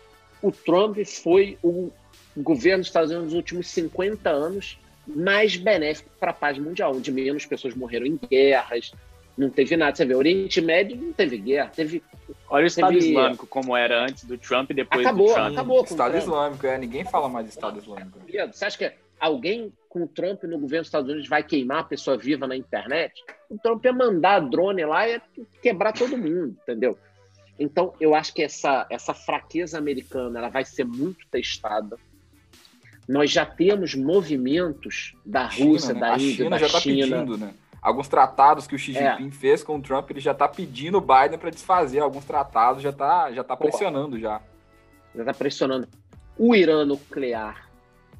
o 0.42 0.50
Trump 0.50 0.98
foi 1.04 1.58
o 1.62 1.90
governo 2.36 2.78
dos 2.78 2.88
Estados 2.88 3.10
Unidos 3.10 3.32
nos 3.32 3.36
últimos 3.36 3.68
50 3.68 4.30
anos 4.30 4.78
mais 5.06 5.56
benéfico 5.56 6.10
para 6.20 6.30
a 6.30 6.34
paz 6.34 6.58
mundial, 6.58 6.94
onde 6.94 7.10
menos 7.10 7.46
pessoas 7.46 7.74
morreram 7.74 8.06
em 8.06 8.18
guerras, 8.30 8.92
não 9.36 9.48
teve 9.48 9.76
nada. 9.76 9.96
Você 9.96 10.04
vê, 10.04 10.14
Oriente 10.14 10.60
Médio 10.60 10.96
não 10.96 11.12
teve 11.12 11.38
guerra, 11.38 11.70
teve. 11.74 12.02
Olha 12.48 12.64
o 12.64 12.66
Estado 12.66 12.92
teve... 12.92 13.10
Islâmico 13.10 13.46
como 13.46 13.76
era 13.76 14.04
antes 14.04 14.24
do 14.24 14.36
Trump 14.38 14.70
e 14.70 14.74
depois 14.74 15.06
acabou, 15.06 15.28
do 15.28 15.34
Trump. 15.34 15.52
Acabou, 15.52 15.84
Estado 15.84 16.16
Islâmico, 16.16 16.66
é, 16.66 16.78
ninguém 16.78 17.04
fala 17.04 17.28
mais 17.28 17.46
de 17.46 17.52
Estado 17.52 17.78
Islâmico. 17.78 18.18
Você 18.52 18.64
acha 18.64 18.78
que 18.78 18.92
alguém 19.18 19.72
com 19.88 20.04
o 20.04 20.08
Trump 20.08 20.42
no 20.44 20.58
governo 20.58 20.82
dos 20.82 20.88
Estados 20.88 21.10
Unidos 21.10 21.28
vai 21.28 21.42
queimar 21.42 21.80
a 21.80 21.84
pessoa 21.84 22.16
viva 22.16 22.46
na 22.46 22.56
internet? 22.56 23.12
O 23.48 23.58
Trump 23.58 23.84
ia 23.84 23.92
mandar 23.92 24.40
drone 24.40 24.84
lá 24.84 25.08
e 25.08 25.20
quebrar 25.62 25.92
todo 25.92 26.16
mundo, 26.16 26.56
entendeu? 26.62 26.98
Então, 27.58 27.92
eu 28.00 28.14
acho 28.14 28.32
que 28.32 28.42
essa, 28.42 28.86
essa 28.88 29.12
fraqueza 29.12 29.78
americana 29.78 30.38
ela 30.38 30.48
vai 30.48 30.64
ser 30.64 30.84
muito 30.84 31.26
testada. 31.28 31.98
Nós 33.08 33.30
já 33.30 33.44
temos 33.44 33.94
movimentos 33.94 35.14
da 35.24 35.46
Rússia, 35.46 35.94
né? 35.94 36.00
da 36.00 36.14
Índia, 36.14 36.34
China 36.34 36.50
da 36.50 36.58
já 36.58 36.68
tá 36.68 36.80
China. 36.80 37.16
Pedindo, 37.18 37.38
né? 37.38 37.54
Alguns 37.80 38.08
tratados 38.08 38.66
que 38.66 38.74
o 38.74 38.78
Xi 38.78 38.96
É. 38.96 39.16
Jinping 39.16 39.30
fez 39.30 39.62
com 39.62 39.76
o 39.76 39.82
Trump, 39.82 40.10
ele 40.10 40.20
já 40.20 40.32
está 40.32 40.48
pedindo 40.48 40.98
o 40.98 41.00
Biden 41.00 41.38
para 41.38 41.50
desfazer 41.50 42.00
alguns 42.00 42.24
tratados, 42.24 42.82
já 42.82 42.90
está 42.90 43.32
já 43.32 43.44
tá 43.44 43.56
pressionando 43.56 44.18
já. 44.18 44.40
Já 45.14 45.22
está 45.22 45.34
pressionando. 45.34 45.88
O 46.36 46.54
Irã 46.54 46.84
nuclear 46.84 47.68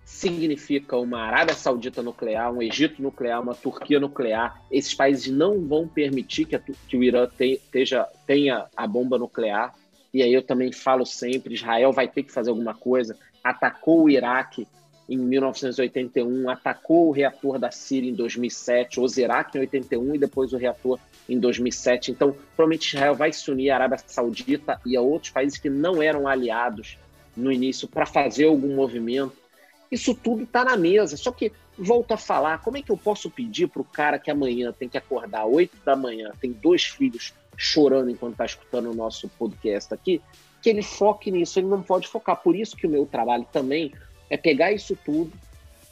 significa 0.09 0.97
uma 0.97 1.21
Arábia 1.21 1.55
Saudita 1.55 2.03
nuclear, 2.03 2.51
um 2.51 2.63
Egito 2.63 3.03
nuclear, 3.03 3.43
uma 3.43 3.55
Turquia 3.55 4.01
nuclear. 4.01 4.63
Esses 4.71 4.95
países 4.95 5.31
não 5.31 5.67
vão 5.67 5.87
permitir 5.87 6.47
que, 6.47 6.57
a, 6.57 6.59
que 6.59 6.97
o 6.97 7.05
Irã 7.05 7.29
te, 7.29 7.61
teja, 7.71 8.09
tenha 8.27 8.67
a 8.75 8.87
bomba 8.87 9.19
nuclear. 9.19 9.75
E 10.13 10.23
aí 10.23 10.33
eu 10.33 10.43
também 10.43 10.73
falo 10.73 11.05
sempre: 11.05 11.55
Israel 11.55 11.93
vai 11.93 12.09
ter 12.09 12.23
que 12.23 12.33
fazer 12.33 12.51
alguma 12.51 12.75
coisa. 12.75 13.17
Atacou 13.45 14.05
o 14.05 14.11
Iraque 14.11 14.67
em 15.09 15.17
1981, 15.17 16.51
atacou 16.51 17.09
o 17.09 17.11
reator 17.11 17.59
da 17.59 17.71
Síria 17.71 18.11
em 18.11 18.15
2007, 18.15 19.01
o 19.01 19.07
Iraque 19.17 19.57
em 19.57 19.61
81 19.63 20.15
e 20.15 20.19
depois 20.19 20.53
o 20.53 20.59
reator 20.59 20.99
em 21.27 21.39
2007. 21.39 22.11
Então, 22.11 22.37
provavelmente 22.55 22.95
Israel 22.95 23.15
vai 23.15 23.33
se 23.33 23.51
unir 23.51 23.71
à 23.71 23.77
Arábia 23.77 23.99
Saudita 24.07 24.79
e 24.85 24.97
a 24.97 25.01
outros 25.01 25.33
países 25.33 25.59
que 25.59 25.71
não 25.71 26.03
eram 26.03 26.29
aliados 26.29 26.99
no 27.35 27.51
início 27.51 27.89
para 27.89 28.05
fazer 28.05 28.45
algum 28.45 28.75
movimento. 28.75 29.33
Isso 29.91 30.15
tudo 30.15 30.43
está 30.43 30.65
na 30.65 30.77
mesa. 30.77 31.17
Só 31.17 31.33
que, 31.33 31.53
volto 31.79 32.13
a 32.13 32.19
falar, 32.19 32.59
como 32.63 32.77
é 32.77 32.83
que 32.83 32.91
eu 32.91 32.97
posso 32.97 33.31
pedir 33.31 33.69
para 33.69 33.81
o 33.81 33.85
cara 33.85 34.19
que 34.19 34.31
amanhã 34.31 34.73
tem 34.73 34.89
que 34.89 34.99
acordar 34.99 35.43
às 35.43 35.53
8 35.53 35.79
da 35.85 35.97
manhã, 35.97 36.33
tem 36.39 36.53
dois 36.53 36.85
filhos 36.85 37.33
chorando 37.57 38.11
enquanto 38.11 38.33
está 38.33 38.45
escutando 38.45 38.91
o 38.91 38.95
nosso 38.95 39.29
podcast 39.31 39.93
aqui, 39.93 40.21
que 40.63 40.69
ele 40.69 40.83
foque 40.83 41.31
nisso? 41.31 41.59
Ele 41.59 41.67
não 41.67 41.83
pode 41.83 42.07
focar. 42.07 42.37
Por 42.37 42.55
isso 42.55 42.77
que 42.77 42.87
o 42.87 42.91
meu 42.91 43.07
trabalho 43.07 43.47
também 43.53 43.93
é 44.31 44.37
pegar 44.37 44.73
isso 44.73 44.97
tudo, 45.05 45.33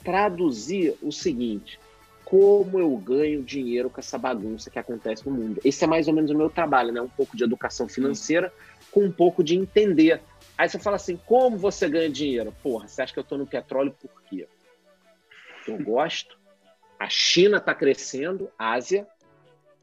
traduzir 0.05 0.95
o 1.03 1.11
seguinte: 1.11 1.79
como 2.25 2.79
eu 2.79 2.97
ganho 2.97 3.43
dinheiro 3.43 3.89
com 3.89 4.01
essa 4.01 4.19
bagunça 4.19 4.69
que 4.69 4.79
acontece 4.79 5.25
no 5.25 5.33
mundo. 5.33 5.61
Esse 5.65 5.85
é 5.85 5.87
mais 5.87 6.09
ou 6.09 6.15
menos 6.15 6.31
o 6.31 6.37
meu 6.37 6.51
trabalho, 6.51 6.93
né? 6.93 7.01
Um 7.01 7.09
pouco 7.09 7.37
de 7.37 7.45
educação 7.45 7.89
financeira 7.89 8.53
com 8.91 9.05
um 9.05 9.13
pouco 9.13 9.45
de 9.45 9.55
entender. 9.55 10.21
Aí 10.59 10.69
você 10.69 10.79
fala 10.79 10.97
assim: 10.97 11.17
como 11.25 11.57
você 11.57 11.89
ganha 11.89 12.11
dinheiro? 12.11 12.53
Porra, 12.63 12.89
você 12.89 13.03
acha 13.03 13.13
que 13.13 13.19
eu 13.19 13.23
estou 13.23 13.39
no 13.39 13.47
petróleo 13.47 13.95
por 14.01 14.23
quê? 14.23 14.49
Eu 15.69 15.79
gosto. 15.83 16.39
A 16.99 17.09
China 17.09 17.59
está 17.59 17.75
crescendo, 17.75 18.51
Ásia, 18.59 19.07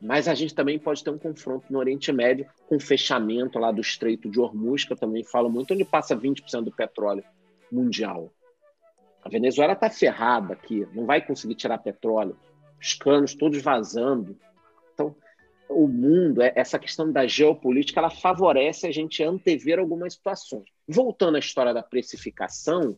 mas 0.02 0.28
a 0.28 0.34
gente 0.34 0.54
também 0.54 0.78
pode 0.78 1.02
ter 1.02 1.12
um 1.12 1.18
confronto 1.18 1.72
no 1.72 1.80
Oriente 1.80 2.12
Médio 2.12 2.46
com 2.68 2.78
fechamento 2.78 3.58
lá 3.58 3.72
do 3.72 3.80
Estreito 3.80 4.30
de 4.30 4.40
Hormuz, 4.40 4.84
que 4.84 4.92
eu 4.92 4.98
também 4.98 5.24
falo 5.24 5.50
muito, 5.50 5.74
onde 5.74 5.86
passa 5.86 6.14
20% 6.14 6.64
do 6.64 6.72
petróleo 6.72 7.24
mundial. 7.72 8.30
A 9.24 9.30
Venezuela 9.30 9.74
está 9.74 9.90
ferrada 9.90 10.54
aqui, 10.54 10.88
não 10.94 11.06
vai 11.06 11.26
conseguir 11.26 11.56
tirar 11.56 11.78
petróleo. 11.78 12.38
Os 12.80 12.94
canos 12.94 13.34
todos 13.34 13.62
vazando. 13.62 14.38
Então, 14.94 15.16
o 15.70 15.88
mundo, 15.88 16.42
essa 16.42 16.78
questão 16.78 17.12
da 17.12 17.26
geopolítica, 17.26 18.00
ela 18.00 18.10
favorece 18.10 18.86
a 18.86 18.92
gente 18.92 19.24
antever 19.24 19.80
algumas 19.80 20.14
situações. 20.14 20.66
Voltando 20.88 21.36
à 21.38 21.40
história 21.40 21.74
da 21.74 21.82
precificação, 21.82 22.98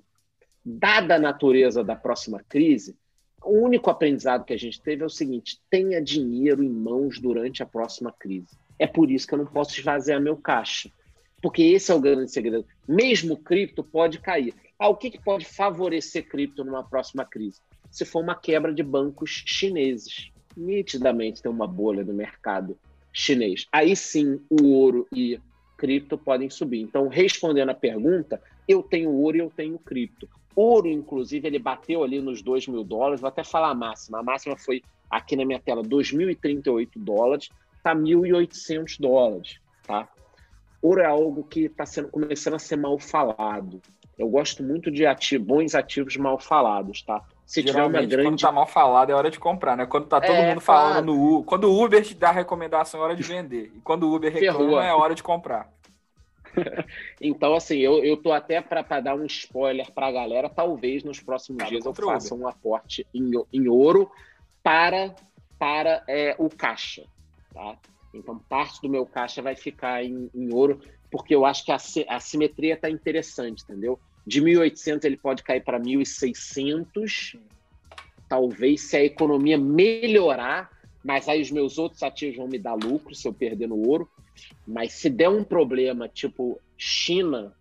dada 0.65 1.15
a 1.15 1.19
natureza 1.19 1.83
da 1.83 1.95
próxima 1.95 2.43
crise, 2.49 2.97
o 3.43 3.59
único 3.59 3.91
aprendizado 3.91 4.43
que 4.43 4.53
a 4.53 4.57
gente 4.57 4.81
teve 4.81 5.03
é 5.03 5.05
o 5.05 5.09
seguinte: 5.09 5.61
tenha 5.69 6.01
dinheiro 6.01 6.63
em 6.63 6.69
mãos 6.69 7.19
durante 7.19 7.61
a 7.61 7.65
próxima 7.65 8.11
crise. 8.11 8.57
É 8.79 8.87
por 8.87 9.11
isso 9.11 9.27
que 9.27 9.35
eu 9.35 9.37
não 9.37 9.45
posso 9.45 9.79
esvaziar 9.79 10.19
meu 10.19 10.35
caixa. 10.35 10.89
Porque 11.41 11.61
esse 11.61 11.91
é 11.91 11.95
o 11.95 12.01
grande 12.01 12.31
segredo. 12.31 12.65
Mesmo 12.87 13.37
cripto 13.37 13.83
pode 13.83 14.19
cair. 14.19 14.53
Ah, 14.77 14.89
o 14.89 14.95
que, 14.95 15.09
que 15.09 15.21
pode 15.21 15.45
favorecer 15.45 16.27
cripto 16.27 16.63
numa 16.63 16.83
próxima 16.83 17.25
crise? 17.25 17.61
Se 17.89 18.03
for 18.03 18.21
uma 18.21 18.35
quebra 18.35 18.73
de 18.73 18.83
bancos 18.83 19.43
chineses. 19.45 20.31
Nitidamente 20.55 21.41
tem 21.41 21.51
uma 21.51 21.67
bolha 21.67 22.03
no 22.03 22.13
mercado 22.13 22.77
chinês. 23.11 23.65
Aí 23.71 23.95
sim 23.95 24.41
o 24.49 24.67
ouro 24.67 25.07
e 25.13 25.39
cripto 25.77 26.17
podem 26.17 26.49
subir. 26.49 26.81
Então, 26.81 27.07
respondendo 27.07 27.69
a 27.69 27.75
pergunta, 27.75 28.41
eu 28.67 28.83
tenho 28.83 29.11
ouro 29.11 29.37
e 29.37 29.39
eu 29.39 29.49
tenho 29.49 29.79
cripto. 29.79 30.27
Ouro, 30.55 30.87
inclusive, 30.87 31.47
ele 31.47 31.59
bateu 31.59 32.03
ali 32.03 32.21
nos 32.21 32.41
2 32.41 32.67
mil 32.67 32.83
dólares. 32.83 33.21
Vou 33.21 33.27
até 33.27 33.43
falar 33.43 33.69
a 33.69 33.75
máxima. 33.75 34.19
A 34.19 34.23
máxima 34.23 34.57
foi 34.57 34.81
aqui 35.09 35.35
na 35.35 35.45
minha 35.45 35.59
tela, 35.59 35.83
2.038 35.83 36.89
dólares. 36.95 37.49
Está 37.77 37.95
1.800 37.95 38.99
dólares. 38.99 39.59
Tá? 39.83 40.09
Ouro 40.81 41.01
é 41.01 41.05
algo 41.05 41.43
que 41.43 41.65
está 41.65 41.83
começando 42.09 42.55
a 42.55 42.59
ser 42.59 42.77
mal 42.77 42.97
falado. 42.97 43.81
Eu 44.17 44.29
gosto 44.29 44.63
muito 44.63 44.89
de 44.89 45.05
bons 45.37 45.75
ativos 45.75 46.15
mal 46.15 46.39
falados, 46.39 47.01
tá? 47.01 47.21
Se 47.45 47.63
tiver 47.63 47.83
uma 47.83 48.01
grande... 48.01 48.23
quando 48.23 48.39
tá 48.39 48.51
mal 48.51 48.65
falado, 48.65 49.11
é 49.11 49.13
hora 49.13 49.29
de 49.29 49.39
comprar, 49.39 49.77
né? 49.77 49.85
Quando 49.85 50.07
tá 50.07 50.19
todo 50.19 50.35
é, 50.35 50.49
mundo 50.49 50.61
falando 50.61 50.91
claro. 50.91 51.05
no 51.05 51.35
Uber. 51.35 51.45
Quando 51.45 51.65
o 51.65 51.83
Uber 51.83 52.03
te 52.03 52.15
dá 52.15 52.31
recomendação, 52.31 53.01
é 53.01 53.03
hora 53.03 53.15
de 53.15 53.23
vender. 53.23 53.71
E 53.75 53.79
quando 53.81 54.03
o 54.03 54.15
Uber 54.15 54.33
reclama, 54.33 54.59
Ferrou. 54.59 54.81
é 54.81 54.93
hora 54.93 55.13
de 55.13 55.21
comprar. 55.21 55.69
então, 57.21 57.53
assim, 57.53 57.77
eu, 57.77 58.03
eu 58.03 58.17
tô 58.17 58.31
até 58.31 58.61
para 58.61 58.99
dar 58.99 59.15
um 59.15 59.25
spoiler 59.25 59.91
para 59.91 60.07
a 60.07 60.11
galera. 60.11 60.49
Talvez 60.49 61.03
nos 61.03 61.19
próximos 61.19 61.67
dias 61.67 61.85
eu 61.85 61.93
faça 61.93 62.33
um 62.33 62.47
aporte 62.47 63.05
em, 63.13 63.31
em 63.53 63.67
ouro 63.67 64.09
para, 64.63 65.13
para 65.59 66.03
é, 66.07 66.35
o 66.39 66.49
caixa, 66.49 67.03
tá? 67.53 67.77
Então, 68.13 68.39
parte 68.49 68.81
do 68.81 68.89
meu 68.89 69.05
caixa 69.05 69.41
vai 69.41 69.55
ficar 69.55 70.03
em, 70.03 70.29
em 70.33 70.53
ouro, 70.53 70.79
porque 71.15 71.33
eu 71.33 71.45
acho 71.45 71.63
que 71.63 71.71
a, 71.71 71.77
a 72.09 72.19
simetria 72.19 72.73
está 72.73 72.89
interessante, 72.89 73.63
entendeu? 73.63 73.97
De 74.27 74.41
1.800 74.41 75.05
ele 75.05 75.15
pode 75.15 75.43
cair 75.43 75.63
para 75.63 75.79
1.600, 75.79 77.39
talvez 78.27 78.81
se 78.81 78.97
a 78.97 79.05
economia 79.05 79.57
melhorar, 79.57 80.69
mas 81.01 81.29
aí 81.29 81.41
os 81.41 81.49
meus 81.49 81.77
outros 81.77 82.03
ativos 82.03 82.35
vão 82.35 82.49
me 82.49 82.59
dar 82.59 82.73
lucro 82.73 83.15
se 83.15 83.25
eu 83.25 83.31
perder 83.31 83.69
no 83.69 83.77
ouro. 83.77 84.09
Mas 84.67 84.91
se 84.91 85.09
der 85.09 85.29
um 85.29 85.41
problema 85.41 86.09
tipo 86.09 86.59
China, 86.77 87.55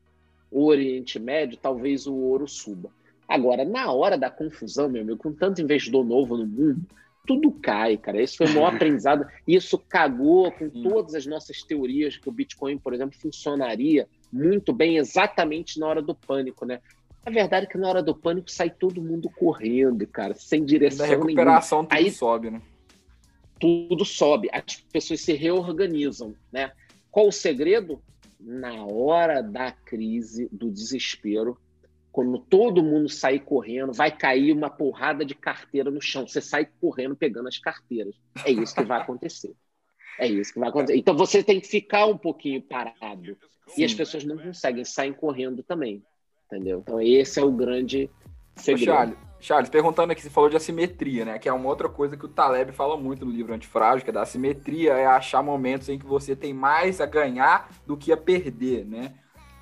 Oriente 0.51 1.21
Médio, 1.21 1.57
talvez 1.57 2.09
o 2.09 2.15
ouro 2.17 2.49
suba. 2.49 2.91
Agora, 3.29 3.65
na 3.65 3.93
hora 3.93 4.19
da 4.19 4.31
confusão, 4.31 4.89
meu 4.89 5.03
amigo, 5.03 5.19
com 5.19 5.33
tanto 5.33 5.63
investidor 5.63 6.05
novo 6.05 6.37
no 6.37 6.45
mundo, 6.45 6.85
tudo 7.27 7.51
cai, 7.53 7.97
cara. 7.97 8.21
Esse 8.21 8.37
foi 8.37 8.47
o 8.47 8.55
maior 8.55 8.75
aprendizado. 8.75 9.27
Isso 9.47 9.79
cagou 9.79 10.51
com 10.53 10.69
todas 10.69 11.15
as 11.15 11.27
nossas 11.27 11.63
teorias 11.63 12.17
que 12.17 12.29
o 12.29 12.33
Bitcoin, 12.33 12.79
por 12.79 12.95
exemplo, 12.95 13.19
funcionaria 13.19 14.09
muito 14.33 14.73
bem 14.73 14.97
exatamente 14.97 15.79
na 15.79 15.87
hora 15.87 16.03
do 16.03 16.15
pânico, 16.15 16.67
né? 16.67 16.81
A 17.25 17.31
verdade 17.31 17.67
é 17.67 17.69
que 17.69 17.79
na 17.79 17.89
hora 17.89 18.03
do 18.03 18.15
pânico 18.15 18.51
sai 18.51 18.69
todo 18.69 19.01
mundo 19.01 19.31
correndo, 19.31 20.07
cara, 20.07 20.35
sem 20.35 20.65
direção 20.65 21.07
nenhuma. 21.07 21.25
Na 21.25 21.27
recuperação 21.27 21.79
nenhuma. 21.79 21.97
tudo 21.97 22.07
Aí, 22.07 22.13
sobe, 22.13 22.51
né? 22.51 22.63
Tudo 23.59 24.05
sobe. 24.05 24.51
As 24.53 24.77
pessoas 24.93 25.21
se 25.23 25.33
reorganizam, 25.33 26.35
né? 26.53 26.73
Qual 27.11 27.29
o 27.29 27.33
segredo? 27.33 28.03
Na 28.39 28.85
hora 28.85 29.41
da 29.41 29.71
crise, 29.73 30.51
do 30.53 30.71
desespero, 30.71 31.57
quando 32.15 32.39
todo 32.39 32.81
mundo 32.81 33.09
sair 33.09 33.41
correndo, 33.41 33.93
vai 33.93 34.09
cair 34.09 34.53
uma 34.53 34.71
porrada 34.71 35.25
de 35.25 35.35
carteira 35.35 35.91
no 35.91 36.01
chão. 36.01 36.29
Você 36.29 36.41
sai 36.41 36.65
correndo 36.81 37.17
pegando 37.17 37.49
as 37.49 37.59
carteiras. 37.59 38.15
É 38.45 38.53
isso 38.53 38.73
que 38.73 38.85
vai 38.85 39.01
acontecer. 39.01 39.53
É 40.21 40.29
isso 40.29 40.53
que 40.53 40.61
vai 40.61 40.69
acontecer. 40.69 40.97
Então 40.97 41.17
você 41.17 41.43
tem 41.43 41.61
que 41.61 41.67
ficar 41.67 42.07
um 42.07 42.17
pouquinho 42.17 42.63
parado. 42.63 43.37
Sim. 43.67 43.83
E 43.83 43.85
as 43.85 43.93
pessoas 43.93 44.23
não 44.23 44.39
conseguem, 44.39 44.85
saem 44.85 45.13
correndo 45.13 45.65
também. 45.65 46.05
Entendeu? 46.47 46.85
Então 46.87 47.01
esse 47.01 47.41
é 47.41 47.43
o 47.43 47.51
grande 47.51 48.09
segredo. 48.55 48.85
Charles, 48.85 49.19
Charles, 49.41 49.69
perguntando 49.69 50.13
aqui, 50.13 50.23
você 50.23 50.31
falou 50.31 50.49
de 50.49 50.57
assimetria, 50.57 51.25
né? 51.25 51.41
Que 51.41 51.49
é 51.49 51.53
uma 51.53 51.69
outra 51.69 51.89
coisa 51.89 52.17
que 52.17 52.27
o 52.27 52.29
Taleb 52.29 52.71
fala 52.71 52.97
muito 52.97 53.27
no 53.27 53.33
livro 53.33 53.53
Antifrágil, 53.53 54.05
que 54.05 54.11
é 54.11 54.13
da 54.13 54.23
assimetria, 54.23 54.93
é 54.93 55.05
achar 55.05 55.43
momentos 55.43 55.89
em 55.89 55.99
que 55.99 56.07
você 56.07 56.37
tem 56.37 56.55
mais 56.55 57.01
a 57.01 57.07
ganhar 57.07 57.71
do 57.85 57.97
que 57.97 58.13
a 58.13 58.17
perder, 58.17 58.87
né? 58.87 59.15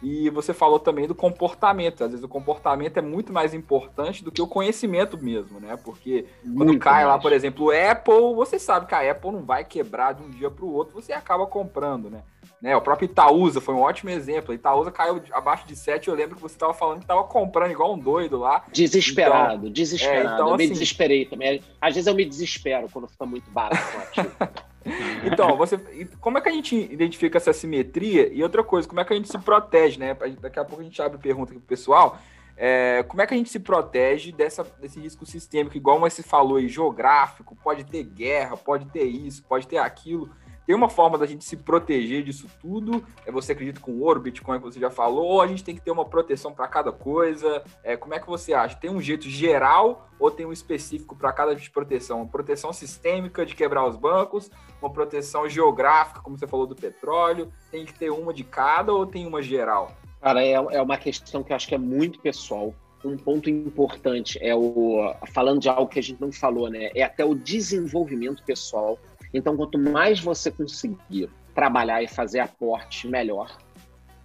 E 0.03 0.29
você 0.31 0.53
falou 0.53 0.81
também 0.81 1.07
do 1.07 1.15
comportamento. 1.15 2.03
Às 2.03 2.11
vezes 2.11 2.25
o 2.25 2.29
comportamento 2.29 2.97
é 2.97 3.03
muito 3.03 3.33
mais 3.33 3.55
importante 3.55 4.25
do 4.25 4.33
que 4.33 4.43
o 4.43 4.47
conhecimento 4.47 5.17
mesmo, 5.17 5.61
né? 5.61 5.77
Porque 5.77 6.27
quando 6.43 6.69
muito 6.69 6.81
cai 6.81 7.05
mais. 7.05 7.07
lá, 7.07 7.19
por 7.19 7.33
exemplo, 7.33 7.67
o 7.67 7.71
Apple, 7.71 8.35
você 8.35 8.59
sabe 8.59 8.87
que 8.87 8.95
a 8.95 9.11
Apple 9.11 9.31
não 9.31 9.45
vai 9.45 9.65
quebrar 9.65 10.13
de 10.13 10.23
um 10.23 10.31
dia 10.31 10.51
para 10.51 10.65
o 10.65 10.73
outro, 10.73 10.95
você 10.95 11.13
acaba 11.13 11.47
comprando, 11.47 12.11
né? 12.11 12.23
né? 12.61 12.77
O 12.77 12.81
próprio 12.81 13.07
Itaúsa 13.07 13.61
foi 13.61 13.75
um 13.75 13.81
ótimo 13.81 14.11
exemplo. 14.11 14.53
Itaúsa 14.53 14.91
caiu 14.91 15.23
abaixo 15.33 15.67
de 15.67 15.77
7, 15.77 16.09
eu 16.09 16.15
lembro 16.15 16.37
que 16.37 16.43
você 16.43 16.55
estava 16.55 16.75
falando 16.75 16.99
que 16.99 17.05
estava 17.05 17.23
comprando 17.25 17.71
igual 17.71 17.95
um 17.95 17.99
doido 17.99 18.39
lá. 18.39 18.65
Desesperado, 18.73 19.63
então, 19.63 19.73
desesperado. 19.73 20.29
É, 20.29 20.35
então, 20.35 20.49
eu 20.49 20.55
assim... 20.55 20.65
me 20.65 20.71
desesperei 20.71 21.25
também. 21.27 21.63
Às 21.81 21.95
vezes 21.95 22.07
eu 22.07 22.15
me 22.15 22.25
desespero 22.25 22.89
quando 22.93 23.09
fica 23.09 23.25
muito 23.25 23.51
barato. 23.51 23.83
Então, 25.25 25.57
você, 25.57 25.79
como 26.21 26.39
é 26.39 26.41
que 26.41 26.49
a 26.49 26.53
gente 26.53 26.77
identifica 26.77 27.39
essa 27.39 27.53
simetria? 27.53 28.33
E 28.33 28.43
outra 28.43 28.65
coisa, 28.65 28.89
como 28.89 29.01
é 29.01 29.05
que 29.05 29.13
a 29.13 29.17
gente 29.17 29.31
se 29.31 29.39
protege, 29.39 29.99
né? 29.99 30.17
Daqui 30.41 30.59
a 30.59 30.65
pouco 30.65 30.81
a 30.81 30.85
gente 30.85 31.01
abre 31.01 31.19
pergunta 31.19 31.53
aqui 31.53 31.61
pro 31.61 31.69
pessoal. 31.69 32.19
É, 32.57 33.03
como 33.09 33.23
é 33.23 33.27
que 33.27 33.35
a 33.35 33.37
gente 33.37 33.51
se 33.51 33.59
protege 33.59 34.31
dessa, 34.33 34.65
desse 34.81 35.01
risco 35.01 35.25
sistêmico, 35.25 35.77
igual 35.77 35.99
você 35.99 36.23
falou 36.23 36.59
aí, 36.59 36.69
geográfico, 36.69 37.57
pode 37.57 37.85
ter 37.85 38.03
guerra, 38.05 38.57
pode 38.57 38.87
ter 38.87 39.05
isso, 39.05 39.43
pode 39.45 39.67
ter 39.67 39.79
aquilo. 39.79 40.31
Tem 40.67 40.77
uma 40.77 40.89
forma 40.89 41.19
da 41.19 41.27
gente 41.27 41.45
se 41.45 41.57
proteger 41.57 42.23
disso 42.23 42.47
tudo? 42.61 43.05
É 43.27 43.33
você 43.33 43.53
acredita 43.53 43.81
com 43.81 43.99
ouro, 44.01 44.21
Bitcoin, 44.21 44.59
que 44.59 44.65
você 44.65 44.79
já 44.79 44.91
falou, 44.91 45.25
ou 45.25 45.43
a 45.43 45.47
gente 45.47 45.65
tem 45.65 45.75
que 45.75 45.81
ter 45.81 45.91
uma 45.91 46.05
proteção 46.05 46.53
para 46.53 46.69
cada 46.69 46.93
coisa? 46.93 47.63
É, 47.83 47.97
como 47.97 48.15
é 48.15 48.21
que 48.21 48.27
você 48.27 48.55
acha? 48.55 48.77
Tem 48.77 48.91
um 48.91 49.01
jeito 49.01 49.29
geral 49.29 50.09
ou 50.19 50.31
tem 50.31 50.47
um 50.47 50.53
específico 50.53 51.17
para 51.17 51.33
cada 51.33 51.51
tipo 51.53 51.65
de 51.65 51.71
proteção? 51.71 52.19
Uma 52.19 52.29
proteção 52.29 52.73
sistêmica 52.73 53.45
de 53.45 53.55
quebrar 53.55 53.87
os 53.87 53.97
bancos, 53.97 54.51
uma 54.81 54.91
proteção 54.91 55.49
geográfica, 55.49 56.21
como 56.21 56.39
você 56.39 56.47
falou 56.47 56.67
do 56.67 56.77
petróleo, 56.77 57.53
tem 57.71 57.85
que 57.85 57.95
ter 57.95 58.11
uma 58.11 58.33
de 58.33 58.45
cada 58.45 58.93
ou 58.93 59.05
tem 59.05 59.27
uma 59.27 59.43
geral? 59.43 59.93
Cara, 60.21 60.45
é, 60.45 60.53
é 60.53 60.81
uma 60.81 60.97
questão 60.97 61.43
que 61.43 61.53
eu 61.53 61.57
acho 61.57 61.67
que 61.67 61.75
é 61.75 61.79
muito 61.79 62.21
pessoal 62.21 62.73
um 63.05 63.17
ponto 63.17 63.51
importante 63.51 64.39
é 64.41 64.55
o 64.55 65.13
falando 65.33 65.61
de 65.61 65.69
algo 65.69 65.89
que 65.89 65.99
a 65.99 66.03
gente 66.03 66.21
não 66.21 66.31
falou, 66.31 66.71
né? 66.71 66.91
É 66.95 67.03
até 67.03 67.25
o 67.25 67.35
desenvolvimento 67.35 68.43
pessoal 68.45 68.99
então, 69.33 69.57
quanto 69.57 69.79
mais 69.79 70.21
você 70.21 70.51
conseguir 70.51 71.31
trabalhar 71.55 72.03
e 72.03 72.09
fazer 72.09 72.41
aporte, 72.41 73.09
melhor. 73.09 73.57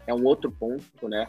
É 0.06 0.14
um 0.14 0.24
outro 0.24 0.52
ponto, 0.52 1.08
né? 1.08 1.28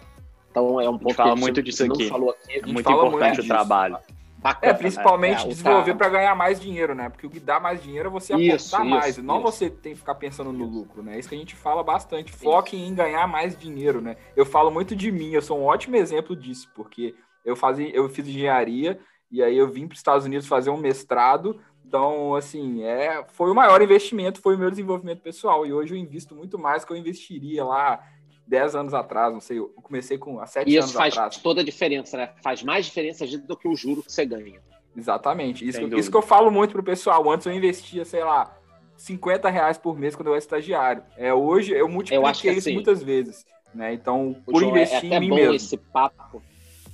Então, 0.50 0.80
é 0.80 0.88
um 0.88 0.98
ponto 0.98 1.14
fala 1.14 1.34
que 1.34 1.40
muito 1.40 1.62
disso 1.62 1.84
aqui. 1.84 2.04
não 2.04 2.10
falou 2.10 2.30
aqui. 2.30 2.58
É 2.58 2.66
muito 2.66 2.90
importante 2.90 3.38
muito 3.38 3.42
o 3.42 3.48
trabalho. 3.48 3.98
Bacana, 4.38 4.72
é, 4.72 4.76
principalmente 4.76 5.44
é, 5.44 5.48
desenvolver 5.48 5.94
para 5.96 6.08
ganhar 6.08 6.34
mais 6.36 6.60
dinheiro, 6.60 6.94
né? 6.94 7.08
Porque 7.08 7.26
o 7.26 7.30
que 7.30 7.40
dá 7.40 7.58
mais 7.58 7.82
dinheiro 7.82 8.08
é 8.08 8.12
você 8.12 8.34
isso, 8.36 8.52
apostar 8.52 8.80
isso, 8.80 8.90
mais, 8.90 9.08
isso. 9.16 9.22
não 9.22 9.42
você 9.42 9.68
tem 9.68 9.94
que 9.94 9.98
ficar 9.98 10.14
pensando 10.14 10.52
no 10.52 10.64
lucro, 10.64 11.02
né? 11.02 11.16
É 11.16 11.18
isso 11.18 11.28
que 11.28 11.34
a 11.34 11.38
gente 11.38 11.56
fala 11.56 11.82
bastante. 11.82 12.30
Foque 12.30 12.76
em 12.76 12.94
ganhar 12.94 13.26
mais 13.26 13.58
dinheiro, 13.58 14.00
né? 14.00 14.16
Eu 14.36 14.46
falo 14.46 14.70
muito 14.70 14.94
de 14.94 15.10
mim, 15.10 15.32
eu 15.32 15.42
sou 15.42 15.58
um 15.58 15.64
ótimo 15.64 15.96
exemplo 15.96 16.36
disso, 16.36 16.70
porque 16.72 17.16
eu 17.44 17.56
fazia, 17.56 17.90
eu 17.90 18.08
fiz 18.08 18.28
engenharia 18.28 19.00
e 19.30 19.42
aí 19.42 19.58
eu 19.58 19.68
vim 19.68 19.88
para 19.88 19.94
os 19.94 19.98
Estados 19.98 20.24
Unidos 20.24 20.46
fazer 20.46 20.70
um 20.70 20.76
mestrado 20.76 21.60
então, 21.88 22.34
assim, 22.34 22.82
é, 22.82 23.24
foi 23.32 23.50
o 23.50 23.54
maior 23.54 23.80
investimento, 23.80 24.42
foi 24.42 24.56
o 24.56 24.58
meu 24.58 24.70
desenvolvimento 24.70 25.22
pessoal. 25.22 25.64
E 25.64 25.72
hoje 25.72 25.94
eu 25.94 25.98
invisto 25.98 26.34
muito 26.34 26.58
mais 26.58 26.84
que 26.84 26.92
eu 26.92 26.96
investiria 26.98 27.64
lá 27.64 28.06
10 28.46 28.74
anos 28.74 28.92
atrás, 28.92 29.32
não 29.32 29.40
sei, 29.40 29.58
eu 29.58 29.68
comecei 29.82 30.18
com 30.18 30.38
há 30.38 30.46
7 30.46 30.76
anos 30.76 30.90
atrás. 30.90 31.12
Isso 31.14 31.22
faz 31.22 31.36
toda 31.38 31.62
a 31.62 31.64
diferença, 31.64 32.18
né? 32.18 32.30
Faz 32.42 32.62
mais 32.62 32.84
diferença 32.84 33.26
do 33.38 33.56
que 33.56 33.66
o 33.66 33.74
juro 33.74 34.02
que 34.02 34.12
você 34.12 34.26
ganha. 34.26 34.60
Exatamente. 34.94 35.66
Isso, 35.66 35.80
isso 35.96 36.10
que 36.10 36.16
eu 36.16 36.22
falo 36.22 36.50
muito 36.50 36.72
pro 36.72 36.82
pessoal. 36.82 37.30
Antes 37.30 37.46
eu 37.46 37.54
investia, 37.54 38.04
sei 38.04 38.22
lá, 38.22 38.54
50 38.94 39.48
reais 39.48 39.78
por 39.78 39.98
mês 39.98 40.14
quando 40.14 40.26
eu 40.26 40.34
era 40.34 40.38
estagiário. 40.38 41.02
É, 41.16 41.32
hoje 41.32 41.72
eu 41.72 41.88
multipliquei 41.88 42.50
eu 42.50 42.52
isso 42.52 42.68
assim, 42.68 42.74
muitas 42.74 43.02
vezes. 43.02 43.46
Né? 43.74 43.94
Então, 43.94 44.36
por 44.44 44.60
João, 44.60 44.76
é 44.76 44.82
investir 44.82 45.10
é, 45.10 45.14
é 45.14 45.16
em 45.16 45.20
mim 45.20 45.28
bom 45.30 45.36
mesmo. 45.36 45.54
Esse 45.54 45.76
papo, 45.78 46.42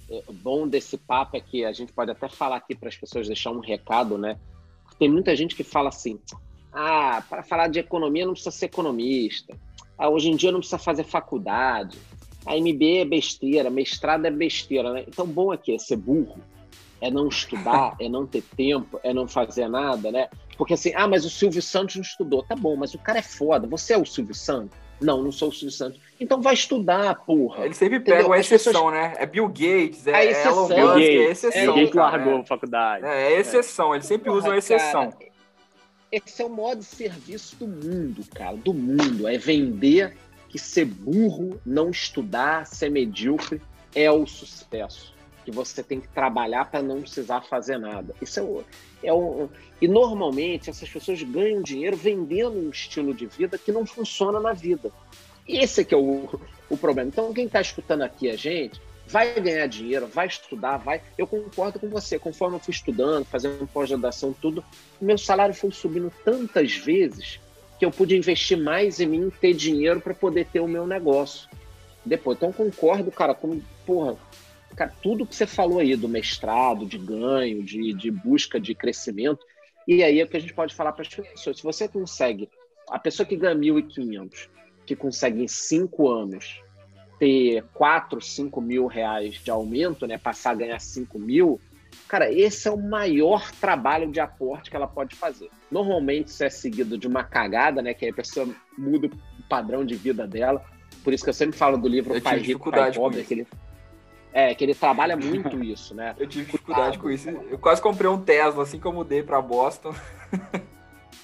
é, 0.08 0.22
bom 0.30 0.68
desse 0.68 0.96
papo 0.96 1.36
é 1.36 1.40
que 1.40 1.64
a 1.64 1.72
gente 1.72 1.92
pode 1.92 2.12
até 2.12 2.28
falar 2.28 2.56
aqui 2.56 2.76
para 2.76 2.88
as 2.88 2.96
pessoas 2.96 3.26
deixar 3.26 3.50
um 3.50 3.60
recado, 3.60 4.16
né? 4.16 4.38
Tem 4.98 5.08
muita 5.08 5.34
gente 5.34 5.54
que 5.54 5.64
fala 5.64 5.88
assim: 5.88 6.18
ah, 6.72 7.22
para 7.28 7.42
falar 7.42 7.68
de 7.68 7.78
economia 7.78 8.26
não 8.26 8.32
precisa 8.32 8.50
ser 8.50 8.66
economista. 8.66 9.56
Ah, 9.96 10.08
hoje 10.08 10.28
em 10.30 10.36
dia 10.36 10.50
não 10.50 10.58
precisa 10.58 10.78
fazer 10.78 11.04
faculdade. 11.04 11.98
A 12.44 12.56
MBA 12.56 13.00
é 13.00 13.04
besteira, 13.04 13.70
mestrado 13.70 14.26
é 14.26 14.30
besteira, 14.30 14.92
né? 14.92 15.04
Então, 15.08 15.26
bom 15.26 15.50
aqui 15.50 15.74
é 15.74 15.78
ser 15.78 15.96
burro, 15.96 16.38
é 17.00 17.10
não 17.10 17.28
estudar, 17.28 17.96
é 18.00 18.08
não 18.08 18.26
ter 18.26 18.42
tempo, 18.42 19.00
é 19.02 19.14
não 19.14 19.26
fazer 19.26 19.68
nada, 19.68 20.10
né? 20.10 20.28
Porque 20.56 20.74
assim, 20.74 20.92
ah, 20.94 21.08
mas 21.08 21.24
o 21.24 21.30
Silvio 21.30 21.62
Santos 21.62 21.96
não 21.96 22.02
estudou. 22.02 22.42
Tá 22.42 22.54
bom, 22.54 22.76
mas 22.76 22.94
o 22.94 22.98
cara 22.98 23.18
é 23.18 23.22
foda. 23.22 23.66
Você 23.68 23.92
é 23.92 23.98
o 23.98 24.04
Silvio 24.04 24.34
Santos? 24.34 24.76
Não, 25.00 25.22
não 25.22 25.32
sou 25.32 25.48
o 25.48 25.52
Silvio 25.52 25.70
Santos. 25.70 26.00
Então 26.20 26.40
vai 26.40 26.54
estudar, 26.54 27.14
porra. 27.26 27.64
Ele 27.64 27.74
sempre 27.74 28.00
pega 28.00 28.26
uma 28.26 28.38
exceção, 28.38 28.72
pessoas... 28.72 28.94
né? 28.94 29.14
É 29.18 29.26
Bill 29.26 29.48
Gates, 29.48 30.06
é, 30.06 30.14
a 30.14 30.24
exceção. 30.24 30.70
Elon 30.70 30.94
Musk, 30.94 31.00
é 31.00 31.30
exceção. 31.30 31.60
É, 31.60 31.64
Bill 31.64 31.74
Gates 31.74 31.94
largou 31.94 32.36
a 32.36 32.44
faculdade. 32.44 33.06
É, 33.06 33.32
é 33.32 33.40
exceção, 33.40 33.94
ele 33.94 34.04
sempre 34.04 34.26
porra, 34.26 34.38
usa 34.38 34.48
uma 34.48 34.58
exceção. 34.58 35.10
Cara, 35.10 35.34
esse 36.12 36.42
é 36.42 36.44
o 36.44 36.48
modo 36.48 36.78
de 36.78 36.84
serviço 36.84 37.56
do 37.56 37.66
mundo, 37.66 38.24
cara, 38.32 38.56
do 38.56 38.72
mundo. 38.72 39.26
É 39.26 39.36
vender 39.36 40.16
que 40.48 40.58
ser 40.58 40.84
burro, 40.84 41.60
não 41.66 41.90
estudar, 41.90 42.66
ser 42.66 42.90
medíocre 42.90 43.60
é 43.94 44.10
o 44.10 44.26
sucesso. 44.26 45.13
Que 45.44 45.50
você 45.50 45.82
tem 45.82 46.00
que 46.00 46.08
trabalhar 46.08 46.70
para 46.70 46.82
não 46.82 47.00
precisar 47.00 47.42
fazer 47.42 47.78
nada. 47.78 48.14
Isso 48.20 48.40
é 48.40 48.42
o, 48.42 48.64
é 49.02 49.48
e 49.80 49.88
normalmente 49.88 50.70
essas 50.70 50.88
pessoas 50.88 51.22
ganham 51.22 51.62
dinheiro 51.62 51.96
vendendo 51.96 52.58
um 52.58 52.70
estilo 52.70 53.12
de 53.12 53.26
vida 53.26 53.58
que 53.58 53.70
não 53.70 53.84
funciona 53.84 54.40
na 54.40 54.52
vida. 54.52 54.90
Esse 55.46 55.82
é 55.82 55.84
que 55.84 55.94
é 55.94 55.98
o, 55.98 56.40
o 56.70 56.76
problema. 56.76 57.08
Então, 57.08 57.32
quem 57.34 57.46
está 57.46 57.60
escutando 57.60 58.02
aqui 58.02 58.30
a 58.30 58.36
gente 58.36 58.80
vai 59.06 59.38
ganhar 59.38 59.66
dinheiro, 59.66 60.06
vai 60.06 60.26
estudar, 60.26 60.78
vai. 60.78 61.02
Eu 61.18 61.26
concordo 61.26 61.78
com 61.78 61.88
você. 61.88 62.18
Conforme 62.18 62.56
eu 62.56 62.60
fui 62.60 62.72
estudando, 62.72 63.24
fazendo 63.24 63.66
pós-graduação, 63.66 64.32
tudo, 64.32 64.64
meu 65.00 65.18
salário 65.18 65.54
foi 65.54 65.70
subindo 65.70 66.10
tantas 66.24 66.74
vezes 66.74 67.40
que 67.78 67.84
eu 67.84 67.90
pude 67.90 68.16
investir 68.16 68.56
mais 68.56 69.00
em 69.00 69.06
mim, 69.06 69.32
ter 69.40 69.52
dinheiro 69.52 70.00
para 70.00 70.14
poder 70.14 70.46
ter 70.46 70.60
o 70.60 70.68
meu 70.68 70.86
negócio. 70.86 71.48
Depois, 72.04 72.36
então 72.36 72.52
concordo, 72.52 73.10
cara, 73.10 73.34
com 73.34 73.60
porra, 73.86 74.16
cara, 74.74 74.92
tudo 75.02 75.26
que 75.26 75.34
você 75.34 75.46
falou 75.46 75.78
aí 75.78 75.96
do 75.96 76.08
mestrado, 76.08 76.86
de 76.86 76.98
ganho, 76.98 77.62
de, 77.62 77.92
de 77.92 78.10
busca 78.10 78.60
de 78.60 78.74
crescimento, 78.74 79.44
e 79.86 80.02
aí 80.02 80.20
é 80.20 80.24
o 80.24 80.28
que 80.28 80.36
a 80.36 80.40
gente 80.40 80.54
pode 80.54 80.74
falar 80.74 80.92
para 80.92 81.02
as 81.02 81.08
pessoas. 81.08 81.58
Se 81.58 81.62
você 81.62 81.88
consegue, 81.88 82.48
a 82.88 82.98
pessoa 82.98 83.26
que 83.26 83.36
ganha 83.36 83.54
1.500, 83.54 84.48
que 84.86 84.96
consegue 84.96 85.42
em 85.42 85.48
cinco 85.48 86.10
anos 86.10 86.62
ter 87.18 87.62
4, 87.74 88.20
5 88.20 88.60
mil 88.60 88.86
reais 88.86 89.34
de 89.36 89.50
aumento, 89.50 90.06
né, 90.06 90.18
passar 90.18 90.50
a 90.50 90.54
ganhar 90.54 90.80
5 90.80 91.18
mil, 91.18 91.60
cara, 92.08 92.30
esse 92.32 92.66
é 92.66 92.70
o 92.70 92.76
maior 92.76 93.50
trabalho 93.52 94.10
de 94.10 94.20
aporte 94.20 94.70
que 94.70 94.76
ela 94.76 94.86
pode 94.86 95.14
fazer. 95.14 95.48
Normalmente 95.70 96.28
isso 96.28 96.42
é 96.44 96.50
seguido 96.50 96.98
de 96.98 97.06
uma 97.06 97.22
cagada, 97.22 97.80
né, 97.80 97.94
que 97.94 98.08
a 98.08 98.12
pessoa 98.12 98.48
muda 98.76 99.06
o 99.06 99.42
padrão 99.48 99.84
de 99.84 99.94
vida 99.94 100.26
dela. 100.26 100.64
Por 101.02 101.12
isso 101.12 101.22
que 101.22 101.30
eu 101.30 101.34
sempre 101.34 101.56
falo 101.56 101.76
do 101.76 101.88
livro 101.88 102.14
eu 102.14 102.22
Pai 102.22 102.38
Rico, 102.38 102.70
Pai 102.70 102.92
Pobre, 102.92 103.22
que 103.22 103.34
ele, 103.34 103.46
é, 104.36 104.52
que 104.52 104.64
ele 104.64 104.74
trabalha 104.74 105.16
muito 105.16 105.62
isso, 105.62 105.94
né? 105.94 106.12
Eu 106.18 106.26
tive 106.26 106.46
dificuldade 106.46 106.98
com 106.98 107.08
isso. 107.08 107.30
Eu 107.30 107.56
quase 107.56 107.80
comprei 107.80 108.10
um 108.10 108.20
Tesla 108.20 108.64
assim 108.64 108.80
que 108.80 108.86
eu 108.86 108.92
mudei 108.92 109.22
para 109.22 109.40
Boston. 109.40 109.94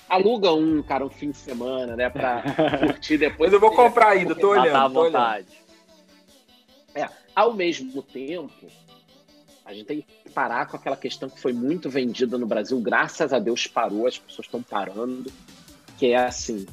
aluga 0.08 0.52
um, 0.52 0.80
cara, 0.80 1.04
um 1.04 1.10
fim 1.10 1.32
de 1.32 1.36
semana, 1.36 1.96
né? 1.96 2.08
Pra 2.08 2.42
curtir 2.78 3.18
depois. 3.18 3.50
Mas 3.50 3.52
eu 3.52 3.60
vou 3.60 3.74
comprar 3.74 4.10
ainda, 4.10 4.34
tô 4.34 4.50
olhando. 4.50 4.72
Tá 4.72 4.84
à 4.84 4.88
vontade. 4.88 5.48
É, 6.94 7.08
ao 7.34 7.52
mesmo 7.52 8.00
tempo, 8.00 8.66
a 9.64 9.74
gente 9.74 9.86
tem 9.86 10.02
que 10.02 10.30
parar 10.30 10.66
com 10.66 10.76
aquela 10.76 10.96
questão 10.96 11.28
que 11.28 11.40
foi 11.40 11.52
muito 11.52 11.90
vendida 11.90 12.38
no 12.38 12.46
Brasil, 12.46 12.80
graças 12.80 13.32
a 13.32 13.40
Deus 13.40 13.66
parou, 13.66 14.06
as 14.06 14.18
pessoas 14.18 14.46
estão 14.46 14.62
parando, 14.62 15.32
que 15.98 16.12
é 16.12 16.16
assim, 16.16 16.64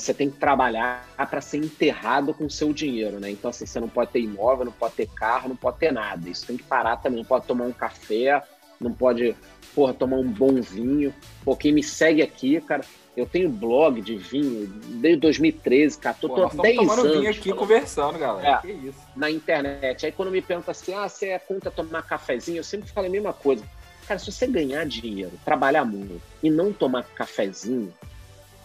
você 0.00 0.12
tem 0.12 0.30
que 0.30 0.36
trabalhar 0.36 1.08
para 1.16 1.40
ser 1.40 1.58
enterrado 1.58 2.34
com 2.34 2.44
o 2.46 2.50
seu 2.50 2.72
dinheiro, 2.72 3.18
né? 3.18 3.30
Então, 3.30 3.50
assim, 3.50 3.66
você 3.66 3.80
não 3.80 3.88
pode 3.88 4.10
ter 4.10 4.20
imóvel, 4.20 4.66
não 4.66 4.72
pode 4.72 4.94
ter 4.94 5.08
carro, 5.08 5.48
não 5.48 5.56
pode 5.56 5.78
ter 5.78 5.92
nada. 5.92 6.28
Isso 6.28 6.46
tem 6.46 6.56
que 6.56 6.62
parar 6.62 6.96
também. 6.96 7.18
Não 7.18 7.24
pode 7.24 7.46
tomar 7.46 7.64
um 7.64 7.72
café, 7.72 8.42
não 8.80 8.92
pode 8.92 9.34
porra, 9.74 9.92
tomar 9.92 10.16
um 10.16 10.28
bom 10.28 10.60
vinho. 10.60 11.12
Pô, 11.44 11.56
quem 11.56 11.72
me 11.72 11.82
segue 11.82 12.22
aqui, 12.22 12.60
cara, 12.60 12.84
eu 13.16 13.26
tenho 13.26 13.48
blog 13.48 14.00
de 14.00 14.16
vinho 14.16 14.66
desde 15.00 15.20
2013, 15.20 15.98
cara. 15.98 16.16
Tô, 16.20 16.28
Pô, 16.28 16.48
tô 16.48 16.62
10 16.62 16.78
anos. 16.78 17.02
vinho 17.02 17.30
aqui 17.30 17.48
falando. 17.50 17.58
conversando, 17.58 18.18
galera. 18.18 18.58
É, 18.58 18.60
que 18.60 18.72
isso. 18.72 18.98
Na 19.16 19.30
internet. 19.30 20.06
Aí 20.06 20.12
quando 20.12 20.30
me 20.30 20.42
pergunta 20.42 20.70
assim, 20.70 20.94
ah, 20.94 21.08
você 21.08 21.30
é 21.30 21.38
contra 21.38 21.70
tomar 21.70 22.02
cafezinho? 22.02 22.58
Eu 22.58 22.64
sempre 22.64 22.90
falo 22.90 23.06
a 23.06 23.10
mesma 23.10 23.32
coisa. 23.32 23.64
Cara, 24.06 24.18
se 24.18 24.30
você 24.30 24.46
ganhar 24.46 24.84
dinheiro, 24.84 25.32
trabalhar 25.44 25.84
muito 25.84 26.20
e 26.42 26.50
não 26.50 26.72
tomar 26.72 27.04
cafezinho, 27.04 27.92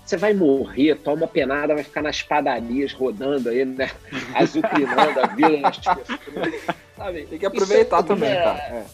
você 0.10 0.18
vai 0.18 0.34
morrer, 0.34 0.96
toma 0.96 1.28
penada, 1.28 1.76
vai 1.76 1.84
ficar 1.84 2.02
nas 2.02 2.24
padarias 2.24 2.92
rodando 2.92 3.50
aí, 3.50 3.64
né? 3.64 3.92
Azucrinando 4.34 5.20
a 5.20 5.28
vida, 5.28 5.72
sabe? 6.98 7.28
Tem 7.28 7.38
que 7.38 7.46
aproveitar 7.46 8.02
também, 8.02 8.32
é, 8.32 8.44
cara. 8.44 8.60
É. 8.60 8.86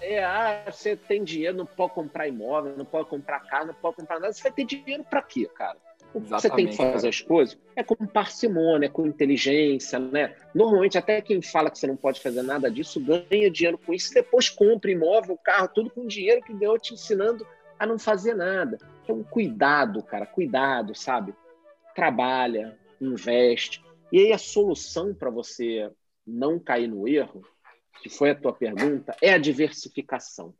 É, 0.00 0.24
ah, 0.24 0.64
você 0.70 0.96
tem 0.96 1.22
dinheiro, 1.22 1.58
não 1.58 1.66
pode 1.66 1.92
comprar 1.92 2.26
imóvel, 2.26 2.74
não 2.76 2.86
pode 2.86 3.08
comprar 3.08 3.40
carro, 3.40 3.66
não 3.66 3.74
pode 3.74 3.96
comprar 3.96 4.18
nada. 4.18 4.32
Você 4.32 4.42
vai 4.42 4.50
ter 4.50 4.64
dinheiro 4.64 5.04
para 5.04 5.22
quê, 5.22 5.48
cara? 5.54 5.76
O 6.14 6.20
que 6.20 6.28
você 6.28 6.50
tem 6.50 6.66
que 6.66 6.76
fazer 6.76 6.92
cara. 6.92 7.08
as 7.08 7.20
coisas 7.20 7.58
é 7.76 7.82
com 7.82 7.94
parcimônia, 8.06 8.88
com 8.88 9.06
inteligência, 9.06 9.98
né? 9.98 10.34
Normalmente, 10.54 10.96
até 10.96 11.20
quem 11.20 11.40
fala 11.40 11.70
que 11.70 11.78
você 11.78 11.86
não 11.86 11.96
pode 11.96 12.20
fazer 12.20 12.42
nada 12.42 12.70
disso 12.70 12.98
ganha 12.98 13.50
dinheiro 13.50 13.78
com 13.78 13.92
isso 13.92 14.12
depois 14.12 14.48
compra 14.48 14.90
imóvel, 14.90 15.38
carro, 15.42 15.68
tudo 15.68 15.90
com 15.90 16.06
dinheiro 16.06 16.42
que 16.42 16.52
ganhou 16.52 16.78
te 16.78 16.94
ensinando 16.94 17.46
a 17.78 17.86
não 17.86 17.98
fazer 17.98 18.34
nada. 18.34 18.78
Então, 19.02 19.22
cuidado, 19.24 20.02
cara, 20.02 20.26
cuidado, 20.26 20.94
sabe? 20.94 21.34
Trabalha, 21.94 22.78
investe. 23.00 23.82
E 24.10 24.20
aí, 24.20 24.32
a 24.32 24.38
solução 24.38 25.14
para 25.14 25.30
você 25.30 25.90
não 26.26 26.58
cair 26.58 26.86
no 26.86 27.08
erro, 27.08 27.42
que 28.02 28.08
foi 28.08 28.30
a 28.30 28.34
tua 28.34 28.52
pergunta, 28.52 29.16
é 29.20 29.32
a 29.32 29.38
diversificação. 29.38 30.54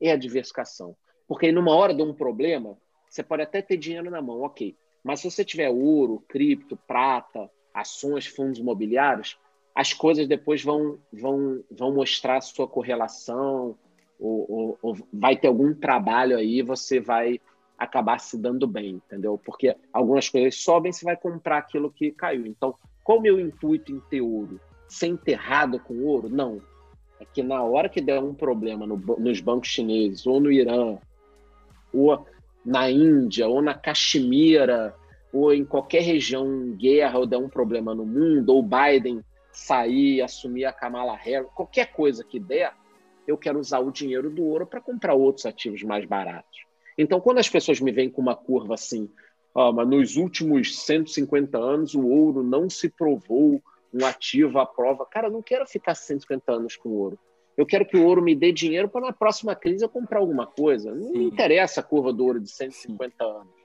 É 0.00 0.12
a 0.12 0.16
diversificação. 0.16 0.96
Porque 1.28 1.46
aí, 1.46 1.52
numa 1.52 1.74
hora 1.74 1.94
de 1.94 2.02
um 2.02 2.14
problema, 2.14 2.76
você 3.08 3.22
pode 3.22 3.42
até 3.42 3.62
ter 3.62 3.76
dinheiro 3.76 4.10
na 4.10 4.20
mão, 4.20 4.42
ok. 4.42 4.76
Mas 5.02 5.20
se 5.20 5.30
você 5.30 5.44
tiver 5.44 5.70
ouro, 5.70 6.24
cripto, 6.28 6.76
prata, 6.76 7.50
ações, 7.72 8.26
fundos 8.26 8.58
imobiliários, 8.58 9.38
as 9.74 9.92
coisas 9.92 10.26
depois 10.26 10.64
vão, 10.64 10.98
vão, 11.12 11.62
vão 11.70 11.94
mostrar 11.94 12.38
a 12.38 12.40
sua 12.40 12.66
correlação, 12.66 13.76
ou, 14.18 14.46
ou, 14.50 14.78
ou 14.82 14.96
vai 15.12 15.36
ter 15.36 15.48
algum 15.48 15.74
trabalho 15.74 16.36
aí, 16.36 16.62
você 16.62 16.98
vai 16.98 17.40
acabar 17.78 18.18
se 18.18 18.38
dando 18.38 18.66
bem, 18.66 18.90
entendeu? 18.94 19.40
Porque 19.44 19.76
algumas 19.92 20.28
coisas 20.28 20.56
sobem, 20.56 20.92
você 20.92 21.04
vai 21.04 21.16
comprar 21.16 21.58
aquilo 21.58 21.90
que 21.90 22.10
caiu. 22.10 22.46
Então, 22.46 22.74
qual 23.04 23.18
o 23.18 23.22
meu 23.22 23.38
intuito 23.38 23.92
em 23.92 24.00
ter 24.00 24.20
ouro? 24.20 24.60
Ser 24.88 25.08
enterrado 25.08 25.78
com 25.78 26.02
ouro? 26.04 26.28
Não. 26.28 26.60
É 27.20 27.24
que 27.24 27.42
na 27.42 27.62
hora 27.62 27.88
que 27.88 28.00
der 28.00 28.22
um 28.22 28.34
problema 28.34 28.86
no, 28.86 28.96
nos 28.96 29.40
bancos 29.40 29.68
chineses, 29.68 30.26
ou 30.26 30.40
no 30.40 30.50
Irã, 30.50 30.98
ou 31.92 32.26
na 32.64 32.90
Índia, 32.90 33.46
ou 33.46 33.62
na 33.62 33.74
Caxemira, 33.74 34.94
ou 35.32 35.52
em 35.52 35.64
qualquer 35.64 36.02
região 36.02 36.72
guerra, 36.72 37.18
ou 37.18 37.26
der 37.26 37.38
um 37.38 37.48
problema 37.48 37.94
no 37.94 38.04
mundo, 38.04 38.54
ou 38.54 38.62
Biden 38.62 39.22
sair, 39.52 40.20
assumir 40.20 40.66
a 40.66 40.72
Kamala 40.72 41.16
Harris, 41.16 41.48
qualquer 41.54 41.92
coisa 41.92 42.22
que 42.22 42.38
der, 42.38 42.74
eu 43.26 43.38
quero 43.38 43.58
usar 43.58 43.78
o 43.80 43.90
dinheiro 43.90 44.30
do 44.30 44.44
ouro 44.44 44.66
para 44.66 44.80
comprar 44.80 45.14
outros 45.14 45.46
ativos 45.46 45.82
mais 45.82 46.04
baratos. 46.04 46.65
Então, 46.98 47.20
quando 47.20 47.38
as 47.38 47.48
pessoas 47.48 47.80
me 47.80 47.92
vêm 47.92 48.10
com 48.10 48.22
uma 48.22 48.34
curva 48.34 48.74
assim, 48.74 49.10
ah, 49.54 49.72
mas 49.72 49.88
nos 49.88 50.16
últimos 50.16 50.84
150 50.84 51.58
anos 51.58 51.94
o 51.94 52.06
ouro 52.06 52.42
não 52.42 52.68
se 52.68 52.88
provou 52.88 53.62
um 53.92 54.04
ativo 54.04 54.58
à 54.58 54.66
prova. 54.66 55.06
Cara, 55.06 55.28
eu 55.28 55.32
não 55.32 55.42
quero 55.42 55.66
ficar 55.66 55.94
150 55.94 56.52
anos 56.52 56.76
com 56.76 56.90
ouro. 56.90 57.18
Eu 57.56 57.64
quero 57.64 57.86
que 57.86 57.96
o 57.96 58.04
ouro 58.04 58.20
me 58.20 58.34
dê 58.34 58.52
dinheiro 58.52 58.88
para 58.88 59.06
na 59.06 59.12
próxima 59.12 59.54
crise 59.54 59.82
eu 59.82 59.88
comprar 59.88 60.18
alguma 60.18 60.46
coisa. 60.46 60.94
Não 60.94 61.12
Sim. 61.12 61.22
interessa 61.24 61.80
a 61.80 61.82
curva 61.82 62.12
do 62.12 62.24
ouro 62.24 62.40
de 62.40 62.50
150 62.50 63.14
Sim. 63.16 63.30
anos. 63.30 63.56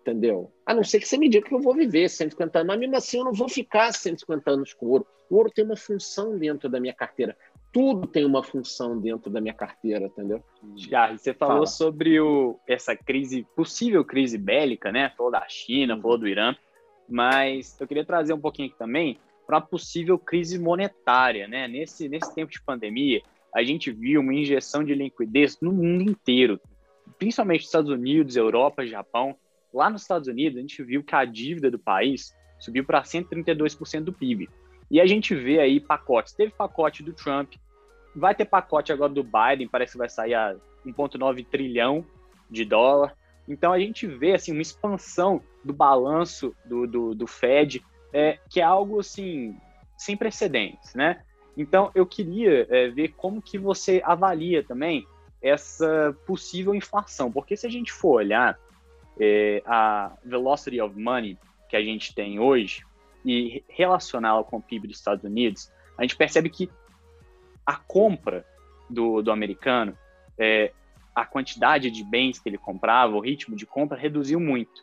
Entendeu? 0.00 0.52
A 0.64 0.72
não 0.72 0.84
ser 0.84 1.00
que 1.00 1.08
você 1.08 1.18
me 1.18 1.28
diga 1.28 1.46
que 1.46 1.54
eu 1.54 1.60
vou 1.60 1.74
viver 1.74 2.08
150 2.08 2.60
anos, 2.60 2.68
mas 2.68 2.78
mesmo 2.78 2.96
assim 2.96 3.18
eu 3.18 3.24
não 3.24 3.32
vou 3.32 3.48
ficar 3.48 3.92
150 3.92 4.50
anos 4.50 4.72
com 4.72 4.86
ouro. 4.86 5.06
O 5.28 5.36
ouro 5.36 5.50
tem 5.50 5.64
uma 5.64 5.76
função 5.76 6.38
dentro 6.38 6.68
da 6.68 6.80
minha 6.80 6.94
carteira. 6.94 7.36
Tudo 7.72 8.06
tem 8.06 8.24
uma 8.24 8.42
função 8.42 8.98
dentro 8.98 9.30
da 9.30 9.40
minha 9.40 9.52
carteira, 9.52 10.06
entendeu? 10.06 10.42
Já, 10.74 11.16
você 11.16 11.34
falou 11.34 11.56
Fala. 11.56 11.66
sobre 11.66 12.18
o, 12.18 12.58
essa 12.66 12.96
crise, 12.96 13.46
possível 13.54 14.04
crise 14.04 14.38
bélica, 14.38 14.90
né? 14.90 15.12
Falou 15.16 15.30
da 15.30 15.46
China, 15.48 16.00
falou 16.00 16.16
do 16.16 16.26
Irã, 16.26 16.56
mas 17.08 17.78
eu 17.78 17.86
queria 17.86 18.04
trazer 18.04 18.32
um 18.32 18.40
pouquinho 18.40 18.68
aqui 18.68 18.78
também 18.78 19.18
para 19.46 19.56
uma 19.56 19.62
possível 19.62 20.18
crise 20.18 20.58
monetária, 20.58 21.46
né? 21.46 21.68
Nesse, 21.68 22.08
nesse 22.08 22.34
tempo 22.34 22.50
de 22.50 22.60
pandemia, 22.60 23.22
a 23.54 23.62
gente 23.62 23.90
viu 23.90 24.20
uma 24.20 24.34
injeção 24.34 24.84
de 24.84 24.94
liquidez 24.94 25.58
no 25.60 25.72
mundo 25.72 26.02
inteiro, 26.02 26.60
principalmente 27.18 27.60
nos 27.60 27.68
Estados 27.68 27.90
Unidos, 27.90 28.36
Europa, 28.36 28.86
Japão. 28.86 29.36
Lá 29.72 29.90
nos 29.90 30.02
Estados 30.02 30.28
Unidos, 30.28 30.58
a 30.58 30.60
gente 30.60 30.82
viu 30.82 31.02
que 31.02 31.14
a 31.14 31.24
dívida 31.24 31.70
do 31.70 31.78
país 31.78 32.34
subiu 32.58 32.84
para 32.84 33.02
132% 33.02 34.04
do 34.04 34.12
PIB. 34.12 34.48
E 34.90 35.00
a 35.00 35.06
gente 35.06 35.34
vê 35.34 35.60
aí 35.60 35.80
pacotes. 35.80 36.32
Teve 36.32 36.52
pacote 36.52 37.02
do 37.02 37.12
Trump, 37.12 37.54
vai 38.14 38.34
ter 38.34 38.44
pacote 38.44 38.92
agora 38.92 39.12
do 39.12 39.22
Biden, 39.22 39.68
parece 39.68 39.92
que 39.92 39.98
vai 39.98 40.08
sair 40.08 40.34
a 40.34 40.56
1,9 40.86 41.46
trilhão 41.46 42.04
de 42.50 42.64
dólar. 42.64 43.14
Então 43.46 43.72
a 43.72 43.78
gente 43.78 44.06
vê 44.06 44.34
assim 44.34 44.52
uma 44.52 44.62
expansão 44.62 45.42
do 45.64 45.72
balanço 45.72 46.54
do, 46.64 46.86
do, 46.86 47.14
do 47.14 47.26
Fed 47.26 47.84
é, 48.12 48.38
que 48.48 48.60
é 48.60 48.64
algo 48.64 49.00
assim 49.00 49.56
sem 49.96 50.16
precedentes, 50.16 50.94
né? 50.94 51.22
Então 51.56 51.90
eu 51.94 52.06
queria 52.06 52.66
é, 52.70 52.88
ver 52.88 53.08
como 53.08 53.42
que 53.42 53.58
você 53.58 54.00
avalia 54.04 54.62
também 54.62 55.06
essa 55.42 56.16
possível 56.26 56.74
inflação, 56.74 57.30
porque 57.30 57.56
se 57.56 57.66
a 57.66 57.70
gente 57.70 57.92
for 57.92 58.16
olhar 58.16 58.58
é, 59.20 59.62
a 59.66 60.12
velocity 60.24 60.80
of 60.80 60.98
money 60.98 61.36
que 61.68 61.76
a 61.76 61.82
gente 61.82 62.14
tem 62.14 62.38
hoje 62.38 62.84
e 63.28 63.62
relacioná-la 63.68 64.42
com 64.42 64.56
o 64.56 64.62
PIB 64.62 64.88
dos 64.88 64.96
Estados 64.96 65.22
Unidos, 65.22 65.70
a 65.98 66.02
gente 66.02 66.16
percebe 66.16 66.48
que 66.48 66.70
a 67.66 67.76
compra 67.76 68.46
do, 68.88 69.20
do 69.20 69.30
americano, 69.30 69.96
é, 70.38 70.72
a 71.14 71.26
quantidade 71.26 71.90
de 71.90 72.02
bens 72.02 72.38
que 72.38 72.48
ele 72.48 72.56
comprava, 72.56 73.14
o 73.14 73.20
ritmo 73.20 73.54
de 73.54 73.66
compra 73.66 73.98
reduziu 73.98 74.40
muito. 74.40 74.82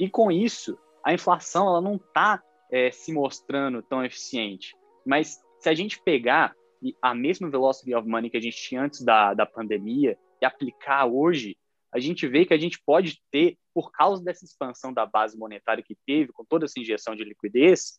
E 0.00 0.08
com 0.08 0.32
isso, 0.32 0.78
a 1.04 1.12
inflação 1.12 1.68
ela 1.68 1.82
não 1.82 1.96
está 1.96 2.42
é, 2.70 2.90
se 2.90 3.12
mostrando 3.12 3.82
tão 3.82 4.02
eficiente. 4.02 4.74
Mas 5.04 5.38
se 5.58 5.68
a 5.68 5.74
gente 5.74 6.00
pegar 6.02 6.54
a 7.02 7.14
mesma 7.14 7.50
velocity 7.50 7.94
of 7.94 8.08
money 8.08 8.30
que 8.30 8.36
a 8.38 8.40
gente 8.40 8.56
tinha 8.56 8.82
antes 8.82 9.02
da, 9.02 9.34
da 9.34 9.44
pandemia 9.44 10.18
e 10.40 10.46
aplicar 10.46 11.04
hoje, 11.04 11.54
a 11.92 11.98
gente 11.98 12.26
vê 12.26 12.46
que 12.46 12.54
a 12.54 12.58
gente 12.58 12.80
pode 12.84 13.20
ter, 13.30 13.58
por 13.74 13.90
causa 13.90 14.22
dessa 14.22 14.44
expansão 14.44 14.92
da 14.92 15.04
base 15.04 15.36
monetária 15.36 15.82
que 15.82 15.96
teve, 16.06 16.32
com 16.32 16.44
toda 16.44 16.64
essa 16.64 16.78
injeção 16.78 17.16
de 17.16 17.24
liquidez, 17.24 17.98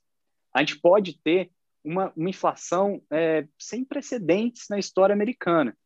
a 0.53 0.61
gente 0.61 0.79
pode 0.79 1.21
ter 1.21 1.51
uma, 1.83 2.11
uma 2.15 2.29
inflação 2.29 3.01
é, 3.11 3.45
sem 3.59 3.83
precedentes 3.83 4.67
na 4.69 4.79
história 4.79 5.13
americana, 5.13 5.77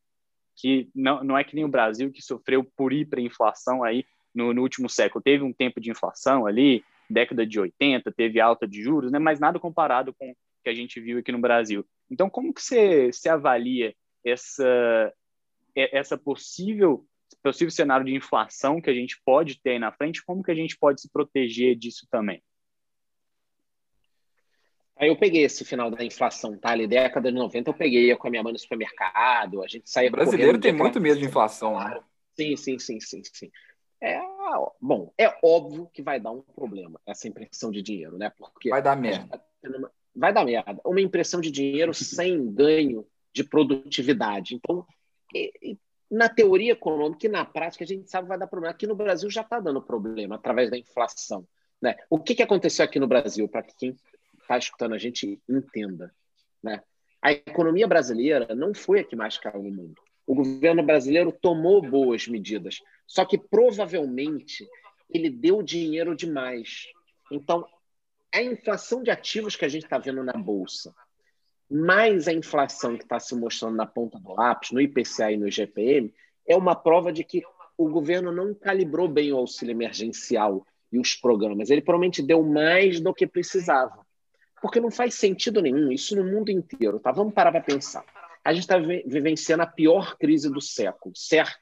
que 0.56 0.90
não, 0.94 1.24
não 1.24 1.38
é 1.38 1.44
que 1.44 1.56
nem 1.56 1.66
o 1.66 1.70
Brasil, 1.70 2.11
que 2.11 2.22
sofreu 2.22 2.64
por 2.64 2.94
hiperinflação 2.94 3.84
aí 3.84 4.06
no, 4.34 4.53
no 4.53 4.61
último 4.61 4.88
século. 4.88 5.24
Teve 5.24 5.44
um 5.44 5.52
tempo 5.52 5.82
de 5.82 5.90
inflação 5.90 6.45
ali, 6.45 6.84
década 7.10 7.45
de 7.45 7.60
80, 7.60 8.11
teve 8.11 8.40
alta 8.40 8.68
de 8.68 8.82
juros, 8.82 9.11
né? 9.11 9.18
mas 9.18 9.40
nada 9.40 9.60
comparado 9.60 10.14
com 10.14 10.30
o 10.32 10.36
que 10.64 10.70
a 10.70 10.76
gente 10.76 10.99
viu 11.02 11.18
aqui 11.18 11.32
no 11.32 11.40
Brasil. 11.40 11.86
Então, 12.10 12.30
como 12.30 12.53
que 12.53 12.61
você, 12.61 13.11
você 13.11 13.28
avalia 13.28 13.95
essa, 14.24 15.14
essa 15.76 16.18
possível, 16.18 17.06
possível 17.43 17.72
cenário 17.72 18.06
de 18.06 18.15
inflação 18.15 18.81
que 18.81 18.89
a 18.89 18.93
gente 18.93 19.22
pode 19.26 19.61
ter 19.61 19.72
aí 19.72 19.80
na 19.80 19.91
frente? 19.91 20.23
Como 20.26 20.43
que 20.43 20.51
a 20.51 20.56
gente 20.56 20.77
pode 20.77 21.01
se 21.01 21.10
proteger 21.10 21.76
disso 21.76 22.07
também? 22.10 22.43
Aí 24.95 25.07
eu 25.07 25.15
peguei 25.15 25.43
esse 25.43 25.64
final 25.64 25.89
da 25.89 26.03
inflação, 26.03 26.57
tá? 26.57 26.72
Ali, 26.72 26.85
década 26.85 27.31
de 27.31 27.38
90, 27.38 27.69
eu 27.69 27.73
peguei 27.73 28.14
com 28.18 28.27
a 28.27 28.30
minha 28.31 28.43
mãe 28.43 28.51
no 28.51 28.60
supermercado, 28.60 29.64
a 29.64 29.68
gente 29.68 29.89
saía. 29.89 30.10
O 30.10 30.11
brasileiro 30.11 30.60
tem 30.60 30.73
muito 30.73 30.99
medo 30.99 31.19
de 31.19 31.26
inflação, 31.26 31.80
né? 31.80 32.01
Sim, 32.35 32.57
sim, 32.57 32.77
sim, 32.77 32.99
sim, 32.99 33.22
sim. 33.23 33.51
É, 34.01 34.19
bom, 34.81 35.14
é 35.18 35.38
óbvio 35.43 35.89
que 35.93 36.01
vai 36.01 36.19
dar 36.19 36.31
um 36.31 36.41
problema 36.41 36.99
essa 37.06 37.27
impressão 37.27 37.72
de 37.72 37.81
dinheiro, 37.81 38.18
né? 38.18 38.30
Porque 38.38 38.69
vai 38.69 38.81
dar 38.81 38.95
merda. 38.95 39.38
Tá 39.38 39.89
vai 40.15 40.34
dar 40.34 40.45
merda. 40.45 40.81
Uma 40.85 41.01
impressão 41.01 41.39
de 41.39 41.49
dinheiro 41.49 41.93
sem 41.95 42.51
ganho 42.51 43.06
de 43.34 43.43
produtividade. 43.43 44.56
Então, 44.56 44.85
na 46.10 46.27
teoria 46.27 46.73
econômica 46.73 47.27
e 47.27 47.30
na 47.30 47.45
prática, 47.45 47.84
a 47.84 47.88
gente 47.88 48.10
sabe 48.10 48.26
que 48.26 48.30
vai 48.30 48.40
dar 48.40 48.48
problema. 48.48 48.73
Aqui 48.73 48.88
no 48.88 48.95
Brasil 48.95 49.30
já 49.30 49.41
está 49.41 49.60
dando 49.60 49.81
problema 49.81 50.36
através 50.36 50.69
da 50.69 50.77
inflação. 50.77 51.48
Né? 51.81 51.95
O 52.10 52.19
que, 52.19 52.36
que 52.36 52.44
aconteceu 52.44 52.84
aqui 52.84 52.99
no 52.99 53.07
Brasil, 53.07 53.48
para 53.48 53.64
que 53.64 53.76
quem 53.76 53.95
está 54.41 54.57
escutando 54.57 54.94
a 54.95 54.98
gente 54.98 55.40
entenda? 55.48 56.14
Né? 56.64 56.81
A 57.22 57.31
economia 57.31 57.88
brasileira 57.88 58.56
não 58.56 58.73
foi 58.73 59.02
a 59.02 59.03
que 59.03 59.15
mais 59.15 59.38
caiu 59.38 59.64
no 59.64 59.72
mundo 59.72 60.02
o 60.30 60.36
governo 60.36 60.84
brasileiro 60.84 61.31
tomou 61.31 61.81
boas 61.81 62.27
medidas, 62.27 62.84
só 63.07 63.26
que 63.26 63.36
provavelmente 63.36 64.64
ele 65.10 65.27
deu 65.27 65.64
dinheiro 65.64 66.15
demais. 66.15 66.86
Então, 67.31 67.68
a 68.31 68.40
inflação 68.40 69.02
de 69.02 69.10
ativos 69.10 69.56
que 69.56 69.65
a 69.65 69.68
gente 69.68 69.86
está 69.86 69.98
vendo 69.98 70.23
na 70.23 70.34
Bolsa, 70.34 70.94
mais 71.70 72.28
a 72.28 72.34
inflação 72.34 72.98
que 72.98 73.04
está 73.04 73.20
se 73.20 73.36
mostrando 73.36 73.76
na 73.76 73.86
ponta 73.86 74.20
do 74.20 74.34
lápis, 74.34 74.72
no 74.72 74.82
IPCA 74.82 75.32
e 75.32 75.38
no 75.38 75.48
IGPM, 75.48 76.14
é 76.48 76.56
uma 76.56 76.76
prova 76.76 77.12
de 77.12 77.24
que 77.24 77.44
o 77.78 77.90
governo 77.90 78.32
não 78.32 78.54
calibrou 78.54 79.08
bem 79.08 79.32
o 79.32 79.38
auxílio 79.38 79.72
emergencial 79.72 80.66
e 80.91 81.00
os 81.00 81.14
programas. 81.14 81.70
Ele 81.70 81.82
provavelmente 81.82 82.22
deu 82.22 82.44
mais 82.44 83.00
do 83.00 83.14
que 83.14 83.28
precisava. 83.28 84.06
Porque 84.62 84.80
não 84.80 84.91
faz 84.91 85.14
sentido 85.14 85.62
nenhum, 85.62 85.91
isso 85.91 86.16
no 86.16 86.24
mundo 86.24 86.50
inteiro. 86.50 87.00
Tá? 87.00 87.12
Vamos 87.12 87.34
parar 87.34 87.52
para 87.52 87.62
pensar 87.62 88.04
a 88.44 88.54
gente 88.54 88.64
está 88.64 88.78
vivenciando 88.78 89.64
a 89.64 89.68
pior 89.68 90.18
crise 90.18 90.50
do 90.50 90.62
século, 90.62 91.16
certo? 91.16 91.60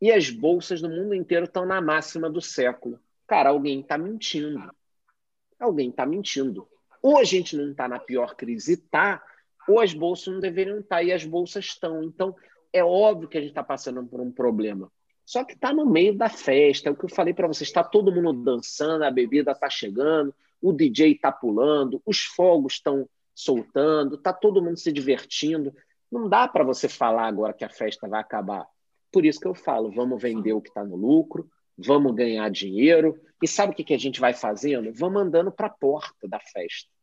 E 0.00 0.12
as 0.12 0.30
bolsas 0.30 0.80
do 0.80 0.88
mundo 0.88 1.14
inteiro 1.14 1.46
estão 1.46 1.64
na 1.64 1.80
máxima 1.80 2.28
do 2.28 2.40
século. 2.40 3.00
Cara, 3.26 3.50
alguém 3.50 3.80
está 3.80 3.96
mentindo. 3.96 4.70
Alguém 5.58 5.88
está 5.88 6.04
mentindo. 6.04 6.68
Ou 7.04 7.18
a 7.18 7.24
gente 7.24 7.54
não 7.54 7.70
está 7.70 7.86
na 7.86 7.98
pior 7.98 8.34
crise 8.34 8.72
está, 8.72 9.22
ou 9.68 9.78
as 9.78 9.92
bolsas 9.92 10.32
não 10.32 10.40
deveriam 10.40 10.78
estar 10.78 10.96
tá, 10.96 11.02
e 11.02 11.12
as 11.12 11.22
bolsas 11.22 11.66
estão. 11.66 12.02
Então, 12.02 12.34
é 12.72 12.82
óbvio 12.82 13.28
que 13.28 13.36
a 13.36 13.42
gente 13.42 13.50
está 13.50 13.62
passando 13.62 14.02
por 14.06 14.22
um 14.22 14.32
problema. 14.32 14.90
Só 15.22 15.44
que 15.44 15.52
está 15.52 15.70
no 15.70 15.84
meio 15.84 16.16
da 16.16 16.30
festa, 16.30 16.88
é 16.88 16.92
o 16.92 16.96
que 16.96 17.04
eu 17.04 17.10
falei 17.10 17.34
para 17.34 17.46
vocês, 17.46 17.68
está 17.68 17.84
todo 17.84 18.10
mundo 18.10 18.42
dançando, 18.42 19.04
a 19.04 19.10
bebida 19.10 19.52
está 19.52 19.68
chegando, 19.68 20.34
o 20.62 20.72
DJ 20.72 21.12
está 21.12 21.30
pulando, 21.30 22.00
os 22.06 22.20
fogos 22.20 22.72
estão 22.72 23.06
soltando, 23.34 24.14
está 24.14 24.32
todo 24.32 24.62
mundo 24.62 24.78
se 24.78 24.90
divertindo. 24.90 25.74
Não 26.10 26.26
dá 26.26 26.48
para 26.48 26.64
você 26.64 26.88
falar 26.88 27.26
agora 27.26 27.52
que 27.52 27.66
a 27.66 27.70
festa 27.70 28.08
vai 28.08 28.22
acabar. 28.22 28.66
Por 29.12 29.26
isso 29.26 29.38
que 29.38 29.46
eu 29.46 29.54
falo, 29.54 29.90
vamos 29.90 30.22
vender 30.22 30.54
o 30.54 30.62
que 30.62 30.70
está 30.70 30.82
no 30.82 30.96
lucro, 30.96 31.50
vamos 31.76 32.14
ganhar 32.14 32.48
dinheiro. 32.50 33.20
E 33.42 33.46
sabe 33.46 33.74
o 33.74 33.76
que, 33.76 33.84
que 33.84 33.92
a 33.92 33.98
gente 33.98 34.20
vai 34.20 34.32
fazendo? 34.32 34.90
Vamos 34.94 35.20
andando 35.20 35.52
para 35.52 35.66
a 35.66 35.70
porta 35.70 36.26
da 36.26 36.40
festa. 36.40 36.93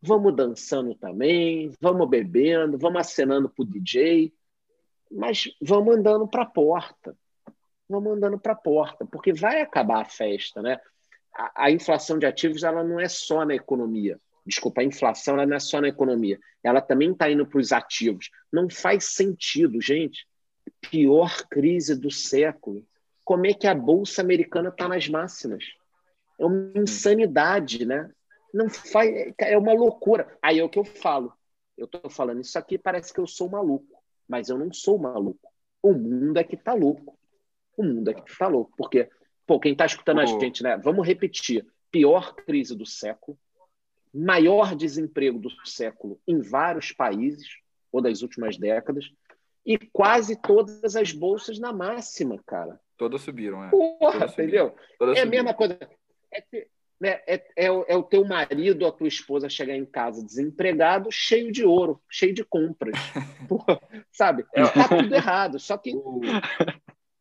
Vamos 0.00 0.34
dançando 0.36 0.94
também, 0.94 1.72
vamos 1.80 2.08
bebendo, 2.08 2.78
vamos 2.78 3.00
acenando 3.00 3.48
para 3.48 3.62
o 3.62 3.66
DJ, 3.66 4.32
mas 5.10 5.50
vamos 5.60 5.96
andando 5.96 6.28
para 6.28 6.42
a 6.42 6.46
porta. 6.46 7.16
Vamos 7.88 8.12
andando 8.12 8.38
para 8.38 8.52
a 8.52 8.56
porta, 8.56 9.06
porque 9.06 9.32
vai 9.32 9.62
acabar 9.62 10.02
a 10.02 10.08
festa, 10.08 10.60
né? 10.60 10.78
A, 11.34 11.64
a, 11.64 11.70
inflação 11.70 12.18
de 12.18 12.26
ativos 12.26 12.62
ela 12.62 12.84
não 12.84 13.00
é 13.00 13.08
só 13.08 13.44
na 13.44 13.54
economia. 13.54 14.20
Desculpa, 14.44 14.82
a 14.82 14.84
inflação 14.84 15.34
ela 15.34 15.46
não 15.46 15.56
é 15.56 15.60
só 15.60 15.80
na 15.80 15.88
economia. 15.88 16.38
Ela 16.62 16.80
também 16.80 17.12
está 17.12 17.30
indo 17.30 17.46
para 17.46 17.58
os 17.58 17.72
ativos. 17.72 18.30
Não 18.52 18.68
faz 18.68 19.04
sentido, 19.04 19.80
gente. 19.80 20.26
Pior 20.90 21.48
crise 21.48 21.98
do 21.98 22.10
século. 22.10 22.86
Como 23.24 23.46
é 23.46 23.54
que 23.54 23.66
a 23.66 23.74
bolsa 23.74 24.20
americana 24.20 24.68
está 24.68 24.86
nas 24.88 25.08
máximas? 25.08 25.64
É 26.38 26.44
uma 26.44 26.72
insanidade, 26.76 27.84
né? 27.84 28.10
Não 28.52 28.68
faz, 28.68 29.32
é 29.38 29.56
uma 29.58 29.72
loucura. 29.72 30.36
Aí 30.42 30.58
é 30.58 30.64
o 30.64 30.68
que 30.68 30.78
eu 30.78 30.84
falo. 30.84 31.32
Eu 31.76 31.84
estou 31.84 32.10
falando 32.10 32.40
isso 32.40 32.58
aqui, 32.58 32.76
parece 32.76 33.12
que 33.12 33.20
eu 33.20 33.26
sou 33.26 33.48
maluco, 33.48 34.02
mas 34.26 34.48
eu 34.48 34.58
não 34.58 34.72
sou 34.72 34.98
maluco. 34.98 35.48
O 35.82 35.92
mundo 35.92 36.36
é 36.38 36.44
que 36.44 36.56
está 36.56 36.74
louco. 36.74 37.16
O 37.76 37.84
mundo 37.84 38.10
é 38.10 38.14
que 38.14 38.28
está 38.28 38.48
louco. 38.48 38.72
Porque, 38.76 39.08
pô, 39.46 39.60
quem 39.60 39.72
está 39.72 39.86
escutando 39.86 40.20
a 40.20 40.26
gente, 40.26 40.62
né? 40.62 40.76
Vamos 40.76 41.06
repetir: 41.06 41.64
pior 41.90 42.34
crise 42.34 42.74
do 42.76 42.84
século, 42.84 43.38
maior 44.12 44.74
desemprego 44.74 45.38
do 45.38 45.50
século 45.66 46.20
em 46.26 46.40
vários 46.40 46.90
países, 46.92 47.46
ou 47.92 48.00
das 48.02 48.22
últimas 48.22 48.56
décadas, 48.58 49.10
e 49.64 49.78
quase 49.78 50.34
todas 50.40 50.96
as 50.96 51.12
bolsas 51.12 51.58
na 51.58 51.72
máxima, 51.72 52.42
cara. 52.44 52.80
Todas 52.96 53.20
subiram, 53.22 53.62
é. 53.62 53.70
Porra, 53.70 54.12
Todas 54.18 54.32
entendeu? 54.32 54.74
Todas 54.98 55.16
é 55.16 55.20
a 55.20 55.24
subiram. 55.24 55.44
mesma 55.44 55.54
coisa. 55.56 55.78
É, 56.32 56.66
né, 57.00 57.20
é, 57.26 57.42
é 57.56 57.70
o- 57.70 57.84
é 57.88 57.96
o 57.96 58.02
teu 58.02 58.24
marido 58.24 58.82
ou 58.82 58.88
a 58.88 58.92
tua 58.92 59.08
esposa 59.08 59.48
chegar 59.48 59.76
em 59.76 59.84
casa 59.84 60.24
desempregado, 60.24 61.10
cheio 61.12 61.52
de 61.52 61.64
ouro, 61.64 62.00
cheio 62.10 62.34
de 62.34 62.44
compras. 62.44 62.94
Porra, 63.48 63.80
sabe? 64.12 64.44
É. 64.54 64.62
Tá 64.66 64.88
tudo 64.88 65.14
errado. 65.14 65.58
Só 65.58 65.76
que 65.78 65.92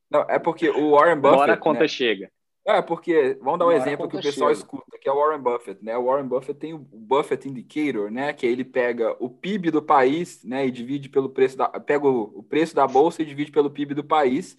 Não, 0.09 0.21
é 0.29 0.39
porque 0.39 0.69
o 0.69 0.91
Warren 0.91 1.17
Buffett. 1.17 1.33
Agora 1.35 1.53
a 1.53 1.57
conta 1.57 1.81
né? 1.81 1.87
chega. 1.87 2.31
É, 2.65 2.81
porque, 2.81 3.37
vamos 3.41 3.59
dar 3.59 3.65
um 3.65 3.69
Uma 3.69 3.75
hora 3.75 3.83
a 3.83 3.87
exemplo 3.87 4.09
que 4.09 4.17
o 4.17 4.21
pessoal 4.21 4.49
chega. 4.49 4.59
escuta, 4.59 4.97
que 5.01 5.07
é 5.07 5.11
o 5.11 5.15
Warren 5.15 5.41
Buffett, 5.41 5.83
né? 5.83 5.97
O 5.97 6.05
Warren 6.05 6.27
Buffett 6.27 6.59
tem 6.59 6.73
o 6.73 6.77
Buffett 6.77 7.47
Indicator, 7.47 8.11
né? 8.11 8.33
Que 8.33 8.45
ele 8.45 8.65
pega 8.65 9.15
o 9.23 9.29
PIB 9.29 9.71
do 9.71 9.81
país, 9.81 10.43
né? 10.43 10.65
E 10.67 10.71
divide 10.71 11.07
pelo 11.07 11.29
preço 11.29 11.57
da... 11.57 11.67
Pega 11.69 12.05
o, 12.07 12.39
o 12.39 12.43
preço 12.43 12.75
da 12.75 12.85
bolsa 12.85 13.21
e 13.21 13.25
divide 13.25 13.51
pelo 13.53 13.69
PIB 13.69 13.93
do 13.93 14.03
país. 14.03 14.57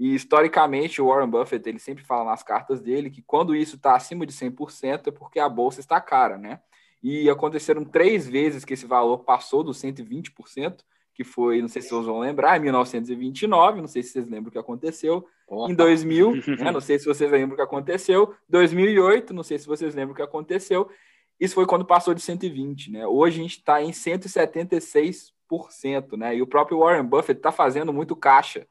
E, 0.00 0.14
historicamente, 0.14 1.02
o 1.02 1.08
Warren 1.08 1.28
Buffett, 1.28 1.68
ele 1.68 1.78
sempre 1.78 2.02
fala 2.02 2.24
nas 2.24 2.42
cartas 2.42 2.80
dele 2.80 3.10
que 3.10 3.20
quando 3.20 3.54
isso 3.54 3.76
está 3.76 3.94
acima 3.94 4.24
de 4.24 4.32
100% 4.32 5.08
é 5.08 5.10
porque 5.10 5.38
a 5.38 5.46
bolsa 5.46 5.78
está 5.78 6.00
cara, 6.00 6.38
né? 6.38 6.58
E 7.02 7.28
aconteceram 7.28 7.84
três 7.84 8.26
vezes 8.26 8.64
que 8.64 8.72
esse 8.72 8.86
valor 8.86 9.18
passou 9.18 9.62
dos 9.62 9.76
120%, 9.76 10.78
que 11.12 11.22
foi, 11.22 11.60
não 11.60 11.68
sei 11.68 11.82
se 11.82 11.90
vocês 11.90 12.06
vão 12.06 12.18
lembrar, 12.18 12.56
em 12.56 12.60
1929, 12.60 13.82
não 13.82 13.88
sei 13.88 14.02
se 14.02 14.12
vocês 14.12 14.26
lembram 14.26 14.48
o 14.48 14.52
que 14.52 14.58
aconteceu, 14.58 15.26
em 15.68 15.74
2000, 15.74 16.36
né? 16.58 16.70
não 16.72 16.80
sei 16.80 16.98
se 16.98 17.04
vocês 17.04 17.30
lembram 17.30 17.52
o 17.52 17.56
que 17.56 17.62
aconteceu, 17.62 18.34
2008, 18.48 19.34
não 19.34 19.42
sei 19.42 19.58
se 19.58 19.66
vocês 19.66 19.94
lembram 19.94 20.14
o 20.14 20.16
que 20.16 20.22
aconteceu, 20.22 20.88
isso 21.38 21.54
foi 21.54 21.66
quando 21.66 21.84
passou 21.84 22.14
de 22.14 22.22
120, 22.22 22.90
né? 22.90 23.06
Hoje 23.06 23.38
a 23.38 23.42
gente 23.42 23.58
está 23.58 23.82
em 23.82 23.90
176%, 23.90 26.16
né? 26.16 26.36
E 26.36 26.40
o 26.40 26.46
próprio 26.46 26.78
Warren 26.78 27.04
Buffett 27.04 27.38
está 27.38 27.52
fazendo 27.52 27.92
muito 27.92 28.16
caixa, 28.16 28.66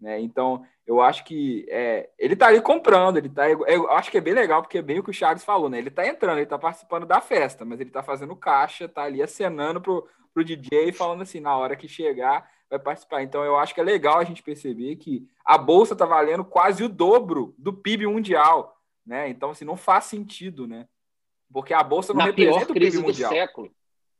né? 0.00 0.20
Então, 0.20 0.64
eu 0.86 1.00
acho 1.00 1.24
que 1.24 1.66
é, 1.68 2.08
ele 2.18 2.34
está 2.34 2.46
ali 2.48 2.60
comprando, 2.60 3.18
ele 3.18 3.28
tá, 3.28 3.48
eu 3.48 3.90
acho 3.90 4.10
que 4.10 4.18
é 4.18 4.20
bem 4.20 4.32
legal, 4.32 4.62
porque 4.62 4.78
é 4.78 4.82
bem 4.82 4.98
o 4.98 5.02
que 5.02 5.10
o 5.10 5.14
Charles 5.14 5.44
falou, 5.44 5.68
né? 5.68 5.78
Ele 5.78 5.88
está 5.88 6.06
entrando, 6.06 6.38
ele 6.38 6.44
está 6.44 6.58
participando 6.58 7.06
da 7.06 7.20
festa, 7.20 7.64
mas 7.64 7.80
ele 7.80 7.90
está 7.90 8.02
fazendo 8.02 8.34
caixa, 8.34 8.86
está 8.86 9.02
ali 9.02 9.22
acenando 9.22 9.80
pro, 9.80 10.08
pro 10.32 10.44
DJ, 10.44 10.92
falando 10.92 11.22
assim, 11.22 11.38
na 11.38 11.56
hora 11.56 11.76
que 11.76 11.86
chegar, 11.86 12.50
vai 12.68 12.78
participar. 12.78 13.22
Então, 13.22 13.44
eu 13.44 13.56
acho 13.56 13.74
que 13.74 13.80
é 13.80 13.84
legal 13.84 14.18
a 14.18 14.24
gente 14.24 14.42
perceber 14.42 14.96
que 14.96 15.28
a 15.44 15.58
bolsa 15.58 15.92
está 15.92 16.06
valendo 16.06 16.44
quase 16.44 16.82
o 16.82 16.88
dobro 16.88 17.54
do 17.58 17.72
PIB 17.72 18.06
mundial, 18.06 18.76
né? 19.04 19.28
Então, 19.28 19.50
assim, 19.50 19.64
não 19.64 19.76
faz 19.76 20.04
sentido, 20.04 20.66
né? 20.66 20.88
Porque 21.52 21.74
a 21.74 21.82
bolsa 21.82 22.14
não 22.14 22.26
na 22.26 22.32
pior 22.32 22.58
representa 22.58 22.72
o 22.72 22.74
PIB 22.74 22.86
crise 22.86 22.98
do 22.98 23.06
mundial. 23.06 23.32
século. 23.32 23.70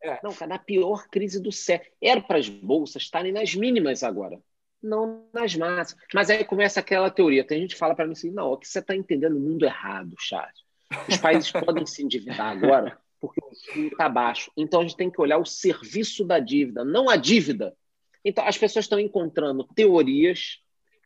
É. 0.02 0.18
Não, 0.22 0.32
cara, 0.32 0.48
na 0.48 0.58
pior 0.58 1.06
crise 1.08 1.40
do 1.40 1.52
século. 1.52 1.90
Era 2.02 2.20
para 2.20 2.38
as 2.38 2.48
bolsas 2.48 3.02
estarem 3.02 3.32
nas 3.32 3.54
mínimas 3.54 4.02
agora, 4.02 4.40
não 4.82 5.26
nas 5.32 5.54
máximas. 5.54 6.02
Mas 6.14 6.30
aí 6.30 6.44
começa 6.44 6.80
aquela 6.80 7.10
teoria. 7.10 7.44
Tem 7.44 7.60
gente 7.60 7.74
que 7.74 7.78
fala 7.78 7.94
para 7.94 8.06
mim 8.06 8.12
assim: 8.12 8.30
não, 8.30 8.54
é 8.54 8.56
que 8.56 8.68
você 8.68 8.78
está 8.78 8.94
entendendo 8.94 9.36
o 9.36 9.40
mundo 9.40 9.64
errado, 9.64 10.14
Charles. 10.18 10.60
Os 11.08 11.16
países 11.18 11.50
podem 11.50 11.86
se 11.86 12.02
endividar 12.02 12.48
agora 12.48 12.98
porque 13.20 13.40
o 13.44 13.74
juro 13.74 13.88
está 13.88 14.08
baixo. 14.08 14.50
Então 14.56 14.80
a 14.80 14.82
gente 14.82 14.96
tem 14.96 15.10
que 15.10 15.20
olhar 15.20 15.38
o 15.38 15.44
serviço 15.44 16.24
da 16.24 16.38
dívida, 16.38 16.84
não 16.84 17.08
a 17.08 17.16
dívida. 17.16 17.76
Então 18.24 18.44
as 18.46 18.56
pessoas 18.56 18.86
estão 18.86 18.98
encontrando 18.98 19.64
teorias 19.74 20.60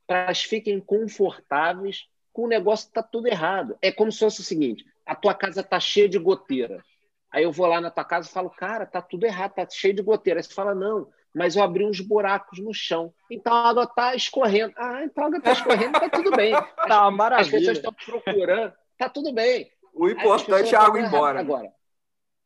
para 0.07 0.25
elas 0.25 0.43
fiquem 0.43 0.81
confortáveis 0.81 2.07
com 2.33 2.43
o 2.43 2.49
negócio 2.49 2.87
que 2.87 2.91
está 2.91 3.03
tudo 3.03 3.27
errado. 3.27 3.77
É 3.83 3.91
como 3.91 4.13
se 4.13 4.21
fosse 4.21 4.41
o 4.41 4.45
seguinte: 4.45 4.85
a 5.05 5.15
tua 5.15 5.35
casa 5.35 5.61
está 5.61 5.81
cheia 5.81 6.09
de 6.09 6.19
goteira. 6.19 6.83
Aí 7.31 7.43
eu 7.43 7.51
vou 7.51 7.67
lá 7.67 7.81
na 7.81 7.91
tua 7.91 8.05
casa 8.05 8.29
e 8.29 8.33
falo, 8.33 8.49
cara, 8.49 8.87
tá 8.87 9.03
tudo 9.03 9.27
errado, 9.27 9.55
tá 9.55 9.67
cheio 9.69 9.93
de 9.93 10.03
goteira. 10.03 10.39
Aí 10.39 10.45
você 10.45 10.55
fala, 10.55 10.73
não, 10.73 11.09
mas 11.35 11.57
eu 11.57 11.63
abri 11.63 11.85
uns 11.85 12.01
buracos 12.01 12.59
no 12.59 12.73
chão. 12.73 13.13
Então 13.31 13.53
a 13.53 13.69
água 13.69 13.87
tá 13.87 14.15
escorrendo. 14.15 14.73
Ah, 14.77 15.03
então 15.05 15.25
a 15.25 15.27
água 15.27 15.41
tá 15.41 15.53
escorrendo, 15.53 15.93
tá 15.93 16.09
tudo 16.09 16.31
bem. 16.31 16.53
Tá 16.87 17.09
uma 17.09 17.27
As 17.29 17.49
pessoas 17.49 17.63
maravilha. 17.67 17.73
estão 17.73 17.93
procurando, 17.93 18.75
tá 18.97 19.09
tudo 19.09 19.33
bem. 19.33 19.71
O 19.93 20.07
as 20.07 20.13
importante 20.13 20.75
é 20.75 20.79
a 20.79 20.83
água 20.83 21.01
estão 21.01 21.17
embora. 21.17 21.41
Agora, 21.41 21.73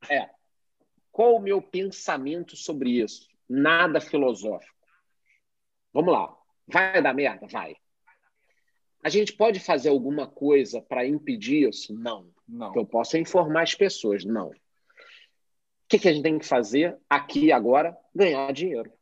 é. 0.08 0.30
Qual 1.10 1.36
o 1.36 1.40
meu 1.40 1.60
pensamento 1.60 2.56
sobre 2.56 2.90
isso? 3.02 3.28
Nada 3.48 4.00
filosófico. 4.00 4.74
Vamos 5.92 6.12
lá. 6.12 6.32
Vai 6.66 7.02
dar 7.02 7.14
merda? 7.14 7.46
Vai. 7.48 7.74
A 9.02 9.08
gente 9.08 9.32
pode 9.32 9.58
fazer 9.58 9.88
alguma 9.88 10.26
coisa 10.26 10.80
para 10.80 11.06
impedir 11.06 11.68
isso? 11.68 11.94
Não. 11.94 12.30
Não. 12.46 12.72
que 12.72 12.78
eu 12.78 12.86
possa 12.86 13.18
informar 13.18 13.62
as 13.62 13.74
pessoas. 13.74 14.24
Não. 14.24 14.52
O 15.88 15.90
que, 15.90 15.98
que 15.98 16.08
a 16.08 16.12
gente 16.12 16.22
tem 16.22 16.38
que 16.38 16.44
fazer 16.44 16.98
aqui 17.08 17.50
agora? 17.50 17.96
Ganhar 18.14 18.52
dinheiro. 18.52 18.92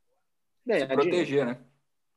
Ganhar 0.64 0.88
Se 0.88 0.96
dinheiro. 0.96 1.10
proteger, 1.10 1.46
né? 1.46 1.58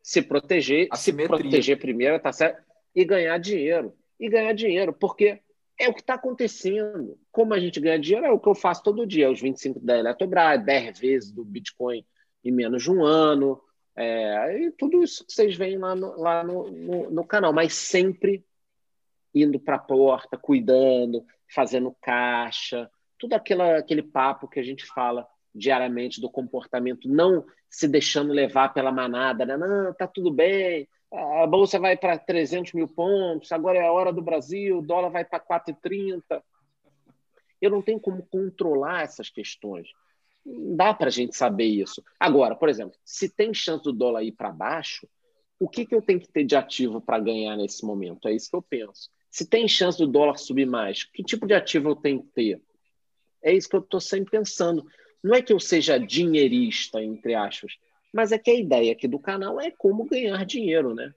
Se 0.04 0.22
proteger, 0.22 0.88
Assimetria. 0.92 1.38
se 1.38 1.44
proteger 1.44 1.80
primeiro, 1.80 2.20
tá 2.20 2.32
certo? 2.32 2.64
E 2.96 3.04
ganhar 3.04 3.40
dinheiro. 3.40 3.94
E 4.20 4.30
ganhar 4.30 4.54
dinheiro, 4.54 4.94
porque 4.94 5.42
é 5.80 5.90
o 5.90 5.94
que 5.94 6.02
está 6.02 6.14
acontecendo. 6.14 7.18
Como 7.32 7.52
a 7.56 7.60
gente 7.60 7.80
ganha 7.80 7.98
dinheiro, 7.98 8.28
é 8.28 8.32
o 8.32 8.40
que 8.40 8.48
eu 8.48 8.54
faço 8.54 8.84
todo 8.84 9.08
dia, 9.08 9.32
os 9.32 9.42
25 9.42 9.80
da 9.80 9.98
Eletrobras, 9.98 10.64
10 10.64 11.00
vezes 11.00 11.32
do 11.32 11.44
Bitcoin 11.44 12.06
em 12.44 12.52
menos 12.52 12.84
de 12.84 12.92
um 12.92 13.04
ano. 13.04 13.60
É, 13.96 14.66
e 14.66 14.72
tudo 14.74 15.04
isso 15.04 15.26
que 15.26 15.34
vocês 15.34 15.56
veem 15.56 15.80
lá 15.80 15.96
no, 15.96 16.16
lá 16.16 16.44
no, 16.44 16.70
no, 16.70 17.10
no 17.10 17.26
canal, 17.26 17.52
mas 17.52 17.74
sempre 17.74 18.46
indo 19.34 19.60
para 19.60 19.78
a 19.78 19.80
porta, 19.80 20.38
cuidando, 20.38 21.26
fazendo 21.52 21.96
caixa, 22.00 22.88
tudo 23.20 23.34
aquela, 23.34 23.78
aquele 23.78 24.02
papo 24.02 24.48
que 24.48 24.60
a 24.60 24.64
gente 24.64 24.86
fala 24.86 25.28
diariamente 25.54 26.22
do 26.22 26.30
comportamento, 26.30 27.10
não 27.10 27.46
se 27.70 27.88
deixando 27.88 28.34
levar 28.34 28.74
pela 28.74 28.92
manada, 28.92 29.46
né? 29.46 29.58
Não, 29.58 29.94
tá 29.94 30.08
tudo 30.08 30.32
bem, 30.32 30.88
a 31.12 31.46
bolsa 31.46 31.80
vai 31.80 31.98
para 31.98 32.18
300 32.18 32.74
mil 32.74 32.88
pontos, 32.88 33.52
agora 33.52 33.80
é 33.80 33.86
a 33.86 33.92
hora 33.92 34.14
do 34.14 34.22
Brasil, 34.22 34.78
o 34.78 34.82
dólar 34.82 35.10
vai 35.10 35.26
para 35.26 35.40
4,30. 35.40 36.42
Eu 37.62 37.72
não 37.72 37.82
tenho 37.82 38.00
como 38.00 38.26
controlar 38.28 39.04
essas 39.04 39.30
questões. 39.30 39.90
Não 40.46 40.76
dá 40.76 40.94
para 40.94 41.08
a 41.08 41.12
gente 41.12 41.36
saber 41.36 41.66
isso. 41.66 42.04
Agora, 42.20 42.56
por 42.56 42.70
exemplo, 42.70 42.98
se 43.04 43.28
tem 43.28 43.54
chance 43.54 43.84
do 43.84 43.92
dólar 43.92 44.24
ir 44.24 44.32
para 44.32 44.52
baixo, 44.52 45.08
o 45.60 45.68
que, 45.68 45.86
que 45.86 45.94
eu 45.94 46.02
tenho 46.02 46.20
que 46.20 46.32
ter 46.32 46.46
de 46.46 46.56
ativo 46.56 47.02
para 47.02 47.20
ganhar 47.20 47.58
nesse 47.58 47.86
momento? 47.86 48.28
É 48.28 48.34
isso 48.34 48.50
que 48.50 48.56
eu 48.56 48.62
penso. 48.62 49.10
Se 49.30 49.48
tem 49.48 49.68
chance 49.68 49.98
do 49.98 50.08
dólar 50.08 50.38
subir 50.38 50.66
mais, 50.66 51.04
que 51.04 51.24
tipo 51.24 51.46
de 51.46 51.54
ativo 51.54 51.90
eu 51.90 51.96
tenho 51.96 52.24
que 52.24 52.30
ter? 52.30 52.62
É 53.44 53.54
isso 53.54 53.70
que 53.70 53.76
eu 53.76 53.82
estou 53.82 54.00
sempre 54.00 54.32
pensando. 54.32 54.86
Não 55.24 55.36
é 55.36 55.42
que 55.42 55.52
eu 55.52 55.60
seja 55.60 55.98
dinheirista, 55.98 57.02
entre 57.02 57.36
aspas, 57.36 57.74
mas 58.14 58.32
é 58.32 58.38
que 58.38 58.50
a 58.50 58.56
ideia 58.56 58.92
aqui 58.92 59.08
do 59.08 59.20
canal 59.20 59.60
é 59.60 59.72
como 59.72 60.06
ganhar 60.06 60.46
dinheiro, 60.46 60.96
né? 60.96 61.14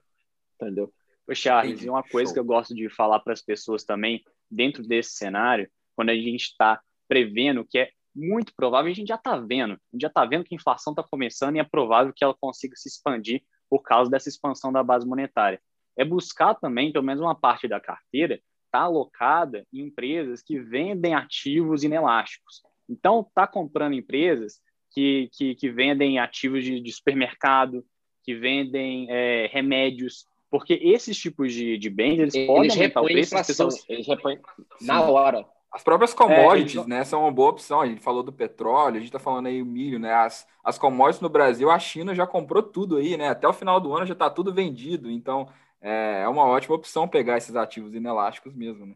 Entendeu? 0.54 0.92
Ô, 1.26 1.34
Charles, 1.34 1.82
e 1.82 1.88
uma 1.88 2.02
coisa 2.02 2.28
Show. 2.28 2.34
que 2.34 2.40
eu 2.40 2.44
gosto 2.44 2.74
de 2.74 2.88
falar 2.88 3.20
para 3.20 3.32
as 3.32 3.42
pessoas 3.42 3.84
também, 3.84 4.24
dentro 4.50 4.82
desse 4.82 5.12
cenário, 5.12 5.70
quando 5.94 6.10
a 6.10 6.14
gente 6.14 6.42
está 6.42 6.80
prevendo 7.08 7.64
que 7.64 7.78
é 7.78 7.90
muito 8.14 8.52
provável, 8.54 8.90
a 8.90 8.94
gente 8.94 9.08
já 9.08 9.14
está 9.14 9.36
vendo, 9.36 9.72
a 9.72 9.78
gente 9.92 10.02
já 10.02 10.08
está 10.08 10.24
vendo 10.24 10.44
que 10.44 10.54
a 10.54 10.56
inflação 10.56 10.92
está 10.92 11.02
começando 11.02 11.56
e 11.56 11.58
é 11.58 11.64
provável 11.64 12.12
que 12.14 12.22
ela 12.22 12.34
consiga 12.38 12.76
se 12.76 12.88
expandir 12.88 13.42
por 13.70 13.82
causa 13.82 14.10
dessa 14.10 14.28
expansão 14.28 14.70
da 14.72 14.82
base 14.82 15.06
monetária. 15.06 15.60
é 15.96 16.04
buscar 16.04 16.54
também, 16.54 16.92
pelo 16.92 17.04
menos 17.04 17.22
uma 17.22 17.34
parte 17.34 17.68
da 17.68 17.80
carteira, 17.80 18.40
estar 18.72 18.80
tá 18.80 18.84
alocada 18.84 19.66
em 19.70 19.80
empresas 19.80 20.42
que 20.42 20.58
vendem 20.58 21.14
ativos 21.14 21.84
inelásticos. 21.84 22.62
Então, 22.88 23.20
está 23.20 23.46
comprando 23.46 23.92
empresas 23.92 24.60
que, 24.90 25.28
que, 25.32 25.54
que, 25.54 25.70
vendem 25.70 26.18
ativos 26.18 26.64
de, 26.64 26.80
de 26.80 26.92
supermercado, 26.92 27.84
que 28.24 28.34
vendem 28.34 29.06
é, 29.10 29.48
remédios, 29.52 30.26
porque 30.50 30.74
esses 30.82 31.16
tipos 31.16 31.52
de, 31.52 31.78
de 31.78 31.90
bens, 31.90 32.18
eles, 32.18 32.34
eles 32.34 32.46
podem 32.46 32.70
aumentar 32.70 33.00
o 33.02 33.04
preço. 33.04 33.36
Pessoas... 33.36 33.84
Eles 33.88 34.06
repõem 34.06 34.38
na 34.80 35.02
hora. 35.02 35.46
As 35.70 35.82
próprias 35.82 36.12
commodities, 36.12 36.84
é, 36.84 36.86
né, 36.86 37.04
são 37.04 37.22
uma 37.22 37.32
boa 37.32 37.50
opção. 37.50 37.80
A 37.80 37.86
gente 37.86 38.02
falou 38.02 38.22
do 38.22 38.30
petróleo, 38.30 38.96
a 38.96 38.98
gente 38.98 39.08
está 39.08 39.18
falando 39.18 39.46
aí 39.46 39.62
o 39.62 39.66
milho, 39.66 39.98
né? 39.98 40.12
As, 40.12 40.46
as 40.62 40.78
commodities 40.78 41.22
no 41.22 41.30
Brasil, 41.30 41.70
a 41.70 41.78
China 41.78 42.14
já 42.14 42.26
comprou 42.26 42.62
tudo 42.62 42.98
aí, 42.98 43.16
né? 43.16 43.30
Até 43.30 43.48
o 43.48 43.52
final 43.54 43.80
do 43.80 43.94
ano 43.96 44.04
já 44.04 44.12
está 44.12 44.28
tudo 44.28 44.52
vendido. 44.52 45.10
Então, 45.10 45.48
é, 45.82 46.22
é 46.22 46.28
uma 46.28 46.46
ótima 46.46 46.76
opção 46.76 47.08
pegar 47.08 47.36
esses 47.36 47.56
ativos 47.56 47.92
inelásticos 47.92 48.54
mesmo, 48.54 48.86
né? 48.86 48.94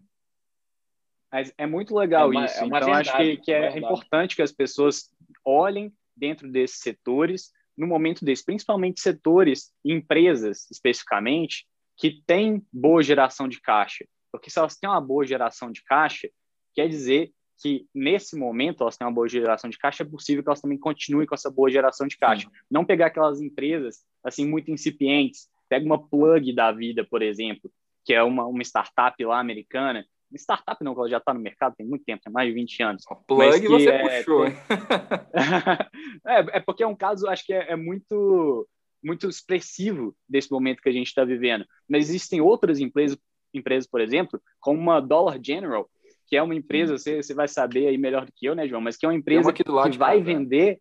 Mas 1.33 1.53
é 1.59 1.67
muito 1.67 1.95
legal 1.95 2.33
é 2.33 2.37
uma, 2.37 2.45
isso. 2.47 2.55
É 2.55 2.67
então, 2.67 2.81
verdade, 2.81 3.11
acho 3.11 3.17
que, 3.19 3.37
que 3.39 3.53
é, 3.53 3.77
importante 3.77 4.37
que 4.37 4.43
as 4.43 4.53
pessoas 4.53 5.11
olhem 5.45 5.93
dentro 6.17 6.51
desses 6.51 6.79
setores, 6.79 7.51
no 7.77 7.87
momento 7.87 8.25
desse, 8.25 8.45
principalmente 8.45 9.01
setores, 9.01 9.73
empresas 9.85 10.71
especificamente, 10.71 11.67
que 11.97 12.23
têm 12.27 12.65
boa 12.73 13.03
geração 13.03 13.49
de 13.49 13.61
caixa. 13.61 14.07
Porque 14.31 14.49
se 14.49 14.59
elas 14.59 14.77
têm 14.77 14.89
uma 14.89 15.01
boa 15.01 15.27
geração 15.27 15.71
de 15.71 15.83
caixa, 15.83 16.29
quer 16.75 16.89
dizer 16.89 17.33
que 17.59 17.87
nesse 17.95 18.39
momento 18.39 18.83
elas 18.83 18.97
têm 18.97 19.07
uma 19.07 19.13
boa 19.13 19.29
geração 19.29 19.69
de 19.69 19.79
caixa, 19.79 20.03
é 20.03 20.07
possível 20.07 20.43
que 20.43 20.49
elas 20.49 20.61
também 20.61 20.79
continuem 20.79 21.27
com 21.27 21.35
essa 21.35 21.51
boa 21.51 21.71
geração 21.71 22.07
de 22.07 22.17
caixa. 22.17 22.49
Sim. 22.49 22.55
Não 22.71 22.85
pegar 22.85 23.07
aquelas 23.07 23.41
empresas 23.41 24.05
assim 24.23 24.47
muito 24.47 24.71
incipientes, 24.71 25.49
pega 25.69 25.85
uma 25.85 26.09
plug 26.09 26.55
da 26.55 26.73
vida, 26.73 27.07
por 27.09 27.23
exemplo, 27.23 27.71
que 28.05 28.15
é 28.15 28.23
uma, 28.23 28.47
uma 28.47 28.63
startup 28.63 29.23
lá 29.25 29.39
americana, 29.41 30.05
startup 30.35 30.83
não, 30.83 30.93
ela 30.93 31.09
já 31.09 31.19
está 31.19 31.33
no 31.33 31.41
mercado 31.41 31.75
tem 31.77 31.87
muito 31.87 32.05
tempo, 32.05 32.23
tem 32.23 32.33
mais 32.33 32.49
de 32.49 32.55
20 32.55 32.83
anos. 32.83 33.05
O 33.09 33.17
plug 33.17 33.69
você 33.69 33.89
é, 33.89 34.19
puxou, 34.19 34.45
tem... 34.45 34.55
é, 36.27 36.57
é 36.57 36.61
porque 36.61 36.83
é 36.83 36.87
um 36.87 36.97
caso, 36.97 37.29
acho 37.29 37.45
que 37.45 37.53
é, 37.53 37.73
é 37.73 37.77
muito 37.77 38.69
muito 39.03 39.29
expressivo 39.29 40.17
desse 40.29 40.51
momento 40.51 40.83
que 40.83 40.89
a 40.89 40.93
gente 40.93 41.07
está 41.07 41.25
vivendo. 41.25 41.65
Mas 41.89 42.09
existem 42.09 42.41
outras 42.41 42.81
empresas, 42.81 43.17
empresas, 43.55 43.89
por 43.89 44.01
exemplo, 44.01 44.41
como 44.59 44.81
uma 44.81 45.01
Dollar 45.01 45.39
General, 45.41 45.89
que 46.27 46.37
é 46.37 46.43
uma 46.43 46.57
empresa, 46.57 46.99
você, 46.99 47.23
você 47.23 47.33
vai 47.33 47.47
saber 47.47 47.87
aí 47.87 47.97
melhor 47.97 48.27
do 48.27 48.33
que 48.35 48.47
eu, 48.47 48.55
né, 48.55 48.67
João? 48.67 48.81
Mas 48.81 48.97
que 48.97 49.07
é 49.07 49.09
uma 49.09 49.15
empresa 49.15 49.53
que 49.53 49.63
vai 49.97 50.21
vender, 50.21 50.81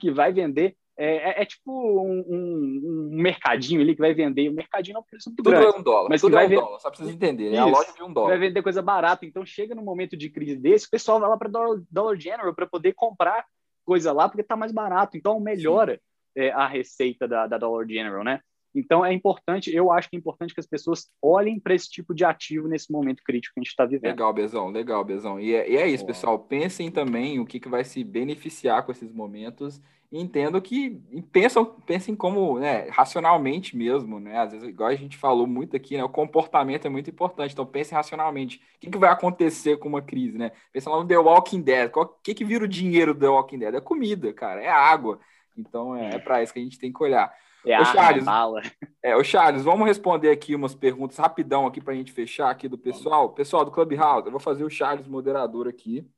que 0.00 0.12
vai 0.12 0.32
vender 0.32 0.76
é, 0.98 1.40
é, 1.40 1.42
é, 1.42 1.44
tipo 1.44 1.70
um, 1.70 2.24
um, 2.26 3.10
um, 3.12 3.22
mercadinho 3.22 3.82
ali 3.82 3.94
que 3.94 4.00
vai 4.00 4.14
vender. 4.14 4.48
O 4.48 4.54
mercadinho 4.54 4.94
não 4.94 5.02
porque 5.02 5.16
muito 5.26 5.36
Tudo 5.36 5.50
grande, 5.50 5.66
é 5.66 5.78
um 5.78 5.82
dólar. 5.82 6.08
Mas 6.08 6.20
Tudo 6.22 6.30
que 6.30 6.34
vai 6.36 6.46
é 6.46 6.48
um 6.48 6.60
dólar, 6.60 6.80
só 6.80 6.88
precisa 6.88 7.12
entender. 7.12 7.48
Isso, 7.48 7.56
é 7.56 7.58
a 7.58 7.66
loja 7.66 7.92
de 7.92 8.02
um 8.02 8.12
dólar. 8.12 8.30
Vai 8.30 8.38
vender 8.38 8.62
coisa 8.62 8.80
barata. 8.80 9.26
Então 9.26 9.44
chega 9.44 9.74
num 9.74 9.84
momento 9.84 10.16
de 10.16 10.30
crise 10.30 10.56
desse, 10.56 10.86
o 10.86 10.90
pessoal 10.90 11.20
vai 11.20 11.28
lá 11.28 11.36
para 11.36 11.50
Dollar, 11.50 11.82
Dollar 11.90 12.18
General 12.18 12.54
para 12.54 12.66
poder 12.66 12.94
comprar 12.94 13.44
coisa 13.84 14.10
lá 14.12 14.28
porque 14.28 14.40
está 14.40 14.56
mais 14.56 14.72
barato. 14.72 15.16
Então 15.16 15.38
melhora 15.38 16.00
é, 16.34 16.50
a 16.50 16.66
receita 16.66 17.28
da, 17.28 17.46
da 17.46 17.58
Dollar 17.58 17.86
General, 17.86 18.24
né? 18.24 18.40
Então 18.78 19.04
é 19.04 19.12
importante, 19.12 19.74
eu 19.74 19.90
acho 19.90 20.08
que 20.08 20.16
é 20.16 20.18
importante 20.18 20.54
que 20.54 20.60
as 20.60 20.66
pessoas 20.66 21.08
olhem 21.22 21.58
para 21.58 21.74
esse 21.74 21.88
tipo 21.90 22.14
de 22.14 22.24
ativo 22.24 22.68
nesse 22.68 22.90
momento 22.92 23.22
crítico 23.24 23.54
que 23.54 23.60
a 23.60 23.62
gente 23.62 23.70
está 23.70 23.84
vivendo. 23.84 24.10
Legal, 24.10 24.32
Bezão, 24.32 24.68
legal, 24.68 25.04
Bezão. 25.04 25.40
E 25.40 25.54
é, 25.54 25.70
e 25.70 25.76
é 25.76 25.88
isso, 25.88 26.04
pessoal. 26.04 26.38
Pensem 26.38 26.90
também 26.90 27.40
o 27.40 27.46
que, 27.46 27.60
que 27.60 27.68
vai 27.68 27.84
se 27.84 28.02
beneficiar 28.04 28.84
com 28.84 28.92
esses 28.92 29.12
momentos. 29.12 29.80
E 30.10 30.20
entendo 30.20 30.62
que 30.62 31.00
e 31.10 31.20
pensam, 31.20 31.64
pensem 31.64 32.14
como, 32.14 32.60
né, 32.60 32.88
racionalmente 32.90 33.76
mesmo, 33.76 34.20
né? 34.20 34.38
Às 34.38 34.52
vezes, 34.52 34.68
igual 34.68 34.88
a 34.88 34.94
gente 34.94 35.16
falou 35.16 35.46
muito 35.46 35.74
aqui, 35.74 35.96
né? 35.96 36.04
O 36.04 36.08
comportamento 36.08 36.86
é 36.86 36.88
muito 36.88 37.10
importante. 37.10 37.52
Então 37.52 37.66
pensem 37.66 37.96
racionalmente. 37.96 38.58
O 38.76 38.80
que, 38.80 38.90
que 38.90 38.98
vai 38.98 39.10
acontecer 39.10 39.78
com 39.78 39.88
uma 39.88 40.02
crise, 40.02 40.38
né? 40.38 40.52
Pensa 40.72 40.90
lá 40.90 40.98
no 40.98 41.08
The 41.08 41.18
Walking 41.18 41.60
Dead. 41.60 41.90
O 41.94 42.06
que, 42.06 42.34
que 42.34 42.44
vira 42.44 42.64
o 42.64 42.68
dinheiro 42.68 43.14
do 43.14 43.20
The 43.20 43.28
Walking 43.28 43.58
Dead? 43.58 43.74
É 43.74 43.80
comida, 43.80 44.32
cara, 44.32 44.62
é 44.62 44.68
água. 44.68 45.18
Então 45.56 45.96
é, 45.96 46.14
é 46.14 46.18
para 46.18 46.42
isso 46.42 46.52
que 46.52 46.60
a 46.60 46.62
gente 46.62 46.78
tem 46.78 46.92
que 46.92 47.02
olhar. 47.02 47.32
É 47.66 47.80
ô, 47.80 47.84
Charles, 47.84 48.24
bala. 48.24 48.62
É, 49.02 49.16
o 49.16 49.24
Charles, 49.24 49.64
vamos 49.64 49.86
responder 49.86 50.30
aqui 50.30 50.54
umas 50.54 50.74
perguntas 50.74 51.16
rapidão 51.16 51.66
aqui 51.66 51.80
para 51.80 51.92
a 51.92 51.96
gente 51.96 52.12
fechar 52.12 52.48
aqui 52.48 52.68
do 52.68 52.78
pessoal. 52.78 53.30
Pessoal 53.30 53.64
do 53.64 53.70
Clubhouse, 53.70 54.26
eu 54.26 54.30
vou 54.30 54.40
fazer 54.40 54.64
o 54.64 54.70
Charles 54.70 55.06
moderador 55.08 55.66
aqui. 55.66 56.08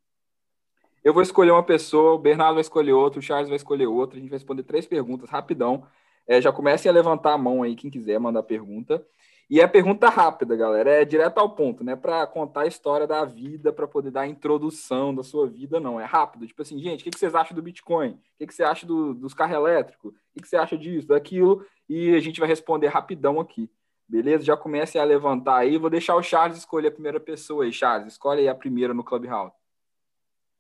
Eu 1.03 1.15
vou 1.15 1.23
escolher 1.23 1.53
uma 1.53 1.63
pessoa, 1.63 2.15
o 2.15 2.19
Bernardo 2.19 2.55
vai 2.55 2.61
escolher 2.61 2.93
outra, 2.93 3.19
o 3.19 3.23
Charles 3.23 3.49
vai 3.49 3.57
escolher 3.57 3.87
outra. 3.87 4.19
A 4.19 4.21
gente 4.21 4.29
vai 4.29 4.39
responder 4.39 4.63
três 4.63 4.87
perguntas 4.87 5.31
rapidão. 5.31 5.87
É, 6.27 6.41
já 6.41 6.53
comecem 6.53 6.91
a 6.91 6.93
levantar 6.93 7.33
a 7.33 7.39
mão 7.39 7.63
aí, 7.63 7.75
quem 7.75 7.91
quiser 7.91 8.19
mandar 8.21 8.43
pergunta. 8.43 9.03
E 9.51 9.63
é 9.63 9.67
pergunta 9.67 10.11
rápida, 10.11 10.55
galera, 10.55 10.91
é 10.91 11.05
direto 11.07 11.39
ao 11.39 11.55
ponto, 11.55 11.83
né? 11.83 11.97
Para 11.97 12.27
contar 12.27 12.63
a 12.63 12.67
história 12.67 13.07
da 13.07 13.25
vida, 13.25 13.73
para 13.73 13.89
poder 13.89 14.11
dar 14.11 14.23
a 14.23 14.27
introdução 14.27 15.15
da 15.15 15.23
sua 15.23 15.49
vida, 15.49 15.81
não. 15.81 15.99
É 15.99 16.05
rápido. 16.05 16.47
Tipo 16.47 16.61
assim, 16.61 16.79
gente, 16.79 17.01
o 17.01 17.11
que, 17.11 17.19
vocês 17.19 17.35
acham 17.35 17.55
do 17.55 17.63
Bitcoin? 17.63 18.11
O 18.11 18.47
que, 18.47 18.53
você 18.53 18.63
acha 18.63 18.85
do, 18.85 19.15
dos 19.15 19.33
carros 19.33 19.57
elétricos? 19.57 20.13
O 20.13 20.43
que, 20.43 20.47
você 20.47 20.57
acha 20.57 20.77
disso, 20.77 21.09
daquilo? 21.09 21.65
E 21.89 22.15
a 22.15 22.21
gente 22.21 22.41
vai 22.41 22.49
responder 22.49 22.89
rapidão 22.89 23.41
aqui. 23.41 23.71
Beleza? 24.07 24.45
Já 24.45 24.55
comece 24.55 24.99
a 24.99 25.05
levantar 25.05 25.57
aí. 25.57 25.79
Vou 25.79 25.89
deixar 25.89 26.15
o 26.17 26.23
Charles 26.23 26.59
escolher 26.59 26.89
a 26.89 26.93
primeira 26.93 27.19
pessoa 27.19 27.65
aí. 27.65 27.73
Charles, 27.73 28.13
escolhe 28.13 28.43
aí 28.43 28.49
a 28.49 28.55
primeira 28.55 28.93
no 28.93 29.03
Clubhouse. 29.03 29.53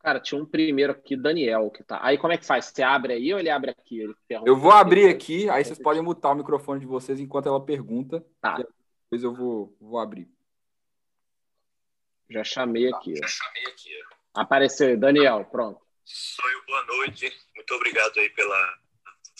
Cara, 0.00 0.20
tinha 0.20 0.40
um 0.40 0.46
primeiro 0.46 0.92
aqui, 0.92 1.14
Daniel, 1.14 1.70
que 1.70 1.82
tá. 1.82 1.98
Aí 2.02 2.16
como 2.16 2.32
é 2.32 2.38
que 2.38 2.46
faz? 2.46 2.66
Você 2.66 2.82
abre 2.82 3.12
aí 3.12 3.34
ou 3.34 3.38
ele 3.40 3.50
abre 3.50 3.70
aqui? 3.70 4.00
Ele 4.00 4.14
eu 4.46 4.56
vou 4.56 4.70
abrir 4.70 5.08
aqui, 5.08 5.50
aí 5.50 5.64
vocês 5.64 5.78
podem 5.78 6.00
mutar 6.00 6.32
o 6.32 6.36
microfone 6.36 6.80
de 6.80 6.86
vocês 6.86 7.20
enquanto 7.20 7.48
ela 7.48 7.60
pergunta. 7.60 8.24
Tá. 8.40 8.64
Depois 9.10 9.24
eu 9.24 9.34
vou, 9.34 9.74
vou 9.80 9.98
abrir. 9.98 10.28
Já 12.28 12.44
chamei 12.44 12.92
aqui. 12.92 13.16
Já 13.16 13.26
chamei 13.26 13.66
aqui. 13.68 13.90
Apareceu, 14.34 14.98
Daniel, 14.98 15.46
pronto. 15.46 15.80
Sou 16.04 16.50
eu, 16.50 16.66
boa 16.66 16.84
noite. 16.84 17.34
Muito 17.54 17.74
obrigado 17.74 18.18
aí 18.20 18.28
pela 18.30 18.78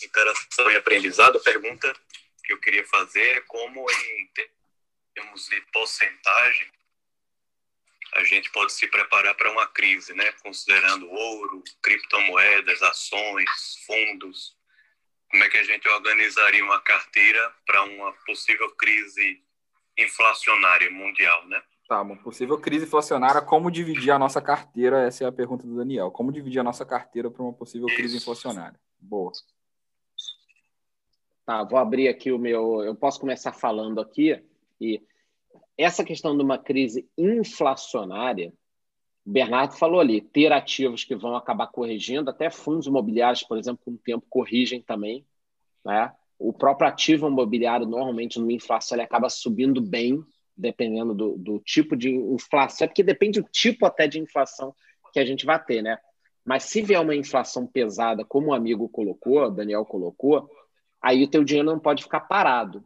interação 0.03 0.71
e 0.71 0.75
aprendizado. 0.75 1.37
A 1.37 1.41
pergunta 1.41 1.93
que 2.43 2.51
eu 2.51 2.59
queria 2.59 2.83
fazer 2.87 3.37
é 3.37 3.41
como 3.41 3.85
em 3.91 4.31
termos 5.13 5.47
de 5.47 5.61
porcentagem 5.71 6.71
a 8.13 8.23
gente 8.23 8.49
pode 8.49 8.73
se 8.73 8.87
preparar 8.87 9.35
para 9.35 9.51
uma 9.51 9.67
crise, 9.67 10.15
né? 10.15 10.31
Considerando 10.41 11.07
ouro, 11.11 11.63
criptomoedas, 11.83 12.81
ações, 12.81 13.77
fundos. 13.85 14.57
Como 15.29 15.43
é 15.43 15.49
que 15.49 15.59
a 15.59 15.63
gente 15.63 15.87
organizaria 15.87 16.63
uma 16.63 16.81
carteira 16.81 17.55
para 17.67 17.83
uma 17.83 18.11
possível 18.25 18.67
crise 18.71 19.43
inflacionária 19.99 20.89
mundial, 20.91 21.47
né? 21.47 21.61
Tá, 21.87 22.01
uma 22.03 22.15
possível 22.15 22.59
crise 22.59 22.85
inflacionária, 22.85 23.41
como 23.41 23.71
dividir 23.71 24.11
a 24.11 24.19
nossa 24.19 24.39
carteira? 24.39 25.01
Essa 25.07 25.23
é 25.23 25.27
a 25.27 25.31
pergunta 25.31 25.65
do 25.65 25.75
Daniel. 25.75 26.11
Como 26.11 26.31
dividir 26.31 26.59
a 26.59 26.63
nossa 26.63 26.85
carteira 26.85 27.31
para 27.31 27.41
uma 27.41 27.51
possível 27.51 27.87
Isso. 27.87 27.97
crise 27.97 28.17
inflacionária? 28.17 28.79
Boa. 28.99 29.31
Tá, 31.43 31.63
vou 31.63 31.79
abrir 31.79 32.07
aqui 32.07 32.31
o 32.31 32.37
meu. 32.37 32.83
Eu 32.83 32.93
posso 32.93 33.19
começar 33.19 33.51
falando 33.53 33.99
aqui. 33.99 34.39
E 34.79 35.01
essa 35.75 36.03
questão 36.03 36.37
de 36.37 36.43
uma 36.43 36.59
crise 36.59 37.09
inflacionária, 37.17 38.53
o 39.25 39.31
Bernardo 39.31 39.73
falou 39.73 39.99
ali, 39.99 40.21
ter 40.21 40.51
ativos 40.51 41.03
que 41.03 41.15
vão 41.15 41.35
acabar 41.35 41.65
corrigindo, 41.67 42.29
até 42.29 42.51
fundos 42.51 42.85
imobiliários, 42.85 43.41
por 43.41 43.57
exemplo, 43.57 43.81
com 43.83 43.93
o 43.93 43.97
tempo 43.97 44.27
corrigem 44.29 44.79
também. 44.79 45.25
Né? 45.83 46.13
O 46.39 46.53
próprio 46.53 46.87
ativo 46.87 47.27
imobiliário, 47.27 47.85
normalmente, 47.85 48.39
numa 48.39 48.53
inflação, 48.53 48.95
ele 48.95 49.03
acaba 49.03 49.29
subindo 49.29 49.81
bem, 49.81 50.23
dependendo 50.55 51.13
do, 51.13 51.37
do 51.37 51.59
tipo 51.59 51.97
de 51.97 52.09
inflação, 52.09 52.85
é 52.85 52.87
porque 52.87 53.03
depende 53.03 53.41
do 53.41 53.47
tipo 53.51 53.85
até 53.85 54.07
de 54.07 54.19
inflação 54.19 54.73
que 55.11 55.19
a 55.19 55.25
gente 55.25 55.45
vai 55.45 55.61
ter, 55.63 55.81
né? 55.81 55.97
Mas 56.45 56.63
se 56.63 56.81
vier 56.81 56.99
uma 56.99 57.15
inflação 57.15 57.67
pesada, 57.67 58.23
como 58.23 58.47
o 58.47 58.53
amigo 58.53 58.87
colocou, 58.89 59.43
o 59.43 59.51
Daniel 59.51 59.85
colocou, 59.85 60.49
aí 61.01 61.23
o 61.23 61.29
teu 61.29 61.43
dinheiro 61.43 61.69
não 61.69 61.79
pode 61.79 62.03
ficar 62.03 62.21
parado. 62.21 62.83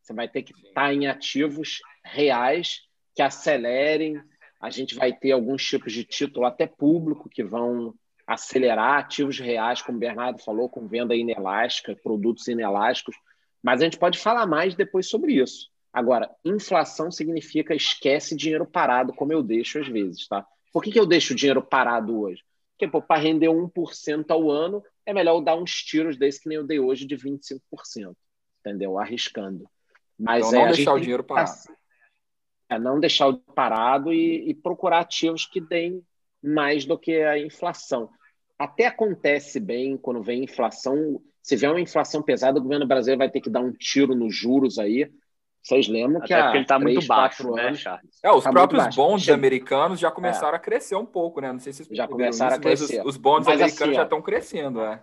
Você 0.00 0.12
vai 0.12 0.28
ter 0.28 0.42
que 0.42 0.52
estar 0.52 0.94
em 0.94 1.06
ativos 1.06 1.80
reais 2.04 2.82
que 3.14 3.22
acelerem. 3.22 4.20
A 4.60 4.70
gente 4.70 4.94
vai 4.94 5.12
ter 5.12 5.32
alguns 5.32 5.64
tipos 5.64 5.92
de 5.92 6.04
título 6.04 6.46
até 6.46 6.66
público 6.66 7.28
que 7.28 7.42
vão 7.42 7.94
acelerar 8.32 8.98
ativos 8.98 9.38
reais, 9.38 9.82
como 9.82 9.96
o 9.96 10.00
Bernardo 10.00 10.42
falou, 10.42 10.68
com 10.68 10.86
venda 10.86 11.14
inelástica, 11.14 11.96
produtos 12.02 12.48
inelásticos, 12.48 13.14
mas 13.62 13.80
a 13.80 13.84
gente 13.84 13.98
pode 13.98 14.18
falar 14.18 14.46
mais 14.46 14.74
depois 14.74 15.06
sobre 15.06 15.34
isso. 15.34 15.70
Agora, 15.92 16.30
inflação 16.44 17.10
significa 17.10 17.74
esquece 17.74 18.34
dinheiro 18.34 18.66
parado, 18.66 19.12
como 19.12 19.32
eu 19.32 19.42
deixo 19.42 19.78
às 19.78 19.86
vezes, 19.86 20.26
tá? 20.26 20.46
Por 20.72 20.82
que, 20.82 20.90
que 20.90 20.98
eu 20.98 21.04
deixo 21.04 21.34
o 21.34 21.36
dinheiro 21.36 21.62
parado 21.62 22.18
hoje? 22.18 22.42
Porque 22.78 23.00
para 23.06 23.20
render 23.20 23.48
1% 23.48 24.30
ao 24.30 24.50
ano, 24.50 24.82
é 25.04 25.12
melhor 25.12 25.36
eu 25.36 25.42
dar 25.42 25.56
uns 25.56 25.72
tiros 25.82 26.16
desse 26.16 26.40
que 26.40 26.48
nem 26.48 26.56
eu 26.56 26.66
dei 26.66 26.80
hoje 26.80 27.06
de 27.06 27.14
25%, 27.16 27.60
entendeu? 28.60 28.98
Arriscando. 28.98 29.68
Mas 30.18 30.46
então, 30.46 30.60
é, 30.60 30.64
não 30.66 30.72
deixar 30.72 30.94
o 30.94 31.00
dinheiro 31.00 31.24
parado. 31.24 31.52
É 32.70 32.78
não 32.78 32.98
deixar 32.98 33.28
o 33.28 33.36
parado 33.36 34.12
e, 34.12 34.48
e 34.48 34.54
procurar 34.54 35.00
ativos 35.00 35.44
que 35.44 35.60
deem 35.60 36.02
mais 36.42 36.86
do 36.86 36.98
que 36.98 37.22
a 37.22 37.38
inflação. 37.38 38.08
Até 38.62 38.86
acontece 38.86 39.58
bem 39.58 39.96
quando 39.96 40.22
vem 40.22 40.44
inflação. 40.44 41.20
Se 41.42 41.56
vier 41.56 41.70
uma 41.70 41.80
inflação 41.80 42.22
pesada, 42.22 42.58
o 42.58 42.62
governo 42.62 42.86
brasileiro 42.86 43.18
vai 43.18 43.28
ter 43.28 43.40
que 43.40 43.50
dar 43.50 43.60
um 43.60 43.72
tiro 43.72 44.14
nos 44.14 44.34
juros 44.34 44.78
aí. 44.78 45.10
Vocês 45.60 45.88
lembram 45.88 46.20
que 46.20 46.32
Até 46.32 46.42
porque 46.44 46.58
ele 46.58 46.64
tá 46.66 46.78
muito 46.78 47.06
baixo, 47.06 47.52
né, 47.52 47.74
Charles? 47.74 48.18
É, 48.22 48.30
os 48.32 48.44
Tá 48.44 48.50
próprios 48.50 48.84
Chega. 49.24 49.34
americanos 49.34 49.98
já 49.98 50.10
começaram 50.10 50.56
a 50.56 50.60
crescer 50.60 50.94
um 50.96 51.06
pouco, 51.06 51.40
né? 51.40 51.52
Não 51.52 51.58
sei 51.58 51.72
se 51.72 51.84
vocês 51.84 51.96
Já 51.96 52.06
começaram 52.06 52.52
a 52.54 52.58
isso, 52.58 52.64
mas 52.68 52.80
os- 52.80 52.86
crescer. 52.88 53.06
Os, 53.06 53.16
bonds 53.16 53.46
Mas 53.46 53.56
americanos 53.60 53.82
assim, 53.82 53.94
já 53.96 54.02
estão 54.04 54.22
crescendo, 54.22 54.80
é. 54.82 55.00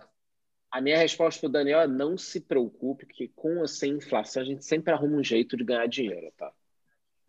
A 0.70 0.80
minha 0.80 0.96
resposta 0.98 1.40
pro 1.40 1.48
Daniel 1.50 1.80
é 1.80 1.86
não 1.86 2.16
se 2.16 2.40
preocupe, 2.40 3.04
que 3.06 3.28
com 3.28 3.58
ou 3.58 3.66
sem 3.66 3.92
inflação 3.94 4.42
a 4.42 4.46
gente 4.46 4.64
sempre 4.64 4.92
arruma 4.92 5.16
um 5.16 5.24
jeito 5.24 5.56
de 5.56 5.64
ganhar 5.64 5.86
dinheiro, 5.86 6.32
tá? 6.36 6.50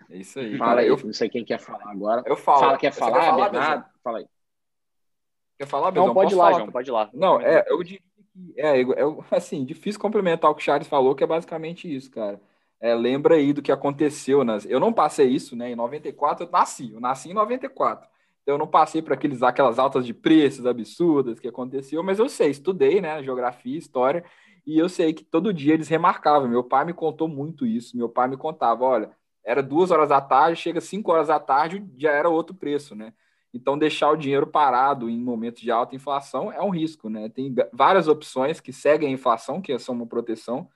É 0.09 0.17
isso 0.17 0.39
aí. 0.39 0.57
Fala 0.57 0.69
cara. 0.71 0.81
aí, 0.81 0.87
Eu, 0.87 0.97
não 1.03 1.13
sei 1.13 1.27
quem 1.29 1.43
quer 1.43 1.59
falar 1.59 1.89
agora. 1.89 2.23
eu 2.25 2.35
falo. 2.37 2.59
Fala, 2.59 2.77
quer 2.77 2.91
falar, 2.93 3.21
falar, 3.25 3.49
Bernardo? 3.49 3.85
Fala 4.03 4.17
aí. 4.19 4.25
Quer 5.61 5.67
falar, 5.67 5.91
Bezão? 5.91 6.07
Não, 6.07 6.13
pode 6.15 6.33
ir 6.33 6.35
lá, 6.35 6.45
falar 6.45 6.57
João, 6.57 6.71
pode 6.71 6.89
ir 6.89 6.91
lá. 6.91 7.09
Não, 7.13 7.39
é, 7.39 7.63
eu 7.67 7.83
diria 7.83 7.99
que 7.99 8.59
é, 8.59 8.81
eu- 8.81 9.23
assim, 9.29 9.63
difícil 9.63 10.01
complementar 10.01 10.49
o 10.49 10.55
que 10.55 10.61
o 10.61 10.65
Charles 10.65 10.87
falou, 10.87 11.13
que 11.13 11.23
é 11.23 11.27
basicamente 11.27 11.93
isso, 11.93 12.09
cara. 12.09 12.41
É, 12.79 12.95
lembra 12.95 13.35
aí 13.35 13.53
do 13.53 13.61
que 13.61 13.71
aconteceu 13.71 14.43
nas. 14.43 14.65
Eu 14.65 14.79
não 14.79 14.91
passei 14.91 15.27
isso, 15.27 15.55
né? 15.55 15.69
Em 15.69 15.75
94 15.75 16.45
eu 16.47 16.49
nasci, 16.49 16.91
eu 16.91 16.99
nasci 16.99 17.29
em 17.29 17.33
94. 17.35 18.09
Então 18.41 18.55
eu 18.55 18.57
não 18.57 18.65
passei 18.65 19.03
por 19.03 19.13
aqueles, 19.13 19.43
aquelas 19.43 19.77
altas 19.77 20.03
de 20.03 20.15
preços 20.15 20.65
absurdas 20.65 21.39
que 21.39 21.47
aconteceu, 21.47 22.01
mas 22.01 22.17
eu 22.17 22.27
sei, 22.27 22.49
estudei, 22.49 22.99
né? 22.99 23.21
Geografia, 23.21 23.77
história, 23.77 24.25
e 24.65 24.79
eu 24.79 24.89
sei 24.89 25.13
que 25.13 25.23
todo 25.23 25.53
dia 25.53 25.75
eles 25.75 25.87
remarcavam. 25.87 26.49
Meu 26.49 26.63
pai 26.63 26.85
me 26.85 26.93
contou 26.93 27.27
muito 27.27 27.67
isso. 27.67 27.95
Meu 27.95 28.09
pai 28.09 28.27
me 28.27 28.35
contava: 28.35 28.83
olha, 28.83 29.11
era 29.45 29.61
duas 29.61 29.91
horas 29.91 30.09
da 30.09 30.19
tarde, 30.19 30.59
chega 30.59 30.81
cinco 30.81 31.11
horas 31.11 31.27
da 31.27 31.39
tarde, 31.39 31.85
já 31.99 32.09
era 32.11 32.29
outro 32.29 32.55
preço, 32.55 32.95
né? 32.95 33.13
Então, 33.53 33.77
deixar 33.77 34.11
o 34.11 34.15
dinheiro 34.15 34.47
parado 34.47 35.09
em 35.09 35.19
momentos 35.19 35.61
de 35.61 35.69
alta 35.71 35.95
inflação 35.95 36.51
é 36.51 36.61
um 36.61 36.69
risco, 36.69 37.09
né? 37.09 37.27
Tem 37.29 37.53
várias 37.73 38.07
opções 38.07 38.61
que 38.61 38.71
seguem 38.71 39.09
a 39.09 39.11
inflação, 39.11 39.61
que 39.61 39.77
são 39.77 39.93
uma 39.95 40.07
proteção. 40.07 40.69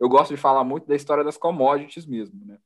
Eu 0.00 0.08
gosto 0.08 0.30
de 0.34 0.40
falar 0.40 0.64
muito 0.64 0.86
da 0.86 0.96
história 0.96 1.22
das 1.22 1.36
commodities 1.36 2.06
mesmo, 2.06 2.44
né? 2.44 2.58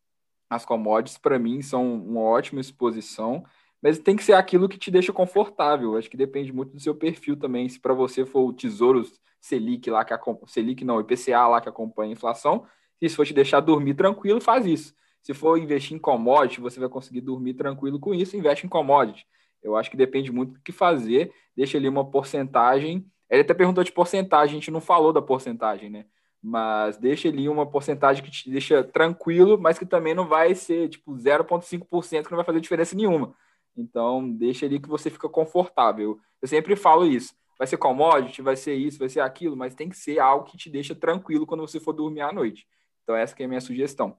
As 0.48 0.64
commodities, 0.64 1.18
para 1.18 1.38
mim, 1.38 1.60
são 1.62 1.94
uma 1.96 2.20
ótima 2.20 2.60
exposição, 2.60 3.44
mas 3.82 3.98
tem 3.98 4.14
que 4.14 4.22
ser 4.22 4.34
aquilo 4.34 4.68
que 4.68 4.78
te 4.78 4.90
deixa 4.90 5.12
confortável. 5.12 5.96
Acho 5.96 6.08
que 6.08 6.16
depende 6.16 6.52
muito 6.52 6.72
do 6.72 6.80
seu 6.80 6.94
perfil 6.94 7.36
também. 7.36 7.68
Se 7.68 7.80
para 7.80 7.92
você 7.92 8.24
for 8.24 8.46
o 8.46 8.52
Tesouro 8.52 9.02
Selic 9.40 9.90
lá 9.90 10.04
que 10.04 10.14
acom- 10.14 10.40
Selic 10.46 10.84
não, 10.84 11.00
IPCA 11.00 11.46
lá 11.48 11.60
que 11.60 11.68
acompanha 11.68 12.10
a 12.10 12.12
inflação, 12.12 12.64
se 12.98 13.06
isso 13.06 13.16
for 13.16 13.26
te 13.26 13.34
deixar 13.34 13.60
dormir 13.60 13.94
tranquilo, 13.94 14.40
faz 14.40 14.64
isso. 14.64 14.94
Se 15.22 15.34
for 15.34 15.58
investir 15.58 15.96
em 15.96 16.00
commodity, 16.00 16.60
você 16.60 16.78
vai 16.78 16.88
conseguir 16.88 17.20
dormir 17.20 17.54
tranquilo 17.54 17.98
com 17.98 18.14
isso, 18.14 18.36
investe 18.36 18.64
em 18.64 18.68
commodity. 18.68 19.26
Eu 19.66 19.76
acho 19.76 19.90
que 19.90 19.96
depende 19.96 20.30
muito 20.30 20.52
do 20.54 20.60
que 20.60 20.70
fazer. 20.70 21.32
Deixa 21.56 21.76
ali 21.76 21.88
uma 21.88 22.08
porcentagem. 22.08 23.04
Ele 23.28 23.40
até 23.40 23.52
perguntou 23.52 23.82
de 23.82 23.90
porcentagem, 23.90 24.56
a 24.56 24.60
gente 24.60 24.70
não 24.70 24.80
falou 24.80 25.12
da 25.12 25.20
porcentagem, 25.20 25.90
né? 25.90 26.06
Mas 26.40 26.96
deixa 26.96 27.28
ali 27.28 27.48
uma 27.48 27.66
porcentagem 27.66 28.22
que 28.22 28.30
te 28.30 28.48
deixa 28.48 28.84
tranquilo, 28.84 29.58
mas 29.58 29.76
que 29.76 29.84
também 29.84 30.14
não 30.14 30.28
vai 30.28 30.54
ser 30.54 30.88
tipo 30.88 31.12
0,5%, 31.16 32.24
que 32.24 32.30
não 32.30 32.36
vai 32.36 32.44
fazer 32.44 32.60
diferença 32.60 32.94
nenhuma. 32.94 33.34
Então, 33.76 34.32
deixa 34.32 34.66
ali 34.66 34.78
que 34.78 34.88
você 34.88 35.10
fica 35.10 35.28
confortável. 35.28 36.20
Eu 36.40 36.46
sempre 36.46 36.76
falo 36.76 37.04
isso. 37.04 37.34
Vai 37.58 37.66
ser 37.66 37.76
commodity, 37.76 38.42
vai 38.42 38.54
ser 38.54 38.74
isso, 38.74 39.00
vai 39.00 39.08
ser 39.08 39.20
aquilo, 39.20 39.56
mas 39.56 39.74
tem 39.74 39.88
que 39.88 39.96
ser 39.96 40.20
algo 40.20 40.44
que 40.44 40.56
te 40.56 40.70
deixa 40.70 40.94
tranquilo 40.94 41.46
quando 41.46 41.66
você 41.66 41.80
for 41.80 41.92
dormir 41.92 42.20
à 42.20 42.32
noite. 42.32 42.68
Então, 43.02 43.16
essa 43.16 43.34
que 43.34 43.42
é 43.42 43.46
a 43.46 43.48
minha 43.48 43.60
sugestão. 43.60 44.16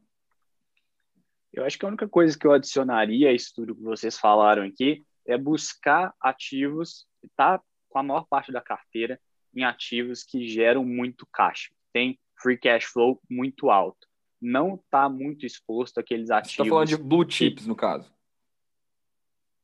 Eu 1.54 1.64
acho 1.64 1.80
que 1.80 1.86
a 1.86 1.88
única 1.88 2.08
coisa 2.10 2.38
que 2.38 2.46
eu 2.46 2.52
adicionaria 2.52 3.30
a 3.30 3.34
isso 3.34 3.54
tudo 3.56 3.74
que 3.74 3.82
vocês 3.82 4.18
falaram 4.18 4.64
aqui 4.64 5.06
é 5.28 5.38
buscar 5.38 6.14
ativos, 6.22 7.06
tá 7.36 7.62
com 7.90 8.00
a 8.00 8.04
maior 8.04 8.26
parte 8.28 8.52
da 8.52 8.62
carteira 8.62 9.20
em 9.54 9.64
ativos 9.64 10.24
que 10.24 10.48
geram 10.48 10.86
muito 10.86 11.28
caixa, 11.32 11.70
tem 11.92 12.20
free 12.42 12.58
cash 12.58 12.86
flow 12.86 13.22
muito 13.30 13.70
alto. 13.70 14.08
Não 14.40 14.76
está 14.76 15.10
muito 15.10 15.46
exposto 15.46 16.00
àqueles 16.00 16.28
Você 16.28 16.34
ativos. 16.34 16.52
está 16.52 16.66
falando 16.66 16.88
de 16.88 16.98
blue 16.98 17.30
chips, 17.30 17.66
no 17.66 17.76
caso. 17.76 18.14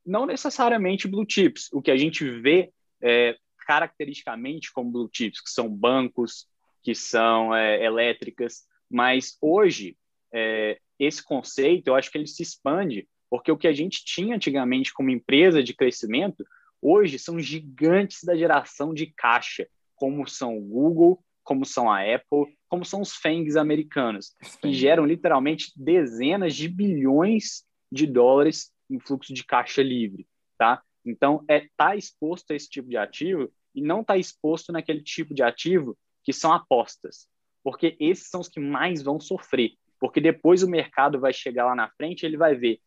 Não 0.06 0.26
necessariamente 0.26 1.08
blue 1.08 1.26
chips. 1.30 1.72
O 1.72 1.82
que 1.82 1.92
a 1.92 1.96
gente 1.96 2.28
vê 2.42 2.74
é, 3.02 3.38
caracteristicamente 3.68 4.72
como 4.74 4.92
blue 4.92 5.10
chips, 5.14 5.42
que 5.42 5.50
são 5.50 5.70
bancos, 5.70 6.48
que 6.82 6.96
são 6.96 7.56
é, 7.56 7.84
elétricas, 7.84 8.66
mas 8.90 9.38
hoje 9.40 9.98
é, 10.34 10.80
esse 11.00 11.24
conceito 11.24 11.88
eu 11.88 11.96
acho 11.96 12.12
que 12.12 12.18
ele 12.18 12.28
se 12.28 12.42
expande 12.42 13.08
porque 13.34 13.52
o 13.52 13.58
que 13.58 13.68
a 13.68 13.74
gente 13.74 14.06
tinha 14.06 14.36
antigamente 14.36 14.94
como 14.94 15.10
empresa 15.10 15.64
de 15.64 15.74
crescimento 15.74 16.46
hoje 16.80 17.18
são 17.18 17.40
gigantes 17.40 18.24
da 18.24 18.36
geração 18.36 18.94
de 18.94 19.08
caixa, 19.08 19.68
como 19.96 20.28
são 20.28 20.56
o 20.56 20.62
Google, 20.62 21.20
como 21.44 21.66
são 21.66 21.92
a 21.92 22.02
Apple, 22.02 22.56
como 22.70 22.86
são 22.86 23.02
os 23.02 23.16
FANGs 23.16 23.56
americanos, 23.56 24.36
que 24.62 24.72
geram 24.72 25.04
literalmente 25.04 25.72
dezenas 25.76 26.56
de 26.56 26.68
bilhões 26.68 27.64
de 27.92 28.06
dólares 28.06 28.72
em 28.88 29.00
fluxo 29.00 29.34
de 29.34 29.44
caixa 29.44 29.82
livre, 29.82 30.28
tá? 30.56 30.84
Então, 31.04 31.44
é 31.48 31.68
tá 31.76 31.96
exposto 31.96 32.52
a 32.52 32.56
esse 32.56 32.70
tipo 32.70 32.88
de 32.88 32.98
ativo 32.98 33.52
e 33.74 33.82
não 33.82 34.02
está 34.02 34.16
exposto 34.16 34.72
naquele 34.72 35.02
tipo 35.02 35.34
de 35.34 35.42
ativo 35.42 35.98
que 36.24 36.32
são 36.32 36.54
apostas, 36.54 37.28
porque 37.64 37.98
esses 38.00 38.30
são 38.30 38.42
os 38.42 38.48
que 38.48 38.60
mais 38.60 39.02
vão 39.02 39.20
sofrer, 39.20 39.72
porque 40.00 40.22
depois 40.22 40.62
o 40.62 40.70
mercado 40.70 41.20
vai 41.20 41.34
chegar 41.34 41.66
lá 41.66 41.74
na 41.74 41.90
frente 41.98 42.28
ele 42.28 42.38
vai 42.38 42.54
ver, 42.54 42.80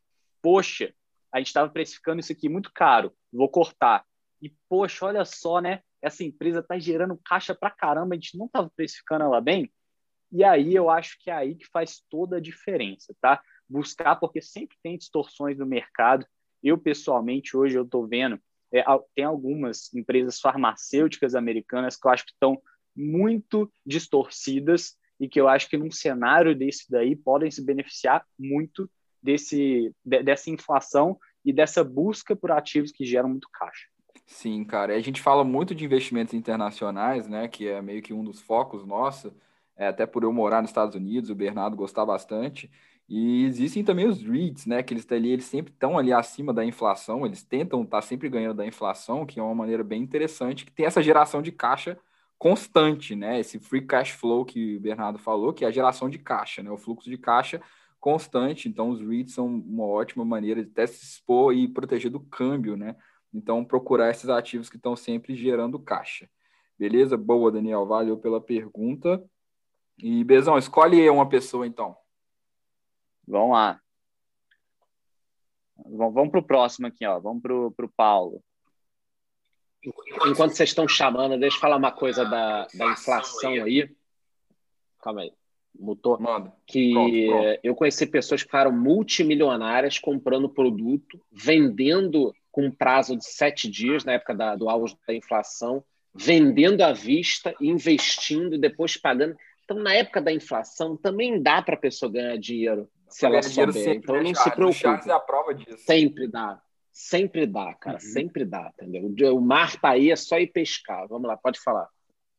poxa, 0.47 0.95
a 1.33 1.39
gente 1.39 1.49
estava 1.49 1.69
precificando 1.69 2.21
isso 2.21 2.31
aqui 2.31 2.49
muito 2.49 2.71
caro, 2.73 3.13
vou 3.33 3.49
cortar. 3.49 4.05
E, 4.41 4.55
poxa, 4.69 5.07
olha 5.07 5.25
só, 5.25 5.61
né? 5.61 5.83
Essa 6.01 6.23
empresa 6.23 6.61
está 6.61 6.79
gerando 6.79 7.19
caixa 7.25 7.53
para 7.53 7.69
caramba, 7.69 8.15
a 8.15 8.17
gente 8.17 8.39
não 8.39 8.47
estava 8.47 8.71
precificando 8.77 9.25
ela 9.25 9.41
bem. 9.41 9.69
E 10.31 10.45
aí 10.45 10.73
eu 10.73 10.89
acho 10.89 11.19
que 11.19 11.31
é 11.31 11.35
aí 11.35 11.57
que 11.57 11.67
faz 11.67 12.01
toda 12.09 12.37
a 12.37 12.41
diferença, 12.41 13.13
tá? 13.21 13.43
Buscar, 13.69 14.15
porque 14.15 14.41
sempre 14.41 14.77
tem 14.85 14.97
distorções 14.97 15.59
no 15.59 15.67
mercado. 15.67 16.25
Eu, 16.63 16.79
pessoalmente, 16.79 17.57
hoje 17.57 17.77
eu 17.77 17.83
estou 17.83 18.07
vendo, 18.07 18.41
é, 18.73 18.85
tem 19.17 19.25
algumas 19.25 19.93
empresas 19.93 20.39
farmacêuticas 20.39 21.35
americanas 21.35 21.97
que 21.97 22.07
eu 22.07 22.13
acho 22.13 22.25
que 22.25 22.31
estão 22.31 22.63
muito 22.95 23.69
distorcidas 23.85 24.97
e 25.19 25.29
que 25.29 25.41
eu 25.41 25.49
acho 25.49 25.69
que 25.69 25.77
num 25.77 25.91
cenário 25.91 26.57
desse 26.57 26.89
daí 26.89 27.17
podem 27.17 27.51
se 27.51 27.65
beneficiar 27.65 28.25
muito 28.39 28.89
desse, 29.27 29.93
de, 30.05 30.23
dessa 30.23 30.49
inflação 30.49 31.19
e 31.45 31.53
dessa 31.53 31.83
busca 31.83 32.37
por 32.37 32.53
ativos 32.53 32.93
que 32.93 33.05
geram 33.05 33.29
muito 33.29 33.49
caixa. 33.53 33.87
Sim, 34.25 34.65
cara. 34.65 34.95
A 34.95 35.01
gente 35.01 35.21
fala 35.21 35.45
muito 35.45 35.75
de 35.75 35.85
investimentos 35.85 36.35
internacionais, 36.35 37.29
né? 37.29 37.49
Que 37.49 37.69
é 37.69 37.83
meio 37.83 38.03
que 38.03 38.15
um 38.15 38.25
dos 38.25 38.41
focos 38.41 38.87
nosso. 38.87 39.33
É, 39.77 39.89
até 39.89 40.07
por 40.07 40.23
eu 40.23 40.33
morar 40.33 40.63
nos 40.63 40.71
Estados 40.71 40.97
Unidos, 40.97 41.29
o 41.29 41.35
Bernardo 41.35 41.77
gostar 41.77 42.07
bastante. 42.07 42.71
E 43.09 43.45
existem 43.45 43.85
também 43.85 44.07
os 44.09 44.23
REITs, 44.23 44.67
né? 44.67 44.83
Que 44.83 44.95
eles, 44.95 45.07
ali, 45.13 45.31
eles 45.31 45.45
sempre 45.45 45.73
estão 45.73 45.99
ali 45.99 46.13
acima 46.13 46.53
da 46.53 46.65
inflação, 46.65 47.25
eles 47.25 47.43
tentam 47.43 47.83
estar 47.83 48.03
sempre 48.03 48.29
ganhando 48.29 48.57
da 48.57 48.67
inflação, 48.67 49.25
que 49.27 49.39
é 49.39 49.43
uma 49.43 49.55
maneira 49.55 49.85
bem 49.85 50.03
interessante, 50.03 50.65
que 50.65 50.73
tem 50.73 50.87
essa 50.87 51.03
geração 51.03 51.41
de 51.43 51.53
caixa 51.53 51.99
constante, 52.39 53.15
né? 53.15 53.39
Esse 53.41 53.59
free 53.59 53.83
cash 53.83 54.11
flow 54.11 54.45
que 54.45 54.77
o 54.77 54.81
Bernardo 54.81 55.19
falou, 55.19 55.53
que 55.53 55.65
é 55.65 55.69
a 55.69 55.71
geração 55.71 56.09
de 56.09 56.19
caixa, 56.19 56.63
né? 56.63 56.71
O 56.71 56.77
fluxo 56.77 57.09
de 57.09 57.19
caixa 57.19 57.63
constante. 58.07 58.69
Então, 58.69 58.91
os 58.91 59.01
REITs 59.01 59.35
são 59.35 59.47
uma 59.49 59.85
ótima 59.85 60.25
maneira 60.25 60.63
de 60.63 60.71
até 60.71 60.87
se 60.87 61.05
expor 61.05 61.53
e 61.53 61.67
proteger 61.67 62.09
do 62.09 62.21
câmbio, 62.21 62.77
né? 62.77 62.95
Então, 63.35 63.65
procurar 63.65 64.13
esses 64.13 64.29
ativos 64.29 64.71
que 64.71 64.77
estão 64.77 64.95
sempre 64.95 65.35
gerando 65.35 65.77
caixa. 65.77 66.31
Beleza? 66.79 67.17
Boa, 67.17 67.51
Daniel. 67.51 67.85
Valeu 67.85 68.17
pela 68.17 68.41
pergunta. 68.41 69.29
E, 69.99 70.23
Bezão, 70.23 70.57
escolhe 70.57 71.11
uma 71.11 71.29
pessoa, 71.29 71.67
então. 71.67 71.97
Vamos 73.27 73.57
lá. 73.57 73.81
Vamos 75.85 76.31
para 76.31 76.41
o 76.41 76.47
próximo 76.47 76.87
aqui, 76.87 77.05
ó. 77.05 77.19
Vamos 77.19 77.43
para 77.43 77.87
o 77.87 77.93
Paulo. 77.97 78.41
Enquanto 80.29 80.53
vocês 80.53 80.69
estão 80.69 80.87
chamando, 80.87 81.41
deixa 81.41 81.57
eu 81.57 81.61
falar 81.61 81.77
uma 81.77 81.91
coisa 81.91 82.25
da, 82.25 82.69
da 82.73 82.87
inflação 82.93 83.51
aí. 83.51 83.93
Calma 85.01 85.23
aí. 85.23 85.33
Mutou. 85.79 86.19
Manda. 86.21 86.53
Que 86.67 86.93
Pronto, 86.93 87.27
pronto. 87.27 87.61
eu 87.63 87.75
conheci 87.75 88.07
pessoas 88.07 88.43
que 88.43 88.49
ficaram 88.49 88.73
multimilionárias 88.73 89.99
comprando 89.99 90.49
produto, 90.49 91.21
vendendo 91.33 92.35
com 92.51 92.71
prazo 92.71 93.17
de 93.17 93.25
sete 93.25 93.69
dias, 93.71 94.05
na 94.05 94.13
época 94.13 94.35
da, 94.35 94.57
do 94.57 94.69
auge 94.69 94.97
da 95.07 95.15
inflação, 95.15 95.85
vendendo 96.15 96.81
à 96.83 96.93
vista, 96.93 97.55
investindo 97.61 98.55
e 98.55 98.59
depois 98.59 98.97
pagando. 98.97 99.37
Então, 99.65 99.79
na 99.79 99.93
época 99.95 100.23
da 100.23 100.33
inflação, 100.33 100.97
também 100.97 101.43
dá 101.43 101.61
para 101.61 101.75
a 101.75 101.79
pessoa 101.79 102.11
ganhar 102.11 102.37
dinheiro 102.39 102.89
se 103.09 103.27
ela 103.27 103.41
dinheiro 103.41 103.73
souber. 103.73 103.85
sempre, 103.85 103.99
Então, 104.05 104.17
né, 104.17 104.23
não 104.23 104.35
se 104.35 104.43
Charles 104.51 104.79
preocupe. 104.81 105.11
é 105.11 105.13
a 105.13 105.21
prova 105.21 105.55
disso. 105.55 105.79
Sempre 105.85 106.29
dá. 106.29 106.61
Sempre 106.93 107.47
dá, 107.47 107.75
cara. 107.75 107.97
Uhum. 107.97 108.01
Sempre 108.01 108.45
dá, 108.45 108.73
entendeu? 108.81 109.37
O 109.37 109.41
mar 109.41 109.79
tá 109.79 109.91
aí, 109.91 110.11
é 110.11 110.17
só 110.17 110.39
ir 110.39 110.47
pescar. 110.47 111.07
Vamos 111.09 111.29
lá, 111.29 111.37
pode 111.37 111.61
falar. 111.61 111.89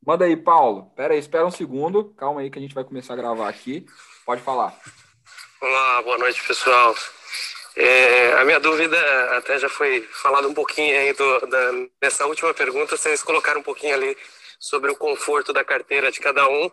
Manda 0.08 0.24
aí, 0.24 0.38
Paulo. 0.38 0.90
Pera 0.96 1.14
aí, 1.14 1.20
espera 1.20 1.46
um 1.46 1.52
segundo. 1.52 2.14
Calma 2.14 2.40
aí 2.40 2.50
que 2.50 2.58
a 2.58 2.62
gente 2.62 2.74
vai 2.74 2.86
começar 2.86 3.12
a 3.12 3.18
gravar 3.18 3.50
aqui. 3.50 3.86
Pode 4.26 4.42
falar. 4.42 4.74
Olá, 5.60 6.02
boa 6.02 6.18
noite, 6.18 6.42
pessoal. 6.48 6.96
É, 7.76 8.32
a 8.40 8.46
minha 8.46 8.58
dúvida 8.58 8.98
até 9.36 9.60
já 9.60 9.68
foi 9.68 10.00
falado 10.14 10.48
um 10.48 10.54
pouquinho 10.54 10.98
aí 10.98 11.12
do, 11.12 11.48
da, 11.48 11.72
nessa 12.02 12.26
última 12.26 12.54
pergunta, 12.54 12.96
vocês 12.96 13.22
colocaram 13.22 13.60
um 13.60 13.64
pouquinho 13.64 13.96
ali 13.96 14.18
sobre 14.58 14.90
o 14.90 14.96
conforto 14.96 15.52
da 15.52 15.62
carteira 15.62 16.10
de 16.10 16.22
cada 16.22 16.48
um. 16.48 16.72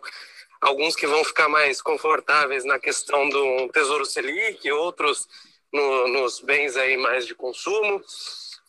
alguns 0.61 0.95
que 0.95 1.05
vão 1.05 1.21
ficar 1.25 1.49
mais 1.49 1.81
confortáveis 1.81 2.63
na 2.63 2.79
questão 2.79 3.27
do 3.27 3.67
Tesouro 3.67 4.05
Selic, 4.05 4.71
outros 4.71 5.27
no, 5.73 6.07
nos 6.07 6.39
bens 6.39 6.77
aí 6.77 6.95
mais 6.95 7.27
de 7.27 7.35
consumo, 7.35 8.01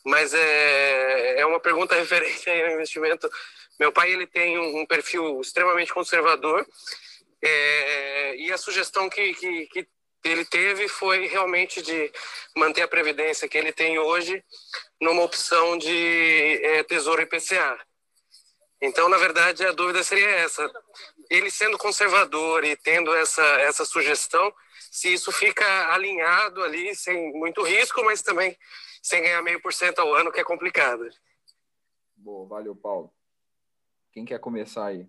mas 0.05 0.35
é, 0.35 1.39
é 1.39 1.47
uma 1.47 1.61
pergunta 1.61 1.95
referente 1.95 2.51
ao 2.51 2.73
investimento. 2.73 3.31
Meu 3.79 3.93
pai 3.93 4.11
ele 4.11 4.27
tem 4.27 4.59
um, 4.59 4.81
um 4.81 4.87
perfil 4.87 5.41
extremamente 5.41 5.93
conservador 5.93 6.67
é, 7.43 8.37
e 8.37 8.53
a 8.53 8.59
sugestão 8.59 9.09
que, 9.09 9.35
que, 9.35 9.67
que 9.67 9.89
ele 10.25 10.45
teve 10.45 10.89
foi 10.89 11.27
realmente 11.27 11.83
de 11.83 12.13
manter 12.57 12.83
a 12.83 12.89
previdência 12.89 13.49
que 13.49 13.57
ele 13.57 13.73
tem 13.73 13.99
hoje 13.99 14.43
numa 15.01 15.23
opção 15.23 15.77
de 15.77 16.61
é, 16.63 16.83
Tesouro 16.83 17.23
IPCA. 17.23 17.79
Então, 18.81 19.09
na 19.09 19.17
verdade, 19.17 19.65
a 19.65 19.73
dúvida 19.73 20.03
seria 20.03 20.29
essa: 20.29 20.71
ele 21.31 21.51
sendo 21.51 21.79
conservador 21.79 22.65
e 22.65 22.77
tendo 22.77 23.15
essa, 23.15 23.45
essa 23.61 23.85
sugestão, 23.85 24.53
se 24.91 25.13
isso 25.13 25.33
fica 25.33 25.93
alinhado 25.93 26.63
ali, 26.63 26.95
sem 26.95 27.33
muito 27.33 27.63
risco, 27.63 28.05
mas 28.05 28.23
também 28.23 28.57
sem 29.03 29.23
ganhar 29.23 29.43
meio 29.43 29.61
por 29.61 29.73
cento 29.73 30.01
ao 30.01 30.15
ano, 30.15 30.33
que 30.33 30.41
é 30.41 30.45
complicado. 30.45 31.09
Boa, 32.17 32.49
valeu, 32.49 32.75
Paulo. 32.75 33.16
Quem 34.17 34.25
quer 34.25 34.39
começar 34.39 34.87
aí? 34.87 35.07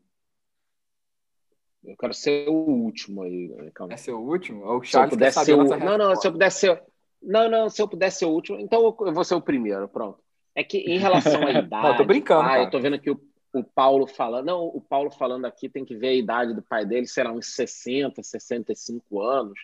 Eu 1.82 1.96
quero 1.96 2.14
ser 2.14 2.50
o 2.50 2.52
último 2.52 3.24
aí. 3.24 3.72
Calma. 3.74 3.94
É 3.94 3.96
ser 3.96 4.12
o 4.12 4.20
último? 4.20 4.66
O 4.66 4.84
Charles 4.84 4.90
se 4.90 4.98
eu 4.98 5.10
pudesse 5.10 5.46
ser 5.46 5.54
o... 5.54 5.64
Não, 5.64 5.98
não, 5.98 6.14
se 6.14 6.28
eu 6.28 6.32
pudesse 6.34 6.60
ser. 6.60 6.84
Não, 7.22 7.50
não, 7.50 7.70
se 7.70 7.82
eu 7.82 7.88
pudesse 7.88 8.20
ser 8.20 8.26
o 8.26 8.32
último, 8.32 8.60
então 8.60 8.84
eu 9.00 9.14
vou 9.14 9.24
ser 9.24 9.36
o 9.36 9.42
primeiro, 9.42 9.88
pronto. 9.88 10.22
É 10.54 10.62
que 10.62 10.80
em 10.80 10.98
relação 10.98 11.42
à 11.48 11.52
idade. 11.58 11.88
não, 11.88 11.96
tô 11.96 12.04
brincando. 12.04 12.50
Ah, 12.50 12.60
eu 12.60 12.70
tô 12.70 12.82
vendo 12.82 12.98
aqui 12.98 13.10
o, 13.10 13.18
o 13.54 13.64
Paulo 13.64 14.08
falando. 14.08 14.46
Não, 14.46 14.66
o 14.66 14.82
Paulo 14.82 15.10
falando 15.10 15.46
aqui 15.46 15.70
tem 15.70 15.86
que 15.86 15.96
ver 15.96 16.10
a 16.10 16.16
idade 16.16 16.54
do 16.54 16.62
pai 16.62 16.86
dele, 16.86 17.08
será 17.08 17.32
uns 17.32 17.56
60, 17.56 18.22
65 18.22 19.22
anos. 19.22 19.58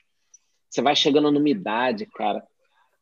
Você 0.69 0.81
vai 0.81 0.95
chegando 0.95 1.29
numa 1.29 1.49
idade, 1.49 2.05
cara, 2.05 2.47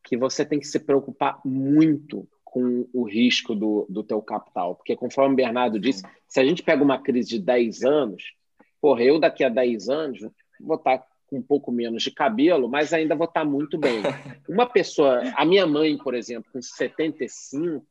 que 0.03 0.17
você 0.17 0.43
tem 0.43 0.59
que 0.59 0.65
se 0.65 0.79
preocupar 0.79 1.39
muito 1.45 2.27
com 2.51 2.85
o 2.93 3.03
risco 3.03 3.55
do, 3.55 3.87
do 3.89 4.03
teu 4.03 4.21
capital. 4.21 4.75
Porque, 4.75 4.95
conforme 4.95 5.33
o 5.33 5.37
Bernardo 5.37 5.79
disse, 5.79 6.03
se 6.27 6.39
a 6.39 6.43
gente 6.43 6.61
pega 6.61 6.83
uma 6.83 7.01
crise 7.01 7.29
de 7.29 7.39
10 7.39 7.83
anos, 7.83 8.35
porra, 8.79 9.01
eu 9.01 9.17
daqui 9.17 9.43
a 9.43 9.49
10 9.49 9.89
anos 9.89 10.19
vou 10.59 10.75
estar 10.75 11.01
com 11.27 11.37
um 11.37 11.41
pouco 11.41 11.71
menos 11.71 12.03
de 12.03 12.11
cabelo, 12.11 12.67
mas 12.67 12.91
ainda 12.91 13.15
vou 13.15 13.25
estar 13.25 13.45
muito 13.45 13.77
bem. 13.77 14.01
Uma 14.49 14.67
pessoa, 14.67 15.23
a 15.37 15.45
minha 15.45 15.65
mãe, 15.65 15.97
por 15.97 16.13
exemplo, 16.13 16.51
com 16.51 16.61
75, 16.61 17.87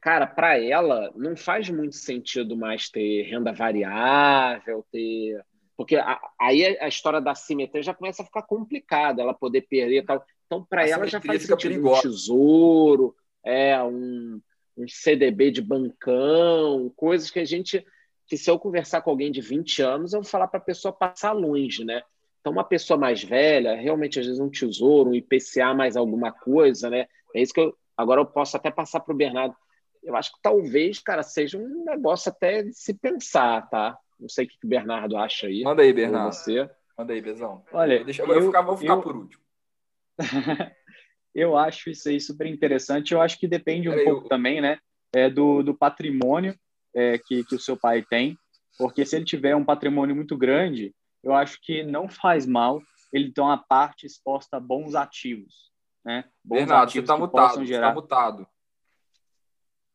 cara, 0.00 0.26
para 0.26 0.58
ela 0.58 1.12
não 1.14 1.36
faz 1.36 1.68
muito 1.68 1.94
sentido 1.94 2.56
mais 2.56 2.88
ter 2.88 3.24
renda 3.24 3.52
variável, 3.52 4.82
ter. 4.90 5.44
Porque 5.76 5.96
a, 5.96 6.18
aí 6.40 6.78
a 6.78 6.88
história 6.88 7.20
da 7.20 7.34
simetria 7.34 7.82
já 7.82 7.92
começa 7.92 8.22
a 8.22 8.24
ficar 8.24 8.42
complicada, 8.42 9.20
ela 9.20 9.34
poder 9.34 9.60
perder 9.68 9.98
e 9.98 10.02
tal. 10.02 10.24
Então, 10.46 10.64
para 10.64 10.88
ela 10.88 11.06
já 11.06 11.20
faz 11.20 11.42
sentido 11.42 11.86
um 11.86 12.00
tesouro, 12.00 13.14
é, 13.44 13.82
um, 13.82 14.40
um 14.76 14.88
CDB 14.88 15.50
de 15.50 15.62
bancão, 15.62 16.92
coisas 16.96 17.30
que 17.30 17.38
a 17.38 17.44
gente 17.44 17.84
que 18.26 18.36
se 18.38 18.50
eu 18.50 18.58
conversar 18.58 19.02
com 19.02 19.10
alguém 19.10 19.30
de 19.30 19.42
20 19.42 19.82
anos, 19.82 20.12
eu 20.12 20.22
vou 20.22 20.30
falar 20.30 20.48
para 20.48 20.58
a 20.58 20.62
pessoa 20.62 20.90
passar 20.90 21.32
longe, 21.32 21.84
né? 21.84 22.02
Então, 22.40 22.52
uma 22.52 22.64
pessoa 22.64 22.98
mais 22.98 23.22
velha, 23.22 23.74
realmente, 23.74 24.18
às 24.18 24.26
vezes, 24.26 24.40
um 24.40 24.48
tesouro, 24.48 25.10
um 25.10 25.14
IPCA, 25.14 25.74
mais 25.74 25.96
alguma 25.96 26.32
coisa, 26.32 26.88
né? 26.88 27.06
É 27.34 27.42
isso 27.42 27.52
que 27.52 27.60
eu. 27.60 27.76
Agora 27.94 28.22
eu 28.22 28.26
posso 28.26 28.56
até 28.56 28.70
passar 28.70 29.00
para 29.00 29.12
o 29.12 29.16
Bernardo. 29.16 29.54
Eu 30.02 30.16
acho 30.16 30.32
que 30.32 30.38
talvez, 30.42 30.98
cara, 30.98 31.22
seja 31.22 31.58
um 31.58 31.84
negócio 31.84 32.30
até 32.30 32.62
de 32.62 32.72
se 32.72 32.94
pensar, 32.94 33.68
tá? 33.68 33.96
Não 34.18 34.28
sei 34.28 34.46
o 34.46 34.48
que 34.48 34.56
o 34.64 34.68
Bernardo 34.68 35.16
acha 35.16 35.46
aí. 35.46 35.62
Manda 35.62 35.82
aí, 35.82 35.92
Bernardo. 35.92 36.32
Você. 36.32 36.68
Manda 36.96 37.12
aí, 37.12 37.20
Bezão. 37.20 37.62
Olha, 37.72 38.02
Deixa, 38.04 38.22
eu, 38.22 38.28
eu, 38.28 38.34
vou 38.34 38.42
ficar, 38.46 38.62
vou 38.62 38.76
ficar 38.76 38.94
eu, 38.94 39.02
por 39.02 39.16
último. 39.16 39.42
eu 41.34 41.56
acho 41.56 41.90
isso 41.90 42.08
aí 42.08 42.20
super 42.20 42.46
interessante. 42.46 43.12
Eu 43.12 43.20
acho 43.20 43.38
que 43.38 43.48
depende 43.48 43.88
um 43.88 44.04
pouco 44.04 44.28
também, 44.28 44.60
né? 44.60 44.78
É, 45.14 45.28
do, 45.28 45.62
do 45.62 45.74
patrimônio 45.74 46.58
é, 46.94 47.18
que, 47.18 47.44
que 47.44 47.54
o 47.54 47.60
seu 47.60 47.76
pai 47.76 48.02
tem, 48.02 48.36
porque 48.78 49.04
se 49.04 49.16
ele 49.16 49.24
tiver 49.24 49.54
um 49.54 49.64
patrimônio 49.64 50.16
muito 50.16 50.36
grande, 50.36 50.94
eu 51.22 51.34
acho 51.34 51.58
que 51.62 51.82
não 51.82 52.08
faz 52.08 52.46
mal 52.46 52.80
ele 53.12 53.30
ter 53.30 53.40
uma 53.40 53.58
parte 53.58 54.06
exposta 54.06 54.56
a 54.56 54.60
bons 54.60 54.94
ativos, 54.94 55.70
né? 56.04 56.24
Bons 56.42 56.58
Bernardo, 56.58 56.88
ativos 56.88 57.06
você 57.06 57.12
está 57.12 57.18
mutado, 57.18 57.64
gerar... 57.66 57.88
tá 57.88 57.94
mutado. 57.94 58.46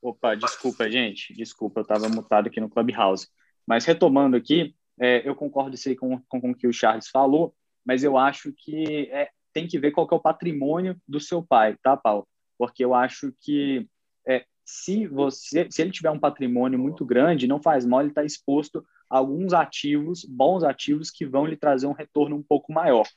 Opa, 0.01 0.35
desculpa, 0.35 0.89
gente, 0.89 1.33
desculpa, 1.33 1.79
eu 1.79 1.81
estava 1.81 2.07
mutado 2.07 2.47
aqui 2.47 2.61
no 2.61 2.69
Clubhouse. 2.69 3.27
Mas 3.65 3.83
retomando 3.83 4.37
aqui, 4.37 4.75
é, 4.99 5.27
eu 5.27 5.35
concordo 5.35 5.75
com, 5.99 6.21
com, 6.21 6.41
com 6.41 6.51
o 6.51 6.55
que 6.55 6.67
o 6.67 6.73
Charles 6.73 7.09
falou, 7.09 7.53
mas 7.85 8.03
eu 8.03 8.17
acho 8.17 8.53
que 8.55 9.09
é, 9.11 9.29
tem 9.57 9.65
que 9.65 9.79
ver 9.79 9.89
qual 9.89 10.07
que 10.07 10.13
é 10.13 10.17
o 10.17 10.21
patrimônio 10.21 10.95
do 11.07 11.19
seu 11.19 11.41
pai, 11.41 11.75
tá, 11.81 11.97
Paulo? 11.97 12.27
Porque 12.59 12.85
eu 12.85 12.93
acho 12.93 13.33
que 13.41 13.89
é, 14.27 14.45
se 14.63 15.07
você, 15.07 15.67
se 15.71 15.81
ele 15.81 15.89
tiver 15.89 16.11
um 16.11 16.19
patrimônio 16.19 16.77
muito 16.77 17.03
grande, 17.03 17.47
não 17.47 17.59
faz 17.59 17.83
mal 17.83 18.01
ele 18.01 18.09
estar 18.09 18.21
tá 18.21 18.27
exposto 18.27 18.85
a 19.09 19.17
alguns 19.17 19.53
ativos, 19.53 20.23
bons 20.23 20.63
ativos 20.63 21.09
que 21.09 21.25
vão 21.25 21.47
lhe 21.47 21.57
trazer 21.57 21.87
um 21.87 21.91
retorno 21.91 22.35
um 22.35 22.43
pouco 22.43 22.71
maior. 22.71 23.07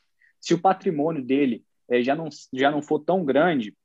Se 0.41 0.55
o 0.55 0.59
patrimônio 0.59 1.23
dele 1.23 1.63
é, 1.91 2.03
já, 2.03 2.17
não, 2.17 2.31
já 2.55 2.71
não 2.71 2.81
for 2.81 3.01
tão 3.01 3.23
grande, 3.23 3.77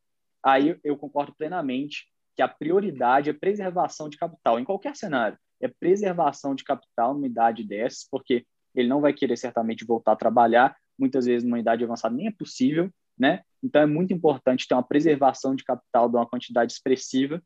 aí 0.42 0.80
eu 0.82 0.96
concordo 0.96 1.36
plenamente 1.36 2.08
que 2.38 2.42
a 2.42 2.48
prioridade 2.48 3.30
é 3.30 3.34
preservação 3.34 4.08
de 4.08 4.16
capital, 4.16 4.62
em 4.62 4.64
qualquer 4.64 4.96
cenário. 4.96 5.38
É 5.60 5.68
preservação 5.68 6.56
de 6.56 6.64
capital 6.64 7.14
numa 7.14 7.28
idade 7.28 7.66
dessas, 7.66 8.08
porque 8.10 8.46
ele 8.74 8.88
não 8.88 9.02
vai 9.02 9.12
querer 9.12 9.36
certamente 9.36 9.86
voltar 9.86 10.14
a 10.14 10.18
trabalhar, 10.18 10.74
muitas 10.98 11.26
vezes 11.26 11.44
numa 11.44 11.60
idade 11.60 11.84
avançada 11.84 12.16
nem 12.16 12.28
é 12.28 12.32
possível, 12.32 12.90
né? 13.18 13.42
Então 13.64 13.82
é 13.82 13.86
muito 13.86 14.14
importante 14.14 14.68
ter 14.68 14.74
uma 14.74 14.84
preservação 14.84 15.56
de 15.56 15.64
capital 15.64 16.10
de 16.10 16.16
uma 16.16 16.28
quantidade 16.28 16.72
expressiva 16.72 17.42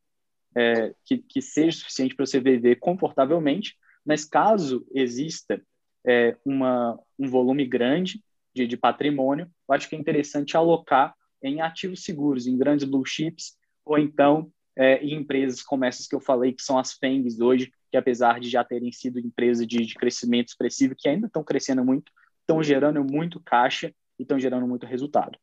é, 0.56 0.94
que, 1.06 1.20
que, 1.20 1.42
seja 1.42 1.78
suficiente 1.78 2.16
para 2.16 2.26
você 2.26 2.40
viver 2.40 2.78
confortavelmente, 2.78 3.76
mas 4.06 4.26
caso 4.26 4.86
exista 4.92 5.62
é, 6.06 6.36
uma, 6.44 7.00
um 7.18 7.28
volume 7.28 7.66
grande 7.66 8.24
de, 8.54 8.66
de 8.66 8.78
patrimônio, 8.78 9.50
eu 9.68 9.76
acho 9.76 9.88
que 9.88 9.96
é 9.96 10.00
interessante 10.00 10.58
alocar 10.58 11.16
em 11.42 11.62
ativos 11.62 12.04
seguros, 12.04 12.48
em 12.48 12.58
grandes 12.58 12.86
blue 12.86 13.06
chips, 13.06 13.56
ou 13.86 13.98
então 13.98 14.52
é, 14.76 15.04
em 15.04 15.14
empresas 15.14 15.62
como 15.62 15.86
essas 15.86 16.08
que 16.08 16.16
eu 16.16 16.20
falei, 16.20 16.54
que 16.54 16.62
são 16.62 16.78
as 16.78 16.94
FENGs 16.94 17.40
hoje, 17.40 17.72
que 17.92 17.98
apesar 17.98 18.40
de 18.40 18.50
já 18.50 18.64
terem 18.64 18.92
sido 18.92 19.20
empresas 19.20 19.66
de, 19.68 19.86
de 19.86 19.96
crescimento 19.96 20.50
expressivo, 20.50 20.96
que 20.98 21.08
ainda 21.08 21.28
estão 21.28 21.44
crescendo 21.44 21.84
muito, 21.84 22.12
estão 22.50 22.64
gerando 22.64 23.04
muito 23.04 23.40
caixa 23.40 23.94
e 24.18 24.24
estão 24.24 24.40
gerando 24.40 24.68
muito 24.68 24.88
resultado. 24.88 25.38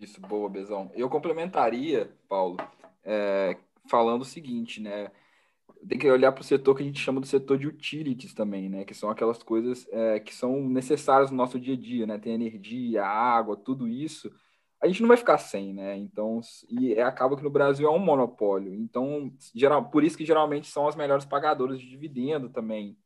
Isso, 0.00 0.18
boa, 0.20 0.48
Bezão. 0.48 0.90
Eu 0.94 1.10
complementaria, 1.10 2.10
Paulo, 2.26 2.56
é, 3.04 3.56
falando 3.90 4.22
o 4.22 4.24
seguinte, 4.24 4.80
né? 4.80 5.10
Tem 5.86 5.98
que 5.98 6.10
olhar 6.10 6.32
para 6.32 6.40
o 6.40 6.44
setor 6.44 6.74
que 6.74 6.82
a 6.82 6.86
gente 6.86 7.00
chama 7.00 7.20
do 7.20 7.26
setor 7.26 7.58
de 7.58 7.66
utilities 7.66 8.32
também, 8.32 8.68
né? 8.68 8.84
Que 8.84 8.94
são 8.94 9.10
aquelas 9.10 9.42
coisas 9.42 9.86
é, 9.90 10.18
que 10.18 10.34
são 10.34 10.68
necessárias 10.68 11.30
no 11.30 11.36
nosso 11.36 11.60
dia 11.60 11.74
a 11.74 11.76
dia, 11.76 12.06
né? 12.06 12.18
Tem 12.18 12.32
energia, 12.32 13.04
água, 13.04 13.56
tudo 13.56 13.86
isso. 13.86 14.30
A 14.80 14.86
gente 14.86 15.02
não 15.02 15.08
vai 15.08 15.16
ficar 15.16 15.38
sem, 15.38 15.74
né? 15.74 15.96
Então, 15.98 16.40
e 16.70 16.94
é, 16.94 17.02
acaba 17.02 17.36
que 17.36 17.42
no 17.42 17.50
Brasil 17.50 17.86
é 17.86 17.90
um 17.90 17.98
monopólio. 17.98 18.72
Então, 18.72 19.32
geral, 19.54 19.90
por 19.90 20.02
isso 20.02 20.16
que 20.16 20.24
geralmente 20.24 20.68
são 20.68 20.88
as 20.88 20.96
melhores 20.96 21.24
pagadoras 21.24 21.78
de 21.78 21.88
dividendo 21.88 22.48
também. 22.48 22.96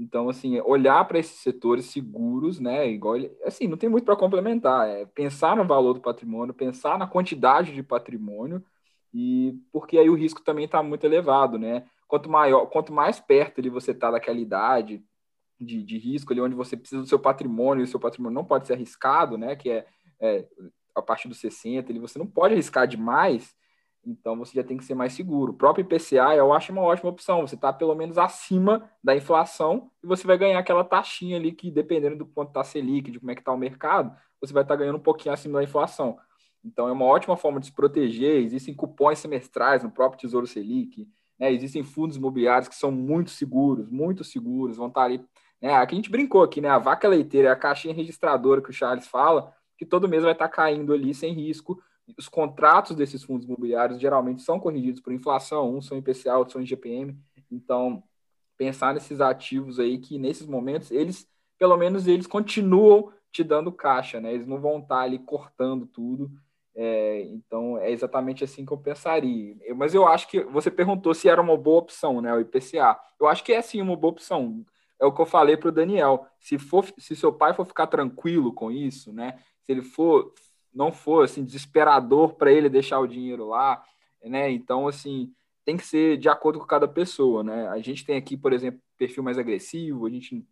Então, 0.00 0.30
assim, 0.30 0.58
olhar 0.62 1.04
para 1.04 1.18
esses 1.18 1.40
setores 1.40 1.84
seguros, 1.84 2.58
né? 2.58 2.88
Igual, 2.88 3.16
assim, 3.44 3.68
não 3.68 3.76
tem 3.76 3.88
muito 3.88 4.06
para 4.06 4.16
complementar. 4.16 4.88
É 4.88 5.04
pensar 5.04 5.54
no 5.54 5.66
valor 5.66 5.92
do 5.92 6.00
patrimônio, 6.00 6.54
pensar 6.54 6.98
na 6.98 7.06
quantidade 7.06 7.74
de 7.74 7.82
patrimônio 7.82 8.64
e 9.12 9.58
porque 9.70 9.98
aí 9.98 10.08
o 10.08 10.14
risco 10.14 10.40
também 10.40 10.64
está 10.64 10.82
muito 10.82 11.04
elevado, 11.04 11.58
né? 11.58 11.84
Quanto 12.08 12.30
maior, 12.30 12.64
quanto 12.66 12.94
mais 12.94 13.20
perto 13.20 13.60
ali 13.60 13.68
você 13.68 13.90
está 13.90 14.10
daquela 14.10 14.38
idade 14.38 15.04
de, 15.60 15.82
de 15.82 15.98
risco, 15.98 16.32
ali 16.32 16.40
onde 16.40 16.54
você 16.54 16.78
precisa 16.78 17.02
do 17.02 17.06
seu 17.08 17.18
patrimônio, 17.18 17.82
e 17.82 17.84
o 17.84 17.88
seu 17.88 18.00
patrimônio 18.00 18.34
não 18.34 18.44
pode 18.44 18.66
ser 18.66 18.72
arriscado, 18.72 19.36
né? 19.36 19.54
Que 19.54 19.70
é, 19.70 19.86
é 20.18 20.48
a 20.94 21.02
partir 21.02 21.28
dos 21.28 21.40
60, 21.40 21.92
ali 21.92 21.98
você 21.98 22.18
não 22.18 22.26
pode 22.26 22.54
arriscar 22.54 22.88
demais, 22.88 23.54
então 24.04 24.36
você 24.36 24.54
já 24.54 24.64
tem 24.64 24.76
que 24.76 24.84
ser 24.84 24.94
mais 24.94 25.12
seguro. 25.12 25.52
O 25.52 25.56
próprio 25.56 25.82
IPCA 25.82 26.34
eu 26.34 26.52
acho 26.52 26.72
uma 26.72 26.82
ótima 26.82 27.10
opção. 27.10 27.46
Você 27.46 27.54
está 27.54 27.72
pelo 27.72 27.94
menos 27.94 28.16
acima 28.16 28.90
da 29.02 29.14
inflação 29.14 29.90
e 30.02 30.06
você 30.06 30.26
vai 30.26 30.38
ganhar 30.38 30.58
aquela 30.58 30.84
taxinha 30.84 31.36
ali 31.36 31.52
que, 31.52 31.70
dependendo 31.70 32.16
do 32.16 32.26
quanto 32.26 32.48
está 32.48 32.62
a 32.62 32.64
Selic, 32.64 33.10
de 33.10 33.18
como 33.18 33.30
é 33.30 33.34
que 33.34 33.40
está 33.40 33.52
o 33.52 33.58
mercado, 33.58 34.14
você 34.40 34.52
vai 34.52 34.62
estar 34.62 34.74
tá 34.74 34.78
ganhando 34.80 34.96
um 34.96 35.02
pouquinho 35.02 35.34
acima 35.34 35.58
da 35.58 35.64
inflação. 35.64 36.18
Então, 36.64 36.88
é 36.88 36.92
uma 36.92 37.04
ótima 37.04 37.36
forma 37.36 37.60
de 37.60 37.66
se 37.66 37.72
proteger. 37.72 38.42
Existem 38.42 38.74
cupons 38.74 39.18
semestrais 39.18 39.82
no 39.82 39.90
próprio 39.90 40.20
Tesouro 40.20 40.46
Selic. 40.46 41.08
Né? 41.38 41.52
Existem 41.52 41.82
fundos 41.82 42.16
imobiliários 42.16 42.68
que 42.68 42.74
são 42.74 42.90
muito 42.90 43.30
seguros, 43.30 43.88
muito 43.88 44.24
seguros. 44.24 44.76
Vão 44.76 44.88
estar 44.88 45.02
ali. 45.02 45.24
Né? 45.60 45.74
Aqui 45.74 45.94
a 45.94 45.96
gente 45.96 46.10
brincou 46.10 46.42
aqui, 46.42 46.60
né? 46.60 46.68
A 46.68 46.78
vaca 46.78 47.08
leiteira 47.08 47.48
é 47.48 47.50
a 47.50 47.56
caixinha 47.56 47.94
registradora 47.94 48.62
que 48.62 48.70
o 48.70 48.72
Charles 48.72 49.06
fala, 49.06 49.54
que 49.76 49.86
todo 49.86 50.08
mês 50.08 50.22
vai 50.22 50.32
estar 50.32 50.48
caindo 50.48 50.92
ali 50.92 51.14
sem 51.14 51.32
risco. 51.32 51.82
Os 52.18 52.28
contratos 52.28 52.96
desses 52.96 53.22
fundos 53.22 53.46
imobiliários 53.46 54.00
geralmente 54.00 54.42
são 54.42 54.58
corrigidos 54.58 55.00
por 55.00 55.12
inflação, 55.12 55.76
uns 55.76 55.86
são 55.86 55.98
IPCA, 55.98 56.36
outros 56.36 56.52
são 56.52 56.62
IGPM. 56.62 57.16
Então, 57.50 58.02
pensar 58.56 58.94
nesses 58.94 59.20
ativos 59.20 59.80
aí 59.80 59.98
que 59.98 60.18
nesses 60.18 60.46
momentos 60.46 60.90
eles, 60.90 61.26
pelo 61.58 61.76
menos 61.76 62.06
eles 62.06 62.26
continuam 62.26 63.12
te 63.32 63.42
dando 63.42 63.72
caixa, 63.72 64.20
né? 64.20 64.34
Eles 64.34 64.46
não 64.46 64.60
vão 64.60 64.78
estar 64.78 65.00
ali 65.00 65.18
cortando 65.18 65.86
tudo. 65.86 66.30
É, 66.74 67.22
então 67.22 67.78
é 67.78 67.90
exatamente 67.90 68.44
assim 68.44 68.64
que 68.64 68.72
eu 68.72 68.78
pensaria. 68.78 69.56
Mas 69.76 69.94
eu 69.94 70.06
acho 70.06 70.28
que 70.28 70.42
você 70.44 70.70
perguntou 70.70 71.14
se 71.14 71.28
era 71.28 71.40
uma 71.40 71.56
boa 71.56 71.78
opção, 71.78 72.20
né? 72.20 72.34
O 72.34 72.40
IPCA. 72.40 72.98
Eu 73.18 73.26
acho 73.26 73.42
que 73.44 73.52
é 73.52 73.62
sim 73.62 73.80
uma 73.80 73.96
boa 73.96 74.12
opção. 74.12 74.64
É 75.00 75.06
o 75.06 75.12
que 75.12 75.20
eu 75.20 75.26
falei 75.26 75.56
para 75.56 75.68
o 75.70 75.72
Daniel. 75.72 76.26
Se 76.38 76.58
for, 76.58 76.84
se 76.98 77.16
seu 77.16 77.32
pai 77.32 77.54
for 77.54 77.64
ficar 77.64 77.86
tranquilo 77.86 78.52
com 78.52 78.70
isso, 78.70 79.12
né? 79.12 79.38
Se 79.62 79.72
ele 79.72 79.82
for 79.82 80.32
não 80.72 80.92
for 80.92 81.24
assim 81.24 81.44
desesperador 81.44 82.34
para 82.34 82.52
ele 82.52 82.68
deixar 82.68 83.00
o 83.00 83.06
dinheiro 83.06 83.46
lá, 83.46 83.82
né? 84.24 84.50
Então 84.50 84.86
assim 84.88 85.32
tem 85.64 85.76
que 85.76 85.86
ser 85.86 86.16
de 86.16 86.28
acordo 86.28 86.58
com 86.58 86.66
cada 86.66 86.88
pessoa, 86.88 87.42
né? 87.42 87.68
A 87.68 87.78
gente 87.78 88.04
tem 88.04 88.16
aqui, 88.16 88.36
por 88.36 88.52
exemplo, 88.52 88.80
perfil 88.96 89.22
mais 89.22 89.38
agressivo, 89.38 90.06
a 90.06 90.10
gente 90.10 90.44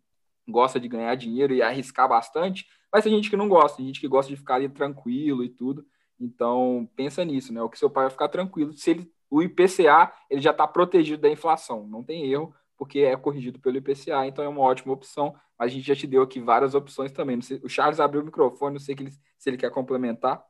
gosta 0.47 0.79
de 0.79 0.87
ganhar 0.87 1.13
dinheiro 1.15 1.53
e 1.53 1.61
arriscar 1.61 2.07
bastante, 2.07 2.65
mas 2.91 3.03
tem 3.03 3.13
gente 3.13 3.29
que 3.29 3.37
não 3.37 3.47
gosta, 3.47 3.77
tem 3.77 3.87
gente 3.87 3.99
que 3.99 4.07
gosta 4.07 4.29
de 4.29 4.37
ficar 4.37 4.55
ali 4.55 4.69
tranquilo 4.69 5.43
e 5.43 5.49
tudo. 5.49 5.85
Então, 6.19 6.89
pensa 6.95 7.23
nisso, 7.23 7.53
né? 7.53 7.61
O 7.61 7.69
que 7.69 7.79
seu 7.79 7.89
pai 7.89 8.05
vai 8.05 8.11
ficar 8.11 8.27
tranquilo. 8.27 8.73
Se 8.73 8.91
ele, 8.91 9.11
o 9.29 9.41
IPCA, 9.41 10.11
ele 10.29 10.41
já 10.41 10.51
está 10.51 10.67
protegido 10.67 11.21
da 11.21 11.29
inflação, 11.29 11.87
não 11.87 12.03
tem 12.03 12.31
erro, 12.31 12.53
porque 12.79 12.99
é 12.99 13.17
corrigido 13.17 13.59
pelo 13.59 13.75
IPCA, 13.75 14.25
então 14.25 14.43
é 14.43 14.47
uma 14.47 14.61
ótima 14.61 14.93
opção. 14.93 15.35
A 15.59 15.67
gente 15.67 15.85
já 15.85 15.93
te 15.93 16.07
deu 16.07 16.21
aqui 16.21 16.39
várias 16.39 16.73
opções 16.73 17.11
também. 17.11 17.39
Sei, 17.41 17.59
o 17.61 17.67
Charles 17.67 17.99
abriu 17.99 18.21
o 18.21 18.25
microfone, 18.25 18.75
não 18.75 18.79
sei 18.79 18.95
que 18.95 19.03
ele, 19.03 19.11
se 19.37 19.49
ele 19.49 19.57
quer 19.57 19.69
complementar. 19.69 20.41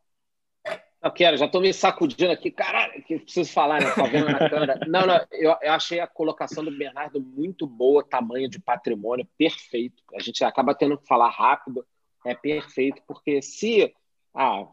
Eu 1.01 1.11
quero, 1.11 1.37
já 1.37 1.47
estou 1.47 1.59
me 1.59 1.73
sacudindo 1.73 2.31
aqui, 2.31 2.51
caralho, 2.51 3.01
que 3.03 3.17
preciso 3.17 3.51
falar, 3.51 3.81
né? 3.81 3.89
Tá 3.95 4.03
vendo 4.03 4.29
na 4.29 4.49
câmera. 4.49 4.79
Não, 4.85 5.07
não, 5.07 5.15
eu, 5.31 5.55
eu, 5.59 5.71
achei 5.71 5.99
a 5.99 6.05
colocação 6.05 6.63
do 6.63 6.77
Bernardo 6.77 7.19
muito 7.19 7.65
boa, 7.65 8.03
tamanho 8.03 8.47
de 8.47 8.59
patrimônio, 8.59 9.27
perfeito. 9.35 10.03
A 10.13 10.21
gente 10.21 10.43
acaba 10.43 10.75
tendo 10.75 10.99
que 10.99 11.07
falar 11.07 11.29
rápido, 11.29 11.83
é 12.25 12.35
perfeito, 12.35 13.01
porque 13.07 13.41
se. 13.41 13.91
Ah, 14.35 14.67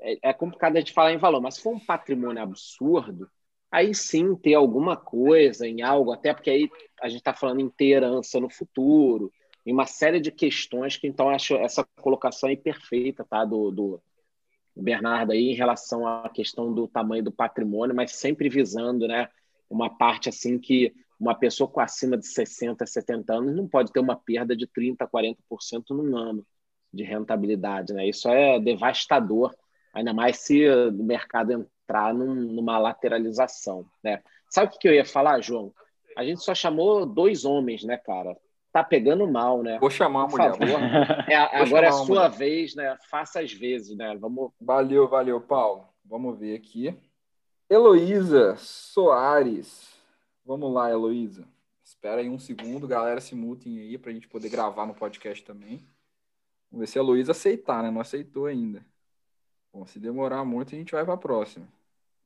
é, 0.00 0.30
é 0.30 0.32
complicado 0.32 0.74
a 0.74 0.80
gente 0.80 0.92
falar 0.92 1.12
em 1.12 1.18
valor, 1.18 1.40
mas 1.40 1.54
se 1.54 1.62
for 1.62 1.74
um 1.74 1.78
patrimônio 1.78 2.42
absurdo, 2.42 3.30
aí 3.70 3.94
sim 3.94 4.34
ter 4.34 4.54
alguma 4.54 4.96
coisa 4.96 5.66
em 5.66 5.82
algo, 5.82 6.12
até 6.12 6.32
porque 6.32 6.50
aí 6.50 6.70
a 7.00 7.08
gente 7.08 7.18
está 7.18 7.34
falando 7.34 7.60
em 7.60 7.68
ter 7.68 7.90
herança 7.90 8.40
no 8.40 8.50
futuro, 8.50 9.32
em 9.64 9.72
uma 9.72 9.86
série 9.86 10.20
de 10.20 10.30
questões 10.30 10.96
que 10.96 11.06
então 11.06 11.28
acho 11.28 11.54
essa 11.56 11.84
colocação 12.00 12.48
aí 12.48 12.56
perfeita, 12.56 13.24
tá? 13.24 13.44
Do, 13.44 13.70
do 13.70 14.02
Bernardo 14.74 15.32
aí 15.32 15.50
em 15.50 15.54
relação 15.54 16.06
à 16.06 16.28
questão 16.30 16.72
do 16.72 16.88
tamanho 16.88 17.22
do 17.22 17.32
patrimônio, 17.32 17.94
mas 17.94 18.12
sempre 18.12 18.48
visando, 18.48 19.06
né? 19.06 19.28
Uma 19.68 19.90
parte 19.90 20.28
assim 20.28 20.58
que 20.58 20.94
uma 21.20 21.34
pessoa 21.34 21.68
com 21.68 21.80
acima 21.80 22.16
de 22.16 22.26
60, 22.26 22.86
70 22.86 23.34
anos 23.34 23.54
não 23.54 23.68
pode 23.68 23.92
ter 23.92 24.00
uma 24.00 24.16
perda 24.16 24.56
de 24.56 24.66
30, 24.66 25.06
40% 25.06 25.36
num 25.90 26.16
ano 26.16 26.46
de 26.92 27.02
rentabilidade, 27.02 27.92
né? 27.92 28.08
Isso 28.08 28.28
é 28.28 28.58
devastador, 28.58 29.54
ainda 29.92 30.14
mais 30.14 30.38
se 30.38 30.66
o 30.68 30.92
mercado 30.92 31.68
entrar 31.88 32.12
num, 32.12 32.34
numa 32.34 32.78
lateralização, 32.78 33.86
né? 34.04 34.22
Sabe 34.50 34.74
o 34.74 34.78
que 34.78 34.86
eu 34.86 34.92
ia 34.92 35.04
falar, 35.04 35.40
João? 35.40 35.72
A 36.16 36.22
gente 36.22 36.42
só 36.42 36.54
chamou 36.54 37.06
dois 37.06 37.44
homens, 37.44 37.82
né, 37.82 37.96
cara? 37.96 38.36
Tá 38.70 38.84
pegando 38.84 39.26
mal, 39.26 39.62
né? 39.62 39.78
Vou 39.78 39.88
chamar 39.88 40.24
a 40.24 40.28
mulher. 40.28 40.52
É, 41.28 41.36
agora 41.36 41.86
é 41.86 41.88
a 41.88 41.92
sua 41.92 42.28
mulher. 42.28 42.30
vez, 42.30 42.74
né? 42.74 42.96
Faça 43.10 43.40
as 43.40 43.52
vezes, 43.52 43.96
né? 43.96 44.14
Vamos. 44.16 44.52
Valeu, 44.60 45.08
valeu, 45.08 45.40
Paulo. 45.40 45.88
Vamos 46.04 46.38
ver 46.38 46.54
aqui. 46.54 46.94
Heloísa 47.70 48.56
Soares. 48.56 49.88
Vamos 50.44 50.72
lá, 50.72 50.90
Heloísa. 50.90 51.46
Espera 51.82 52.20
aí 52.20 52.28
um 52.28 52.38
segundo, 52.38 52.86
galera, 52.86 53.20
se 53.20 53.34
mutem 53.34 53.78
aí 53.78 53.96
para 53.96 54.10
a 54.10 54.14
gente 54.14 54.28
poder 54.28 54.50
gravar 54.50 54.86
no 54.86 54.94
podcast 54.94 55.42
também. 55.44 55.86
Vamos 56.70 56.80
ver 56.80 56.86
se 56.86 56.98
a 56.98 57.02
Heloísa 57.02 57.32
aceitar, 57.32 57.82
né? 57.82 57.90
Não 57.90 58.00
aceitou 58.00 58.46
ainda. 58.46 58.84
Bom, 59.72 59.86
se 59.86 59.98
demorar 59.98 60.44
muito, 60.44 60.74
a 60.74 60.78
gente 60.78 60.92
vai 60.92 61.04
para 61.04 61.14
a 61.14 61.18
próxima. 61.18 61.66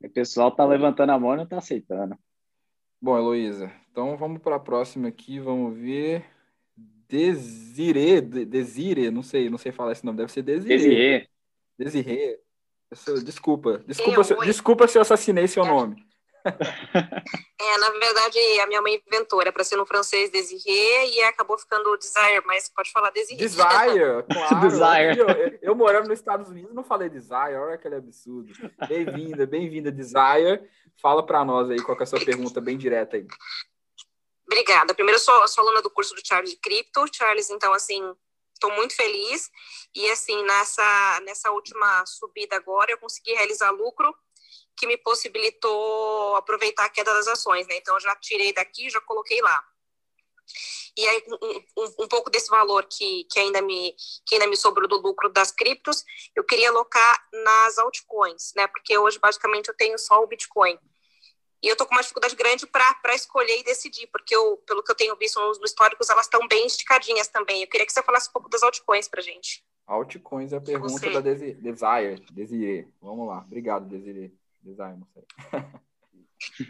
O 0.03 0.09
pessoal 0.09 0.51
tá 0.51 0.65
levantando 0.65 1.11
a 1.11 1.19
mão 1.19 1.33
e 1.33 1.37
não 1.37 1.45
tá 1.45 1.57
aceitando. 1.57 2.17
Bom, 3.01 3.17
Heloísa, 3.17 3.71
então 3.91 4.17
vamos 4.17 4.41
para 4.41 4.55
a 4.57 4.59
próxima 4.59 5.07
aqui, 5.07 5.39
vamos 5.39 5.77
ver. 5.77 6.25
Desire, 7.07 8.21
Desire, 8.21 9.11
não 9.11 9.21
sei, 9.21 9.49
não 9.49 9.57
sei 9.57 9.71
falar 9.71 9.91
esse 9.91 10.05
nome, 10.05 10.17
deve 10.17 10.31
ser 10.31 10.41
Desire. 10.41 10.77
Desire. 10.77 11.29
Desire. 11.77 12.39
Desculpa, 13.23 13.79
desculpa, 13.87 14.19
eu, 14.19 14.23
se, 14.23 14.35
desculpa 14.45 14.87
se 14.87 14.97
eu 14.97 15.01
assassinei 15.01 15.47
seu 15.47 15.65
nome. 15.65 16.05
É, 17.65 17.77
na 17.77 17.89
verdade, 17.91 18.37
a 18.59 18.67
minha 18.67 18.81
mãe 18.81 19.01
inventou, 19.07 19.39
era 19.39 19.51
para 19.51 19.63
ser 19.63 19.77
no 19.77 19.85
francês 19.85 20.29
Desiré 20.29 21.07
e 21.07 21.23
acabou 21.23 21.57
ficando 21.57 21.95
Desire, 21.97 22.43
mas 22.45 22.67
pode 22.67 22.91
falar 22.91 23.09
Desiré. 23.11 23.37
Desire, 23.37 24.23
claro. 24.29 24.59
Desire. 24.59 25.17
Eu, 25.17 25.59
eu, 25.61 25.75
morando 25.75 26.09
nos 26.09 26.19
Estados 26.19 26.49
Unidos 26.49 26.73
não 26.73 26.83
falei 26.83 27.07
Desire, 27.07 27.55
olha 27.55 27.75
aquele 27.75 27.95
absurdo. 27.95 28.51
Bem-vinda, 28.89 29.45
bem-vinda, 29.45 29.89
Desire. 29.89 30.61
Fala 31.01 31.25
para 31.25 31.45
nós 31.45 31.69
aí 31.69 31.81
qual 31.81 31.97
é 31.97 32.03
a 32.03 32.05
sua 32.05 32.19
pergunta 32.19 32.59
bem 32.59 32.77
direta 32.77 33.15
aí. 33.15 33.25
Obrigada. 34.45 34.93
Primeiro, 34.93 35.15
eu 35.15 35.23
sou, 35.23 35.47
sou 35.47 35.63
aluna 35.63 35.81
do 35.81 35.89
curso 35.89 36.13
do 36.13 36.21
Charles 36.25 36.51
de 36.51 36.57
Cripto. 36.57 37.05
Charles, 37.13 37.49
então, 37.49 37.71
assim, 37.73 38.01
estou 38.53 38.71
muito 38.73 38.93
feliz. 38.93 39.49
E, 39.95 40.09
assim, 40.11 40.43
nessa, 40.43 41.21
nessa 41.25 41.49
última 41.51 42.05
subida 42.05 42.57
agora, 42.57 42.91
eu 42.91 42.97
consegui 42.97 43.31
realizar 43.33 43.71
lucro 43.71 44.13
que 44.75 44.87
me 44.87 44.97
possibilitou 44.97 46.35
aproveitar 46.35 46.85
a 46.85 46.89
queda 46.89 47.13
das 47.13 47.27
ações, 47.27 47.67
né? 47.67 47.77
Então, 47.77 47.95
eu 47.95 47.99
já 48.01 48.15
tirei 48.15 48.53
daqui, 48.53 48.89
já 48.89 49.01
coloquei 49.01 49.41
lá. 49.41 49.63
E 50.95 51.07
aí, 51.07 51.23
um, 51.27 51.81
um, 51.81 52.03
um, 52.03 52.07
pouco 52.07 52.29
desse 52.29 52.49
valor 52.49 52.85
que, 52.85 53.23
que, 53.25 53.39
ainda 53.39 53.61
me, 53.61 53.95
que 54.25 54.35
ainda 54.35 54.47
me 54.47 54.55
sobrou 54.55 54.87
do 54.87 54.97
lucro 54.97 55.29
das 55.29 55.51
criptos, 55.51 56.03
eu 56.35 56.43
queria 56.43 56.69
alocar 56.69 57.27
nas 57.43 57.77
altcoins, 57.77 58.53
né? 58.55 58.67
Porque 58.67 58.97
hoje, 58.97 59.19
basicamente, 59.19 59.69
eu 59.69 59.75
tenho 59.75 59.97
só 59.97 60.21
o 60.21 60.27
Bitcoin. 60.27 60.77
E 61.63 61.67
eu 61.69 61.77
tô 61.77 61.85
com 61.85 61.95
uma 61.95 62.01
dificuldade 62.01 62.35
grande 62.35 62.67
para 62.67 63.15
escolher 63.15 63.57
e 63.59 63.63
decidir, 63.63 64.07
porque 64.07 64.35
eu, 64.35 64.57
pelo 64.67 64.83
que 64.83 64.91
eu 64.91 64.95
tenho 64.95 65.15
visto 65.15 65.39
nos 65.39 65.57
históricos, 65.63 66.09
elas 66.09 66.25
estão 66.25 66.45
bem 66.47 66.67
esticadinhas 66.67 67.29
também. 67.29 67.61
Eu 67.61 67.69
queria 67.69 67.85
que 67.85 67.93
você 67.93 68.03
falasse 68.03 68.29
um 68.29 68.33
pouco 68.33 68.49
das 68.49 68.61
altcoins 68.61 69.07
para 69.07 69.21
gente. 69.21 69.63
Altcoins 69.87 70.51
é 70.51 70.57
a 70.57 70.61
pergunta 70.61 70.93
você. 70.93 71.09
da 71.09 71.21
Desire. 71.21 72.25
Desire. 72.31 72.93
Vamos 73.01 73.27
lá. 73.27 73.39
Obrigado, 73.47 73.87
Desire. 73.87 74.37
Desire, 74.63 74.97
não 74.97 75.07
sei. 75.13 75.23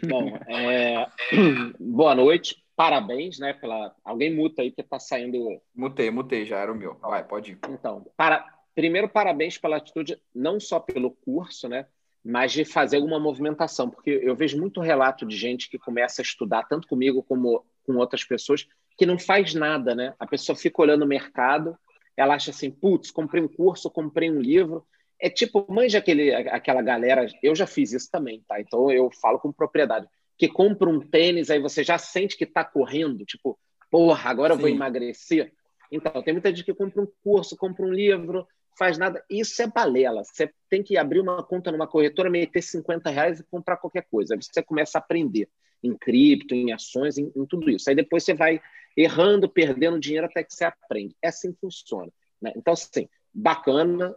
Bom, 0.08 0.36
é... 0.48 1.06
boa 1.78 2.14
noite. 2.14 2.62
Parabéns, 2.76 3.38
né? 3.38 3.52
Pela... 3.52 3.94
Alguém 4.04 4.34
muta 4.34 4.62
aí 4.62 4.70
que 4.70 4.80
está 4.80 4.98
saindo. 4.98 5.60
Mutei, 5.74 6.10
mutei, 6.10 6.44
já 6.44 6.58
era 6.58 6.72
o 6.72 6.74
meu. 6.74 6.94
Vai, 6.96 7.24
pode 7.24 7.52
ir. 7.52 7.58
Então, 7.68 8.04
para... 8.16 8.44
primeiro, 8.74 9.08
parabéns 9.08 9.56
pela 9.56 9.76
atitude, 9.76 10.20
não 10.34 10.58
só 10.58 10.80
pelo 10.80 11.12
curso, 11.12 11.68
né? 11.68 11.86
mas 12.26 12.52
de 12.52 12.64
fazer 12.64 12.96
alguma 12.96 13.20
movimentação, 13.20 13.90
porque 13.90 14.08
eu 14.22 14.34
vejo 14.34 14.58
muito 14.58 14.80
relato 14.80 15.26
de 15.26 15.36
gente 15.36 15.68
que 15.68 15.78
começa 15.78 16.22
a 16.22 16.24
estudar, 16.24 16.62
tanto 16.62 16.88
comigo 16.88 17.22
como 17.22 17.62
com 17.86 17.96
outras 17.96 18.24
pessoas, 18.24 18.66
que 18.96 19.04
não 19.04 19.18
faz 19.18 19.52
nada, 19.52 19.94
né? 19.94 20.14
A 20.18 20.26
pessoa 20.26 20.56
fica 20.56 20.80
olhando 20.80 21.02
o 21.02 21.06
mercado, 21.06 21.78
ela 22.16 22.34
acha 22.34 22.50
assim, 22.50 22.70
putz, 22.70 23.10
comprei 23.10 23.42
um 23.42 23.48
curso, 23.48 23.90
comprei 23.90 24.30
um 24.30 24.40
livro. 24.40 24.86
É 25.20 25.30
tipo, 25.30 25.64
manja 25.68 25.98
aquele, 25.98 26.34
aquela 26.34 26.82
galera, 26.82 27.26
eu 27.42 27.54
já 27.54 27.66
fiz 27.66 27.92
isso 27.92 28.10
também, 28.10 28.42
tá? 28.46 28.60
Então 28.60 28.90
eu 28.90 29.10
falo 29.20 29.38
com 29.38 29.52
propriedade, 29.52 30.06
que 30.36 30.48
compra 30.48 30.88
um 30.88 31.00
tênis, 31.00 31.50
aí 31.50 31.60
você 31.60 31.84
já 31.84 31.96
sente 31.98 32.36
que 32.36 32.44
tá 32.44 32.64
correndo, 32.64 33.24
tipo, 33.24 33.58
porra, 33.90 34.30
agora 34.30 34.54
Sim. 34.54 34.58
eu 34.58 34.60
vou 34.60 34.68
emagrecer. 34.68 35.52
Então, 35.90 36.22
tem 36.22 36.34
muita 36.34 36.48
gente 36.48 36.64
que 36.64 36.74
compra 36.74 37.00
um 37.00 37.08
curso, 37.22 37.56
compra 37.56 37.86
um 37.86 37.92
livro, 37.92 38.46
faz 38.76 38.98
nada. 38.98 39.24
Isso 39.30 39.62
é 39.62 39.66
balela. 39.66 40.24
Você 40.24 40.50
tem 40.68 40.82
que 40.82 40.96
abrir 40.96 41.20
uma 41.20 41.42
conta 41.42 41.70
numa 41.70 41.86
corretora, 41.86 42.28
meter 42.28 42.62
50 42.62 43.10
reais 43.10 43.40
e 43.40 43.44
comprar 43.44 43.76
qualquer 43.76 44.06
coisa. 44.10 44.34
Aí 44.34 44.40
você 44.42 44.62
começa 44.62 44.98
a 44.98 45.00
aprender 45.00 45.48
em 45.82 45.96
cripto, 45.96 46.54
em 46.54 46.72
ações, 46.72 47.18
em, 47.18 47.30
em, 47.36 47.46
tudo 47.46 47.70
isso. 47.70 47.88
Aí 47.88 47.94
depois 47.94 48.24
você 48.24 48.34
vai 48.34 48.60
errando, 48.96 49.48
perdendo 49.48 50.00
dinheiro 50.00 50.26
até 50.26 50.42
que 50.42 50.52
você 50.52 50.64
aprende. 50.64 51.14
É 51.22 51.28
assim 51.28 51.52
que 51.52 51.60
funciona. 51.60 52.10
Né? 52.40 52.52
Então, 52.56 52.72
assim, 52.72 53.08
bacana 53.32 54.14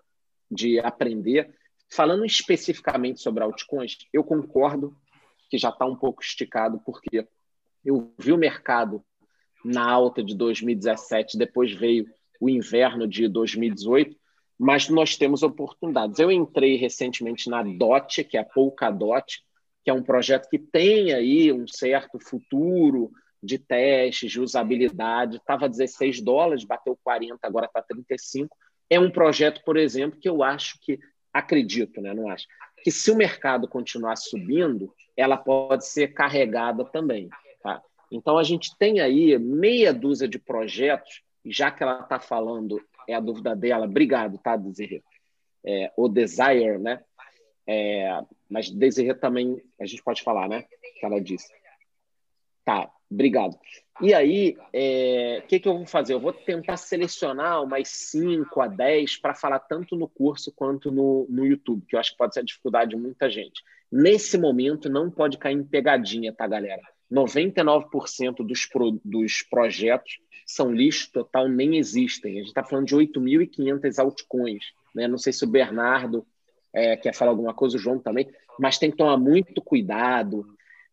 de 0.50 0.80
aprender. 0.80 1.54
Falando 1.90 2.26
especificamente 2.26 3.22
sobre 3.22 3.44
altcoins, 3.44 3.98
eu 4.14 4.24
concordo 4.24 4.96
que 5.50 5.58
já 5.58 5.70
está 5.70 5.86
um 5.86 5.96
pouco 5.96 6.22
esticado, 6.22 6.82
porque 6.86 7.26
eu 7.84 8.14
vi 8.18 8.34
o 8.34 8.38
mercado 8.38 9.04
na 9.64 9.90
alta 9.90 10.24
de 10.24 10.36
2017, 10.36 11.38
depois 11.38 11.74
veio 11.74 12.06
o 12.40 12.50
inverno 12.50 13.08
de 13.08 13.28
2018, 13.28 14.16
mas 14.58 14.90
nós 14.90 15.16
temos 15.16 15.44
oportunidades. 15.44 16.20
Eu 16.20 16.32
entrei 16.32 16.76
recentemente 16.76 17.50
na 17.50 17.64
DOT, 17.64 18.24
que 18.24 18.38
é 18.38 18.42
a 18.42 18.46
Polkadot, 18.46 19.42
que 19.84 19.90
é 19.90 19.94
um 19.94 20.04
projeto 20.04 20.50
que 20.50 20.60
tem 20.60 21.14
aí 21.14 21.52
um 21.52 21.68
certo 21.68 22.20
futuro 22.20 23.12
de 23.42 23.60
testes, 23.60 24.32
de 24.32 24.42
usabilidade. 24.42 25.38
Estava 25.38 25.70
16 25.70 26.22
dólares, 26.22 26.66
bateu 26.66 26.98
40, 27.04 27.40
agora 27.44 27.68
está 27.68 27.82
35. 27.82 28.56
É 28.90 29.00
um 29.00 29.12
projeto, 29.12 29.62
por 29.64 29.78
exemplo, 29.78 30.20
que 30.20 30.30
eu 30.30 30.44
acho 30.44 30.80
que, 30.82 31.00
acredito, 31.34 32.02
né? 32.02 32.14
não 32.14 32.30
acho, 32.30 32.48
que 32.84 32.92
se 32.92 33.12
o 33.12 33.16
mercado 33.16 33.68
continuar 33.68 34.16
subindo, 34.16 34.94
ela 35.16 35.36
pode 35.36 35.86
ser 35.86 36.14
carregada 36.14 36.86
também. 36.86 37.30
Tá? 37.62 37.82
Então, 38.12 38.38
a 38.38 38.44
gente 38.44 38.78
tem 38.78 39.00
aí 39.00 39.38
meia 39.38 39.94
dúzia 39.94 40.28
de 40.28 40.40
projetos, 40.40 41.22
já 41.46 41.72
que 41.72 41.84
ela 41.84 42.02
está 42.02 42.20
falando, 42.20 42.82
é 43.08 43.14
a 43.14 43.20
dúvida 43.20 43.56
dela, 43.56 43.86
obrigado, 43.86 44.38
tá, 44.38 44.56
Desirê? 44.56 45.04
É, 45.66 45.92
o 45.98 46.08
Desire, 46.08 46.78
né? 46.78 47.04
É, 47.66 48.22
mas 48.50 48.70
Desirê 48.70 49.14
também, 49.14 49.62
a 49.80 49.86
gente 49.86 50.04
pode 50.04 50.22
falar, 50.22 50.48
né? 50.48 50.66
Que 51.00 51.06
ela 51.06 51.20
disse. 51.20 51.52
Tá, 52.64 52.90
obrigado. 53.10 53.58
E 54.00 54.14
aí, 54.14 54.56
o 54.56 54.64
é, 54.74 55.44
que, 55.48 55.60
que 55.60 55.68
eu 55.68 55.78
vou 55.78 55.86
fazer? 55.88 56.14
Eu 56.14 56.20
vou 56.20 56.32
tentar 56.32 56.78
selecionar 56.78 57.64
umas 57.64 57.88
5 57.88 58.62
a 58.62 58.68
10 58.68 59.18
para 59.18 59.34
falar 59.34 59.60
tanto 59.60 59.96
no 59.96 60.08
curso 60.08 60.52
quanto 60.56 60.92
no, 60.92 61.26
no 61.30 61.46
YouTube, 61.46 61.86
que 61.88 61.96
eu 61.96 62.00
acho 62.00 62.12
que 62.12 62.18
pode 62.18 62.34
ser 62.34 62.42
a 62.42 62.44
dificuldade 62.44 62.92
de 62.92 62.96
muita 62.96 63.30
gente. 63.30 63.64
Nesse 63.92 64.38
momento, 64.38 64.90
não 64.90 65.10
pode 65.10 65.38
cair 65.38 65.56
em 65.56 65.64
pegadinha, 65.64 66.32
tá, 66.32 66.46
galera? 66.46 66.82
99% 67.12 68.46
dos, 68.46 68.66
pro, 68.66 69.00
dos 69.04 69.42
projetos 69.50 70.20
são 70.46 70.72
lixo 70.72 71.12
total, 71.12 71.48
nem 71.48 71.78
existem. 71.78 72.34
A 72.34 72.38
gente 72.38 72.48
está 72.48 72.64
falando 72.64 72.86
de 72.86 72.96
8.500 72.96 74.00
altcoins. 74.00 74.66
Né? 74.94 75.08
Não 75.08 75.18
sei 75.18 75.34
se 75.34 75.44
o 75.44 75.50
Bernardo 75.50 76.26
é, 76.74 76.96
quer 76.96 77.14
falar 77.14 77.32
alguma 77.32 77.54
coisa, 77.54 77.78
o 77.78 77.80
João 77.80 78.00
também, 78.00 78.30
mas 78.60 78.78
tem 78.78 78.92
que 78.92 78.98
tomar 78.98 79.18
muito 79.18 79.62
cuidado. 79.62 80.46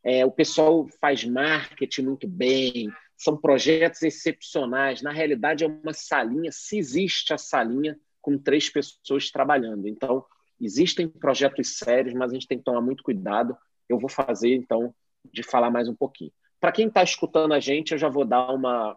É, 0.04 0.24
o 0.24 0.30
pessoal 0.30 0.86
faz 1.00 1.24
marketing 1.24 2.02
muito 2.02 2.28
bem, 2.28 2.90
são 3.16 3.36
projetos 3.36 4.02
excepcionais. 4.02 5.00
Na 5.00 5.10
realidade, 5.10 5.64
é 5.64 5.66
uma 5.66 5.92
salinha, 5.92 6.50
se 6.52 6.76
existe 6.76 7.32
a 7.32 7.38
salinha, 7.38 7.98
com 8.20 8.38
três 8.38 8.68
pessoas 8.68 9.30
trabalhando. 9.30 9.88
Então, 9.88 10.24
existem 10.60 11.08
projetos 11.08 11.78
sérios, 11.78 12.14
mas 12.14 12.30
a 12.30 12.34
gente 12.34 12.46
tem 12.46 12.58
que 12.58 12.64
tomar 12.64 12.80
muito 12.80 13.02
cuidado. 13.02 13.56
Eu 13.88 13.98
vou 13.98 14.08
fazer, 14.08 14.54
então, 14.54 14.94
de 15.32 15.42
falar 15.42 15.70
mais 15.70 15.88
um 15.88 15.94
pouquinho. 15.94 16.32
Para 16.60 16.72
quem 16.72 16.88
está 16.88 17.02
escutando 17.02 17.52
a 17.52 17.60
gente, 17.60 17.92
eu 17.92 17.98
já 17.98 18.08
vou 18.08 18.24
dar 18.24 18.50
uma, 18.50 18.96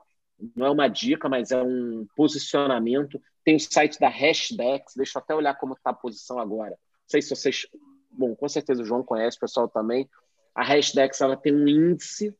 não 0.56 0.66
é 0.66 0.70
uma 0.70 0.88
dica, 0.88 1.28
mas 1.28 1.52
é 1.52 1.62
um 1.62 2.08
posicionamento. 2.16 3.22
Tem 3.44 3.56
o 3.56 3.60
site 3.60 4.00
da 4.00 4.10
Hashdex, 4.10 4.94
deixa 4.96 5.18
eu 5.18 5.22
até 5.22 5.36
olhar 5.36 5.56
como 5.56 5.74
está 5.74 5.90
a 5.90 5.94
posição 5.94 6.40
agora. 6.40 6.72
Não 6.72 6.78
sei 7.08 7.22
se 7.22 7.30
vocês, 7.30 7.68
bom, 8.12 8.36
com 8.36 8.48
certeza 8.48 8.82
o 8.82 8.86
João 8.86 9.04
conhece, 9.04 9.38
o 9.38 9.42
pessoal 9.42 9.68
também. 9.68 10.10
A 10.58 10.64
Hashdex 10.64 11.22
ela 11.22 11.38
tem 11.38 11.54
um 11.54 11.68
índice 11.68 12.36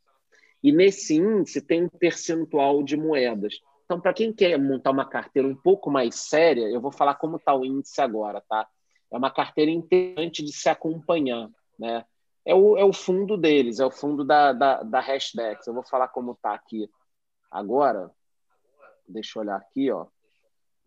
e 0.64 0.72
nesse 0.72 1.16
índice 1.16 1.62
tem 1.62 1.84
um 1.84 1.90
percentual 1.90 2.82
de 2.84 2.98
moedas. 2.98 3.60
Então, 3.86 4.02
para 4.02 4.14
quem 4.14 4.34
quer 4.34 4.58
montar 4.58 4.92
uma 4.92 5.08
carteira 5.08 5.48
um 5.48 5.56
pouco 5.56 5.90
mais 5.90 6.16
séria, 6.16 6.68
eu 6.68 6.82
vou 6.82 6.92
falar 6.92 7.16
como 7.16 7.38
está 7.38 7.56
o 7.56 7.64
índice 7.64 8.02
agora, 8.02 8.42
tá? 8.50 8.68
É 9.12 9.18
uma 9.18 9.32
carteira 9.32 9.72
interessante 9.72 10.44
de 10.44 10.52
se 10.52 10.68
acompanhar, 10.68 11.48
né? 11.80 12.04
é 12.48 12.56
o, 12.56 12.78
é 12.78 12.86
o 12.86 12.94
fundo 12.94 13.36
deles, 13.36 13.82
é 13.82 13.86
o 13.86 13.92
fundo 13.92 14.24
da, 14.24 14.54
da, 14.54 14.82
da 14.82 15.02
Hashdex. 15.02 15.68
Eu 15.68 15.74
vou 15.74 15.84
falar 15.84 16.08
como 16.08 16.32
está 16.32 16.54
aqui 16.54 16.90
agora. 17.52 18.10
Deixa 19.06 19.38
eu 19.38 19.44
olhar 19.44 19.58
aqui, 19.58 19.92
ó. 19.92 20.08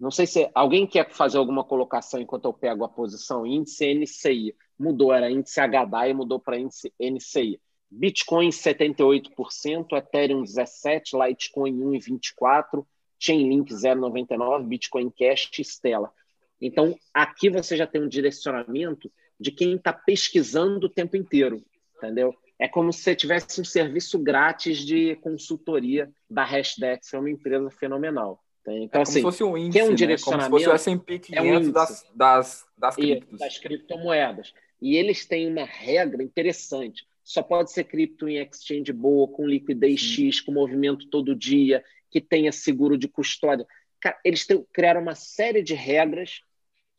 Não 0.01 0.11
sei 0.11 0.27
se 0.27 0.51
alguém 0.55 0.87
quer 0.87 1.11
fazer 1.13 1.37
alguma 1.37 1.63
colocação 1.63 2.19
enquanto 2.19 2.47
eu 2.47 2.55
pego 2.55 2.85
a 2.85 2.89
posição 2.89 3.47
índice 3.47 3.93
NCI. 3.93 4.57
Mudou, 4.79 5.13
era 5.13 5.31
índice 5.31 5.61
HDAI, 5.61 6.15
mudou 6.15 6.41
para 6.41 6.59
índice 6.59 6.91
NCI. 6.99 7.61
Bitcoin 7.91 8.49
78%, 8.49 9.93
Ethereum 9.93 10.43
17%, 10.43 11.03
Litecoin 11.13 11.79
1,24%, 11.79 12.87
Chainlink 13.19 13.75
0,99%, 13.75 14.67
Bitcoin 14.67 15.11
Cash 15.11 15.51
e 15.59 15.63
Stella. 15.63 16.11
Então, 16.59 16.97
aqui 17.13 17.51
você 17.51 17.77
já 17.77 17.87
tem 17.87 18.01
um 18.01 18.09
direcionamento 18.09 19.13
de 19.39 19.51
quem 19.51 19.75
está 19.75 19.93
pesquisando 19.93 20.87
o 20.87 20.91
tempo 20.91 21.15
inteiro, 21.15 21.63
entendeu? 21.99 22.35
É 22.59 22.67
como 22.67 22.91
se 22.91 23.03
você 23.03 23.15
tivesse 23.15 23.61
um 23.61 23.65
serviço 23.65 24.19
grátis 24.19 24.79
de 24.79 25.17
consultoria 25.17 26.11
da 26.29 26.45
Hashdex, 26.45 27.13
é 27.13 27.19
uma 27.19 27.31
empresa 27.31 27.71
fenomenal. 27.71 28.43
Então, 28.63 28.75
é 28.75 28.89
como 28.89 29.03
assim, 29.03 29.13
se 29.13 29.23
fosse 29.23 29.45
um 29.45 29.57
índice, 29.57 29.79
é 29.79 29.85
um 29.85 29.95
direcionamento, 29.95 30.45
né? 30.45 30.51
como 30.51 30.59
se 30.61 30.79
fosse 30.79 30.91
o 30.91 30.95
S&P 30.95 31.19
500 31.19 31.47
é 31.47 31.59
um 31.59 31.73
das, 31.73 32.07
das, 32.15 32.67
das 32.77 32.97
criptos. 32.97 33.39
das 33.39 33.59
criptomoedas. 33.59 34.53
E 34.81 34.97
eles 34.97 35.27
têm 35.27 35.51
uma 35.51 35.65
regra 35.65 36.23
interessante. 36.23 37.07
Só 37.23 37.43
pode 37.43 37.73
ser 37.73 37.85
cripto 37.85 38.29
em 38.29 38.39
exchange 38.39 38.93
boa, 38.93 39.29
com 39.29 39.47
liquidez 39.47 40.01
Sim. 40.01 40.31
X, 40.31 40.41
com 40.41 40.53
movimento 40.53 41.09
todo 41.09 41.37
dia, 41.37 41.85
que 42.11 42.21
tenha 42.21 42.51
seguro 42.51 42.99
de 42.99 43.09
custódia. 43.09 43.67
Cara, 44.01 44.19
eles 44.25 44.47
criaram 44.73 45.03
uma 45.03 45.15
série 45.15 45.63
de 45.63 45.75
regras 45.75 46.41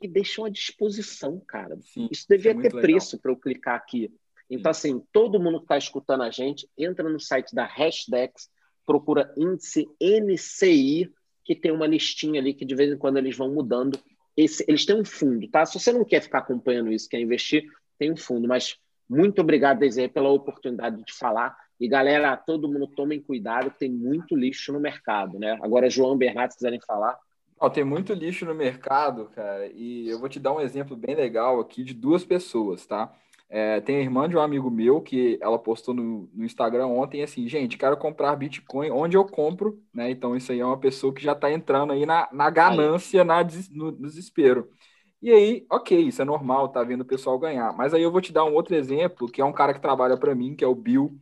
e 0.01 0.07
deixam 0.07 0.45
à 0.45 0.49
disposição, 0.49 1.39
cara. 1.47 1.77
Sim, 1.81 2.07
isso 2.11 2.25
devia 2.27 2.51
é 2.51 2.55
ter 2.55 2.71
preço 2.71 3.19
para 3.19 3.31
eu 3.31 3.35
clicar 3.35 3.75
aqui. 3.75 4.11
Então, 4.49 4.73
Sim. 4.73 4.95
assim, 4.95 5.07
todo 5.11 5.39
mundo 5.39 5.59
que 5.59 5.65
está 5.65 5.77
escutando 5.77 6.23
a 6.23 6.29
gente, 6.29 6.67
entra 6.77 7.07
no 7.09 7.19
site 7.19 7.53
da 7.53 7.65
Hashdex, 7.65 8.49
procura 8.85 9.33
índice 9.37 9.87
NCI, 10.01 11.11
que 11.55 11.61
tem 11.61 11.71
uma 11.71 11.87
listinha 11.87 12.39
ali 12.39 12.53
que 12.53 12.65
de 12.65 12.75
vez 12.75 12.91
em 12.91 12.97
quando 12.97 13.17
eles 13.17 13.35
vão 13.35 13.53
mudando. 13.53 13.99
Esse, 14.35 14.63
eles 14.67 14.85
têm 14.85 14.95
um 14.95 15.05
fundo, 15.05 15.47
tá? 15.49 15.65
Se 15.65 15.79
você 15.79 15.91
não 15.91 16.05
quer 16.05 16.21
ficar 16.21 16.39
acompanhando 16.39 16.91
isso, 16.91 17.09
quer 17.09 17.19
investir, 17.19 17.65
tem 17.99 18.11
um 18.11 18.17
fundo. 18.17 18.47
Mas 18.47 18.77
muito 19.09 19.41
obrigado, 19.41 19.79
Desiree, 19.79 20.07
pela 20.07 20.29
oportunidade 20.29 21.03
de 21.03 21.13
falar. 21.13 21.55
E 21.79 21.87
galera, 21.87 22.37
todo 22.37 22.71
mundo 22.71 22.87
tomem 22.87 23.19
cuidado, 23.19 23.73
tem 23.77 23.91
muito 23.91 24.35
lixo 24.35 24.71
no 24.71 24.79
mercado, 24.79 25.37
né? 25.37 25.59
Agora, 25.61 25.89
João 25.89 26.17
Bernardo, 26.17 26.51
se 26.51 26.57
quiserem 26.57 26.79
falar. 26.79 27.17
Oh, 27.59 27.69
tem 27.69 27.83
muito 27.83 28.13
lixo 28.13 28.45
no 28.45 28.55
mercado, 28.55 29.29
cara, 29.35 29.67
e 29.67 30.09
eu 30.09 30.19
vou 30.19 30.29
te 30.29 30.39
dar 30.39 30.53
um 30.53 30.61
exemplo 30.61 30.95
bem 30.95 31.15
legal 31.15 31.59
aqui 31.59 31.83
de 31.83 31.93
duas 31.93 32.23
pessoas, 32.23 32.85
tá? 32.85 33.13
É, 33.53 33.81
tem 33.81 33.97
a 33.97 33.99
irmã 33.99 34.29
de 34.29 34.37
um 34.37 34.39
amigo 34.39 34.71
meu 34.71 35.01
que 35.01 35.37
ela 35.41 35.59
postou 35.59 35.93
no, 35.93 36.29
no, 36.33 36.45
Instagram 36.45 36.87
ontem 36.87 37.21
assim, 37.21 37.49
gente, 37.49 37.77
quero 37.77 37.97
comprar 37.97 38.33
Bitcoin, 38.37 38.91
onde 38.91 39.17
eu 39.17 39.25
compro, 39.25 39.77
né? 39.93 40.09
Então 40.09 40.37
isso 40.37 40.53
aí 40.53 40.61
é 40.61 40.65
uma 40.65 40.79
pessoa 40.79 41.13
que 41.13 41.21
já 41.21 41.33
está 41.33 41.51
entrando 41.51 41.91
aí 41.91 42.05
na, 42.05 42.29
na 42.31 42.49
ganância, 42.49 43.25
na, 43.25 43.43
no, 43.71 43.91
no 43.91 44.07
desespero. 44.07 44.69
E 45.21 45.29
aí, 45.31 45.65
ok, 45.69 45.99
isso 45.99 46.21
é 46.21 46.25
normal, 46.25 46.69
tá 46.69 46.81
vendo 46.83 47.01
o 47.01 47.05
pessoal 47.05 47.37
ganhar. 47.37 47.73
Mas 47.73 47.93
aí 47.93 48.01
eu 48.01 48.11
vou 48.11 48.21
te 48.21 48.31
dar 48.31 48.45
um 48.45 48.53
outro 48.53 48.73
exemplo, 48.73 49.29
que 49.29 49.41
é 49.41 49.45
um 49.45 49.53
cara 49.53 49.73
que 49.73 49.81
trabalha 49.81 50.17
para 50.17 50.33
mim, 50.33 50.55
que 50.55 50.63
é 50.63 50.67
o 50.67 50.73
Bill 50.73 51.19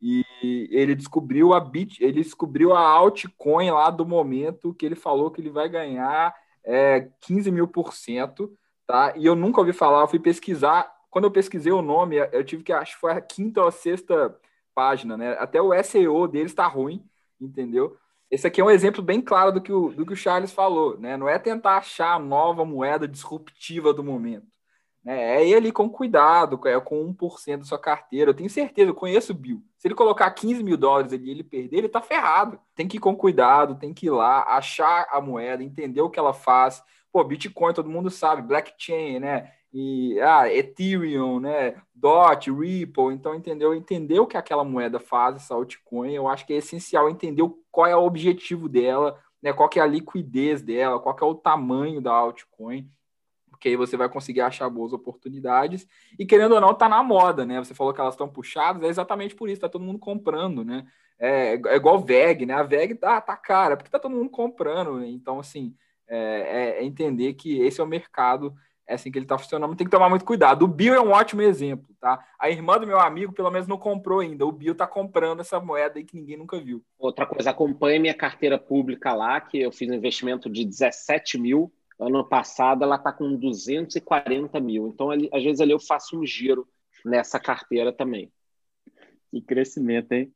e 0.00 0.24
ele 0.70 0.94
descobriu 0.94 1.52
a 1.52 1.60
bit, 1.60 2.02
ele 2.02 2.22
descobriu 2.22 2.72
a 2.72 2.80
altcoin 2.80 3.70
lá 3.70 3.90
do 3.90 4.06
momento 4.06 4.74
que 4.74 4.86
ele 4.86 4.94
falou 4.94 5.30
que 5.30 5.40
ele 5.40 5.50
vai 5.50 5.68
ganhar 5.68 6.34
é, 6.64 7.08
15 7.20 7.50
mil 7.50 7.66
por 7.66 7.92
cento, 7.92 8.52
tá? 8.86 9.12
E 9.16 9.26
eu 9.26 9.34
nunca 9.34 9.60
ouvi 9.60 9.72
falar, 9.72 10.02
eu 10.02 10.08
fui 10.08 10.20
pesquisar. 10.20 10.88
Quando 11.10 11.24
eu 11.24 11.30
pesquisei 11.30 11.72
o 11.72 11.82
nome, 11.82 12.16
eu 12.32 12.44
tive 12.44 12.62
que 12.62 12.72
acho 12.72 12.94
que 12.94 13.00
foi 13.00 13.12
a 13.12 13.20
quinta 13.20 13.60
ou 13.60 13.68
a 13.68 13.72
sexta 13.72 14.38
página, 14.74 15.16
né? 15.16 15.36
Até 15.38 15.60
o 15.60 15.72
SEO 15.82 16.28
deles 16.28 16.52
está 16.52 16.66
ruim, 16.66 17.04
entendeu? 17.40 17.96
Esse 18.30 18.46
aqui 18.46 18.60
é 18.60 18.64
um 18.64 18.70
exemplo 18.70 19.02
bem 19.02 19.20
claro 19.20 19.52
do 19.52 19.60
que 19.60 19.72
o, 19.72 19.88
do 19.90 20.04
que 20.04 20.12
o 20.12 20.16
Charles 20.16 20.52
falou, 20.52 20.98
né? 20.98 21.16
Não 21.16 21.28
é 21.28 21.38
tentar 21.38 21.78
achar 21.78 22.14
a 22.14 22.18
nova 22.18 22.64
moeda 22.64 23.08
disruptiva 23.08 23.92
do 23.94 24.04
momento. 24.04 24.46
Né? 25.02 25.42
É 25.42 25.56
ali 25.56 25.72
com 25.72 25.88
cuidado, 25.88 26.60
é 26.68 26.78
com 26.80 27.14
1% 27.14 27.58
da 27.58 27.64
sua 27.64 27.78
carteira. 27.78 28.30
Eu 28.30 28.34
tenho 28.34 28.50
certeza, 28.50 28.90
eu 28.90 28.94
conheço 28.94 29.32
o 29.32 29.34
Bill. 29.34 29.62
Se 29.78 29.88
ele 29.88 29.94
colocar 29.94 30.30
15 30.30 30.62
mil 30.62 30.76
dólares 30.76 31.12
ali 31.12 31.28
e 31.28 31.30
ele 31.30 31.42
perder, 31.42 31.78
ele 31.78 31.88
tá 31.88 32.02
ferrado. 32.02 32.60
Tem 32.74 32.86
que 32.86 32.98
ir 32.98 33.00
com 33.00 33.16
cuidado, 33.16 33.76
tem 33.76 33.94
que 33.94 34.06
ir 34.06 34.10
lá, 34.10 34.42
achar 34.42 35.06
a 35.10 35.20
moeda, 35.20 35.62
entender 35.62 36.02
o 36.02 36.10
que 36.10 36.18
ela 36.18 36.34
faz. 36.34 36.82
Pô, 37.10 37.24
Bitcoin, 37.24 37.72
todo 37.72 37.88
mundo 37.88 38.10
sabe, 38.10 38.42
blockchain, 38.42 39.20
né? 39.20 39.52
E 39.72 40.18
ah, 40.20 40.52
Ethereum, 40.52 41.40
né? 41.40 41.80
DOT, 41.94 42.50
Ripple, 42.50 43.12
então 43.14 43.34
entendeu? 43.34 43.74
Entender 43.74 44.18
o 44.18 44.26
que 44.26 44.36
aquela 44.36 44.64
moeda 44.64 44.98
faz, 44.98 45.36
essa 45.36 45.54
altcoin, 45.54 46.12
eu 46.14 46.26
acho 46.28 46.46
que 46.46 46.52
é 46.52 46.56
essencial 46.56 47.10
entender 47.10 47.42
qual 47.70 47.86
é 47.86 47.96
o 47.96 48.04
objetivo 48.04 48.68
dela, 48.68 49.18
né? 49.42 49.52
Qual 49.52 49.68
que 49.68 49.78
é 49.78 49.82
a 49.82 49.86
liquidez 49.86 50.62
dela, 50.62 50.98
qual 50.98 51.14
que 51.14 51.22
é 51.22 51.26
o 51.26 51.34
tamanho 51.34 52.00
da 52.00 52.12
altcoin 52.12 52.90
porque 53.58 53.70
aí 53.70 53.76
você 53.76 53.96
vai 53.96 54.08
conseguir 54.08 54.40
achar 54.40 54.70
boas 54.70 54.92
oportunidades. 54.92 55.86
E 56.16 56.24
querendo 56.24 56.54
ou 56.54 56.60
não, 56.60 56.72
tá 56.72 56.88
na 56.88 57.02
moda, 57.02 57.44
né? 57.44 57.58
Você 57.58 57.74
falou 57.74 57.92
que 57.92 58.00
elas 58.00 58.14
estão 58.14 58.28
puxadas, 58.28 58.84
é 58.84 58.86
exatamente 58.86 59.34
por 59.34 59.50
isso, 59.50 59.60
tá 59.60 59.68
todo 59.68 59.84
mundo 59.84 59.98
comprando, 59.98 60.64
né? 60.64 60.86
É, 61.18 61.54
é 61.54 61.76
igual 61.76 61.98
VEG, 61.98 62.46
né? 62.46 62.54
A 62.54 62.62
VEG 62.62 62.94
tá, 62.94 63.20
tá 63.20 63.36
cara, 63.36 63.76
porque 63.76 63.90
tá 63.90 63.98
todo 63.98 64.14
mundo 64.14 64.30
comprando. 64.30 65.00
Né? 65.00 65.08
Então, 65.08 65.40
assim, 65.40 65.74
é, 66.06 66.78
é, 66.78 66.84
entender 66.84 67.34
que 67.34 67.58
esse 67.60 67.80
é 67.80 67.84
o 67.84 67.86
mercado, 67.86 68.54
é 68.88 68.94
assim 68.94 69.12
que 69.12 69.18
ele 69.18 69.26
tá 69.26 69.36
funcionando, 69.36 69.76
tem 69.76 69.86
que 69.86 69.90
tomar 69.90 70.08
muito 70.08 70.24
cuidado. 70.24 70.64
O 70.64 70.68
Bill 70.68 70.94
é 70.94 71.00
um 71.00 71.10
ótimo 71.10 71.42
exemplo, 71.42 71.94
tá? 72.00 72.18
A 72.40 72.48
irmã 72.48 72.78
do 72.78 72.86
meu 72.86 72.98
amigo, 72.98 73.32
pelo 73.32 73.50
menos, 73.50 73.68
não 73.68 73.76
comprou 73.76 74.20
ainda. 74.20 74.46
O 74.46 74.52
Bill 74.52 74.74
tá 74.74 74.86
comprando 74.86 75.40
essa 75.40 75.60
moeda 75.60 75.98
aí 75.98 76.04
que 76.04 76.16
ninguém 76.16 76.38
nunca 76.38 76.58
viu. 76.58 76.82
Outra 76.98 77.26
coisa, 77.26 77.50
acompanhe 77.50 77.98
minha 77.98 78.14
carteira 78.14 78.58
pública 78.58 79.12
lá, 79.12 79.40
que 79.40 79.60
eu 79.60 79.70
fiz 79.70 79.90
um 79.90 79.94
investimento 79.94 80.48
de 80.48 80.64
17 80.64 81.38
mil 81.38 81.72
Ano 81.98 82.24
passado 82.24 82.84
ela 82.84 82.94
está 82.94 83.12
com 83.12 83.34
240 83.34 84.60
mil. 84.60 84.86
Então, 84.86 85.10
ali, 85.10 85.28
às 85.32 85.42
vezes 85.42 85.60
ali 85.60 85.72
eu 85.72 85.80
faço 85.80 86.18
um 86.18 86.24
giro 86.24 86.68
nessa 87.04 87.40
carteira 87.40 87.92
também. 87.92 88.30
Que 89.30 89.40
crescimento, 89.40 90.12
hein? 90.12 90.32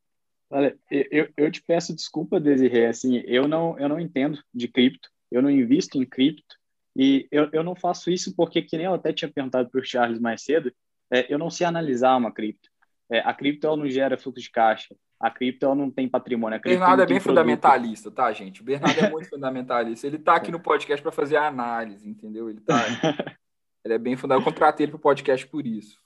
Olha, 0.50 0.76
eu, 0.90 1.28
eu 1.36 1.50
te 1.50 1.62
peço 1.62 1.94
desculpa, 1.94 2.40
Desirê, 2.40 2.86
assim, 2.86 3.22
eu 3.26 3.48
não, 3.48 3.78
eu 3.78 3.88
não 3.88 3.98
entendo 3.98 4.42
de 4.52 4.68
cripto, 4.68 5.08
eu 5.30 5.40
não 5.40 5.50
invisto 5.50 5.96
em 5.96 6.04
cripto, 6.04 6.58
e 6.96 7.26
eu, 7.30 7.48
eu 7.52 7.64
não 7.64 7.74
faço 7.74 8.10
isso 8.10 8.34
porque, 8.36 8.62
que 8.62 8.76
nem 8.76 8.86
eu 8.86 8.94
até 8.94 9.12
tinha 9.12 9.30
perguntado 9.30 9.68
para 9.70 9.80
o 9.80 9.84
Charles 9.84 10.20
mais 10.20 10.42
cedo, 10.42 10.72
é, 11.10 11.32
eu 11.32 11.38
não 11.38 11.50
sei 11.50 11.66
analisar 11.66 12.16
uma 12.16 12.32
cripto. 12.32 12.70
É, 13.10 13.20
a 13.20 13.34
cripto 13.34 13.66
ela 13.66 13.76
não 13.76 13.88
gera 13.88 14.16
fluxo 14.16 14.40
de 14.40 14.50
caixa, 14.50 14.94
A 15.20 15.30
cripto 15.30 15.66
ela 15.66 15.74
não 15.74 15.90
tem 15.90 16.08
patrimônio. 16.08 16.58
O 16.58 16.62
Bernardo 16.62 17.02
é 17.02 17.06
bem 17.06 17.20
fundamentalista, 17.20 18.10
tá, 18.10 18.32
gente? 18.32 18.62
O 18.62 18.64
Bernardo 18.64 18.98
é 18.98 19.10
muito 19.10 19.28
fundamentalista. 19.30 20.06
Ele 20.06 20.18
tá 20.18 20.36
aqui 20.36 20.50
no 20.50 20.60
podcast 20.60 21.02
para 21.02 21.12
fazer 21.12 21.36
a 21.36 21.46
análise, 21.46 22.08
entendeu? 22.08 22.48
Ele 22.48 22.60
tá. 22.60 22.76
ele 23.84 23.94
é 23.94 23.98
bem 23.98 24.16
fundamental. 24.16 24.48
Eu 24.48 24.52
contratei 24.52 24.84
ele 24.84 24.92
pro 24.92 24.98
podcast 24.98 25.46
por 25.46 25.66
isso. 25.66 26.00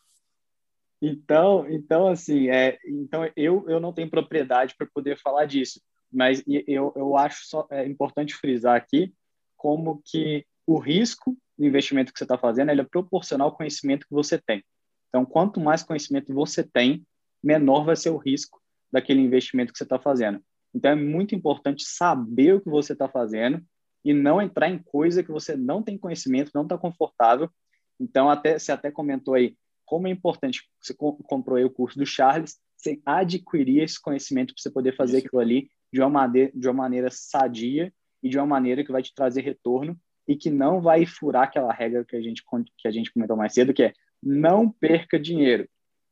Então, 1.00 1.66
então 1.68 2.08
assim, 2.08 2.48
é, 2.48 2.78
então 2.84 3.30
eu, 3.36 3.64
eu 3.68 3.78
não 3.78 3.92
tenho 3.92 4.10
propriedade 4.10 4.74
para 4.76 4.86
poder 4.86 5.18
falar 5.18 5.44
disso, 5.44 5.80
mas 6.10 6.42
eu, 6.46 6.92
eu 6.96 7.16
acho 7.16 7.46
só, 7.46 7.66
é 7.70 7.86
importante 7.86 8.34
frisar 8.34 8.74
aqui 8.74 9.12
como 9.56 10.00
que 10.04 10.46
o 10.66 10.78
risco 10.78 11.36
do 11.56 11.64
investimento 11.64 12.12
que 12.12 12.18
você 12.18 12.24
está 12.24 12.36
fazendo 12.36 12.70
ele 12.70 12.80
é 12.80 12.84
proporcional 12.84 13.48
ao 13.48 13.56
conhecimento 13.56 14.06
que 14.06 14.14
você 14.14 14.38
tem. 14.38 14.64
Então, 15.08 15.24
quanto 15.24 15.60
mais 15.60 15.82
conhecimento 15.82 16.34
você 16.34 16.62
tem, 16.62 17.06
menor 17.42 17.84
vai 17.84 17.96
ser 17.96 18.10
o 18.10 18.16
risco 18.16 18.60
daquele 18.92 19.20
investimento 19.20 19.72
que 19.72 19.78
você 19.78 19.84
está 19.84 19.98
fazendo. 19.98 20.42
Então, 20.74 20.90
é 20.90 20.94
muito 20.94 21.34
importante 21.34 21.84
saber 21.84 22.54
o 22.54 22.60
que 22.60 22.68
você 22.68 22.92
está 22.92 23.08
fazendo 23.08 23.64
e 24.04 24.12
não 24.12 24.42
entrar 24.42 24.68
em 24.68 24.78
coisa 24.78 25.22
que 25.22 25.30
você 25.30 25.56
não 25.56 25.82
tem 25.82 25.96
conhecimento, 25.96 26.50
não 26.54 26.62
está 26.62 26.76
confortável. 26.76 27.50
Então, 27.98 28.28
até 28.28 28.58
você 28.58 28.72
até 28.72 28.90
comentou 28.90 29.34
aí 29.34 29.56
como 29.84 30.08
é 30.08 30.10
importante, 30.10 30.68
você 30.82 30.92
comprou 30.94 31.56
aí 31.56 31.64
o 31.64 31.70
curso 31.70 31.96
do 31.96 32.04
Charles, 32.04 32.56
você 32.76 33.00
adquirir 33.06 33.82
esse 33.82 34.00
conhecimento 34.00 34.52
para 34.52 34.60
você 34.60 34.70
poder 34.70 34.96
fazer 34.96 35.18
Isso. 35.18 35.26
aquilo 35.28 35.40
ali 35.40 35.70
de 35.92 36.00
uma, 36.00 36.10
maneira, 36.10 36.52
de 36.52 36.68
uma 36.68 36.74
maneira 36.74 37.08
sadia 37.10 37.92
e 38.22 38.28
de 38.28 38.36
uma 38.36 38.46
maneira 38.46 38.84
que 38.84 38.90
vai 38.90 39.02
te 39.02 39.14
trazer 39.14 39.42
retorno 39.42 39.98
e 40.26 40.36
que 40.36 40.50
não 40.50 40.80
vai 40.80 41.06
furar 41.06 41.44
aquela 41.44 41.72
regra 41.72 42.04
que 42.04 42.16
a 42.16 42.20
gente, 42.20 42.42
que 42.76 42.88
a 42.88 42.90
gente 42.90 43.12
comentou 43.12 43.36
mais 43.36 43.52
cedo, 43.54 43.72
que 43.72 43.82
é 43.82 43.92
não 44.22 44.70
perca 44.70 45.18
dinheiro. 45.18 45.68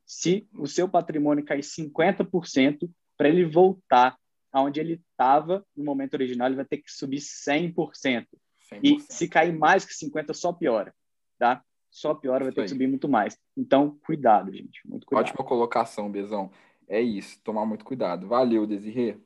Se 0.06 0.46
o 0.56 0.66
seu 0.66 0.88
patrimônio 0.88 1.44
cair 1.44 1.62
50%, 1.62 2.88
para 3.16 3.28
ele 3.28 3.44
voltar 3.44 4.16
aonde 4.52 4.80
ele 4.80 5.00
estava 5.10 5.64
no 5.76 5.84
momento 5.84 6.14
original, 6.14 6.46
ele 6.46 6.56
vai 6.56 6.64
ter 6.64 6.78
que 6.78 6.90
subir 6.90 7.18
100%. 7.18 8.26
100%. 8.72 8.80
E 8.82 9.00
se 9.00 9.28
cair 9.28 9.52
mais 9.52 9.84
que 9.84 9.92
50%, 9.92 10.34
só 10.34 10.52
piora, 10.52 10.94
tá? 11.38 11.62
Só 11.90 12.14
piora, 12.14 12.44
vai 12.44 12.52
ter 12.52 12.62
que 12.62 12.68
subir 12.68 12.88
muito 12.88 13.08
mais. 13.08 13.38
Então, 13.56 13.98
cuidado, 14.04 14.52
gente. 14.52 14.80
Muito 14.84 15.06
cuidado. 15.06 15.26
Ótima 15.26 15.44
colocação, 15.44 16.10
Bezão. 16.10 16.50
É 16.88 17.00
isso, 17.00 17.40
tomar 17.42 17.64
muito 17.64 17.84
cuidado. 17.84 18.26
Valeu, 18.26 18.66
Desirê. 18.66 19.16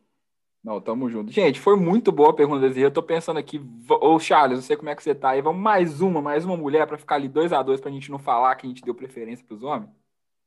Não, 0.63 0.81
tamo 0.81 1.09
junto. 1.09 1.33
Gente, 1.33 1.61
foi 1.61 1.77
muito 1.77 2.11
boa 2.11 2.31
a 2.31 2.35
pergunta, 2.35 2.61
Desirê. 2.61 2.87
Eu 2.87 2.91
tô 2.91 3.03
pensando 3.03 3.39
aqui, 3.39 3.61
ô 3.89 4.19
Charles, 4.19 4.59
não 4.59 4.63
sei 4.63 4.77
como 4.77 4.91
é 4.91 4.95
que 4.95 5.03
você 5.03 5.15
tá 5.15 5.31
aí. 5.31 5.41
Vamos 5.41 5.63
mais 5.63 6.01
uma, 6.01 6.21
mais 6.21 6.45
uma 6.45 6.57
mulher 6.57 6.87
para 6.87 6.99
ficar 6.99 7.15
ali 7.15 7.29
dois 7.29 7.53
a 7.53 7.63
dois 7.63 7.81
pra 7.81 7.91
gente 7.91 8.11
não 8.11 8.19
falar 8.19 8.55
que 8.57 8.67
a 8.67 8.69
gente 8.69 8.83
deu 8.83 8.95
preferência 8.95 9.45
pros 9.47 9.63
homens? 9.63 9.91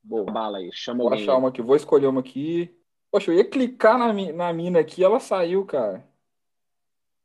Boa, 0.04 0.32
bala 0.32 0.58
aí, 0.58 0.70
chama 0.74 1.04
Vou 1.04 1.14
achar 1.14 1.38
uma 1.38 1.50
aqui, 1.50 1.62
vou 1.62 1.76
escolher 1.76 2.08
uma 2.08 2.22
aqui. 2.22 2.76
Poxa, 3.12 3.32
eu 3.32 3.36
ia 3.36 3.46
clicar 3.46 3.98
na, 3.98 4.12
na 4.14 4.54
mina 4.54 4.80
aqui 4.80 5.04
ela 5.04 5.20
saiu, 5.20 5.66
cara. 5.66 6.08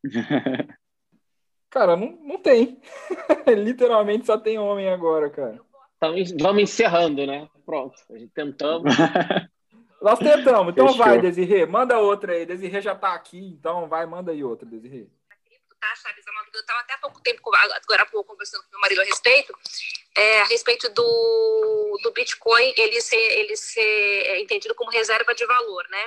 cara, 1.70 1.96
não, 1.96 2.18
não 2.22 2.38
tem. 2.38 2.80
Literalmente 3.56 4.26
só 4.26 4.38
tem 4.38 4.58
homem 4.58 4.88
agora, 4.88 5.30
cara. 5.30 5.60
Então, 5.96 6.14
vamos 6.40 6.62
encerrando, 6.62 7.26
né? 7.26 7.48
Pronto, 7.64 7.96
a 8.10 8.18
gente 8.18 8.32
tentamos. 8.32 8.94
Nós 10.00 10.18
tentamos. 10.18 10.72
Então 10.72 10.88
Fechou. 10.88 11.04
vai, 11.04 11.20
Desirê. 11.20 11.66
Manda 11.66 11.98
outra 11.98 12.32
aí. 12.32 12.46
Desirê 12.46 12.80
já 12.80 12.94
tá 12.94 13.14
aqui, 13.14 13.38
então 13.38 13.88
vai, 13.88 14.06
manda 14.06 14.32
aí 14.32 14.44
outra, 14.44 14.66
Desirê. 14.66 15.08
Tá, 15.80 15.94
Chaves? 15.94 16.24
Eu 16.52 16.60
estava 16.60 16.80
até 16.80 16.94
há 16.94 16.98
pouco 16.98 17.20
tempo, 17.20 17.40
agora 17.54 18.02
há 18.02 18.06
pouco, 18.06 18.30
conversando 18.30 18.62
com 18.64 18.70
meu 18.70 18.80
marido 18.80 19.02
a 19.02 19.04
respeito, 19.04 19.56
é, 20.16 20.40
a 20.40 20.44
respeito 20.46 20.88
do, 20.88 22.00
do 22.02 22.12
Bitcoin 22.12 22.72
ele 22.76 23.00
ser, 23.00 23.16
ele 23.16 23.56
ser 23.56 23.82
é, 23.82 24.40
entendido 24.40 24.74
como 24.74 24.90
reserva 24.90 25.34
de 25.34 25.44
valor, 25.44 25.86
né? 25.90 26.06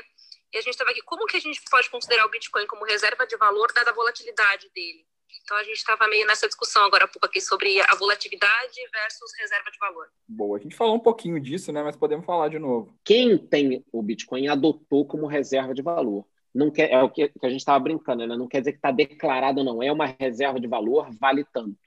E 0.52 0.58
a 0.58 0.62
gente 0.62 0.72
estava 0.72 0.90
aqui, 0.90 1.02
como 1.04 1.26
que 1.28 1.38
a 1.38 1.40
gente 1.40 1.62
pode 1.70 1.90
considerar 1.90 2.26
o 2.26 2.30
Bitcoin 2.30 2.66
como 2.66 2.84
reserva 2.84 3.28
de 3.28 3.38
valor 3.38 3.72
dada 3.72 3.92
a 3.92 3.94
volatilidade 3.94 4.70
dele? 4.74 5.06
Então 5.44 5.58
a 5.58 5.64
gente 5.64 5.78
estava 5.78 6.08
meio 6.08 6.28
nessa 6.28 6.48
discussão 6.48 6.84
agora 6.84 7.06
há 7.06 7.08
pouco 7.08 7.26
aqui 7.26 7.42
sobre 7.42 7.82
a 7.82 7.96
volatilidade 7.96 8.76
versus 8.92 9.32
reserva 9.38 9.72
de 9.72 9.80
valor. 9.80 10.08
Boa, 10.28 10.58
a 10.58 10.62
gente 10.62 10.76
falou 10.76 10.96
um 10.96 11.00
pouquinho 11.00 11.40
disso, 11.40 11.72
né? 11.72 11.82
Mas 11.82 11.96
podemos 11.96 12.26
falar 12.26 12.50
de 12.50 12.60
novo. 12.60 12.98
Quem 13.04 13.38
tem 13.38 13.84
o 13.92 14.02
Bitcoin 14.02 14.48
adotou 14.48 15.06
como 15.06 15.26
reserva 15.26 15.74
de 15.74 15.82
valor. 15.82 16.26
Não 16.54 16.72
quer, 16.72 16.92
é 16.92 17.02
o 17.02 17.10
que, 17.10 17.30
que 17.30 17.46
a 17.46 17.50
gente 17.50 17.60
estava 17.60 17.80
brincando, 17.80 18.26
né? 18.26 18.36
Não 18.36 18.48
quer 18.48 18.60
dizer 18.60 18.74
que 18.74 18.78
está 18.78 18.92
declarado 18.92 19.64
não. 19.64 19.82
É 19.82 19.92
uma 19.92 20.06
reserva 20.20 20.60
de 20.60 20.68
valor, 20.68 21.10
vale 21.20 21.46
tanto. 21.54 21.78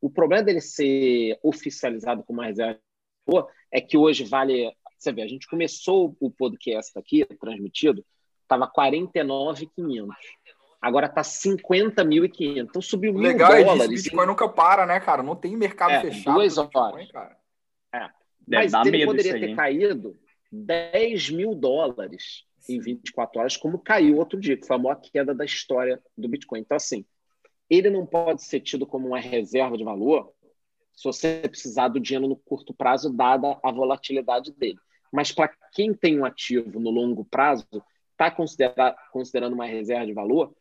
O 0.00 0.10
problema 0.10 0.42
dele 0.42 0.60
ser 0.60 1.38
oficializado 1.42 2.22
como 2.22 2.40
uma 2.40 2.46
reserva 2.46 2.74
de 2.74 2.80
valor 3.26 3.50
é 3.70 3.80
que 3.80 3.96
hoje 3.96 4.24
vale. 4.24 4.74
Você 4.98 5.12
vê, 5.12 5.22
a 5.22 5.28
gente 5.28 5.46
começou 5.46 6.14
o 6.20 6.30
podcast 6.30 6.98
aqui, 6.98 7.24
transmitido, 7.24 8.04
estava 8.42 8.66
49,500 8.66 10.14
agora 10.80 11.06
está 11.06 11.22
50.500. 11.22 12.58
Então 12.58 12.80
subiu 12.80 13.12
mil 13.12 13.22
Legal 13.22 13.52
é 13.52 13.64
dólares. 13.64 13.92
Isso, 13.92 14.04
Bitcoin 14.04 14.26
nunca 14.26 14.48
para, 14.48 14.86
né, 14.86 14.98
cara? 15.00 15.22
Não 15.22 15.36
tem 15.36 15.56
mercado 15.56 15.92
é, 15.92 16.00
fechado. 16.00 16.34
Duas 16.34 16.58
horas. 16.58 17.10
cara. 17.10 17.36
É. 17.92 18.08
Mas 18.46 18.72
ele 18.86 19.04
poderia 19.04 19.38
ter 19.38 19.54
caído 19.54 20.16
10 20.50 21.30
mil 21.30 21.54
dólares 21.54 22.44
em 22.68 22.78
24 22.78 23.40
horas, 23.40 23.56
como 23.56 23.78
caiu 23.78 24.18
outro 24.18 24.38
dia, 24.38 24.56
que 24.56 24.66
foi 24.66 24.76
a 24.76 24.78
maior 24.78 24.96
queda 24.96 25.34
da 25.34 25.44
história 25.44 26.00
do 26.16 26.28
Bitcoin. 26.28 26.60
Então, 26.60 26.76
assim, 26.76 27.04
ele 27.68 27.90
não 27.90 28.04
pode 28.04 28.42
ser 28.42 28.60
tido 28.60 28.86
como 28.86 29.08
uma 29.08 29.20
reserva 29.20 29.76
de 29.76 29.84
valor 29.84 30.32
se 31.00 31.04
você 31.04 31.40
precisar 31.48 31.88
do 31.88 31.98
dinheiro 31.98 32.28
no 32.28 32.36
curto 32.36 32.74
prazo, 32.74 33.10
dada 33.10 33.58
a 33.62 33.72
volatilidade 33.72 34.52
dele. 34.52 34.78
Mas 35.10 35.32
para 35.32 35.50
quem 35.72 35.94
tem 35.94 36.20
um 36.20 36.26
ativo 36.26 36.78
no 36.78 36.90
longo 36.90 37.24
prazo, 37.24 37.66
está 38.12 38.30
considerando 38.30 39.54
uma 39.54 39.64
reserva 39.64 40.04
de 40.04 40.12
valor, 40.12 40.54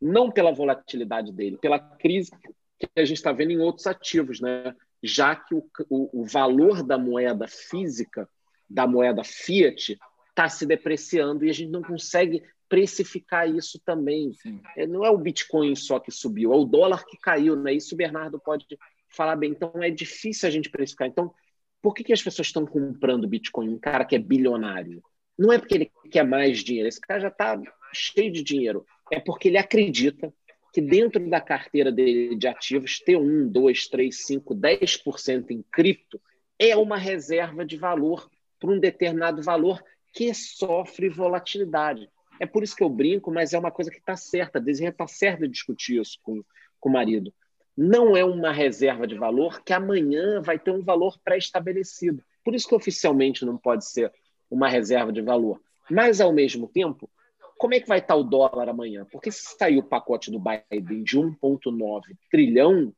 não 0.00 0.30
pela 0.30 0.52
volatilidade 0.52 1.32
dele, 1.32 1.58
pela 1.58 1.78
crise 1.78 2.30
que 2.78 2.88
a 2.96 3.04
gente 3.04 3.16
está 3.16 3.32
vendo 3.32 3.52
em 3.52 3.58
outros 3.58 3.86
ativos, 3.86 4.40
né? 4.40 4.74
já 5.02 5.34
que 5.36 5.54
o, 5.54 5.64
o, 5.88 6.22
o 6.22 6.24
valor 6.24 6.82
da 6.82 6.98
moeda 6.98 7.46
física, 7.48 8.28
da 8.68 8.86
moeda 8.86 9.22
fiat, 9.24 9.98
está 10.30 10.48
se 10.48 10.66
depreciando 10.66 11.44
e 11.44 11.50
a 11.50 11.52
gente 11.52 11.70
não 11.70 11.82
consegue 11.82 12.42
precificar 12.68 13.48
isso 13.48 13.80
também. 13.84 14.32
É, 14.76 14.86
não 14.86 15.04
é 15.04 15.10
o 15.10 15.18
Bitcoin 15.18 15.74
só 15.76 15.98
que 15.98 16.10
subiu, 16.10 16.52
é 16.52 16.56
o 16.56 16.64
dólar 16.64 17.04
que 17.06 17.16
caiu, 17.18 17.56
né? 17.56 17.72
Isso 17.72 17.94
o 17.94 17.98
Bernardo 17.98 18.38
pode 18.40 18.66
falar 19.08 19.36
bem. 19.36 19.52
Então 19.52 19.72
é 19.82 19.90
difícil 19.90 20.48
a 20.48 20.50
gente 20.50 20.68
precificar. 20.68 21.08
Então, 21.08 21.32
por 21.80 21.94
que, 21.94 22.02
que 22.02 22.12
as 22.12 22.22
pessoas 22.22 22.48
estão 22.48 22.66
comprando 22.66 23.28
Bitcoin? 23.28 23.68
Um 23.68 23.78
cara 23.78 24.04
que 24.04 24.16
é 24.16 24.18
bilionário. 24.18 25.02
Não 25.38 25.52
é 25.52 25.58
porque 25.58 25.74
ele 25.74 25.92
quer 26.10 26.24
mais 26.24 26.58
dinheiro, 26.64 26.88
esse 26.88 27.00
cara 27.00 27.20
já 27.20 27.28
está 27.28 27.60
cheio 27.92 28.32
de 28.32 28.42
dinheiro 28.42 28.84
é 29.12 29.20
porque 29.20 29.48
ele 29.48 29.58
acredita 29.58 30.32
que 30.72 30.80
dentro 30.80 31.28
da 31.30 31.40
carteira 31.40 31.90
dele 31.90 32.36
de 32.36 32.46
ativos, 32.46 33.00
ter 33.00 33.16
1, 33.16 33.48
2, 33.48 33.88
3, 33.88 34.26
5, 34.26 34.54
10% 34.54 35.50
em 35.50 35.62
cripto 35.72 36.20
é 36.58 36.76
uma 36.76 36.98
reserva 36.98 37.64
de 37.64 37.76
valor 37.76 38.30
para 38.58 38.70
um 38.70 38.78
determinado 38.78 39.42
valor 39.42 39.82
que 40.12 40.32
sofre 40.34 41.08
volatilidade. 41.08 42.08
É 42.40 42.46
por 42.46 42.62
isso 42.62 42.76
que 42.76 42.82
eu 42.82 42.88
brinco, 42.88 43.30
mas 43.30 43.54
é 43.54 43.58
uma 43.58 43.70
coisa 43.70 43.90
que 43.90 43.98
está 43.98 44.16
certa. 44.16 44.58
A 44.58 44.60
Desirê 44.60 44.90
está 44.90 45.06
certa 45.06 45.46
de 45.46 45.52
discutir 45.52 46.00
isso 46.00 46.18
com, 46.22 46.42
com 46.78 46.88
o 46.88 46.92
marido. 46.92 47.32
Não 47.76 48.16
é 48.16 48.24
uma 48.24 48.52
reserva 48.52 49.06
de 49.06 49.14
valor 49.14 49.62
que 49.62 49.72
amanhã 49.72 50.40
vai 50.42 50.58
ter 50.58 50.70
um 50.70 50.82
valor 50.82 51.18
pré-estabelecido. 51.22 52.22
Por 52.44 52.54
isso 52.54 52.68
que 52.68 52.74
oficialmente 52.74 53.44
não 53.44 53.56
pode 53.56 53.86
ser 53.86 54.12
uma 54.50 54.68
reserva 54.68 55.12
de 55.12 55.20
valor. 55.20 55.60
Mas, 55.90 56.20
ao 56.20 56.32
mesmo 56.32 56.68
tempo, 56.68 57.10
como 57.58 57.74
é 57.74 57.80
que 57.80 57.88
vai 57.88 57.98
estar 57.98 58.14
o 58.14 58.22
dólar 58.22 58.68
amanhã? 58.68 59.06
Porque 59.10 59.30
se 59.30 59.56
sair 59.56 59.78
o 59.78 59.82
pacote 59.82 60.30
do 60.30 60.38
Biden 60.38 61.02
de 61.02 61.18
1,9 61.18 62.16
trilhão, 62.30 62.94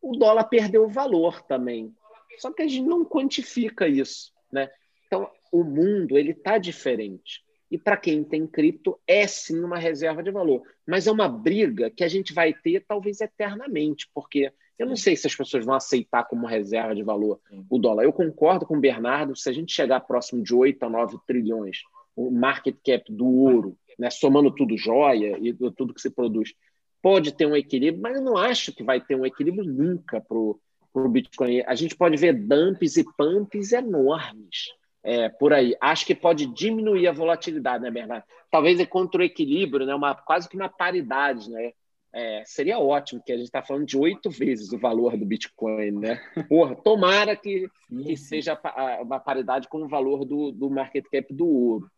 o 0.00 0.16
dólar 0.16 0.44
perdeu 0.44 0.84
o 0.84 0.88
valor 0.88 1.42
também. 1.42 1.94
Só 2.38 2.52
que 2.52 2.62
a 2.62 2.68
gente 2.68 2.86
não 2.86 3.04
quantifica 3.04 3.86
isso, 3.86 4.32
né? 4.50 4.70
Então, 5.06 5.30
o 5.52 5.62
mundo 5.62 6.18
ele 6.18 6.32
está 6.32 6.58
diferente. 6.58 7.42
E 7.70 7.78
para 7.78 7.96
quem 7.96 8.22
tem 8.22 8.46
cripto, 8.46 8.98
é 9.06 9.26
sim 9.26 9.60
uma 9.60 9.78
reserva 9.78 10.22
de 10.22 10.30
valor. 10.30 10.62
Mas 10.86 11.06
é 11.06 11.12
uma 11.12 11.28
briga 11.28 11.90
que 11.90 12.04
a 12.04 12.08
gente 12.08 12.32
vai 12.32 12.52
ter 12.52 12.84
talvez 12.86 13.20
eternamente, 13.20 14.08
porque 14.14 14.52
eu 14.78 14.86
não 14.86 14.96
sei 14.96 15.16
se 15.16 15.26
as 15.26 15.34
pessoas 15.34 15.64
vão 15.64 15.74
aceitar 15.74 16.24
como 16.24 16.46
reserva 16.46 16.94
de 16.94 17.02
valor 17.02 17.40
o 17.70 17.78
dólar. 17.78 18.04
Eu 18.04 18.12
concordo 18.12 18.66
com 18.66 18.76
o 18.76 18.80
Bernardo, 18.80 19.36
se 19.36 19.48
a 19.48 19.52
gente 19.52 19.72
chegar 19.72 20.00
próximo 20.00 20.42
de 20.42 20.54
8 20.54 20.82
a 20.84 20.90
9 20.90 21.18
trilhões 21.26 21.78
o 22.16 22.30
market 22.30 22.76
cap 22.84 23.12
do 23.12 23.26
ouro, 23.26 23.76
né, 23.98 24.10
somando 24.10 24.50
tudo 24.50 24.76
joia 24.76 25.38
e 25.40 25.52
tudo 25.52 25.94
que 25.94 26.00
se 26.00 26.10
produz, 26.10 26.54
pode 27.02 27.32
ter 27.32 27.46
um 27.46 27.56
equilíbrio, 27.56 28.02
mas 28.02 28.16
eu 28.16 28.22
não 28.22 28.36
acho 28.36 28.72
que 28.72 28.82
vai 28.82 29.00
ter 29.00 29.14
um 29.14 29.26
equilíbrio 29.26 29.64
nunca 29.64 30.20
para 30.20 30.38
o 30.38 31.08
Bitcoin. 31.08 31.62
A 31.66 31.74
gente 31.74 31.94
pode 31.94 32.16
ver 32.16 32.32
dumps 32.32 32.96
e 32.96 33.04
pumps 33.16 33.72
enormes 33.72 34.72
é, 35.02 35.28
por 35.28 35.52
aí. 35.52 35.76
Acho 35.80 36.06
que 36.06 36.14
pode 36.14 36.46
diminuir 36.46 37.06
a 37.06 37.12
volatilidade, 37.12 37.84
né, 37.84 37.90
Bernardo? 37.90 38.24
Talvez 38.50 38.80
é 38.80 38.86
contra 38.86 39.20
o 39.20 39.24
equilíbrio, 39.24 39.84
né, 39.84 39.94
uma, 39.94 40.14
quase 40.14 40.48
que 40.48 40.56
uma 40.56 40.68
paridade, 40.68 41.50
né? 41.50 41.72
É, 42.16 42.44
seria 42.46 42.78
ótimo, 42.78 43.20
que 43.26 43.32
a 43.32 43.36
gente 43.36 43.46
está 43.46 43.60
falando 43.60 43.86
de 43.86 43.98
oito 43.98 44.30
vezes 44.30 44.72
o 44.72 44.78
valor 44.78 45.16
do 45.16 45.26
Bitcoin, 45.26 45.90
né? 45.90 46.20
Porra, 46.48 46.76
tomara 46.76 47.34
que, 47.34 47.68
que 47.90 48.16
seja 48.16 48.56
uma 49.02 49.18
paridade 49.18 49.68
com 49.68 49.82
o 49.82 49.88
valor 49.88 50.24
do, 50.24 50.52
do 50.52 50.70
market 50.70 51.04
cap 51.10 51.34
do 51.34 51.44
ouro. 51.44 51.90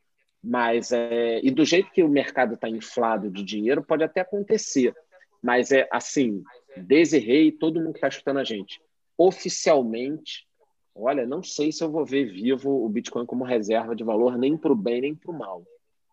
Mas 0.42 0.92
é, 0.92 1.40
e 1.42 1.50
do 1.50 1.64
jeito 1.64 1.90
que 1.90 2.02
o 2.02 2.08
mercado 2.08 2.54
está 2.54 2.68
inflado 2.68 3.30
de 3.30 3.42
dinheiro, 3.42 3.82
pode 3.82 4.04
até 4.04 4.20
acontecer. 4.20 4.94
Mas 5.42 5.70
é 5.72 5.88
assim, 5.92 6.42
Desirei, 6.76 7.50
todo 7.50 7.80
mundo 7.80 7.92
que 7.92 7.98
está 7.98 8.08
escutando 8.08 8.38
a 8.38 8.44
gente, 8.44 8.80
oficialmente, 9.16 10.46
olha, 10.94 11.26
não 11.26 11.42
sei 11.42 11.72
se 11.72 11.82
eu 11.82 11.90
vou 11.90 12.04
ver 12.04 12.24
vivo 12.24 12.84
o 12.84 12.88
Bitcoin 12.88 13.24
como 13.24 13.44
reserva 13.44 13.96
de 13.96 14.04
valor, 14.04 14.36
nem 14.36 14.56
para 14.56 14.72
o 14.72 14.76
bem, 14.76 15.00
nem 15.00 15.14
para 15.14 15.30
o 15.30 15.38
mal. 15.38 15.64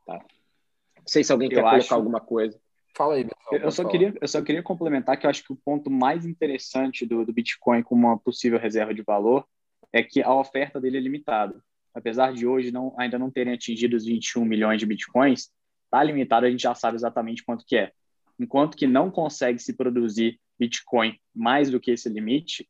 Tá? 0.06 0.16
Não 0.16 1.08
sei 1.08 1.24
se 1.24 1.32
alguém 1.32 1.50
eu 1.50 1.56
quer 1.56 1.66
acho... 1.66 1.88
colocar 1.90 1.96
alguma 1.96 2.22
coisa. 2.22 2.60
Fala 2.96 3.16
aí, 3.16 3.26
pessoal. 3.26 3.62
Eu 3.62 3.72
só, 3.72 3.86
queria, 3.86 4.14
eu 4.22 4.28
só 4.28 4.42
queria 4.42 4.64
complementar 4.64 5.18
que 5.18 5.26
eu 5.26 5.30
acho 5.30 5.44
que 5.44 5.52
o 5.52 5.56
ponto 5.58 5.90
mais 5.90 6.26
interessante 6.26 7.06
do, 7.06 7.26
do 7.26 7.34
Bitcoin 7.34 7.84
como 7.84 8.08
uma 8.08 8.18
possível 8.18 8.60
reserva 8.60 8.94
de 8.94 9.02
valor 9.02 9.46
é 9.92 10.02
que 10.02 10.22
a 10.22 10.34
oferta 10.34 10.80
dele 10.80 10.98
é 10.98 11.02
limitada 11.02 11.62
apesar 11.94 12.34
de 12.34 12.48
hoje 12.48 12.72
não, 12.72 12.94
ainda 12.98 13.20
não 13.20 13.32
terem 13.32 13.54
atingido 13.54 13.96
os 13.96 14.06
21 14.06 14.46
milhões 14.46 14.80
de 14.80 14.86
bitcoins, 14.86 15.52
está 15.86 16.04
limitado, 16.04 16.46
a 16.46 16.50
gente 16.50 16.64
já 16.64 16.74
sabe 16.74 16.96
exatamente 16.96 17.44
quanto 17.44 17.66
que 17.66 17.76
é. 17.76 17.92
Enquanto 18.40 18.76
que 18.76 18.88
não 18.88 19.12
consegue 19.12 19.60
se 19.60 19.74
produzir 19.74 20.40
bitcoin 20.58 21.18
mais 21.34 21.70
do 21.70 21.80
que 21.80 21.92
esse 21.92 22.10
limite, 22.10 22.68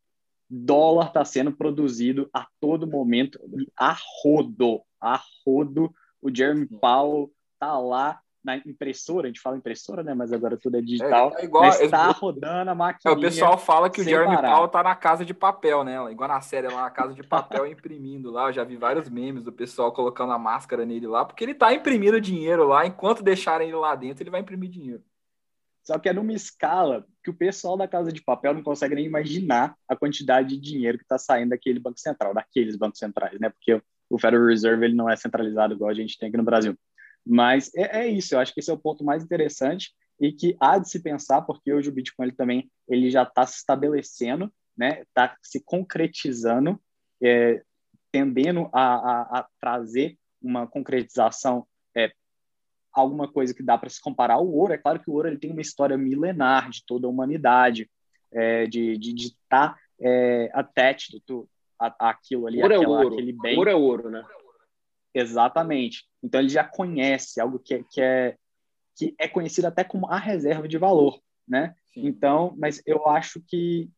dólar 0.50 1.08
está 1.08 1.24
sendo 1.24 1.52
produzido 1.52 2.30
a 2.34 2.48
todo 2.60 2.88
momento 2.88 3.40
a 3.80 3.96
rodo, 4.22 4.82
a 5.02 5.22
rodo. 5.46 5.94
O 6.22 6.34
Jeremy 6.34 6.68
Powell 6.68 7.32
está 7.54 7.78
lá 7.80 8.22
na 8.44 8.58
impressora, 8.58 9.26
a 9.26 9.30
gente 9.30 9.40
fala 9.40 9.58
impressora, 9.58 10.04
né? 10.04 10.14
Mas 10.14 10.34
agora 10.34 10.58
tudo 10.58 10.78
é 10.78 10.82
digital. 10.82 11.32
É, 11.38 11.42
é 11.42 11.46
igual, 11.46 11.64
mas 11.64 11.90
tá 11.90 12.12
rodando 12.12 12.70
a 12.70 12.76
máquina. 12.76 13.14
É, 13.14 13.16
o 13.16 13.20
pessoal 13.20 13.58
fala 13.58 13.90
que 13.90 14.02
o 14.02 14.04
Jeremy. 14.04 14.36
Powell 14.36 14.68
tá 14.68 14.84
na 14.84 14.96
casa 14.96 15.24
de 15.24 15.34
papel, 15.34 15.84
né? 15.84 16.12
Igual 16.12 16.28
na 16.28 16.42
série 16.42 16.68
lá, 16.68 16.84
na 16.84 16.92
casa 16.92 17.14
de 17.14 17.24
papel 17.24 17.66
imprimindo 17.66 18.32
lá. 18.32 18.48
Eu 18.48 18.54
já 18.54 18.64
vi 18.64 18.76
vários 18.76 19.10
memes 19.10 19.44
do 19.44 19.52
pessoal 19.52 19.92
colocando 19.92 20.34
a 20.34 20.38
máscara 20.38 20.86
nele 20.86 21.08
lá, 21.08 21.24
porque 21.24 21.44
ele 21.44 21.54
tá 21.54 21.74
imprimindo 21.74 22.20
dinheiro 22.20 22.68
lá. 22.68 22.86
Enquanto 22.86 23.24
deixarem 23.24 23.70
ele 23.70 23.78
lá 23.78 23.96
dentro, 23.96 24.24
ele 24.24 24.30
vai 24.30 24.42
imprimir 24.42 24.70
dinheiro. 24.70 25.04
Só 25.84 26.00
que 26.00 26.08
é 26.08 26.14
numa 26.14 26.32
escala 26.32 27.06
que 27.24 27.30
o 27.30 27.34
pessoal 27.34 27.76
da 27.76 27.88
casa 27.88 28.12
de 28.12 28.22
papel 28.22 28.54
não 28.54 28.64
consegue 28.64 28.96
nem 28.96 29.06
imaginar 29.06 29.76
a 29.88 29.96
quantidade 29.96 30.50
de 30.50 30.58
dinheiro 30.58 30.98
que 30.98 31.04
está 31.04 31.18
saindo 31.18 31.50
daquele 31.50 31.80
banco 31.80 32.00
central, 32.00 32.34
daqueles 32.34 32.78
bancos 32.78 33.00
centrais, 33.00 33.38
né? 33.40 33.50
Porque 33.50 33.82
o 34.10 34.18
Federal 34.18 34.48
Reserve 34.48 34.86
ele 34.86 34.96
não 34.96 35.10
é 35.10 35.16
centralizado 35.16 35.74
igual 35.74 35.90
a 35.90 35.94
gente 35.94 36.18
tem 36.18 36.30
aqui 36.30 36.38
no 36.38 36.44
Brasil. 36.44 36.78
Mas 37.26 37.74
é, 37.76 38.02
é, 38.02 38.08
isso, 38.08 38.36
eu 38.36 38.40
acho 38.40 38.54
que 38.54 38.60
esse 38.60 38.70
é 38.70 38.74
o 38.74 38.80
ponto 38.80 39.04
mais 39.04 39.24
interessante 39.24 39.92
e 40.20 40.32
que 40.32 40.56
há 40.60 40.78
de 40.78 40.90
se 40.90 41.02
pensar, 41.02 41.42
porque 41.42 41.74
hoje 41.74 41.90
o 41.90 41.94
Bitcoin 41.94 42.28
ele 42.28 42.36
também 42.36 42.72
ele 42.88 43.10
já 43.10 43.24
está 43.24 43.46
se 43.46 43.58
estabelecendo, 43.58 44.52
né? 44.78 45.02
Está 45.02 45.36
se 45.42 45.64
concretizando, 45.64 46.80
é, 47.22 47.62
tendendo 48.12 48.70
a, 48.74 48.96
a, 48.96 49.40
a, 49.40 49.48
trazer 49.60 50.18
uma 50.42 50.68
concretização, 50.68 51.66
é, 51.96 52.12
alguma 52.92 53.32
coisa 53.32 53.54
que 53.54 53.64
dá 53.64 53.78
para 53.78 53.90
se 53.90 54.02
comparar 54.02 54.36
ao 54.36 54.48
ouro. 54.48 54.74
É 54.74 54.78
claro 54.78 55.00
que 55.00 55.10
o 55.10 55.14
ouro 55.14 55.28
ele 55.28 55.40
tem 55.40 55.52
uma 55.52 55.62
história 55.62 55.98
milenar 55.98 56.70
de 56.70 56.86
toda 56.86 57.08
a 57.08 57.10
humanidade, 57.10 57.90
é, 58.32 58.66
de 58.68 58.92
estar 58.92 59.00
de, 59.00 59.14
de 59.14 59.38
tá, 59.48 59.78
é, 60.00 60.50
attached 60.54 61.22
to, 61.26 61.50
a, 61.80 62.10
aquilo 62.10 62.48
ali, 62.48 62.62
ouro 62.62 62.74
é 62.74 62.78
aquela, 62.78 63.02
é 63.02 63.04
ouro. 63.04 63.14
aquele 63.14 63.34
bem. 63.34 63.58
Ouro 63.58 63.70
é 63.70 63.76
ouro, 63.76 64.10
né? 64.10 64.24
Exatamente. 65.14 66.06
Então 66.22 66.40
ele 66.40 66.50
já 66.50 66.64
conhece 66.64 67.40
algo 67.40 67.60
que, 67.60 67.76
é, 67.76 67.84
que 67.84 68.02
é 68.02 68.36
que 68.96 69.16
é 69.18 69.28
conhecido 69.28 69.68
até 69.68 69.84
como 69.84 70.08
a 70.08 70.18
reserva 70.18 70.68
de 70.68 70.78
valor, 70.78 71.20
né? 71.48 71.76
Sim. 71.94 72.08
Então, 72.08 72.54
mas 72.58 72.82
eu 72.86 73.08
acho 73.08 73.42
que, 73.48 73.90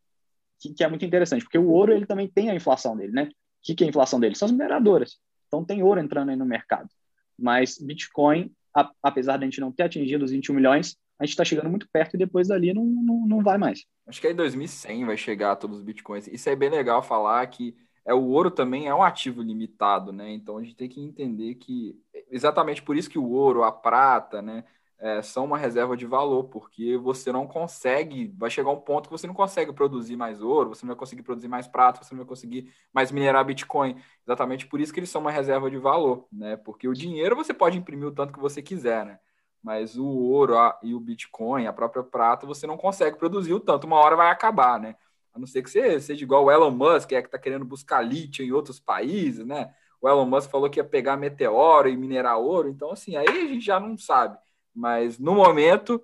que, 0.60 0.74
que, 0.74 0.84
é 0.84 0.88
muito 0.88 1.06
interessante, 1.06 1.44
porque 1.44 1.58
o 1.58 1.70
ouro 1.70 1.94
ele 1.94 2.06
também 2.06 2.28
tem 2.28 2.50
a 2.50 2.56
inflação 2.56 2.96
dele, 2.96 3.12
né? 3.12 3.24
O 3.24 3.30
que, 3.62 3.76
que 3.76 3.84
é 3.84 3.88
a 3.88 3.90
inflação 3.90 4.20
dele? 4.20 4.36
São 4.36 4.46
as 4.46 4.52
mineradoras. 4.52 5.18
Então 5.48 5.64
tem 5.64 5.84
ouro 5.84 6.00
entrando 6.00 6.30
aí 6.30 6.36
no 6.36 6.46
mercado. 6.46 6.90
Mas 7.38 7.78
Bitcoin, 7.78 8.52
a, 8.76 8.90
apesar 9.04 9.38
de 9.38 9.44
a 9.44 9.48
gente 9.48 9.60
não 9.60 9.72
ter 9.72 9.84
atingido 9.84 10.24
os 10.24 10.32
21 10.32 10.56
milhões, 10.56 10.98
a 11.20 11.26
gente 11.26 11.32
está 11.32 11.46
chegando 11.46 11.70
muito 11.70 11.88
perto 11.92 12.16
e 12.16 12.18
depois 12.18 12.48
dali 12.48 12.74
não, 12.74 12.86
não, 12.86 13.28
não 13.28 13.44
vai 13.44 13.58
mais. 13.58 13.86
Acho 14.08 14.22
que 14.22 14.28
aí 14.28 14.34
2100 14.34 15.06
vai 15.06 15.18
chegar 15.18 15.56
todos 15.56 15.78
os 15.78 15.84
bitcoins. 15.84 16.28
Isso 16.28 16.50
é 16.50 16.56
bem 16.56 16.70
legal 16.70 17.02
falar 17.02 17.46
que 17.48 17.76
é 18.06 18.14
o 18.14 18.22
ouro 18.24 18.52
também 18.52 18.88
é 18.88 18.94
um 18.94 19.04
ativo 19.04 19.42
limitado, 19.42 20.12
né? 20.14 20.32
Então 20.32 20.58
a 20.58 20.64
gente 20.64 20.76
tem 20.76 20.88
que 20.88 21.02
entender 21.02 21.56
que 21.56 22.00
exatamente 22.30 22.84
por 22.84 22.96
isso 22.96 23.10
que 23.10 23.18
o 23.20 23.30
ouro, 23.30 23.64
a 23.64 23.72
prata, 23.72 24.42
né, 24.42 24.64
é, 24.98 25.22
são 25.22 25.46
uma 25.46 25.58
reserva 25.58 25.98
de 25.98 26.06
valor, 26.06 26.46
porque 26.46 26.98
você 26.98 27.32
não 27.32 27.46
consegue, 27.48 28.34
vai 28.38 28.50
chegar 28.50 28.72
um 28.72 28.80
ponto 28.80 29.10
que 29.10 29.12
você 29.12 29.28
não 29.28 29.34
consegue 29.34 29.74
produzir 29.74 30.16
mais 30.16 30.42
ouro, 30.42 30.70
você 30.70 30.86
não 30.86 30.94
vai 30.94 31.00
conseguir 31.00 31.24
produzir 31.24 31.48
mais 31.48 31.68
prata, 31.68 32.04
você 32.04 32.14
não 32.14 32.20
vai 32.20 32.28
conseguir 32.28 32.74
mais 32.94 33.12
minerar 33.12 33.44
Bitcoin. 33.46 33.98
Exatamente 34.26 34.68
por 34.68 34.80
isso 34.80 34.94
que 34.94 35.00
eles 35.00 35.10
são 35.10 35.22
uma 35.22 35.32
reserva 35.32 35.70
de 35.70 35.78
valor, 35.78 36.28
né? 36.32 36.56
Porque 36.58 36.88
o 36.88 36.94
dinheiro 36.94 37.36
você 37.36 37.54
pode 37.54 37.78
imprimir 37.78 38.08
o 38.08 38.12
tanto 38.12 38.34
que 38.34 38.40
você 38.40 38.62
quiser, 38.62 39.06
né? 39.06 39.20
Mas 39.62 39.98
o 39.98 40.06
ouro 40.06 40.58
a, 40.58 40.80
e 40.84 40.94
o 40.94 41.00
Bitcoin, 41.00 41.66
a 41.66 41.74
própria 41.74 42.04
prata, 42.04 42.46
você 42.46 42.68
não 42.68 42.78
consegue 42.78 43.18
produzir 43.18 43.54
o 43.54 43.60
tanto, 43.60 43.86
uma 43.88 43.98
hora 43.98 44.16
vai 44.16 44.30
acabar, 44.30 44.80
né? 44.80 44.96
A 45.36 45.40
não 45.40 45.46
ser 45.46 45.62
que 45.62 45.70
você 45.70 46.00
seja 46.00 46.24
igual 46.24 46.46
o 46.46 46.52
Elon 46.52 46.72
Musk, 46.72 47.12
é 47.12 47.22
que 47.22 47.28
está 47.28 47.38
querendo 47.38 47.66
buscar 47.66 48.02
lítio 48.02 48.46
em 48.46 48.54
outros 48.54 48.80
países, 48.80 49.46
né? 49.46 49.74
O 50.00 50.08
Elon 50.08 50.26
Musk 50.26 50.50
falou 50.50 50.70
que 50.70 50.80
ia 50.80 50.84
pegar 50.84 51.18
meteoro 51.18 51.90
e 51.90 51.98
minerar 51.98 52.40
ouro, 52.40 52.70
então 52.70 52.92
assim, 52.92 53.18
aí 53.18 53.28
a 53.28 53.48
gente 53.48 53.66
já 53.66 53.78
não 53.78 53.98
sabe. 53.98 54.38
Mas 54.74 55.20
no 55.20 55.36
momento, 55.36 56.02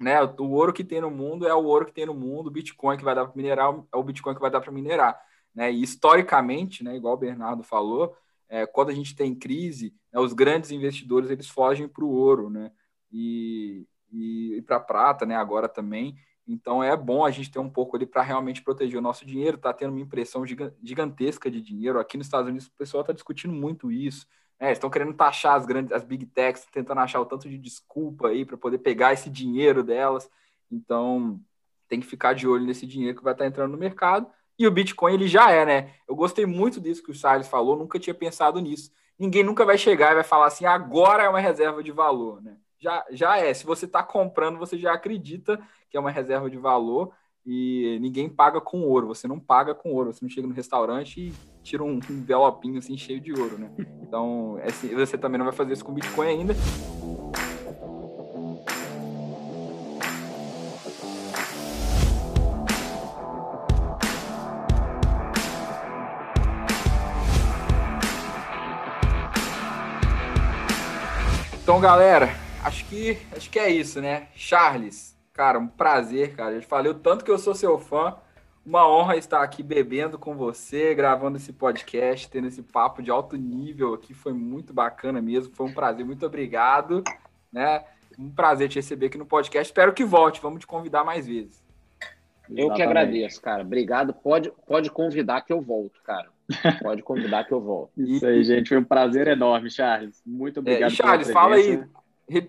né, 0.00 0.22
o 0.22 0.50
ouro 0.50 0.72
que 0.72 0.82
tem 0.82 1.02
no 1.02 1.10
mundo 1.10 1.46
é 1.46 1.54
o 1.54 1.64
ouro 1.64 1.84
que 1.84 1.92
tem 1.92 2.06
no 2.06 2.14
mundo, 2.14 2.46
o 2.46 2.50
Bitcoin 2.50 2.96
que 2.96 3.04
vai 3.04 3.14
dar 3.14 3.26
para 3.26 3.36
minerar 3.36 3.74
é 3.92 3.96
o 3.96 4.02
Bitcoin 4.02 4.34
que 4.34 4.40
vai 4.40 4.50
dar 4.50 4.60
para 4.60 4.72
minerar, 4.72 5.20
né? 5.54 5.70
E 5.70 5.82
historicamente, 5.82 6.82
né, 6.82 6.96
igual 6.96 7.14
o 7.14 7.18
Bernardo 7.18 7.62
falou, 7.62 8.16
é, 8.48 8.64
quando 8.66 8.88
a 8.90 8.94
gente 8.94 9.14
tem 9.14 9.34
crise, 9.34 9.94
né, 10.10 10.18
os 10.18 10.32
grandes 10.32 10.70
investidores 10.70 11.30
eles 11.30 11.48
fogem 11.48 11.86
para 11.86 12.04
o 12.04 12.10
ouro, 12.10 12.48
né? 12.48 12.72
E, 13.12 13.86
e, 14.10 14.56
e 14.56 14.62
para 14.62 14.80
prata, 14.80 15.26
né? 15.26 15.36
Agora 15.36 15.68
também. 15.68 16.16
Então 16.52 16.84
é 16.84 16.94
bom 16.94 17.24
a 17.24 17.30
gente 17.30 17.50
ter 17.50 17.58
um 17.58 17.68
pouco 17.68 17.96
ali 17.96 18.04
para 18.04 18.22
realmente 18.22 18.62
proteger 18.62 18.98
o 18.98 19.02
nosso 19.02 19.24
dinheiro. 19.24 19.56
Está 19.56 19.72
tendo 19.72 19.90
uma 19.90 20.00
impressão 20.00 20.44
gigantesca 20.82 21.50
de 21.50 21.60
dinheiro. 21.60 21.98
Aqui 21.98 22.18
nos 22.18 22.26
Estados 22.26 22.48
Unidos 22.48 22.66
o 22.66 22.72
pessoal 22.72 23.00
está 23.00 23.12
discutindo 23.12 23.54
muito 23.54 23.90
isso. 23.90 24.26
É, 24.58 24.70
estão 24.70 24.90
querendo 24.90 25.14
taxar 25.14 25.56
as 25.56 25.64
grandes, 25.64 25.92
as 25.92 26.04
big 26.04 26.26
techs, 26.26 26.66
tentando 26.70 27.00
achar 27.00 27.20
o 27.20 27.26
tanto 27.26 27.48
de 27.48 27.58
desculpa 27.58 28.28
aí 28.28 28.44
para 28.44 28.56
poder 28.56 28.78
pegar 28.78 29.12
esse 29.12 29.30
dinheiro 29.30 29.82
delas. 29.82 30.30
Então 30.70 31.40
tem 31.88 32.00
que 32.00 32.06
ficar 32.06 32.34
de 32.34 32.46
olho 32.46 32.64
nesse 32.64 32.86
dinheiro 32.86 33.16
que 33.16 33.24
vai 33.24 33.32
estar 33.32 33.44
tá 33.44 33.48
entrando 33.48 33.72
no 33.72 33.78
mercado. 33.78 34.26
E 34.58 34.66
o 34.66 34.70
Bitcoin 34.70 35.14
ele 35.14 35.26
já 35.26 35.50
é, 35.50 35.64
né? 35.64 35.94
Eu 36.06 36.14
gostei 36.14 36.44
muito 36.44 36.80
disso 36.80 37.02
que 37.02 37.10
o 37.10 37.14
Charles 37.14 37.48
falou, 37.48 37.76
nunca 37.76 37.98
tinha 37.98 38.14
pensado 38.14 38.60
nisso. 38.60 38.92
Ninguém 39.18 39.42
nunca 39.42 39.64
vai 39.64 39.78
chegar 39.78 40.12
e 40.12 40.16
vai 40.16 40.24
falar 40.24 40.46
assim, 40.46 40.66
agora 40.66 41.22
é 41.24 41.28
uma 41.28 41.40
reserva 41.40 41.82
de 41.82 41.90
valor, 41.90 42.42
né? 42.42 42.56
já, 42.82 43.04
já 43.10 43.38
é. 43.38 43.54
Se 43.54 43.64
você 43.64 43.86
está 43.86 44.02
comprando, 44.02 44.58
você 44.58 44.76
já 44.76 44.92
acredita 44.92 45.60
que 45.92 45.96
é 45.98 46.00
uma 46.00 46.10
reserva 46.10 46.48
de 46.48 46.56
valor 46.56 47.12
e 47.44 47.98
ninguém 48.00 48.26
paga 48.26 48.62
com 48.62 48.80
ouro. 48.80 49.08
Você 49.08 49.28
não 49.28 49.38
paga 49.38 49.74
com 49.74 49.92
ouro. 49.92 50.10
Você 50.10 50.24
não 50.24 50.30
chega 50.30 50.48
no 50.48 50.54
restaurante 50.54 51.20
e 51.20 51.34
tira 51.62 51.84
um 51.84 52.00
envelopinho 52.08 52.78
assim 52.78 52.96
cheio 52.96 53.20
de 53.20 53.30
ouro, 53.30 53.58
né? 53.58 53.70
Então, 54.00 54.58
é 54.60 54.68
assim, 54.68 54.88
você 54.94 55.18
também 55.18 55.36
não 55.36 55.44
vai 55.44 55.54
fazer 55.54 55.74
isso 55.74 55.84
com 55.84 55.92
Bitcoin 55.92 56.28
ainda. 56.28 56.54
Então, 71.62 71.78
galera, 71.80 72.34
acho 72.64 72.86
que 72.86 73.18
acho 73.36 73.50
que 73.50 73.58
é 73.58 73.70
isso, 73.70 74.00
né? 74.00 74.28
Charles, 74.34 75.11
cara, 75.32 75.58
um 75.58 75.66
prazer, 75.66 76.34
cara. 76.34 76.54
Eu 76.54 76.62
falei 76.62 76.90
o 76.90 76.94
tanto 76.94 77.24
que 77.24 77.30
eu 77.30 77.38
sou 77.38 77.54
seu 77.54 77.78
fã. 77.78 78.16
Uma 78.64 78.88
honra 78.88 79.16
estar 79.16 79.42
aqui 79.42 79.60
bebendo 79.62 80.16
com 80.18 80.36
você, 80.36 80.94
gravando 80.94 81.36
esse 81.36 81.52
podcast, 81.52 82.30
tendo 82.30 82.46
esse 82.46 82.62
papo 82.62 83.02
de 83.02 83.10
alto 83.10 83.36
nível 83.36 83.92
aqui. 83.92 84.14
Foi 84.14 84.32
muito 84.32 84.72
bacana 84.72 85.20
mesmo. 85.20 85.54
Foi 85.54 85.66
um 85.66 85.74
prazer. 85.74 86.06
Muito 86.06 86.24
obrigado, 86.24 87.02
né? 87.52 87.84
Um 88.16 88.30
prazer 88.30 88.68
te 88.68 88.76
receber 88.76 89.06
aqui 89.06 89.18
no 89.18 89.26
podcast. 89.26 89.70
Espero 89.70 89.92
que 89.92 90.04
volte. 90.04 90.40
Vamos 90.40 90.60
te 90.60 90.66
convidar 90.66 91.02
mais 91.02 91.26
vezes. 91.26 91.60
Eu 92.48 92.66
Exatamente. 92.66 92.76
que 92.76 92.82
agradeço, 92.82 93.42
cara. 93.42 93.62
Obrigado. 93.62 94.14
Pode, 94.14 94.52
pode 94.66 94.90
convidar 94.90 95.40
que 95.40 95.52
eu 95.52 95.60
volto, 95.60 96.00
cara. 96.02 96.28
Pode 96.82 97.02
convidar 97.02 97.44
que 97.44 97.52
eu 97.52 97.60
volto. 97.60 97.92
Isso 97.96 98.26
aí, 98.26 98.44
gente. 98.44 98.68
Foi 98.68 98.78
um 98.78 98.84
prazer 98.84 99.26
enorme, 99.26 99.70
Charles. 99.70 100.22
Muito 100.24 100.60
obrigado. 100.60 100.92
É, 100.92 100.94
Charles, 100.94 101.30
fala 101.30 101.56
aí 101.56 101.82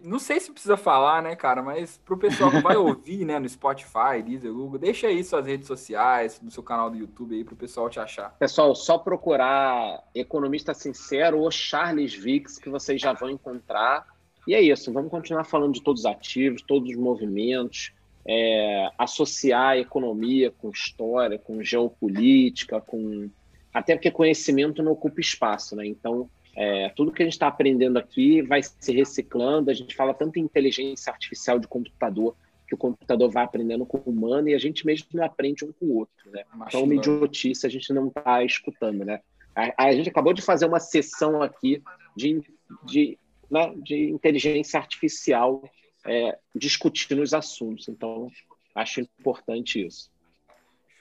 não 0.04 0.20
sei 0.20 0.40
se 0.40 0.52
precisa 0.52 0.78
falar, 0.78 1.22
né, 1.22 1.36
cara, 1.36 1.62
mas 1.62 1.98
pro 2.06 2.18
pessoal 2.18 2.52
que 2.52 2.60
vai 2.60 2.76
ouvir, 2.78 3.26
né, 3.26 3.40
no 3.40 3.50
Spotify, 3.50 4.22
Deezer, 4.24 4.54
Google, 4.54 4.80
deixa 4.80 5.08
aí 5.08 5.24
suas 5.24 5.46
redes 5.46 5.68
sociais, 5.68 6.40
no 6.42 6.52
seu 6.52 6.64
canal 6.64 6.90
do 6.90 6.98
YouTube 6.98 7.36
aí 7.36 7.44
pro 7.44 7.56
pessoal 7.56 7.90
te 7.90 8.00
achar. 8.00 8.36
Pessoal, 8.38 8.76
só 8.76 8.98
procurar 8.98 10.04
Economista 10.14 10.74
Sincero 10.74 11.40
ou 11.40 11.52
Charles 11.52 12.14
Vix 12.14 12.58
que 12.58 12.70
vocês 12.70 13.02
já 13.02 13.14
vão 13.14 13.30
encontrar. 13.30 14.06
E 14.48 14.54
é 14.54 14.62
isso, 14.62 14.92
vamos 14.92 15.10
continuar 15.10 15.44
falando 15.44 15.74
de 15.74 15.82
todos 15.82 16.02
os 16.02 16.06
ativos, 16.06 16.62
todos 16.62 16.90
os 16.90 16.98
movimentos, 16.98 17.94
é, 18.26 18.90
associar 18.98 19.70
a 19.70 19.78
economia 19.78 20.52
com 20.52 20.70
história, 20.70 21.38
com 21.38 21.64
geopolítica, 21.64 22.80
com 22.80 23.30
até 23.74 23.96
porque 23.96 24.12
conhecimento 24.12 24.84
não 24.84 24.92
ocupa 24.92 25.20
espaço, 25.20 25.76
né? 25.76 25.86
Então, 25.86 26.30
É, 26.56 26.90
tudo 26.90 27.12
que 27.12 27.22
a 27.22 27.26
gente 27.26 27.34
está 27.34 27.48
aprendendo 27.48 27.98
aqui 27.98 28.42
vai 28.42 28.62
se 28.62 28.92
reciclando. 28.92 29.72
A 29.72 29.74
gente 29.74 29.96
fala 29.96 30.14
tanto 30.14 30.38
em 30.38 30.44
inteligência 30.44 31.12
artificial 31.12 31.60
de 31.60 31.68
computador, 31.68 32.36
que 32.68 32.76
o 32.76 32.78
computador 32.78 33.30
vai 33.30 33.44
aprendendo 33.44 33.86
com 33.86 33.98
o 33.98 34.12
humano 34.12 34.50
e 34.50 34.54
a 34.54 34.60
gente 34.60 34.86
mesmo 34.86 35.08
não 35.14 35.24
aprende 35.24 35.66
um 35.66 35.72
com 35.72 35.86
o 35.86 35.98
outro. 35.98 36.32
Né? 36.32 36.44
Então, 36.68 36.84
uma 36.84 36.96
idiotice 36.96 37.66
a 37.66 37.70
gente 37.70 37.92
não 37.92 38.08
está 38.08 38.44
escutando. 38.44 39.04
Né? 39.04 39.20
A, 39.56 39.86
a, 39.86 39.92
gente 39.94 40.10
acabou 40.10 40.34
de 40.34 40.42
fazer 40.42 40.66
uma 40.66 40.80
sessão 40.80 41.42
aqui 41.42 41.82
de, 42.16 42.42
de, 42.86 43.18
né, 43.50 43.74
de 43.78 44.10
inteligência 44.10 44.80
artificial 44.80 45.64
é, 46.06 46.38
discutindo 46.56 47.22
os 47.22 47.34
assuntos. 47.34 47.88
Então, 47.88 48.28
acho 48.76 49.02
importante 49.02 49.86
isso. 49.86 50.13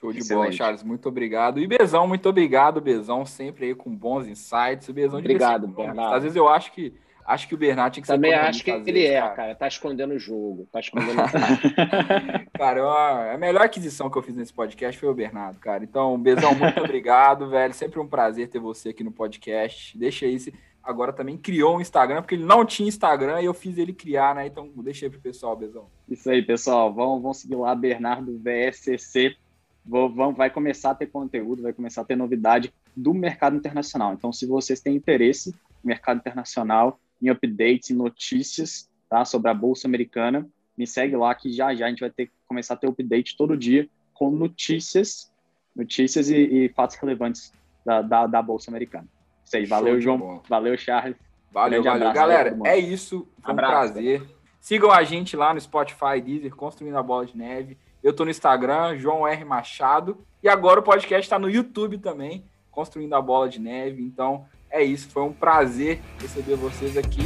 Show 0.03 0.11
de 0.11 0.19
Excelente. 0.19 0.43
bola, 0.43 0.51
Charles. 0.51 0.83
Muito 0.83 1.07
obrigado. 1.07 1.61
E 1.61 1.67
Bezão, 1.67 2.05
muito 2.05 2.27
obrigado, 2.27 2.81
Bezão, 2.81 3.25
sempre 3.25 3.67
aí 3.67 3.75
com 3.75 3.95
bons 3.95 4.27
insights. 4.27 4.89
O 4.89 4.93
Bezão 4.93 5.19
obrigado, 5.19 5.65
Bernardo. 5.67 6.15
Às 6.15 6.23
vezes 6.23 6.35
eu 6.35 6.49
acho 6.49 6.73
que 6.73 6.93
acho 7.25 7.47
que 7.47 7.55
o 7.55 7.57
Bernardo 7.57 7.93
tinha 7.93 8.01
que 8.01 8.07
ser 8.07 8.13
Também 8.15 8.33
acho 8.33 8.61
que 8.65 8.69
ele 8.69 8.81
vezes, 8.81 9.09
é, 9.11 9.21
cara. 9.21 9.33
cara. 9.33 9.55
Tá 9.55 9.67
escondendo 9.67 10.13
o 10.13 10.19
jogo. 10.19 10.67
Tá 10.69 10.79
escondendo 10.81 11.21
o 11.21 11.27
jogo. 11.27 12.51
cara, 12.57 13.33
a 13.33 13.37
melhor 13.37 13.61
aquisição 13.61 14.09
que 14.09 14.17
eu 14.17 14.21
fiz 14.21 14.35
nesse 14.35 14.53
podcast 14.53 14.99
foi 14.99 15.07
o 15.07 15.13
Bernardo, 15.13 15.57
cara. 15.57 15.85
Então, 15.85 16.19
Bezão, 16.19 16.53
muito 16.53 16.79
obrigado, 16.83 17.49
velho. 17.49 17.73
Sempre 17.73 18.01
um 18.01 18.07
prazer 18.07 18.49
ter 18.49 18.59
você 18.59 18.89
aqui 18.89 19.05
no 19.05 19.11
podcast. 19.11 19.97
Deixa 19.97 20.25
aí 20.25 20.37
se 20.37 20.53
agora 20.83 21.13
também 21.13 21.37
criou 21.37 21.77
um 21.77 21.81
Instagram, 21.81 22.21
porque 22.21 22.35
ele 22.35 22.43
não 22.43 22.65
tinha 22.65 22.89
Instagram 22.89 23.41
e 23.41 23.45
eu 23.45 23.53
fiz 23.53 23.77
ele 23.77 23.93
criar, 23.93 24.35
né? 24.35 24.45
Então 24.45 24.69
deixa 24.75 25.05
aí 25.05 25.09
pro 25.09 25.21
pessoal, 25.21 25.55
Bezão. 25.55 25.87
Isso 26.09 26.29
aí, 26.29 26.41
pessoal. 26.41 26.93
Vão, 26.93 27.21
vão 27.21 27.33
seguir 27.33 27.55
lá, 27.55 27.73
Bernardo 27.73 28.37
VSCC. 28.37 29.37
Vou, 29.85 30.09
vão, 30.09 30.33
vai 30.33 30.49
começar 30.49 30.91
a 30.91 30.95
ter 30.95 31.07
conteúdo, 31.07 31.61
vai 31.61 31.73
começar 31.73 32.01
a 32.01 32.05
ter 32.05 32.15
novidade 32.15 32.73
do 32.95 33.13
mercado 33.13 33.55
internacional. 33.55 34.13
Então, 34.13 34.31
se 34.31 34.45
vocês 34.45 34.79
têm 34.79 34.95
interesse 34.95 35.51
no 35.51 35.87
mercado 35.87 36.17
internacional, 36.17 36.99
em 37.21 37.29
updates, 37.29 37.89
em 37.89 37.95
notícias 37.95 38.89
tá, 39.09 39.25
sobre 39.25 39.51
a 39.51 39.53
Bolsa 39.53 39.87
Americana, 39.87 40.47
me 40.77 40.87
segue 40.87 41.15
lá 41.15 41.33
que 41.35 41.51
já 41.51 41.73
já 41.75 41.85
a 41.85 41.89
gente 41.89 41.99
vai 41.99 42.09
ter 42.09 42.31
começar 42.47 42.75
a 42.75 42.77
ter 42.77 42.87
update 42.87 43.35
todo 43.35 43.57
dia 43.57 43.89
com 44.13 44.29
notícias, 44.29 45.31
notícias 45.75 46.29
e, 46.29 46.35
e 46.35 46.69
fatos 46.69 46.95
relevantes 46.97 47.51
da, 47.85 48.01
da, 48.01 48.27
da 48.27 48.41
Bolsa 48.41 48.69
Americana. 48.69 49.07
Isso 49.43 49.57
aí, 49.57 49.65
valeu, 49.65 49.99
João. 49.99 50.17
Bom. 50.17 50.43
Valeu, 50.47 50.77
Charles. 50.77 51.17
Valeu, 51.51 51.83
valeu. 51.83 52.07
Abraço, 52.07 52.15
Galera, 52.15 52.57
é 52.65 52.77
isso. 52.77 53.27
Foi 53.43 53.53
um 53.53 53.57
prazer. 53.57 54.23
Sigam 54.59 54.91
a 54.91 55.03
gente 55.03 55.35
lá 55.35 55.53
no 55.53 55.59
Spotify, 55.59 56.21
Deezer, 56.23 56.55
Construindo 56.55 56.97
a 56.97 57.03
Bola 57.03 57.25
de 57.25 57.37
Neve. 57.37 57.77
Eu 58.03 58.11
tô 58.11 58.25
no 58.25 58.31
Instagram, 58.31 58.97
João 58.97 59.25
R. 59.25 59.45
Machado. 59.45 60.17
E 60.43 60.49
agora 60.49 60.81
o 60.81 60.83
podcast 60.83 61.25
está 61.25 61.39
no 61.39 61.49
YouTube 61.49 61.97
também, 61.97 62.43
Construindo 62.69 63.13
a 63.13 63.21
Bola 63.21 63.47
de 63.47 63.59
Neve. 63.59 64.03
Então, 64.03 64.45
é 64.69 64.83
isso. 64.83 65.07
Foi 65.09 65.23
um 65.23 65.31
prazer 65.31 66.01
receber 66.19 66.55
vocês 66.55 66.97
aqui. 66.97 67.21